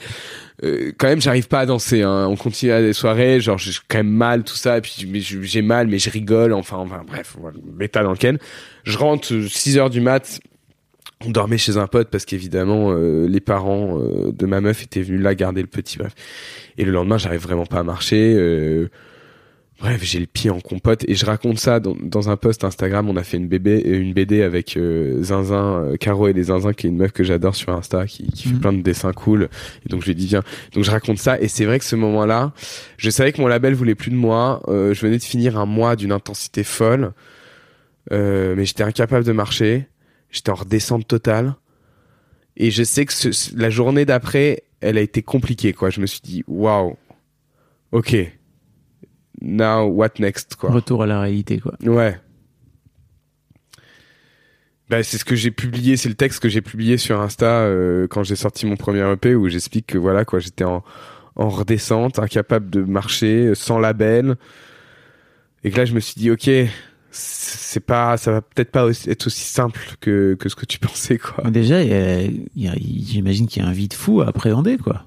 Euh, 0.64 0.92
quand 0.96 1.08
même 1.08 1.20
j'arrive 1.20 1.48
pas 1.48 1.60
à 1.60 1.66
danser 1.66 2.00
hein. 2.02 2.26
on 2.30 2.36
continue 2.36 2.72
à 2.72 2.80
des 2.80 2.94
soirées 2.94 3.40
genre 3.42 3.58
j'ai 3.58 3.72
quand 3.88 3.98
même 3.98 4.08
mal 4.10 4.44
tout 4.44 4.56
ça. 4.56 4.78
Et 4.78 4.80
puis 4.80 4.94
j'ai 5.42 5.62
mal 5.62 5.88
mais 5.88 5.98
je 5.98 6.08
rigole. 6.10 6.52
Enfin 6.52 6.76
enfin 6.76 7.02
bref 7.06 7.34
voilà, 7.38 7.58
l'état 7.78 8.02
dans 8.02 8.12
lequel 8.12 8.38
je 8.84 8.96
rentre 8.96 9.32
6 9.48 9.78
heures 9.78 9.90
du 9.90 10.00
mat 10.00 10.40
on 11.24 11.30
dormait 11.30 11.58
chez 11.58 11.76
un 11.78 11.86
pote 11.86 12.08
parce 12.10 12.24
qu'évidemment 12.26 12.90
euh, 12.92 13.26
les 13.26 13.40
parents 13.40 13.98
euh, 14.00 14.32
de 14.32 14.46
ma 14.46 14.60
meuf 14.60 14.82
étaient 14.82 15.02
venus 15.02 15.22
là 15.22 15.34
garder 15.34 15.62
le 15.62 15.66
petit 15.66 15.96
bref. 15.98 16.12
Et 16.76 16.84
le 16.84 16.92
lendemain 16.92 17.16
j'arrive 17.18 17.40
vraiment 17.40 17.64
pas 17.66 17.78
à 17.78 17.82
marcher 17.82 18.34
euh, 18.36 18.88
bref 19.80 20.02
j'ai 20.04 20.20
le 20.20 20.26
pied 20.26 20.50
en 20.50 20.60
compote. 20.60 21.04
Et 21.08 21.14
je 21.14 21.24
raconte 21.24 21.58
ça 21.58 21.80
dans, 21.80 21.96
dans 21.98 22.28
un 22.28 22.36
post 22.36 22.64
Instagram. 22.64 23.08
On 23.08 23.16
a 23.16 23.22
fait 23.22 23.38
une 23.38 23.48
bébé 23.48 23.80
une 23.86 24.12
BD 24.12 24.42
avec 24.42 24.76
euh, 24.76 25.22
Zinzin 25.22 25.84
euh, 25.84 25.96
Caro 25.96 26.28
et 26.28 26.34
les 26.34 26.44
Zinzin 26.44 26.74
qui 26.74 26.86
est 26.86 26.90
une 26.90 26.98
meuf 26.98 27.12
que 27.12 27.24
j'adore 27.24 27.56
sur 27.56 27.72
Insta 27.72 28.06
qui, 28.06 28.26
qui 28.30 28.48
fait 28.48 28.54
Mhm. 28.54 28.60
plein 28.60 28.72
de 28.74 28.82
dessins 28.82 29.12
cool. 29.14 29.48
Et 29.86 29.88
donc 29.88 30.02
je 30.02 30.08
lui 30.08 30.14
dit 30.14 30.26
viens. 30.26 30.42
Donc 30.74 30.84
je 30.84 30.90
raconte 30.90 31.18
ça. 31.18 31.40
Et 31.40 31.48
c'est 31.48 31.64
vrai 31.64 31.78
que 31.78 31.86
ce 31.86 31.96
moment 31.96 32.26
là 32.26 32.52
je 32.98 33.08
savais 33.08 33.32
que 33.32 33.40
mon 33.40 33.46
label 33.48 33.72
voulait 33.72 33.94
plus 33.94 34.10
de 34.10 34.16
moi. 34.16 34.60
Euh, 34.68 34.92
je 34.92 35.00
venais 35.00 35.16
de 35.18 35.22
finir 35.24 35.58
un 35.58 35.66
mois 35.66 35.96
d'une 35.96 36.12
intensité 36.12 36.62
folle. 36.62 37.12
Euh, 38.12 38.54
mais 38.56 38.66
j'étais 38.66 38.84
incapable 38.84 39.24
de 39.24 39.32
marcher 39.32 39.88
J'étais 40.36 40.50
en 40.50 40.54
redescente 40.54 41.08
totale. 41.08 41.54
Et 42.56 42.70
je 42.70 42.82
sais 42.84 43.04
que 43.06 43.12
ce- 43.12 43.56
la 43.56 43.70
journée 43.70 44.04
d'après, 44.04 44.62
elle 44.80 44.98
a 44.98 45.00
été 45.00 45.22
compliquée, 45.22 45.72
quoi. 45.72 45.90
Je 45.90 46.00
me 46.00 46.06
suis 46.06 46.20
dit, 46.22 46.44
waouh, 46.46 46.96
ok. 47.92 48.16
Now, 49.40 49.84
what 49.86 50.10
next, 50.18 50.56
quoi? 50.56 50.70
Retour 50.70 51.02
à 51.02 51.06
la 51.06 51.20
réalité, 51.20 51.58
quoi. 51.58 51.74
Ouais. 51.82 52.18
Bah, 54.88 55.02
c'est 55.02 55.18
ce 55.18 55.24
que 55.24 55.34
j'ai 55.34 55.50
publié, 55.50 55.96
c'est 55.96 56.08
le 56.08 56.14
texte 56.14 56.40
que 56.40 56.48
j'ai 56.48 56.60
publié 56.62 56.96
sur 56.96 57.20
Insta 57.20 57.62
euh, 57.62 58.06
quand 58.08 58.22
j'ai 58.22 58.36
sorti 58.36 58.66
mon 58.66 58.76
premier 58.76 59.02
EP 59.12 59.34
où 59.34 59.48
j'explique 59.48 59.86
que 59.88 59.98
voilà 59.98 60.24
quoi, 60.24 60.38
j'étais 60.38 60.62
en, 60.64 60.84
en 61.34 61.48
redescente, 61.48 62.20
incapable 62.20 62.70
de 62.70 62.82
marcher, 62.82 63.54
sans 63.56 63.80
label, 63.80 64.36
et 65.64 65.72
que 65.72 65.76
là 65.78 65.86
je 65.86 65.92
me 65.94 65.98
suis 65.98 66.14
dit 66.14 66.30
ok, 66.30 66.48
c'est 67.16 67.80
pas, 67.80 68.16
ça 68.16 68.32
va 68.32 68.42
peut-être 68.42 68.70
pas 68.70 68.88
être 68.88 69.26
aussi 69.26 69.44
simple 69.44 69.80
que 70.00 70.36
que 70.38 70.48
ce 70.48 70.54
que 70.54 70.66
tu 70.66 70.78
pensais 70.80 71.18
quoi. 71.18 71.50
Déjà, 71.50 71.80
j'imagine 72.54 73.46
qu'il 73.46 73.62
y 73.62 73.66
a 73.66 73.68
un 73.68 73.72
vide 73.72 73.94
fou 73.94 74.20
à 74.20 74.28
appréhender, 74.28 74.78
quoi. 74.78 75.06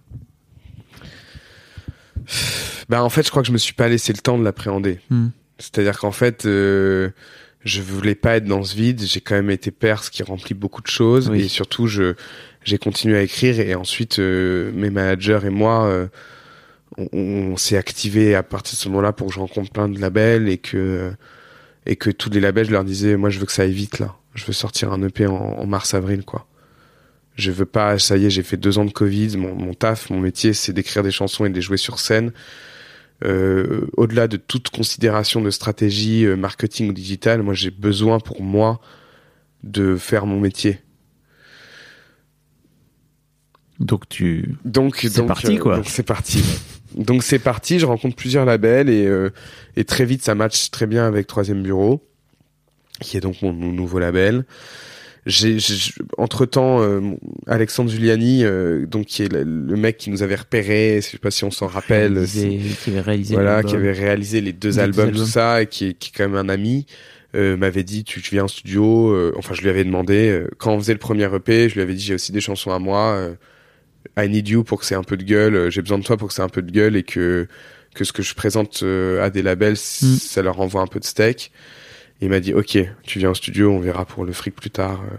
Bah 2.90 3.04
en 3.04 3.10
fait 3.10 3.24
je 3.24 3.30
crois 3.30 3.42
que 3.42 3.48
je 3.48 3.54
me 3.54 3.58
suis 3.58 3.74
pas 3.74 3.88
laissé 3.88 4.14
le 4.14 4.20
temps 4.20 4.38
de 4.38 4.44
l'appréhender. 4.44 5.00
Hmm. 5.10 5.30
C'est-à-dire 5.60 6.00
qu'en 6.00 6.12
fait, 6.12 6.46
euh, 6.46 7.10
je 7.66 7.82
voulais 7.82 8.16
pas 8.16 8.38
être 8.38 8.46
dans 8.46 8.64
ce 8.64 8.76
vide. 8.76 9.02
J'ai 9.04 9.20
quand 9.20 9.36
même 9.36 9.52
été 9.52 9.72
père, 9.72 10.04
ce 10.04 10.10
qui 10.10 10.24
remplit 10.24 10.56
beaucoup 10.56 10.82
de 10.82 10.88
choses. 10.88 11.30
Oui. 11.30 11.42
Et 11.42 11.48
surtout, 11.48 11.88
je 11.88 12.16
j'ai 12.64 12.78
continué 12.78 13.18
à 13.18 13.22
écrire. 13.22 13.60
Et 13.60 13.76
ensuite, 13.76 14.20
euh, 14.20 14.72
mes 14.74 14.90
managers 14.90 15.42
et 15.44 15.50
moi, 15.50 15.86
euh, 15.86 16.08
on, 16.98 17.08
on 17.14 17.58
s'est 17.58 17.78
activé 17.78 18.36
à 18.36 18.44
partir 18.44 18.76
de 18.76 18.78
ce 18.78 18.90
moment-là 18.90 19.12
pour 19.12 19.28
que 19.28 19.34
je 19.34 19.40
rencontre 19.40 19.72
plein 19.72 19.90
de 19.90 20.00
labels 20.00 20.48
et 20.48 20.58
que 20.58 21.12
et 21.90 21.96
que 21.96 22.10
tous 22.10 22.30
les 22.30 22.40
labels, 22.40 22.68
je 22.68 22.72
leur 22.72 22.86
disais, 22.86 23.18
moi, 23.18 23.30
je 23.30 23.40
veux 23.40 23.46
que 23.46 23.52
ça 23.52 23.64
aille 23.64 23.74
vite 23.74 24.00
là. 24.00 24.16
Je 24.36 24.46
veux 24.46 24.54
sortir 24.54 24.94
un 24.94 25.02
EP 25.02 25.26
en, 25.28 25.34
en 25.34 25.66
mars-avril, 25.66 26.24
quoi. 26.24 26.48
Je 27.36 27.52
veux 27.52 27.66
pas, 27.66 28.00
ça 28.00 28.18
y 28.18 28.26
est, 28.26 28.30
j'ai 28.30 28.44
fait 28.44 28.58
deux 28.58 28.78
ans 28.78 28.86
de 28.86 28.92
Covid. 28.92 29.38
Mon, 29.38 29.56
mon 29.56 29.74
taf, 29.74 30.10
mon 30.10 30.20
métier, 30.20 30.54
c'est 30.54 30.74
d'écrire 30.74 31.04
des 31.04 31.12
chansons 31.12 31.46
et 31.46 31.50
de 31.50 31.56
les 31.56 31.62
jouer 31.62 31.78
sur 31.78 32.00
scène 32.00 32.32
euh, 33.26 33.88
au-delà 33.98 34.28
de 34.28 34.38
toute 34.38 34.70
considération 34.70 35.42
de 35.42 35.50
stratégie 35.50 36.26
euh, 36.26 36.38
marketing 36.38 36.90
ou 36.90 36.94
digital, 36.94 37.42
moi 37.44 37.54
j'ai 37.54 37.72
besoin 37.72 38.20
pour 38.20 38.42
moi 38.42 38.80
de 39.64 39.98
faire 39.98 40.26
mon 40.26 40.40
métier. 40.40 40.80
Donc 43.80 44.08
tu. 44.08 44.56
Donc 44.64 44.98
C'est 44.98 45.26
parti, 45.26 45.58
quoi. 45.58 45.78
Donc 45.78 45.88
c'est 45.88 46.04
parti. 46.04 46.44
donc 46.96 47.24
c'est 47.24 47.40
parti. 47.40 47.80
Je 47.80 47.86
rencontre 47.86 48.16
plusieurs 48.16 48.46
labels 48.46 48.90
et 48.90 49.06
euh, 49.06 49.30
et 49.76 49.84
très 49.84 50.06
vite 50.06 50.24
ça 50.24 50.36
match 50.36 50.70
très 50.72 50.88
bien 50.88 51.06
avec 51.08 51.28
Troisième 51.28 51.62
Bureau, 51.64 52.04
qui 53.02 53.18
est 53.18 53.22
donc 53.22 53.42
mon, 53.42 53.54
mon 53.54 53.72
nouveau 53.72 54.00
label. 54.00 54.46
J'ai 55.26 55.58
entre 56.18 56.46
temps 56.46 56.82
Alexandre 57.46 57.92
Giuliani, 57.92 58.44
euh, 58.46 58.86
donc 58.88 59.06
qui 59.06 59.24
est 59.24 59.32
le, 59.32 59.44
le 59.44 59.76
mec 59.76 59.98
qui 59.98 60.10
nous 60.10 60.24
avait 60.24 60.36
repéré, 60.38 61.02
je 61.04 61.08
sais 61.08 61.18
pas 61.18 61.30
si 61.30 61.44
on 61.44 61.52
s'en 61.52 61.68
rappelle, 61.68 62.14
réalisé- 62.18 62.76
qui 62.84 62.90
avait 62.90 63.02
réalisé. 63.02 63.34
voilà, 63.36 63.62
qui 63.62 63.76
avait 63.76 63.92
réalisé 63.92 64.42
les 64.42 64.54
deux 64.54 64.70
Les 64.70 64.76
deux 64.76 64.80
albums, 64.82 65.12
tout 65.12 65.26
ça, 65.26 65.62
et 65.62 65.68
qui 65.68 65.88
est, 65.90 65.94
qui 65.94 66.10
est 66.10 66.18
quand 66.18 66.28
même 66.30 66.38
un 66.38 66.50
ami, 66.50 66.86
euh, 67.36 67.58
m'avait 67.58 67.84
dit 67.84 68.04
tu, 68.06 68.22
tu 68.22 68.32
viens 68.36 68.46
en 68.46 68.48
studio. 68.48 69.10
euh, 69.14 69.34
enfin, 69.38 69.54
je 69.54 69.62
lui 69.62 69.70
avais 69.70 69.84
demandé 69.84 70.30
euh, 70.30 70.48
quand 70.58 70.74
on 70.74 70.80
faisait 70.80 70.94
le 70.94 71.00
premier 71.00 71.26
EP, 71.36 71.70
je 71.70 71.76
lui 71.76 71.82
avais 71.82 71.94
dit 71.94 72.02
j'ai 72.02 72.16
aussi 72.16 72.32
des 72.32 72.42
chansons 72.42 72.72
à 72.72 72.80
moi. 72.80 73.30
I 74.18 74.28
need 74.30 74.48
you 74.48 74.64
pour 74.64 74.80
que 74.80 74.86
c'est 74.86 74.96
un 74.96 75.04
peu 75.04 75.18
de 75.18 75.24
gueule. 75.24 75.56
euh, 75.56 75.70
j'ai 75.70 75.82
besoin 75.82 75.98
de 75.98 76.04
toi 76.04 76.18
pour 76.18 76.28
que 76.30 76.34
c'est 76.34 76.42
un 76.42 76.50
peu 76.50 76.62
de 76.62 76.72
gueule 76.72 76.96
et 76.96 77.04
que 77.04 77.48
que 77.96 78.04
ce 78.04 78.14
que 78.14 78.22
je 78.22 78.36
présente 78.36 78.82
euh, 78.84 79.24
à 79.24 79.30
des 79.30 79.42
labels, 79.42 79.74
Mm. 79.74 80.16
ça 80.18 80.42
leur 80.42 80.60
envoie 80.60 80.82
un 80.82 80.88
peu 80.88 81.00
de 81.00 81.06
steak. 81.06 81.52
Et 82.22 82.26
il 82.26 82.30
m'a 82.30 82.40
dit 82.40 82.54
ok, 82.54 82.78
tu 83.04 83.20
viens 83.20 83.32
en 83.32 83.34
studio, 83.34 83.72
on 83.72 83.80
verra 83.80 84.06
pour 84.06 84.26
le 84.26 84.32
fric 84.34 84.56
plus 84.56 84.70
tard. 84.72 85.02
euh. 85.12 85.18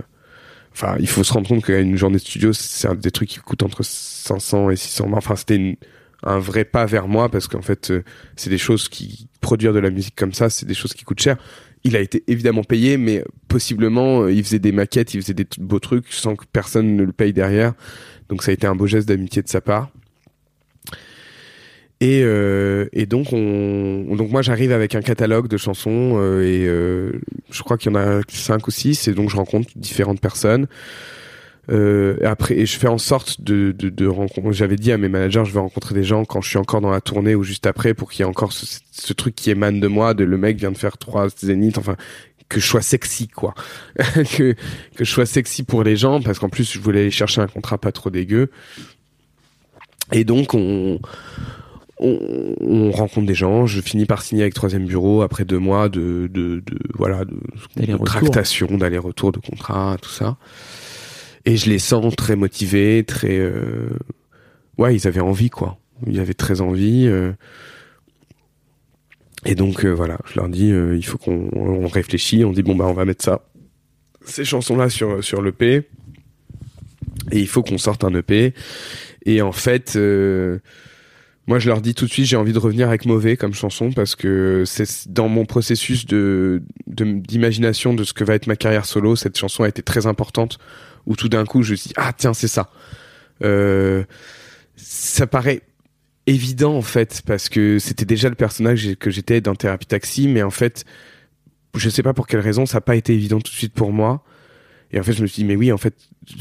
Enfin, 0.73 0.97
il 1.01 1.09
faut 1.09 1.24
se 1.24 1.32
rendre 1.32 1.48
compte 1.48 1.65
qu'une 1.65 1.97
journée 1.97 2.16
de 2.19 2.23
studio, 2.23 2.52
c'est 2.52 2.86
un 2.89 2.94
des 2.94 3.11
trucs 3.11 3.28
qui 3.28 3.39
coûtent 3.40 3.65
entre 3.65 3.82
500 3.85 4.70
et 4.70 4.77
600. 4.77 5.11
Enfin, 5.15 5.35
c'était 5.35 5.77
un 6.23 6.39
vrai 6.39 6.65
pas 6.65 6.86
vers 6.86 7.09
moi 7.09 7.28
parce 7.28 7.48
qu'en 7.48 7.61
fait, 7.62 7.93
c'est 8.36 8.51
des 8.51 8.59
choses 8.59 8.89
qui 8.89 9.28
produire 9.40 9.73
de 9.73 9.81
la 9.81 9.90
musique 9.90 10.15
comme 10.15 10.32
ça, 10.32 10.48
c'est 10.48 10.66
des 10.66 10.74
choses 10.74 10.94
qui 10.94 11.02
coûtent 11.05 11.20
cher. 11.20 11.36
Il 11.82 11.97
a 11.97 12.01
été 12.01 12.23
évidemment 12.28 12.62
payé, 12.62 12.98
mais 12.98 13.24
possiblement 13.48 14.28
il 14.28 14.44
faisait 14.44 14.59
des 14.61 14.70
maquettes, 14.70 15.12
il 15.15 15.23
faisait 15.23 15.35
des 15.35 15.47
beaux 15.59 15.81
trucs 15.81 16.12
sans 16.12 16.36
que 16.36 16.44
personne 16.52 16.94
ne 16.94 17.02
le 17.02 17.12
paye 17.12 17.32
derrière. 17.32 17.73
Donc 18.31 18.43
ça 18.43 18.52
a 18.52 18.55
été 18.55 18.66
un 18.66 18.74
beau 18.74 18.86
geste 18.86 19.09
d'amitié 19.09 19.43
de 19.43 19.48
sa 19.48 19.61
part. 19.61 19.90
Et, 22.02 22.23
euh, 22.24 22.86
donc 23.07 23.32
on, 23.32 24.16
moi 24.31 24.40
j'arrive 24.40 24.73
avec 24.73 24.94
un 24.94 25.02
catalogue 25.02 25.48
de 25.48 25.59
chansons 25.59 26.15
euh, 26.15 26.43
et 26.43 26.66
euh, 26.66 27.12
je 27.51 27.62
crois 27.62 27.77
qu'il 27.77 27.93
y 27.93 27.94
en 27.94 27.98
a 27.98 28.23
cinq 28.28 28.69
ou 28.69 28.70
six 28.70 29.07
et 29.07 29.12
donc 29.12 29.28
je 29.28 29.36
rencontre 29.36 29.69
différentes 29.77 30.20
personnes. 30.20 30.66
Et 31.73 32.24
après, 32.24 32.57
et 32.59 32.66
je 32.66 32.77
fais 32.77 32.89
en 32.89 32.98
sorte 32.98 33.43
de, 33.43 34.07
rencontrer. 34.09 34.52
J'avais 34.52 34.74
dit 34.74 34.90
à 34.90 34.98
mes 34.98 35.09
managers, 35.09 35.44
je 35.44 35.52
vais 35.52 35.61
rencontrer 35.61 35.94
des 35.94 36.02
gens 36.02 36.24
quand 36.24 36.40
je 36.40 36.48
suis 36.48 36.59
encore 36.59 36.81
dans 36.81 36.90
la 36.90 37.01
tournée 37.01 37.36
ou 37.36 37.44
juste 37.44 37.65
après, 37.65 37.94
pour 37.94 38.11
qu'il 38.11 38.24
y 38.24 38.27
ait 38.27 38.28
encore 38.28 38.52
ce, 38.52 38.81
ce 38.90 39.12
truc 39.12 39.36
qui 39.36 39.52
émane 39.52 39.78
de 39.78 39.86
moi, 39.86 40.12
de 40.12 40.24
le 40.24 40.36
mec 40.36 40.57
vient 40.57 40.73
de 40.73 40.77
faire 40.78 40.98
trois 40.98 41.28
zéniths, 41.28 41.78
enfin 41.78 41.94
que 42.51 42.60
je 42.60 42.66
sois 42.66 42.82
sexy 42.82 43.28
quoi, 43.28 43.55
que 43.97 44.55
que 44.97 45.05
je 45.05 45.10
sois 45.10 45.24
sexy 45.24 45.62
pour 45.62 45.82
les 45.85 45.97
gens, 45.97 46.20
parce 46.20 46.39
qu'en 46.39 46.51
plus 46.51 46.70
je 46.70 46.78
voulais 46.81 47.01
aller 47.01 47.10
chercher 47.10 47.40
un 47.40 47.47
contrat 47.47 47.78
pas 47.78 47.93
trop 47.93 48.10
dégueu. 48.10 48.51
Et 50.12 50.24
donc 50.24 50.52
on 50.55 51.01
on, 52.02 52.55
on 52.60 52.90
rencontre 52.90 53.27
des 53.27 53.35
gens. 53.35 53.66
Je 53.66 53.81
finis 53.81 54.06
par 54.06 54.22
signer 54.22 54.43
avec 54.43 54.55
Troisième 54.55 54.86
Bureau 54.86 55.22
après 55.22 55.44
deux 55.44 55.59
mois 55.59 55.89
de, 55.89 56.28
de, 56.32 56.62
de 56.66 56.78
voilà 56.94 57.24
de, 57.24 57.32
de 57.35 57.40
D'aller-retour. 57.77 58.05
tractation, 58.06 58.66
d'aller-retour, 58.78 59.32
de 59.32 59.39
contrat, 59.39 59.97
tout 60.01 60.10
ça. 60.10 60.36
Et 61.44 61.56
je 61.56 61.68
les 61.70 61.78
sens 61.78 62.14
très 62.16 62.36
motivés, 62.36 63.05
très 63.06 63.39
euh, 63.39 63.89
ouais, 64.78 64.94
ils 64.97 65.06
avaient 65.06 65.20
envie 65.20 65.51
quoi. 65.51 65.78
Ils 66.06 66.20
avaient 66.20 66.35
très 66.35 66.60
envie. 66.62 67.06
euh. 67.06 67.32
Et 69.45 69.55
donc 69.55 69.85
euh, 69.85 69.91
voilà, 69.91 70.19
je 70.27 70.39
leur 70.39 70.49
dis 70.49 70.71
euh, 70.71 70.97
il 70.97 71.05
faut 71.05 71.19
qu'on 71.19 71.49
on 71.55 71.87
réfléchit, 71.89 72.45
on 72.45 72.53
dit 72.53 72.62
bon 72.62 72.75
bah 72.75 72.87
on 72.87 72.93
va 72.93 73.05
mettre 73.05 73.25
ça 73.25 73.47
ces 74.25 74.45
chansons 74.45 74.77
là 74.77 74.91
sur 74.91 75.25
sur 75.25 75.41
l'EP 75.41 75.89
et 77.33 77.39
il 77.39 77.49
faut 77.49 77.62
qu'on 77.62 77.79
sorte 77.79 78.05
un 78.05 78.15
EP 78.15 78.53
et 79.25 79.41
en 79.41 79.53
fait 79.53 79.95
euh, 79.97 80.59
moi, 81.51 81.59
je 81.59 81.69
leur 81.69 81.81
dis 81.81 81.95
tout 81.95 82.07
de 82.07 82.11
suite, 82.12 82.27
j'ai 82.27 82.37
envie 82.37 82.53
de 82.53 82.61
revenir 82.61 82.87
avec 82.87 83.07
mauvais 83.07 83.37
comme 83.37 83.55
chanson 83.55 83.91
parce 83.91 84.15
que 84.15 84.62
c'est 84.67 85.09
dans 85.09 85.29
mon 85.29 85.47
processus 85.47 86.07
de 86.07 86.62
d'imagination 86.87 87.93
de, 87.93 88.05
ce 88.05 88.12
que 88.12 88.23
va 88.23 88.37
être 88.37 88.47
ma 88.47 88.55
carrière 88.55 88.87
solo. 88.87 89.17
Cette 89.17 89.37
chanson 89.37 89.65
a 89.65 89.69
été 89.69 89.83
très 89.83 90.07
importante. 90.07 90.59
Où 91.07 91.17
tout 91.17 91.29
d'un 91.29 91.45
coup, 91.45 91.65
je 91.65 91.73
me 91.73 91.77
dit, 91.77 91.93
ah 91.97 92.12
tiens, 92.17 92.35
c'est 92.35 92.47
ça. 92.47 92.71
Euh, 93.43 94.05
ça 94.77 95.27
paraît 95.27 95.62
évident 96.31 96.74
en 96.74 96.82
fait 96.82 97.23
parce 97.27 97.48
que 97.48 97.78
c'était 97.78 98.05
déjà 98.05 98.28
le 98.28 98.35
personnage 98.35 98.94
que 98.97 99.11
j'étais 99.11 99.40
dans 99.40 99.55
Thérapie 99.55 99.86
Taxi, 99.86 100.28
mais 100.28 100.43
en 100.43 100.51
fait, 100.51 100.85
je 101.77 101.89
sais 101.89 102.02
pas 102.02 102.15
pour 102.15 102.27
quelle 102.27 102.40
raison, 102.40 102.66
ça 102.66 102.78
n'a 102.78 102.81
pas 102.82 102.97
été 102.97 103.15
évident 103.15 103.39
tout 103.40 103.52
de 103.52 103.57
suite 103.57 103.74
pour 103.74 103.93
moi. 103.93 104.24
Et 104.93 104.98
en 104.98 105.02
fait, 105.02 105.12
je 105.12 105.23
me 105.23 105.27
suis 105.27 105.43
dit, 105.43 105.48
mais 105.48 105.57
oui, 105.57 105.70
en 105.70 105.78
fait, 105.78 105.94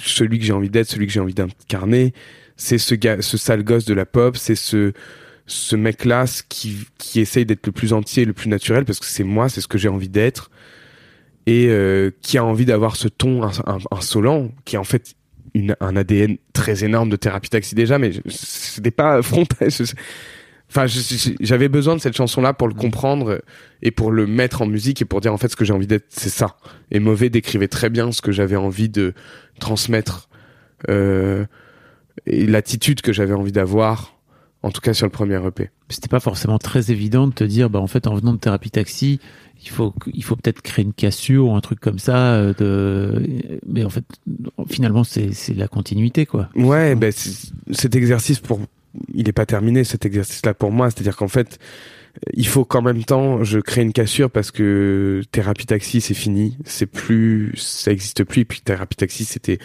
celui 0.03 0.39
que 0.39 0.45
j'ai 0.45 0.53
envie 0.53 0.69
d'être, 0.69 0.87
celui 0.87 1.05
que 1.05 1.13
j'ai 1.13 1.19
envie 1.19 1.35
d'incarner, 1.35 2.13
c'est 2.57 2.77
ce 2.77 2.95
gars, 2.95 3.21
ce 3.21 3.37
sale 3.37 3.63
gosse 3.63 3.85
de 3.85 3.93
la 3.93 4.05
pop, 4.05 4.37
c'est 4.37 4.55
ce, 4.55 4.93
ce 5.45 5.75
mec-là 5.75 6.25
qui, 6.49 6.87
qui 6.97 7.19
essaye 7.19 7.45
d'être 7.45 7.65
le 7.67 7.71
plus 7.71 7.93
entier, 7.93 8.25
le 8.25 8.33
plus 8.33 8.49
naturel, 8.49 8.85
parce 8.85 8.99
que 8.99 9.05
c'est 9.05 9.23
moi, 9.23 9.49
c'est 9.49 9.61
ce 9.61 9.67
que 9.67 9.77
j'ai 9.77 9.87
envie 9.87 10.09
d'être, 10.09 10.49
et 11.45 11.67
euh, 11.69 12.11
qui 12.21 12.37
a 12.37 12.43
envie 12.43 12.65
d'avoir 12.65 12.95
ce 12.95 13.07
ton 13.07 13.47
insolent, 13.91 14.51
qui 14.65 14.75
est 14.75 14.79
en 14.79 14.83
fait 14.83 15.15
une, 15.59 15.75
un 15.79 15.95
ADN 15.95 16.37
très 16.53 16.83
énorme 16.83 17.09
de 17.09 17.15
thérapie 17.15 17.49
taxi 17.49 17.75
déjà, 17.75 17.97
mais 17.97 18.11
c'était 18.27 18.91
pas 18.91 19.21
frontal. 19.21 19.69
Enfin, 20.69 20.85
j'avais 21.39 21.67
besoin 21.67 21.95
de 21.95 22.01
cette 22.01 22.15
chanson-là 22.15 22.53
pour 22.53 22.67
le 22.67 22.75
comprendre 22.75 23.41
et 23.81 23.89
pour 23.89 24.11
le 24.11 24.27
mettre 24.27 24.61
en 24.61 24.67
musique 24.67 25.01
et 25.01 25.05
pour 25.05 25.19
dire 25.19 25.33
en 25.33 25.37
fait 25.37 25.47
ce 25.47 25.55
que 25.55 25.65
j'ai 25.65 25.73
envie 25.73 25.87
d'être, 25.87 26.05
c'est 26.09 26.29
ça. 26.29 26.57
Et 26.91 26.99
Mauvais 26.99 27.29
décrivait 27.29 27.67
très 27.67 27.89
bien 27.89 28.11
ce 28.11 28.21
que 28.21 28.31
j'avais 28.31 28.55
envie 28.55 28.89
de 28.89 29.13
transmettre 29.59 30.29
euh, 30.87 31.45
et 32.27 32.45
l'attitude 32.45 33.01
que 33.01 33.13
j'avais 33.13 33.33
envie 33.33 33.51
d'avoir, 33.51 34.18
en 34.63 34.71
tout 34.71 34.81
cas 34.81 34.93
sur 34.93 35.05
le 35.05 35.11
premier 35.11 35.35
EP. 35.45 35.69
C'était 35.89 36.07
pas 36.07 36.19
forcément 36.19 36.57
très 36.57 36.91
évident 36.91 37.27
de 37.27 37.33
te 37.33 37.43
dire, 37.43 37.69
bah 37.69 37.79
en 37.79 37.87
fait 37.87 38.07
en 38.07 38.15
venant 38.15 38.33
de 38.33 38.39
thérapie 38.39 38.71
taxi, 38.71 39.19
il 39.63 39.69
faut 39.69 39.93
il 40.13 40.23
faut 40.23 40.35
peut-être 40.35 40.61
créer 40.61 40.85
une 40.85 40.93
cassure 40.93 41.47
ou 41.47 41.55
un 41.55 41.61
truc 41.61 41.79
comme 41.79 41.99
ça. 41.99 42.33
Euh, 42.33 42.53
de... 42.57 43.23
Mais 43.67 43.83
en 43.83 43.89
fait, 43.89 44.05
finalement 44.69 45.03
c'est 45.03 45.33
c'est 45.33 45.53
la 45.53 45.67
continuité 45.67 46.25
quoi. 46.25 46.49
Ouais, 46.55 46.95
ben 46.95 47.11
cet 47.71 47.95
exercice 47.95 48.39
pour 48.39 48.59
il 49.13 49.25
n'est 49.25 49.31
pas 49.31 49.45
terminé 49.45 49.83
cet 49.83 50.05
exercice-là 50.05 50.53
pour 50.53 50.71
moi. 50.71 50.89
C'est-à-dire 50.89 51.15
qu'en 51.15 51.27
fait, 51.27 51.59
il 52.33 52.47
faut 52.47 52.65
qu'en 52.65 52.81
même 52.81 53.03
temps, 53.03 53.43
je 53.43 53.59
crée 53.59 53.81
une 53.81 53.93
cassure 53.93 54.29
parce 54.29 54.51
que 54.51 55.21
thérapie 55.31 55.65
taxi, 55.65 56.01
c'est 56.01 56.13
fini. 56.13 56.57
C'est 56.65 56.85
plus, 56.85 57.53
ça 57.55 57.91
existe 57.91 58.23
plus. 58.23 58.41
Et 58.41 58.45
puis 58.45 58.61
thérapie 58.61 58.97
taxi, 58.97 59.25
c'était 59.25 59.59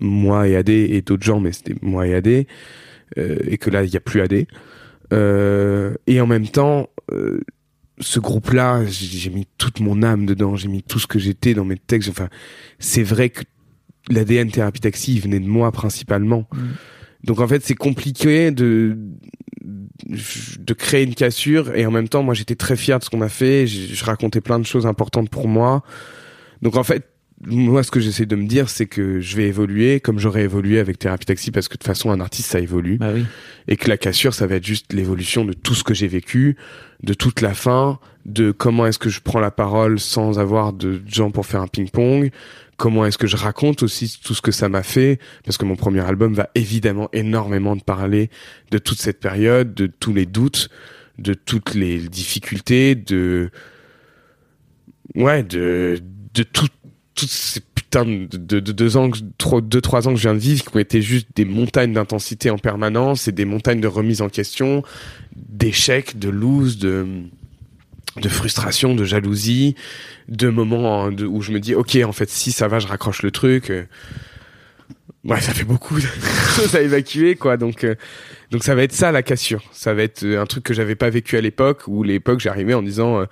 moi 0.00 0.48
et 0.48 0.56
AD 0.56 0.68
et 0.68 1.02
d'autres 1.02 1.24
gens, 1.24 1.40
mais 1.40 1.52
c'était 1.52 1.74
moi 1.82 2.06
et 2.06 2.14
AD. 2.14 2.46
Euh, 3.18 3.38
et 3.46 3.58
que 3.58 3.70
là, 3.70 3.84
il 3.84 3.90
n'y 3.90 3.96
a 3.96 4.00
plus 4.00 4.20
AD. 4.20 4.46
Euh, 5.12 5.94
et 6.06 6.20
en 6.20 6.26
même 6.26 6.48
temps, 6.48 6.88
euh, 7.12 7.40
ce 7.98 8.20
groupe-là, 8.20 8.84
j'ai 8.86 9.30
mis 9.30 9.46
toute 9.58 9.80
mon 9.80 10.02
âme 10.02 10.26
dedans. 10.26 10.56
J'ai 10.56 10.68
mis 10.68 10.82
tout 10.82 10.98
ce 10.98 11.06
que 11.06 11.18
j'étais 11.18 11.54
dans 11.54 11.64
mes 11.64 11.76
textes. 11.76 12.08
Enfin, 12.08 12.28
c'est 12.78 13.02
vrai 13.02 13.30
que 13.30 13.42
l'ADN 14.08 14.50
thérapie 14.50 14.80
taxi, 14.80 15.14
il 15.14 15.20
venait 15.20 15.40
de 15.40 15.48
moi 15.48 15.72
principalement. 15.72 16.46
Mm. 16.52 16.58
Donc 17.24 17.40
en 17.40 17.48
fait, 17.48 17.64
c'est 17.64 17.74
compliqué 17.74 18.50
de 18.50 18.96
de 20.58 20.74
créer 20.74 21.04
une 21.04 21.14
cassure 21.14 21.74
et 21.76 21.84
en 21.84 21.90
même 21.90 22.08
temps, 22.08 22.22
moi 22.22 22.34
j'étais 22.34 22.54
très 22.54 22.76
fier 22.76 22.98
de 22.98 23.04
ce 23.04 23.10
qu'on 23.10 23.20
a 23.20 23.28
fait. 23.28 23.66
Je, 23.66 24.04
racontais 24.04 24.40
plein 24.40 24.58
de 24.58 24.64
choses 24.64 24.86
importantes 24.86 25.28
pour 25.28 25.48
moi. 25.48 25.82
Donc 26.62 26.76
en 26.76 26.82
fait, 26.82 27.08
moi 27.46 27.82
ce 27.82 27.90
que 27.90 28.00
j'essaie 28.00 28.26
de 28.26 28.36
me 28.36 28.46
dire, 28.46 28.68
c'est 28.68 28.86
que 28.86 29.20
je 29.20 29.36
vais 29.36 29.44
évoluer 29.44 30.00
comme 30.00 30.18
j'aurais 30.18 30.42
évolué 30.42 30.78
avec 30.78 30.98
Thérapie 30.98 31.26
Taxi 31.26 31.50
parce 31.50 31.68
que 31.68 31.74
de 31.74 31.78
toute 31.78 31.86
façon 31.86 32.10
un 32.10 32.20
artiste 32.20 32.50
ça 32.50 32.60
évolue. 32.60 32.98
Bah 32.98 33.12
oui. 33.14 33.24
Et 33.66 33.76
que 33.76 33.88
la 33.88 33.96
cassure, 33.96 34.34
ça 34.34 34.46
va 34.46 34.56
être 34.56 34.66
juste 34.66 34.92
l'évolution 34.92 35.44
de 35.44 35.52
tout 35.52 35.74
ce 35.74 35.82
que 35.82 35.94
j'ai 35.94 36.08
vécu, 36.08 36.56
de 37.02 37.14
toute 37.14 37.40
la 37.40 37.54
fin, 37.54 37.98
de 38.26 38.50
comment 38.50 38.86
est-ce 38.86 38.98
que 38.98 39.08
je 39.08 39.20
prends 39.20 39.40
la 39.40 39.50
parole 39.50 39.98
sans 39.98 40.38
avoir 40.38 40.72
de 40.72 41.00
gens 41.06 41.30
pour 41.30 41.46
faire 41.46 41.62
un 41.62 41.66
ping-pong, 41.66 42.30
comment 42.76 43.06
est-ce 43.06 43.18
que 43.18 43.26
je 43.26 43.36
raconte 43.36 43.82
aussi 43.82 44.20
tout 44.22 44.34
ce 44.34 44.42
que 44.42 44.52
ça 44.52 44.68
m'a 44.68 44.82
fait 44.82 45.18
parce 45.44 45.56
que 45.56 45.64
mon 45.64 45.76
premier 45.76 46.00
album 46.00 46.34
va 46.34 46.50
évidemment 46.54 47.08
énormément 47.12 47.74
de 47.74 47.82
parler 47.82 48.28
de 48.70 48.78
toute 48.78 48.98
cette 48.98 49.20
période, 49.20 49.72
de 49.72 49.86
tous 49.86 50.12
les 50.12 50.26
doutes, 50.26 50.68
de 51.18 51.32
toutes 51.32 51.74
les 51.74 51.98
difficultés, 52.00 52.94
de 52.94 53.50
ouais, 55.14 55.42
de 55.42 56.02
de 56.34 56.42
tout, 56.42 56.68
toutes 57.14 57.30
ces 57.30 57.60
putains 57.60 58.04
de, 58.04 58.26
de, 58.36 58.60
deux 58.60 58.96
ans, 58.96 59.10
trois, 59.38 59.60
deux 59.60 59.80
trois 59.80 60.08
ans 60.08 60.12
que 60.12 60.16
je 60.16 60.22
viens 60.22 60.34
de 60.34 60.38
vivre 60.38 60.64
qui 60.64 60.76
ont 60.76 60.80
été 60.80 61.02
juste 61.02 61.28
des 61.34 61.44
montagnes 61.44 61.92
d'intensité 61.92 62.50
en 62.50 62.58
permanence 62.58 63.28
et 63.28 63.32
des 63.32 63.44
montagnes 63.44 63.80
de 63.80 63.88
remise 63.88 64.22
en 64.22 64.28
question, 64.28 64.82
d'échecs, 65.34 66.18
de 66.18 66.28
lose, 66.28 66.78
de 66.78 67.06
de 68.16 68.28
frustration, 68.28 68.94
de 68.94 69.04
jalousie, 69.04 69.76
de 70.28 70.48
moments 70.48 71.06
où 71.06 71.42
je 71.42 71.52
me 71.52 71.60
dis 71.60 71.74
ok 71.74 71.98
en 72.04 72.12
fait 72.12 72.28
si 72.28 72.52
ça 72.52 72.66
va 72.68 72.78
je 72.78 72.86
raccroche 72.86 73.22
le 73.22 73.30
truc. 73.30 73.70
Euh. 73.70 73.84
Ouais 75.24 75.40
ça 75.40 75.52
fait 75.52 75.64
beaucoup 75.64 75.96
de 75.96 76.06
choses 76.56 76.74
à 76.74 76.80
évacuer 76.80 77.36
quoi 77.36 77.58
donc 77.58 77.84
euh, 77.84 77.94
donc 78.50 78.64
ça 78.64 78.74
va 78.74 78.82
être 78.82 78.92
ça 78.92 79.12
la 79.12 79.22
cassure. 79.22 79.62
Ça 79.72 79.94
va 79.94 80.02
être 80.02 80.24
euh, 80.24 80.40
un 80.40 80.46
truc 80.46 80.64
que 80.64 80.74
j'avais 80.74 80.96
pas 80.96 81.10
vécu 81.10 81.36
à 81.36 81.40
l'époque 81.40 81.82
où 81.86 82.02
l'époque 82.02 82.40
j'arrivais 82.40 82.74
en 82.74 82.82
disant 82.82 83.24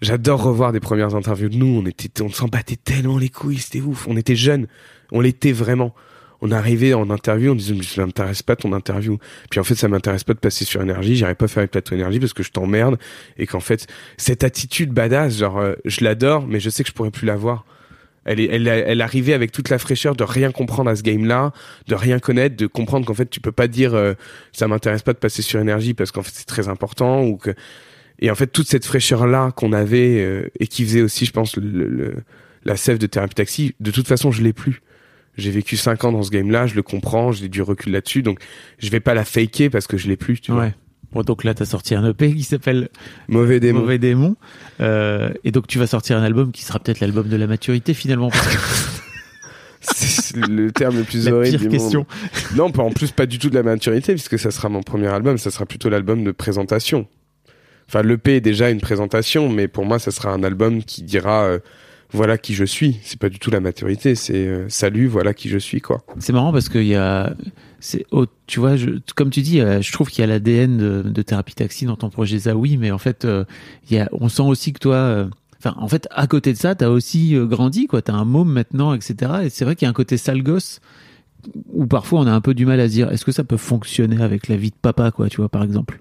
j'adore 0.00 0.42
revoir 0.42 0.72
des 0.72 0.80
premières 0.80 1.14
interviews 1.14 1.48
de 1.48 1.56
nous. 1.56 1.80
On 1.82 1.86
était 1.86 2.22
on 2.22 2.30
s'en 2.30 2.48
battait 2.48 2.76
tellement 2.76 3.18
les 3.18 3.28
couilles. 3.28 3.58
C'était 3.58 3.80
ouf. 3.80 4.06
On 4.08 4.16
était 4.16 4.36
jeunes. 4.36 4.66
On 5.12 5.20
l'était 5.20 5.52
vraiment. 5.52 5.94
On 6.42 6.50
arrivait 6.52 6.94
en 6.94 7.10
interview, 7.10 7.52
on 7.52 7.54
disait 7.54 7.74
ça 7.82 8.06
m'intéresse 8.06 8.42
pas 8.42 8.56
ton 8.56 8.72
interview. 8.72 9.18
Puis 9.50 9.60
en 9.60 9.64
fait 9.64 9.74
ça 9.74 9.88
m'intéresse 9.88 10.24
pas 10.24 10.32
de 10.32 10.38
passer 10.38 10.64
sur 10.64 10.80
énergie, 10.80 11.16
j'irai 11.16 11.34
pas 11.34 11.48
faire 11.48 11.62
les 11.62 11.66
plateaux 11.66 11.94
énergie 11.94 12.18
parce 12.18 12.32
que 12.32 12.42
je 12.42 12.50
t'emmerde. 12.50 12.98
Et 13.36 13.46
qu'en 13.46 13.60
fait 13.60 13.86
cette 14.16 14.42
attitude 14.42 14.90
badass, 14.90 15.36
genre 15.36 15.58
euh, 15.58 15.74
je 15.84 16.02
l'adore 16.02 16.46
mais 16.46 16.60
je 16.60 16.70
sais 16.70 16.82
que 16.82 16.88
je 16.88 16.94
pourrais 16.94 17.10
plus 17.10 17.26
l'avoir. 17.26 17.66
Elle, 18.24 18.38
est, 18.40 18.48
elle, 18.50 18.68
elle 18.68 19.00
arrivait 19.00 19.32
avec 19.32 19.50
toute 19.50 19.70
la 19.70 19.78
fraîcheur 19.78 20.14
de 20.14 20.24
rien 20.24 20.52
comprendre 20.52 20.90
à 20.90 20.96
ce 20.96 21.02
game-là, 21.02 21.52
de 21.88 21.94
rien 21.94 22.18
connaître, 22.18 22.54
de 22.54 22.66
comprendre 22.66 23.06
qu'en 23.06 23.14
fait 23.14 23.28
tu 23.28 23.40
peux 23.40 23.52
pas 23.52 23.66
dire 23.66 23.94
euh, 23.94 24.14
ça 24.52 24.66
m'intéresse 24.66 25.02
pas 25.02 25.12
de 25.12 25.18
passer 25.18 25.42
sur 25.42 25.60
énergie 25.60 25.94
parce 25.94 26.10
qu'en 26.10 26.22
fait 26.22 26.32
c'est 26.34 26.46
très 26.46 26.68
important 26.68 27.22
ou 27.22 27.36
que 27.36 27.54
et 28.20 28.30
en 28.30 28.34
fait 28.34 28.46
toute 28.46 28.68
cette 28.68 28.84
fraîcheur 28.84 29.26
là 29.26 29.50
qu'on 29.52 29.72
avait 29.72 30.20
euh, 30.20 30.48
et 30.58 30.66
qui 30.66 30.84
faisait 30.84 31.02
aussi 31.02 31.26
je 31.26 31.32
pense 31.32 31.56
le, 31.56 32.14
la 32.64 32.76
sève 32.76 32.98
de 32.98 33.06
thérapie 33.06 33.34
taxi, 33.34 33.74
de 33.80 33.90
toute 33.90 34.06
façon 34.06 34.30
je 34.30 34.42
l'ai 34.42 34.52
plus 34.52 34.82
j'ai 35.36 35.50
vécu 35.50 35.76
5 35.76 36.04
ans 36.04 36.12
dans 36.12 36.22
ce 36.22 36.30
game-là, 36.30 36.66
je 36.66 36.74
le 36.74 36.82
comprends, 36.82 37.32
j'ai 37.32 37.48
du 37.48 37.62
recul 37.62 37.92
là-dessus, 37.92 38.22
donc 38.22 38.40
je 38.78 38.90
vais 38.90 39.00
pas 39.00 39.14
la 39.14 39.24
faker 39.24 39.70
parce 39.70 39.86
que 39.86 39.96
je 39.96 40.08
l'ai 40.08 40.16
plus, 40.16 40.40
tu 40.40 40.52
ouais. 40.52 40.74
Bon, 41.12 41.22
donc 41.22 41.42
là, 41.42 41.54
tu 41.54 41.62
as 41.62 41.66
sorti 41.66 41.94
un 41.94 42.08
EP 42.08 42.32
qui 42.34 42.44
s'appelle 42.44 42.88
Mauvais 43.28 43.58
Démon. 43.58 43.80
Mauvais 43.80 43.98
Démon. 43.98 44.36
Euh, 44.80 45.32
et 45.42 45.50
donc, 45.50 45.66
tu 45.66 45.78
vas 45.78 45.88
sortir 45.88 46.16
un 46.16 46.22
album 46.22 46.52
qui 46.52 46.62
sera 46.62 46.78
peut-être 46.78 47.00
l'album 47.00 47.28
de 47.28 47.36
la 47.36 47.48
maturité, 47.48 47.94
finalement. 47.94 48.30
C'est 49.80 50.36
le 50.36 50.70
terme 50.70 50.98
le 50.98 51.04
plus 51.04 51.24
la 51.24 51.34
horrible 51.34 51.58
pire 51.58 51.70
question. 51.70 52.06
Non, 52.54 52.70
pas, 52.70 52.82
en 52.82 52.92
plus, 52.92 53.10
pas 53.10 53.26
du 53.26 53.38
tout 53.38 53.50
de 53.50 53.54
la 53.54 53.62
maturité, 53.62 54.12
puisque 54.12 54.38
ça 54.38 54.50
sera 54.50 54.68
mon 54.68 54.82
premier 54.82 55.08
album, 55.08 55.38
ça 55.38 55.50
sera 55.50 55.66
plutôt 55.66 55.88
l'album 55.88 56.22
de 56.22 56.30
présentation. 56.30 57.08
Enfin, 57.90 58.04
l'EP 58.04 58.36
est 58.36 58.40
déjà 58.40 58.70
une 58.70 58.80
présentation, 58.80 59.48
mais 59.48 59.66
pour 59.66 59.84
moi, 59.84 59.98
ça 59.98 60.12
sera 60.12 60.30
un 60.30 60.44
album 60.44 60.84
qui 60.84 61.02
dira... 61.02 61.42
Euh, 61.42 61.58
voilà 62.12 62.38
qui 62.38 62.54
je 62.54 62.64
suis. 62.64 62.98
C'est 63.02 63.18
pas 63.20 63.28
du 63.28 63.38
tout 63.38 63.50
la 63.52 63.60
maturité, 63.60 64.16
c'est 64.16 64.46
euh, 64.46 64.68
salut, 64.68 65.06
voilà 65.06 65.32
qui 65.32 65.48
je 65.48 65.58
suis 65.58 65.80
quoi. 65.80 66.02
C'est 66.18 66.32
marrant 66.32 66.52
parce 66.52 66.68
qu'il 66.68 66.86
y 66.86 66.96
a, 66.96 67.34
c'est, 67.78 68.04
oh, 68.10 68.26
tu 68.48 68.58
vois, 68.58 68.74
comme 69.14 69.30
tu 69.30 69.42
dis, 69.42 69.60
euh, 69.60 69.80
je 69.80 69.92
trouve 69.92 70.08
qu'il 70.08 70.22
y 70.22 70.24
a 70.24 70.26
l'ADN 70.26 70.76
de, 71.04 71.22
thérapie 71.22 71.54
taxi 71.54 71.84
dans 71.84 71.94
ton 71.94 72.10
projet 72.10 72.36
Zawi, 72.38 72.78
mais 72.78 72.90
en 72.90 72.98
fait, 72.98 73.26
il 73.90 74.08
on 74.12 74.28
sent 74.28 74.42
aussi 74.42 74.72
que 74.72 74.80
toi, 74.80 75.28
enfin, 75.58 75.76
en 75.78 75.86
fait, 75.86 76.08
à 76.10 76.26
côté 76.26 76.52
de 76.52 76.58
ça, 76.58 76.74
t'as 76.74 76.88
aussi 76.88 77.36
grandi, 77.42 77.86
quoi. 77.86 78.02
T'as 78.02 78.14
un 78.14 78.24
môme 78.24 78.50
maintenant, 78.50 78.92
etc. 78.92 79.32
Et 79.44 79.50
c'est 79.50 79.64
vrai 79.64 79.76
qu'il 79.76 79.86
y 79.86 79.88
a 79.88 79.90
un 79.90 79.94
côté 79.94 80.16
sale 80.16 80.42
gosse 80.42 80.80
où 81.72 81.86
parfois 81.86 82.20
on 82.20 82.26
a 82.26 82.32
un 82.32 82.40
peu 82.40 82.54
du 82.54 82.66
mal 82.66 82.80
à 82.80 82.88
se 82.88 82.92
dire, 82.92 83.10
est-ce 83.12 83.24
que 83.24 83.32
ça 83.32 83.44
peut 83.44 83.56
fonctionner 83.56 84.20
avec 84.20 84.48
la 84.48 84.56
vie 84.56 84.70
de 84.70 84.76
papa, 84.80 85.12
quoi, 85.12 85.28
tu 85.28 85.36
vois, 85.36 85.48
par 85.48 85.62
exemple? 85.62 86.00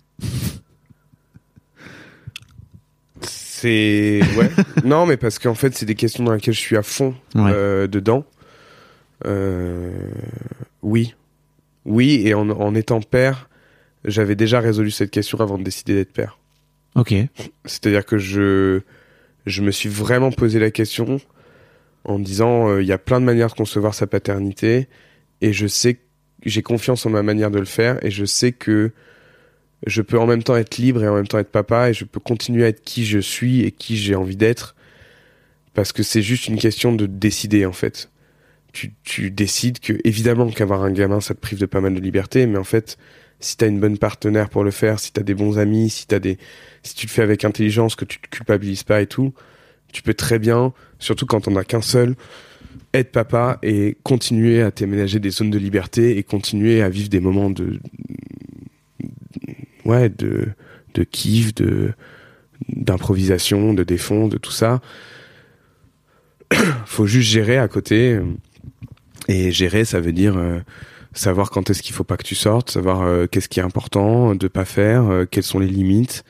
C'est 3.59 4.21
ouais. 4.37 4.49
non, 4.85 5.05
mais 5.05 5.17
parce 5.17 5.37
qu'en 5.37 5.53
fait, 5.53 5.75
c'est 5.75 5.85
des 5.85 5.95
questions 5.95 6.23
dans 6.23 6.33
lesquelles 6.33 6.53
je 6.53 6.59
suis 6.59 6.77
à 6.77 6.83
fond 6.83 7.13
euh, 7.35 7.87
dedans. 7.87 8.25
Euh, 9.25 9.91
oui, 10.81 11.13
oui, 11.85 12.23
et 12.25 12.33
en, 12.33 12.49
en 12.49 12.73
étant 12.73 13.01
père, 13.01 13.49
j'avais 14.05 14.35
déjà 14.35 14.61
résolu 14.61 14.91
cette 14.91 15.11
question 15.11 15.39
avant 15.39 15.57
de 15.57 15.63
décider 15.63 15.93
d'être 15.93 16.13
père. 16.13 16.39
Ok. 16.95 17.13
C'est-à-dire 17.65 18.05
que 18.05 18.17
je 18.17 18.81
je 19.45 19.61
me 19.61 19.71
suis 19.71 19.89
vraiment 19.89 20.31
posé 20.31 20.59
la 20.59 20.71
question 20.71 21.19
en 22.05 22.19
disant 22.19 22.69
euh, 22.69 22.81
il 22.81 22.87
y 22.87 22.93
a 22.93 22.97
plein 22.97 23.19
de 23.19 23.25
manières 23.25 23.49
de 23.49 23.53
concevoir 23.53 23.93
sa 23.93 24.07
paternité 24.07 24.87
et 25.41 25.53
je 25.53 25.67
sais 25.67 25.99
j'ai 26.45 26.61
confiance 26.61 27.05
en 27.05 27.09
ma 27.09 27.23
manière 27.23 27.51
de 27.51 27.59
le 27.59 27.65
faire 27.65 28.03
et 28.05 28.11
je 28.11 28.25
sais 28.25 28.51
que 28.51 28.91
je 29.87 30.01
peux 30.01 30.19
en 30.19 30.25
même 30.25 30.43
temps 30.43 30.55
être 30.55 30.77
libre 30.77 31.03
et 31.03 31.07
en 31.07 31.15
même 31.15 31.27
temps 31.27 31.39
être 31.39 31.51
papa 31.51 31.89
et 31.89 31.93
je 31.93 32.05
peux 32.05 32.19
continuer 32.19 32.65
à 32.65 32.67
être 32.67 32.83
qui 32.83 33.05
je 33.05 33.19
suis 33.19 33.61
et 33.61 33.71
qui 33.71 33.97
j'ai 33.97 34.15
envie 34.15 34.35
d'être 34.35 34.75
parce 35.73 35.93
que 35.93 36.03
c'est 36.03 36.21
juste 36.21 36.47
une 36.47 36.57
question 36.57 36.93
de 36.93 37.05
décider 37.05 37.65
en 37.65 37.71
fait. 37.71 38.09
Tu, 38.71 38.93
tu 39.03 39.31
décides 39.31 39.79
que 39.79 39.93
évidemment 40.03 40.47
qu'avoir 40.49 40.83
un 40.83 40.91
gamin 40.91 41.21
ça 41.21 41.33
te 41.33 41.39
prive 41.39 41.59
de 41.59 41.65
pas 41.65 41.81
mal 41.81 41.95
de 41.95 41.99
liberté 41.99 42.45
mais 42.45 42.57
en 42.57 42.63
fait 42.63 42.97
si 43.39 43.57
t'as 43.57 43.67
une 43.67 43.79
bonne 43.79 43.97
partenaire 43.97 44.49
pour 44.49 44.63
le 44.63 44.71
faire, 44.71 44.99
si 44.99 45.13
t'as 45.13 45.23
des 45.23 45.33
bons 45.33 45.57
amis, 45.57 45.89
si 45.89 46.07
t'as 46.07 46.19
des 46.19 46.37
si 46.83 46.95
tu 46.95 47.07
le 47.07 47.11
fais 47.11 47.21
avec 47.21 47.45
intelligence 47.45 47.95
que 47.95 48.05
tu 48.05 48.19
te 48.19 48.27
culpabilises 48.27 48.83
pas 48.83 49.01
et 49.01 49.07
tout, 49.07 49.33
tu 49.91 50.01
peux 50.01 50.13
très 50.13 50.39
bien, 50.39 50.73
surtout 50.99 51.25
quand 51.25 51.47
on 51.47 51.55
a 51.55 51.63
qu'un 51.63 51.81
seul, 51.81 52.15
être 52.93 53.11
papa 53.11 53.59
et 53.63 53.97
continuer 54.03 54.61
à 54.61 54.71
t'éménager 54.71 55.19
des 55.19 55.29
zones 55.29 55.49
de 55.49 55.57
liberté 55.57 56.17
et 56.17 56.23
continuer 56.23 56.81
à 56.81 56.89
vivre 56.89 57.09
des 57.09 57.19
moments 57.19 57.49
de 57.49 57.79
ouais, 59.85 60.09
de, 60.09 60.47
de 60.93 61.03
kiff, 61.03 61.53
de, 61.55 61.93
d'improvisation, 62.67 63.73
de 63.73 63.83
défond, 63.83 64.27
de 64.27 64.37
tout 64.37 64.51
ça. 64.51 64.81
faut 66.85 67.05
juste 67.05 67.29
gérer 67.29 67.57
à 67.57 67.67
côté. 67.67 68.19
Et 69.27 69.51
gérer, 69.51 69.85
ça 69.85 69.99
veut 69.99 70.11
dire 70.11 70.37
euh, 70.37 70.59
savoir 71.13 71.51
quand 71.51 71.69
est-ce 71.69 71.83
qu'il 71.83 71.93
faut 71.93 72.03
pas 72.03 72.17
que 72.17 72.23
tu 72.23 72.35
sortes, 72.35 72.71
savoir 72.71 73.03
euh, 73.03 73.27
qu'est-ce 73.27 73.47
qui 73.47 73.59
est 73.59 73.63
important 73.63 74.33
de 74.33 74.47
pas 74.47 74.65
faire, 74.65 75.07
euh, 75.09 75.25
quelles 75.29 75.43
sont 75.43 75.59
les 75.59 75.67
limites, 75.67 76.23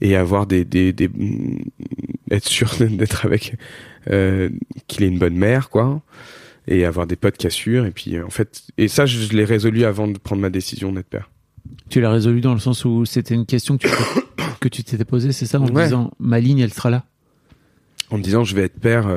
et 0.00 0.16
avoir 0.16 0.46
des, 0.46 0.64
des, 0.64 0.92
des 0.92 1.08
mm, 1.08 1.60
être 2.32 2.48
sûr 2.48 2.68
d'être 2.80 3.24
avec 3.24 3.54
qu'il 4.86 5.02
ait 5.02 5.08
une 5.08 5.18
bonne 5.18 5.36
mère, 5.36 5.68
quoi, 5.68 6.00
et 6.68 6.84
avoir 6.84 7.08
des 7.08 7.16
potes 7.16 7.36
qui 7.36 7.46
assurent. 7.46 7.86
Et 7.86 7.90
puis 7.90 8.20
en 8.20 8.30
fait, 8.30 8.62
et 8.78 8.88
ça, 8.88 9.06
je, 9.06 9.32
l'ai 9.32 9.44
résolu 9.44 9.84
avant 9.84 10.06
de 10.06 10.18
prendre 10.18 10.42
ma 10.42 10.50
décision 10.50 10.92
d'être 10.92 11.08
père. 11.08 11.30
Tu 11.88 12.00
l'as 12.00 12.10
résolu 12.10 12.40
dans 12.40 12.54
le 12.54 12.60
sens 12.60 12.84
où 12.84 13.04
c'était 13.04 13.34
une 13.34 13.46
question 13.46 13.78
que 13.78 13.86
tu 13.86 13.94
que 14.60 14.68
tu 14.68 14.84
t'étais 14.84 15.04
posée, 15.04 15.32
c'est 15.32 15.46
ça, 15.46 15.60
en 15.60 15.68
disant 15.68 16.12
ma 16.18 16.40
ligne, 16.40 16.58
elle 16.58 16.72
sera 16.72 16.90
là? 16.90 17.04
En 18.10 18.18
me 18.18 18.22
disant 18.22 18.44
je 18.44 18.54
vais 18.54 18.62
être 18.62 18.78
père 18.78 19.08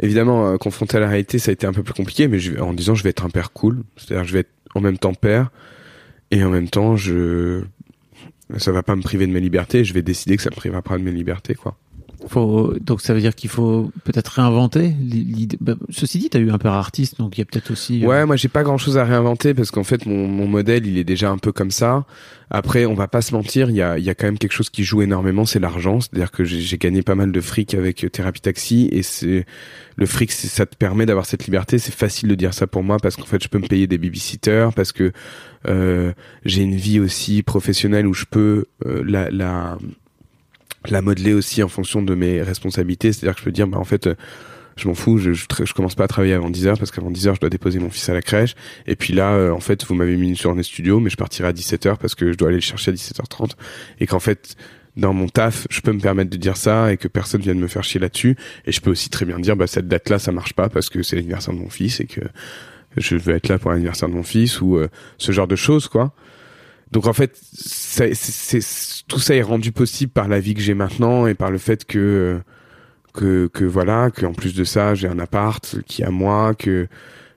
évidemment, 0.00 0.48
euh, 0.48 0.56
confronté 0.56 0.96
à 0.96 1.00
la 1.00 1.08
réalité, 1.08 1.38
ça 1.38 1.50
a 1.50 1.52
été 1.52 1.66
un 1.66 1.72
peu 1.72 1.82
plus 1.82 1.94
compliqué, 1.94 2.26
mais 2.26 2.38
je, 2.38 2.58
en 2.58 2.72
disant 2.72 2.94
je 2.94 3.04
vais 3.04 3.10
être 3.10 3.24
un 3.24 3.30
père 3.30 3.52
cool, 3.52 3.82
c'est-à-dire 3.96 4.24
je 4.24 4.32
vais 4.32 4.40
être 4.40 4.50
en 4.74 4.80
même 4.80 4.98
temps 4.98 5.14
père 5.14 5.50
et 6.30 6.42
en 6.42 6.50
même 6.50 6.68
temps 6.68 6.96
je 6.96 7.62
ça 8.56 8.72
va 8.72 8.82
pas 8.82 8.96
me 8.96 9.02
priver 9.02 9.26
de 9.28 9.32
mes 9.32 9.40
libertés, 9.40 9.84
je 9.84 9.94
vais 9.94 10.02
décider 10.02 10.36
que 10.36 10.42
ça 10.42 10.50
me 10.50 10.56
privera 10.56 10.82
pas 10.82 10.98
de 10.98 11.04
mes 11.04 11.12
libertés, 11.12 11.54
quoi. 11.54 11.76
Faut, 12.28 12.74
donc 12.80 13.00
ça 13.00 13.14
veut 13.14 13.20
dire 13.20 13.34
qu'il 13.34 13.50
faut 13.50 13.90
peut-être 14.04 14.28
réinventer. 14.28 14.94
Bah, 15.60 15.74
ceci 15.88 16.18
dit, 16.18 16.30
tu 16.30 16.36
as 16.36 16.40
eu 16.40 16.50
un 16.50 16.58
père 16.58 16.72
artiste, 16.72 17.18
donc 17.18 17.36
il 17.36 17.40
y 17.40 17.42
a 17.42 17.44
peut-être 17.44 17.70
aussi. 17.70 18.04
Euh, 18.04 18.08
ouais, 18.08 18.26
moi 18.26 18.36
j'ai 18.36 18.48
pas 18.48 18.62
grand-chose 18.62 18.98
à 18.98 19.04
réinventer 19.04 19.54
parce 19.54 19.70
qu'en 19.70 19.84
fait 19.84 20.06
mon, 20.06 20.28
mon 20.28 20.46
modèle 20.46 20.86
il 20.86 20.98
est 20.98 21.04
déjà 21.04 21.30
un 21.30 21.38
peu 21.38 21.52
comme 21.52 21.70
ça. 21.70 22.04
Après, 22.52 22.84
on 22.84 22.94
va 22.94 23.06
pas 23.06 23.22
se 23.22 23.32
mentir, 23.32 23.70
il 23.70 23.76
y 23.76 23.82
a, 23.82 23.96
y 23.96 24.10
a 24.10 24.14
quand 24.16 24.26
même 24.26 24.38
quelque 24.38 24.52
chose 24.52 24.70
qui 24.70 24.82
joue 24.82 25.02
énormément, 25.02 25.46
c'est 25.46 25.60
l'argent. 25.60 26.00
C'est-à-dire 26.00 26.32
que 26.32 26.42
j'ai 26.42 26.78
gagné 26.78 27.02
pas 27.02 27.14
mal 27.14 27.30
de 27.30 27.40
fric 27.40 27.74
avec 27.74 28.04
euh, 28.04 28.10
Thérapie 28.10 28.40
Taxi 28.40 28.88
et 28.90 29.04
c'est 29.04 29.46
le 29.94 30.06
fric, 30.06 30.32
ça 30.32 30.66
te 30.66 30.74
permet 30.74 31.06
d'avoir 31.06 31.26
cette 31.26 31.44
liberté. 31.44 31.78
C'est 31.78 31.94
facile 31.94 32.28
de 32.28 32.34
dire 32.34 32.52
ça 32.52 32.66
pour 32.66 32.82
moi 32.82 32.96
parce 33.00 33.14
qu'en 33.14 33.24
fait 33.24 33.42
je 33.42 33.48
peux 33.48 33.58
me 33.58 33.68
payer 33.68 33.86
des 33.86 33.98
babysitters 33.98 34.70
parce 34.74 34.90
que 34.90 35.12
euh, 35.68 36.12
j'ai 36.44 36.62
une 36.62 36.74
vie 36.74 36.98
aussi 36.98 37.44
professionnelle 37.44 38.06
où 38.08 38.14
je 38.14 38.24
peux 38.28 38.64
euh, 38.84 39.04
la, 39.06 39.30
la 39.30 39.78
la 40.88 41.02
modeler 41.02 41.34
aussi 41.34 41.62
en 41.62 41.68
fonction 41.68 42.02
de 42.02 42.14
mes 42.14 42.42
responsabilités. 42.42 43.12
C'est-à-dire 43.12 43.34
que 43.34 43.40
je 43.40 43.44
peux 43.44 43.52
dire, 43.52 43.66
bah, 43.66 43.78
en 43.78 43.84
fait, 43.84 44.08
je 44.80 44.88
m'en 44.88 44.94
fous, 44.94 45.18
je, 45.18 45.72
commence 45.74 45.94
pas 45.94 46.04
à 46.04 46.08
travailler 46.08 46.34
avant 46.34 46.50
10 46.50 46.66
heures 46.66 46.78
parce 46.78 46.90
qu'avant 46.90 47.10
10 47.10 47.28
heures, 47.28 47.34
je 47.34 47.40
dois 47.40 47.50
déposer 47.50 47.78
mon 47.78 47.90
fils 47.90 48.08
à 48.08 48.14
la 48.14 48.22
crèche. 48.22 48.54
Et 48.86 48.96
puis 48.96 49.12
là, 49.12 49.32
euh, 49.32 49.52
en 49.52 49.60
fait, 49.60 49.84
vous 49.84 49.94
m'avez 49.94 50.16
mis 50.16 50.28
une 50.28 50.36
journée 50.36 50.62
studio, 50.62 51.00
mais 51.00 51.10
je 51.10 51.16
partirai 51.16 51.48
à 51.48 51.52
17 51.52 51.86
heures 51.86 51.98
parce 51.98 52.14
que 52.14 52.32
je 52.32 52.38
dois 52.38 52.48
aller 52.48 52.56
le 52.56 52.62
chercher 52.62 52.90
à 52.90 52.94
17h30. 52.94 53.52
Et 54.00 54.06
qu'en 54.06 54.20
fait, 54.20 54.56
dans 54.96 55.12
mon 55.12 55.28
taf, 55.28 55.66
je 55.70 55.80
peux 55.80 55.92
me 55.92 56.00
permettre 56.00 56.30
de 56.30 56.36
dire 56.36 56.56
ça 56.56 56.92
et 56.92 56.96
que 56.96 57.08
personne 57.08 57.42
vienne 57.42 57.58
me 57.58 57.68
faire 57.68 57.84
chier 57.84 58.00
là-dessus. 58.00 58.36
Et 58.66 58.72
je 58.72 58.80
peux 58.80 58.90
aussi 58.90 59.10
très 59.10 59.26
bien 59.26 59.38
dire, 59.38 59.56
bah, 59.56 59.66
cette 59.66 59.88
date-là, 59.88 60.18
ça 60.18 60.32
marche 60.32 60.54
pas 60.54 60.68
parce 60.68 60.88
que 60.88 61.02
c'est 61.02 61.16
l'anniversaire 61.16 61.54
de 61.54 61.58
mon 61.58 61.70
fils 61.70 62.00
et 62.00 62.06
que 62.06 62.20
je 62.96 63.16
veux 63.16 63.34
être 63.34 63.48
là 63.48 63.58
pour 63.58 63.70
l'anniversaire 63.70 64.08
de 64.08 64.14
mon 64.14 64.22
fils 64.22 64.60
ou 64.60 64.76
euh, 64.76 64.88
ce 65.18 65.32
genre 65.32 65.46
de 65.46 65.56
choses, 65.56 65.88
quoi. 65.88 66.14
Donc 66.92 67.06
en 67.06 67.12
fait, 67.12 67.38
c'est, 67.52 68.12
tout 69.06 69.20
ça 69.20 69.34
est 69.34 69.42
rendu 69.42 69.72
possible 69.72 70.10
par 70.10 70.28
la 70.28 70.40
vie 70.40 70.54
que 70.54 70.60
j'ai 70.60 70.74
maintenant 70.74 71.26
et 71.26 71.34
par 71.34 71.50
le 71.50 71.58
fait 71.58 71.84
que 71.84 72.40
que, 73.12 73.48
que 73.52 73.64
voilà, 73.64 74.10
que 74.10 74.24
en 74.24 74.32
plus 74.32 74.54
de 74.54 74.64
ça, 74.64 74.94
j'ai 74.94 75.08
un 75.08 75.18
appart 75.18 75.76
qui 75.86 76.02
est 76.02 76.04
à 76.04 76.10
moi, 76.10 76.54
que 76.54 76.86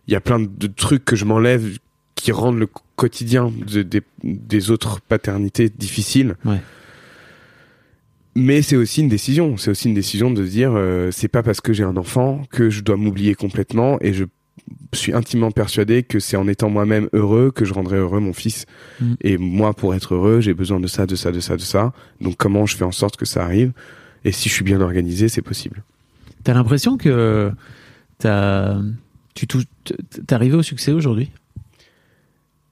il 0.07 0.13
y 0.13 0.15
a 0.15 0.21
plein 0.21 0.39
de 0.39 0.67
trucs 0.67 1.05
que 1.05 1.15
je 1.15 1.25
m'enlève 1.25 1.77
qui 2.15 2.31
rendent 2.31 2.59
le 2.59 2.67
quotidien 2.95 3.51
de, 3.67 3.85
des 4.23 4.71
autres 4.71 5.01
paternités 5.01 5.69
difficiles. 5.69 6.35
Ouais. 6.45 6.61
Mais 8.35 8.61
c'est 8.61 8.75
aussi 8.75 9.01
une 9.01 9.09
décision. 9.09 9.57
C'est 9.57 9.71
aussi 9.71 9.87
une 9.87 9.93
décision 9.93 10.31
de 10.31 10.45
se 10.45 10.49
dire, 10.49 10.73
euh, 10.75 11.11
c'est 11.11 11.27
pas 11.27 11.43
parce 11.43 11.61
que 11.61 11.73
j'ai 11.73 11.83
un 11.83 11.97
enfant 11.97 12.43
que 12.49 12.69
je 12.69 12.81
dois 12.81 12.97
m'oublier 12.97 13.35
complètement 13.35 13.97
et 14.01 14.13
je 14.13 14.25
suis 14.93 15.13
intimement 15.13 15.51
persuadé 15.51 16.03
que 16.03 16.19
c'est 16.19 16.37
en 16.37 16.47
étant 16.47 16.69
moi-même 16.69 17.09
heureux 17.13 17.51
que 17.51 17.65
je 17.65 17.73
rendrai 17.73 17.97
heureux 17.97 18.19
mon 18.19 18.33
fils. 18.33 18.65
Mm. 18.99 19.13
Et 19.21 19.37
moi, 19.37 19.73
pour 19.73 19.95
être 19.95 20.15
heureux, 20.15 20.39
j'ai 20.41 20.53
besoin 20.53 20.79
de 20.79 20.87
ça, 20.87 21.05
de 21.05 21.15
ça, 21.15 21.31
de 21.31 21.39
ça, 21.39 21.55
de 21.55 21.61
ça. 21.61 21.93
Donc 22.21 22.37
comment 22.37 22.65
je 22.65 22.75
fais 22.77 22.83
en 22.83 22.91
sorte 22.91 23.17
que 23.17 23.25
ça 23.25 23.43
arrive? 23.43 23.71
Et 24.25 24.31
si 24.31 24.49
je 24.49 24.53
suis 24.53 24.63
bien 24.63 24.81
organisé, 24.81 25.27
c'est 25.29 25.41
possible. 25.41 25.83
T'as 26.43 26.53
l'impression 26.53 26.97
que 26.97 27.51
t'as, 28.19 28.77
tu 29.33 29.47
t'es 29.47 30.33
arrivé 30.33 30.55
au 30.55 30.63
succès 30.63 30.91
aujourd'hui? 30.91 31.31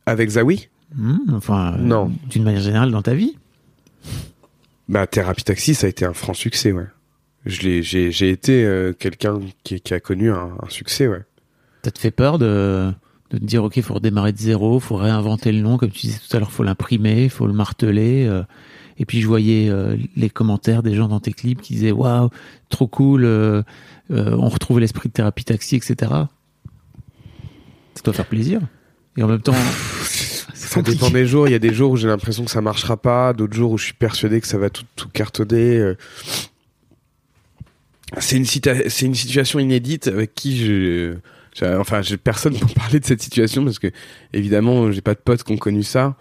Avec 0.06 0.30
Zawi? 0.30 0.70
Mm, 0.96 1.34
Enfin, 1.34 1.78
non. 1.78 2.12
D'une 2.30 2.44
manière 2.44 2.62
générale 2.62 2.92
dans 2.92 3.02
ta 3.02 3.14
vie 3.14 3.38
Bah, 4.90 5.08
Thérapie 5.08 5.44
Taxi, 5.44 5.74
ça 5.74 5.88
a 5.88 5.90
été 5.90 6.06
un 6.06 6.14
franc 6.14 6.34
succès, 6.34 6.72
ouais. 6.72 6.88
Je 7.46 7.62
l'ai, 7.62 7.82
j'ai, 7.82 8.12
j'ai 8.12 8.30
été 8.30 8.64
euh, 8.66 8.94
quelqu'un 8.94 9.40
qui, 9.64 9.82
qui, 9.82 9.94
a 9.96 10.00
connu 10.00 10.30
un, 10.32 10.52
un 10.62 10.70
succès, 10.70 11.08
ouais. 11.08 11.24
Ça 11.84 11.92
te 11.92 12.00
fait 12.00 12.12
peur 12.12 12.38
de, 12.38 12.94
de 13.32 13.38
te 13.38 13.46
dire, 13.46 13.64
OK, 13.64 13.78
il 13.78 13.84
faut 13.84 13.94
redémarrer 13.96 14.34
de 14.34 14.38
zéro, 14.38 14.78
il 14.78 14.82
faut 14.82 14.98
réinventer 14.98 15.52
le 15.52 15.62
nom, 15.62 15.78
comme 15.78 15.90
tu 15.90 16.08
disais 16.08 16.20
tout 16.20 16.36
à 16.36 16.40
l'heure, 16.40 16.52
faut 16.52 16.64
l'imprimer, 16.64 17.24
il 17.24 17.30
faut 17.30 17.48
le 17.48 17.54
marteler. 17.54 18.26
Euh. 18.28 18.44
et 18.98 19.06
puis 19.06 19.22
je 19.22 19.28
voyais 19.28 19.70
euh, 19.70 19.96
les 20.18 20.30
commentaires 20.30 20.84
des 20.84 20.96
gens 20.96 21.08
dans 21.08 21.22
tes 21.22 21.32
clips 21.32 21.62
qui 21.62 21.74
disaient, 21.74 21.92
waouh, 21.92 22.30
trop 22.70 22.88
cool, 22.88 23.24
euh, 23.24 23.64
on 24.10 24.50
retrouve 24.50 24.80
l'esprit 24.80 25.08
de 25.08 25.14
thérapie 25.14 25.46
taxi, 25.46 25.78
etc. 25.78 25.96
Ça 27.96 28.02
doit 28.04 28.14
faire 28.14 28.26
plaisir. 28.28 28.60
Et 29.16 29.24
en 29.24 29.28
même 29.28 29.42
temps, 29.42 29.54
ça 30.54 30.82
dépend 30.82 31.10
des 31.10 31.26
jours. 31.26 31.48
Il 31.48 31.52
y 31.52 31.56
a 31.56 31.60
des 31.60 31.74
jours 31.74 31.92
où 31.92 31.98
j'ai 31.98 32.08
l'impression 32.08 32.44
que 32.44 32.52
ça 32.52 32.62
marchera 32.62 32.98
pas, 32.98 33.32
d'autres 33.32 33.56
jours 33.56 33.72
où 33.72 33.78
je 33.78 33.86
suis 33.86 33.94
persuadé 33.94 34.42
que 34.42 34.48
ça 34.48 34.58
va 34.58 34.70
tout, 34.70 34.86
tout 34.98 35.10
cartonner. 35.10 35.94
C'est 38.20 38.36
une, 38.36 38.46
c'est 38.46 39.06
une 39.06 39.16
situation 39.16 39.60
inédite 39.60 40.08
avec 40.08 40.36
qui 40.36 40.58
je 40.58 41.16
Enfin, 41.62 42.02
j'ai 42.02 42.18
personne 42.18 42.54
pour 42.60 42.74
parler 42.74 43.00
de 43.00 43.06
cette 43.06 43.22
situation 43.22 43.64
parce 43.64 43.80
que 43.80 43.88
évidemment, 44.34 44.92
j'ai 44.92 45.02
pas 45.02 45.14
de 45.14 45.20
potes 45.20 45.44
qui 45.44 45.52
ont 45.52 45.58
connu 45.58 45.84
ça. 45.84 46.16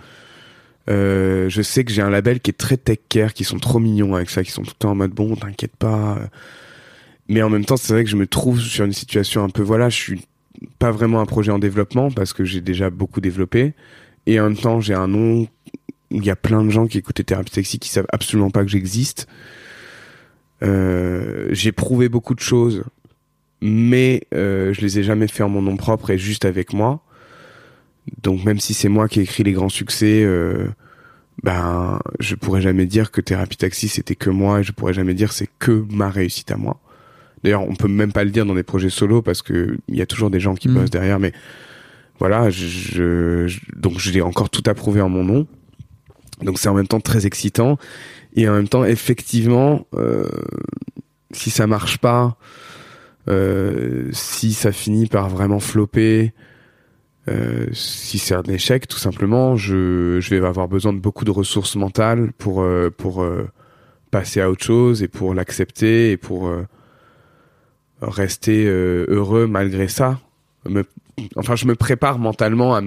Euh, 0.88 1.48
je 1.48 1.62
sais 1.62 1.84
que 1.84 1.92
j'ai 1.92 2.02
un 2.02 2.10
label 2.10 2.40
qui 2.40 2.50
est 2.50 2.54
très 2.54 2.76
tech 2.76 2.98
care, 3.08 3.32
qui 3.32 3.44
sont 3.44 3.58
trop 3.58 3.78
mignons 3.78 4.14
avec 4.14 4.30
ça, 4.30 4.42
qui 4.42 4.50
sont 4.50 4.62
tout 4.62 4.72
le 4.74 4.78
temps 4.78 4.90
en 4.90 4.94
mode 4.94 5.12
bon, 5.12 5.36
t'inquiète 5.36 5.76
pas. 5.76 6.18
Mais 7.28 7.42
en 7.42 7.50
même 7.50 7.64
temps, 7.64 7.76
c'est 7.76 7.92
vrai 7.92 8.02
que 8.02 8.10
je 8.10 8.16
me 8.16 8.26
trouve 8.26 8.60
sur 8.60 8.84
une 8.84 8.92
situation 8.92 9.44
un 9.44 9.50
peu 9.50 9.62
voilà, 9.62 9.88
je 9.88 9.96
suis 9.96 10.22
pas 10.78 10.90
vraiment 10.90 11.20
un 11.20 11.26
projet 11.26 11.52
en 11.52 11.58
développement 11.58 12.10
parce 12.10 12.32
que 12.32 12.44
j'ai 12.44 12.60
déjà 12.60 12.90
beaucoup 12.90 13.20
développé 13.20 13.74
et 14.26 14.40
en 14.40 14.44
même 14.44 14.56
temps, 14.56 14.80
j'ai 14.80 14.94
un 14.94 15.08
nom 15.08 15.46
il 16.10 16.24
y 16.24 16.30
a 16.30 16.36
plein 16.36 16.64
de 16.64 16.70
gens 16.70 16.86
qui 16.86 16.98
écoutent 16.98 17.24
Thérapie 17.24 17.52
Sexy 17.52 17.78
qui 17.78 17.88
savent 17.88 18.06
absolument 18.12 18.50
pas 18.50 18.62
que 18.62 18.68
j'existe. 18.68 19.28
Euh, 20.62 21.48
j'ai 21.52 21.72
prouvé 21.72 22.08
beaucoup 22.08 22.34
de 22.34 22.40
choses 22.40 22.84
mais 23.62 24.22
euh, 24.34 24.72
je 24.72 24.80
les 24.80 24.98
ai 24.98 25.02
jamais 25.02 25.28
fait 25.28 25.42
en 25.42 25.48
mon 25.48 25.62
nom 25.62 25.76
propre 25.76 26.10
et 26.10 26.18
juste 26.18 26.44
avec 26.44 26.72
moi. 26.72 27.02
Donc 28.22 28.44
même 28.44 28.58
si 28.58 28.74
c'est 28.74 28.88
moi 28.88 29.08
qui 29.08 29.20
ai 29.20 29.22
écrit 29.22 29.42
les 29.42 29.52
grands 29.52 29.68
succès, 29.68 30.22
euh, 30.24 30.66
ben 31.42 32.00
je 32.18 32.34
pourrais 32.34 32.60
jamais 32.60 32.86
dire 32.86 33.10
que 33.10 33.20
Thérapie 33.20 33.56
Taxi 33.56 33.88
c'était 33.88 34.16
que 34.16 34.30
moi 34.30 34.60
et 34.60 34.62
je 34.62 34.72
pourrais 34.72 34.94
jamais 34.94 35.14
dire 35.14 35.32
c'est 35.32 35.48
que 35.58 35.84
ma 35.90 36.10
réussite 36.10 36.50
à 36.50 36.56
moi. 36.56 36.80
D'ailleurs, 37.42 37.62
on 37.62 37.74
peut 37.74 37.88
même 37.88 38.12
pas 38.12 38.24
le 38.24 38.30
dire 38.30 38.44
dans 38.44 38.54
des 38.54 38.62
projets 38.62 38.90
solo 38.90 39.22
parce 39.22 39.40
que 39.42 39.78
il 39.88 39.96
y 39.96 40.02
a 40.02 40.06
toujours 40.06 40.30
des 40.30 40.40
gens 40.40 40.54
qui 40.54 40.68
mmh. 40.68 40.74
bossent 40.74 40.90
derrière, 40.90 41.18
mais 41.18 41.32
voilà, 42.18 42.50
je, 42.50 43.46
je 43.46 43.58
donc 43.76 43.98
je 43.98 44.10
l'ai 44.10 44.20
encore 44.20 44.50
tout 44.50 44.62
approuvé 44.66 45.00
en 45.00 45.08
mon 45.08 45.24
nom. 45.24 45.46
Donc 46.42 46.58
c'est 46.58 46.68
en 46.68 46.74
même 46.74 46.86
temps 46.86 47.00
très 47.00 47.26
excitant 47.26 47.78
et 48.34 48.48
en 48.48 48.52
même 48.52 48.68
temps 48.68 48.84
effectivement, 48.84 49.86
euh, 49.94 50.28
si 51.32 51.50
ça 51.50 51.66
marche 51.66 51.98
pas, 51.98 52.36
si 53.26 54.52
ça 54.52 54.72
finit 54.72 55.06
par 55.06 55.28
vraiment 55.28 55.60
flopper, 55.60 56.32
euh, 57.28 57.66
si 57.72 58.18
c'est 58.18 58.34
un 58.34 58.42
échec, 58.44 58.88
tout 58.88 58.98
simplement, 58.98 59.56
je, 59.56 60.18
je 60.20 60.34
vais 60.34 60.44
avoir 60.44 60.68
besoin 60.68 60.92
de 60.92 60.98
beaucoup 60.98 61.24
de 61.24 61.30
ressources 61.30 61.76
mentales 61.76 62.32
pour 62.38 62.62
euh, 62.62 62.90
pour 62.90 63.22
euh, 63.22 63.48
passer 64.10 64.40
à 64.40 64.50
autre 64.50 64.64
chose 64.64 65.02
et 65.02 65.08
pour 65.08 65.34
l'accepter 65.34 66.12
et 66.12 66.16
pour 66.16 66.48
euh, 66.48 66.66
rester 68.00 68.66
heureux 68.66 69.46
malgré 69.46 69.86
ça. 69.86 70.18
Enfin, 71.36 71.54
je 71.54 71.66
me 71.66 71.74
prépare 71.74 72.18
mentalement. 72.18 72.74
À, 72.74 72.80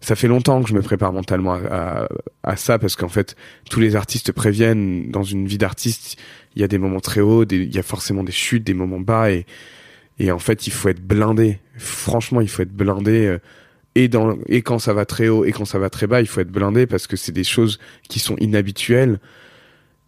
ça 0.00 0.14
fait 0.14 0.28
longtemps 0.28 0.62
que 0.62 0.68
je 0.68 0.74
me 0.74 0.82
prépare 0.82 1.12
mentalement 1.12 1.54
à, 1.54 1.58
à, 1.70 2.08
à 2.42 2.56
ça 2.56 2.78
parce 2.78 2.96
qu'en 2.96 3.08
fait, 3.08 3.34
tous 3.70 3.80
les 3.80 3.96
artistes 3.96 4.30
préviennent 4.32 5.10
dans 5.10 5.22
une 5.22 5.46
vie 5.46 5.58
d'artiste, 5.58 6.18
il 6.56 6.62
y 6.62 6.64
a 6.64 6.68
des 6.68 6.78
moments 6.78 7.00
très 7.00 7.20
hauts, 7.20 7.44
il 7.44 7.74
y 7.74 7.78
a 7.78 7.82
forcément 7.82 8.24
des 8.24 8.32
chutes, 8.32 8.64
des 8.64 8.74
moments 8.74 9.00
bas 9.00 9.30
et 9.30 9.46
et 10.18 10.32
en 10.32 10.38
fait 10.38 10.66
il 10.66 10.72
faut 10.72 10.88
être 10.88 11.06
blindé. 11.06 11.60
Franchement, 11.76 12.40
il 12.40 12.48
faut 12.48 12.62
être 12.62 12.72
blindé 12.72 13.26
euh, 13.26 13.38
et 13.94 14.08
dans 14.08 14.38
et 14.46 14.62
quand 14.62 14.78
ça 14.78 14.94
va 14.94 15.04
très 15.04 15.28
haut 15.28 15.44
et 15.44 15.52
quand 15.52 15.66
ça 15.66 15.78
va 15.78 15.90
très 15.90 16.06
bas, 16.06 16.22
il 16.22 16.26
faut 16.26 16.40
être 16.40 16.50
blindé 16.50 16.86
parce 16.86 17.06
que 17.06 17.16
c'est 17.16 17.32
des 17.32 17.44
choses 17.44 17.78
qui 18.08 18.18
sont 18.18 18.36
inhabituelles 18.38 19.20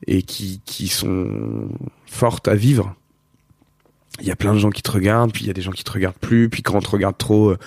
et 0.06 0.22
qui 0.22 0.62
qui 0.64 0.88
sont 0.88 1.68
fortes 2.06 2.48
à 2.48 2.54
vivre. 2.54 2.94
Il 4.20 4.26
y 4.26 4.30
a 4.30 4.36
plein 4.36 4.54
de 4.54 4.58
gens 4.58 4.70
qui 4.70 4.82
te 4.82 4.90
regardent, 4.90 5.32
puis 5.32 5.44
il 5.44 5.48
y 5.48 5.50
a 5.50 5.54
des 5.54 5.62
gens 5.62 5.70
qui 5.70 5.84
te 5.84 5.92
regardent 5.92 6.16
plus, 6.16 6.48
puis 6.48 6.62
quand 6.62 6.76
on 6.76 6.80
te 6.80 6.90
regarde 6.90 7.18
trop, 7.18 7.50
euh, 7.50 7.58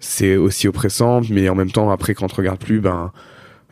c'est 0.00 0.36
aussi 0.36 0.66
oppressant, 0.66 1.20
mais 1.28 1.48
en 1.50 1.54
même 1.54 1.70
temps 1.70 1.90
après 1.90 2.14
quand 2.14 2.24
on 2.24 2.28
te 2.28 2.34
regarde 2.34 2.58
plus, 2.58 2.80
ben 2.80 3.12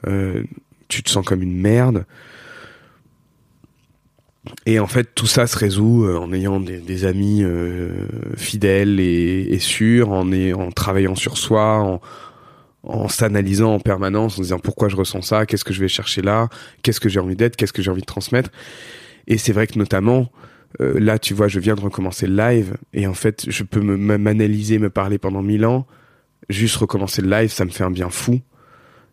euh, 0.07 0.45
tu 0.89 1.03
te 1.03 1.09
sens 1.09 1.25
comme 1.25 1.43
une 1.43 1.59
merde. 1.59 2.05
Et 4.65 4.79
en 4.79 4.87
fait, 4.87 5.15
tout 5.15 5.27
ça 5.27 5.47
se 5.47 5.57
résout 5.59 6.05
euh, 6.07 6.17
en 6.19 6.33
ayant 6.33 6.61
des, 6.61 6.79
des 6.79 7.05
amis 7.05 7.43
euh, 7.43 8.07
fidèles 8.37 8.99
et, 8.99 9.49
et 9.51 9.59
sûrs, 9.59 10.11
en, 10.11 10.33
est, 10.33 10.55
en 10.55 10.71
travaillant 10.71 11.15
sur 11.15 11.37
soi, 11.37 11.79
en, 11.79 12.01
en 12.83 13.09
s'analysant 13.09 13.75
en 13.75 13.81
permanence, 13.81 14.39
en 14.39 14.43
disant 14.43 14.59
pourquoi 14.59 14.89
je 14.89 14.97
ressens 14.97 15.23
ça, 15.23 15.45
qu'est-ce 15.45 15.65
que 15.65 15.75
je 15.75 15.81
vais 15.81 15.89
chercher 15.89 16.23
là, 16.23 16.49
qu'est-ce 16.83 17.01
que 17.01 17.11
j'ai 17.11 17.21
envie 17.21 17.37
d'être, 17.37 17.57
qu'est-ce 17.57 17.73
que 17.75 17.83
j'ai 17.83 17.91
envie 17.91 18.01
de 18.01 18.07
transmettre. 18.07 18.51
Et 19.27 19.37
c'est 19.37 19.53
vrai 19.53 19.67
que 19.67 19.79
notamment, 19.79 20.31
euh, 20.81 20.99
là, 20.99 21.19
tu 21.19 21.35
vois, 21.35 21.49
je 21.49 21.61
viens 21.61 21.75
de 21.75 21.81
recommencer 21.83 22.27
le 22.27 22.35
live, 22.37 22.77
et 22.95 23.07
en 23.07 23.15
fait, 23.15 23.45
je 23.49 23.63
peux 23.63 23.81
me- 23.81 23.99
me- 23.99 24.17
m'analyser, 24.17 24.79
me 24.79 24.89
parler 24.89 25.19
pendant 25.19 25.43
mille 25.43 25.67
ans. 25.67 25.87
Juste 26.49 26.77
recommencer 26.77 27.21
le 27.21 27.29
live, 27.29 27.51
ça 27.51 27.67
me 27.67 27.71
fait 27.71 27.85
un 27.85 27.91
bien 27.91 28.09
fou. 28.09 28.41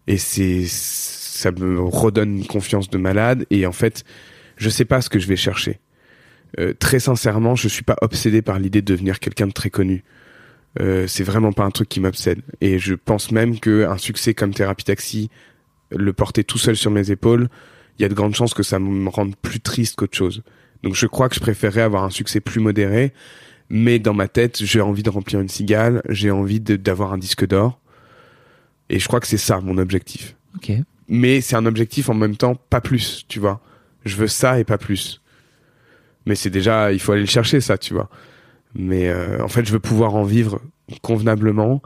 Et 0.07 0.17
c'est, 0.17 0.63
ça 0.67 1.51
me 1.51 1.81
redonne 1.81 2.37
une 2.37 2.47
confiance 2.47 2.89
de 2.89 2.97
malade. 2.97 3.45
Et 3.51 3.65
en 3.67 3.73
fait, 3.73 4.05
je 4.57 4.69
sais 4.69 4.85
pas 4.85 5.01
ce 5.01 5.09
que 5.09 5.19
je 5.19 5.27
vais 5.27 5.35
chercher. 5.35 5.79
Euh, 6.59 6.73
très 6.77 6.99
sincèrement, 6.99 7.55
je 7.55 7.67
suis 7.67 7.83
pas 7.83 7.95
obsédé 8.01 8.41
par 8.41 8.59
l'idée 8.59 8.81
de 8.81 8.93
devenir 8.93 9.19
quelqu'un 9.19 9.47
de 9.47 9.53
très 9.53 9.69
connu. 9.69 10.03
Euh, 10.79 11.07
c'est 11.07 11.23
vraiment 11.23 11.53
pas 11.53 11.63
un 11.63 11.71
truc 11.71 11.89
qui 11.89 11.99
m'obsède. 11.99 12.41
Et 12.61 12.79
je 12.79 12.93
pense 12.93 13.31
même 13.31 13.59
que 13.59 13.85
un 13.85 13.97
succès 13.97 14.33
comme 14.33 14.53
Thérapie 14.53 14.85
Taxi, 14.85 15.29
le 15.91 16.13
porter 16.13 16.43
tout 16.43 16.57
seul 16.57 16.75
sur 16.75 16.91
mes 16.91 17.11
épaules, 17.11 17.49
il 17.97 18.03
y 18.03 18.05
a 18.05 18.09
de 18.09 18.13
grandes 18.13 18.35
chances 18.35 18.53
que 18.53 18.63
ça 18.63 18.79
me 18.79 19.09
rende 19.09 19.35
plus 19.35 19.59
triste 19.59 19.95
qu'autre 19.95 20.17
chose. 20.17 20.43
Donc 20.83 20.95
je 20.95 21.07
crois 21.07 21.29
que 21.29 21.35
je 21.35 21.39
préférerais 21.39 21.81
avoir 21.81 22.03
un 22.03 22.09
succès 22.09 22.39
plus 22.39 22.59
modéré, 22.59 23.13
mais 23.69 23.99
dans 23.99 24.13
ma 24.13 24.27
tête, 24.27 24.63
j'ai 24.63 24.81
envie 24.81 25.03
de 25.03 25.09
remplir 25.09 25.39
une 25.39 25.49
cigale, 25.49 26.01
j'ai 26.09 26.31
envie 26.31 26.59
d'avoir 26.59 27.13
un 27.13 27.17
disque 27.17 27.47
d'or. 27.47 27.79
Et 28.89 28.99
je 28.99 29.07
crois 29.07 29.19
que 29.19 29.27
c'est 29.27 29.37
ça 29.37 29.59
mon 29.59 29.77
objectif. 29.77 30.35
Ok. 30.55 30.71
Mais 31.09 31.41
c'est 31.41 31.55
un 31.55 31.65
objectif 31.65 32.09
en 32.09 32.13
même 32.13 32.37
temps, 32.37 32.55
pas 32.55 32.81
plus, 32.81 33.25
tu 33.27 33.39
vois. 33.39 33.61
Je 34.07 34.17
veux 34.17 34.27
ça 34.27 34.59
et 34.59 34.63
pas 34.63 34.77
plus. 34.77 35.21
Mais 36.25 36.35
c'est 36.35 36.49
déjà, 36.49 36.91
il 36.91 36.99
faut 36.99 37.13
aller 37.13 37.21
le 37.21 37.27
chercher, 37.27 37.61
ça, 37.61 37.77
tu 37.77 37.93
vois. 37.93 38.09
Mais 38.75 39.07
euh, 39.07 39.43
en 39.43 39.47
fait, 39.47 39.65
je 39.65 39.71
veux 39.71 39.79
pouvoir 39.79 40.15
en 40.15 40.23
vivre 40.23 40.61
convenablement 41.01 41.81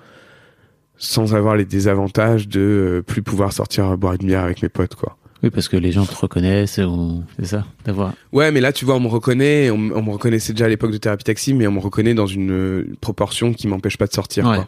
sans 0.98 1.34
avoir 1.34 1.56
les 1.56 1.65
désavantages 1.65 2.48
de 2.48 2.60
euh, 2.60 3.02
plus 3.02 3.23
pouvoir 3.23 3.53
sortir 3.53 3.98
boire 3.98 4.14
une 4.14 4.27
bière 4.27 4.43
avec 4.43 4.61
mes 4.61 4.69
potes, 4.69 4.95
quoi. 4.95 5.18
Oui, 5.43 5.49
parce 5.49 5.68
que 5.68 5.77
les 5.77 5.91
gens 5.91 6.06
te 6.06 6.15
reconnaissent, 6.15 6.77
ou 6.77 7.23
c'est 7.39 7.48
ça, 7.48 7.65
d'avoir. 7.84 8.14
Ouais, 8.31 8.52
mais 8.52 8.61
là, 8.61 8.72
tu 8.72 8.85
vois, 8.85 8.95
on 8.95 8.99
me 8.99 9.07
reconnaît, 9.07 9.72
on, 9.72 9.77
me 9.77 10.11
reconnaissait 10.11 10.53
déjà 10.53 10.65
à 10.65 10.69
l'époque 10.69 10.91
de 10.91 10.98
Thérapie 10.98 11.23
Taxi, 11.23 11.56
mais 11.56 11.65
on 11.65 11.72
me 11.72 11.80
reconnaît 11.80 12.14
dans 12.14 12.27
une 12.27 12.52
euh, 12.52 12.88
proportion 13.02 13.52
qui 13.52 13.68
m'empêche 13.68 13.98
pas 13.98 14.06
de 14.06 14.14
sortir, 14.14 14.45
Ouais. 14.48 14.60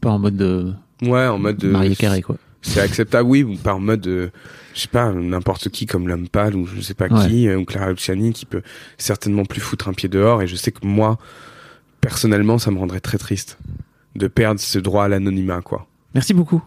Pas 0.00 0.10
en 0.10 0.18
mode 0.18 0.36
de. 0.36 0.72
Ouais, 1.02 1.26
en 1.26 1.38
mode... 1.38 1.62
euh, 1.64 1.72
marié 1.72 1.96
carré, 1.96 2.22
quoi. 2.22 2.36
C'est 2.62 2.80
acceptable, 2.80 3.28
oui, 3.28 3.42
ou 3.42 3.56
par 3.56 3.80
mode, 3.80 4.06
euh, 4.06 4.28
je 4.74 4.80
sais 4.80 4.88
pas, 4.88 5.10
n'importe 5.12 5.68
qui 5.70 5.86
comme 5.86 6.08
l'homme 6.08 6.28
pâle 6.28 6.54
ou 6.56 6.66
je 6.66 6.80
sais 6.80 6.94
pas 6.94 7.06
Ouais. 7.08 7.26
qui, 7.28 7.48
euh, 7.48 7.56
ou 7.58 7.64
Clara 7.64 7.90
Luciani 7.90 8.32
qui 8.32 8.44
peut 8.46 8.62
certainement 8.98 9.44
plus 9.44 9.60
foutre 9.60 9.88
un 9.88 9.92
pied 9.94 10.08
dehors. 10.08 10.42
Et 10.42 10.46
je 10.46 10.56
sais 10.56 10.70
que 10.72 10.86
moi, 10.86 11.18
personnellement, 12.00 12.58
ça 12.58 12.70
me 12.70 12.78
rendrait 12.78 13.00
très 13.00 13.18
triste 13.18 13.58
de 14.16 14.26
perdre 14.28 14.60
ce 14.60 14.78
droit 14.78 15.04
à 15.04 15.08
l'anonymat, 15.08 15.60
quoi. 15.62 15.86
Merci 16.14 16.34
beaucoup. 16.34 16.62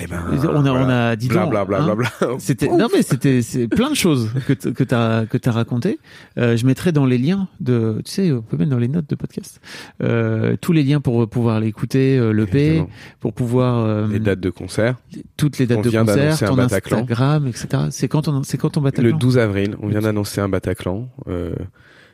Et 0.00 0.06
ben, 0.06 0.22
on 0.30 0.64
a, 0.64 0.70
on 0.72 0.88
a 0.88 1.16
dit 1.16 1.28
bla 1.28 1.42
donc, 1.42 1.50
bla 1.50 1.64
bla 1.64 1.80
hein. 1.82 1.94
bla 1.94 1.94
bla. 1.94 2.10
C'était 2.38 2.68
non 2.68 2.86
mais 2.92 3.02
c'était 3.02 3.42
c'est 3.42 3.66
plein 3.66 3.90
de 3.90 3.96
choses 3.96 4.30
que 4.46 4.52
que 4.52 4.84
t'as 4.84 5.26
que 5.26 5.36
t'as 5.36 5.50
raconté. 5.50 5.98
Euh, 6.38 6.56
je 6.56 6.66
mettrai 6.66 6.92
dans 6.92 7.04
les 7.04 7.18
liens 7.18 7.48
de 7.60 8.00
tu 8.04 8.12
sais 8.12 8.32
on 8.32 8.42
peut 8.42 8.56
mettre 8.56 8.70
dans 8.70 8.78
les 8.78 8.88
notes 8.88 9.08
de 9.08 9.14
podcast 9.16 9.60
euh, 10.02 10.56
tous 10.60 10.72
les 10.72 10.84
liens 10.84 11.00
pour 11.00 11.28
pouvoir 11.28 11.60
l'écouter 11.60 12.16
euh, 12.18 12.32
le 12.32 12.46
P 12.46 12.84
pour 13.20 13.32
pouvoir 13.32 13.84
euh, 13.84 14.06
Les 14.08 14.20
dates 14.20 14.40
de 14.40 14.50
concert. 14.50 14.96
toutes 15.36 15.58
les 15.58 15.66
dates 15.66 15.78
On 15.78 15.82
de 15.82 15.90
vient 15.90 16.04
concert, 16.04 16.42
un 16.42 16.46
ton 16.46 16.56
Bataclan. 16.56 16.98
Instagram 16.98 17.46
etc. 17.48 17.68
C'est 17.90 18.08
quand 18.08 18.28
on 18.28 18.42
c'est 18.44 18.56
quand 18.58 18.76
Le 18.76 18.82
Bataclan? 18.82 19.18
12 19.18 19.38
avril, 19.38 19.76
on 19.82 19.88
vient 19.88 20.00
d'annoncer 20.00 20.40
un 20.40 20.48
Bataclan. 20.48 21.08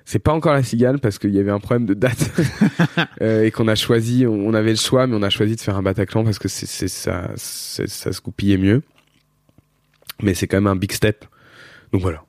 C'est 0.05 0.19
pas 0.19 0.33
encore 0.33 0.53
la 0.53 0.63
cigale 0.63 0.99
parce 0.99 1.19
qu'il 1.19 1.35
y 1.35 1.39
avait 1.39 1.51
un 1.51 1.61
problème 1.61 1.87
de 1.87 1.95
date 1.95 2.31
Euh, 3.23 3.45
et 3.45 3.51
qu'on 3.51 3.69
a 3.69 3.75
choisi, 3.75 4.27
on, 4.27 4.33
on 4.33 4.55
avait 4.55 4.71
le 4.71 4.77
choix, 4.77 5.07
mais 5.07 5.17
on 5.17 5.23
a 5.23 5.31
choisi 5.31 5.57
de 5.57 5.61
faire 5.61 5.77
un 5.77 5.83
Bataclan 5.83 6.25
parce 6.25 6.39
que 6.39 6.49
c'est, 6.49 6.89
ça, 6.89 7.31
se 7.37 8.21
goupillait 8.21 8.57
mieux. 8.57 8.83
Mais 10.23 10.35
c'est 10.35 10.47
quand 10.47 10.57
même 10.57 10.67
un 10.67 10.77
big 10.77 10.93
step. 10.93 11.25
Donc 11.93 12.03
voilà. 12.03 12.25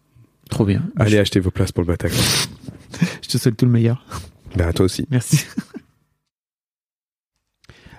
Trop 0.50 0.66
bien. 0.66 0.84
Allez 0.96 1.18
acheter 1.18 1.40
vos 1.40 1.52
places 1.52 1.72
pour 1.72 1.82
le 1.82 1.88
Bataclan. 1.88 2.22
Je 3.22 3.30
te 3.30 3.38
souhaite 3.38 3.58
tout 3.58 3.66
le 3.66 3.72
meilleur. 3.72 4.06
Ben 4.56 4.68
à 4.68 4.74
toi 4.74 4.86
aussi. 4.86 5.08
Merci. 5.10 5.46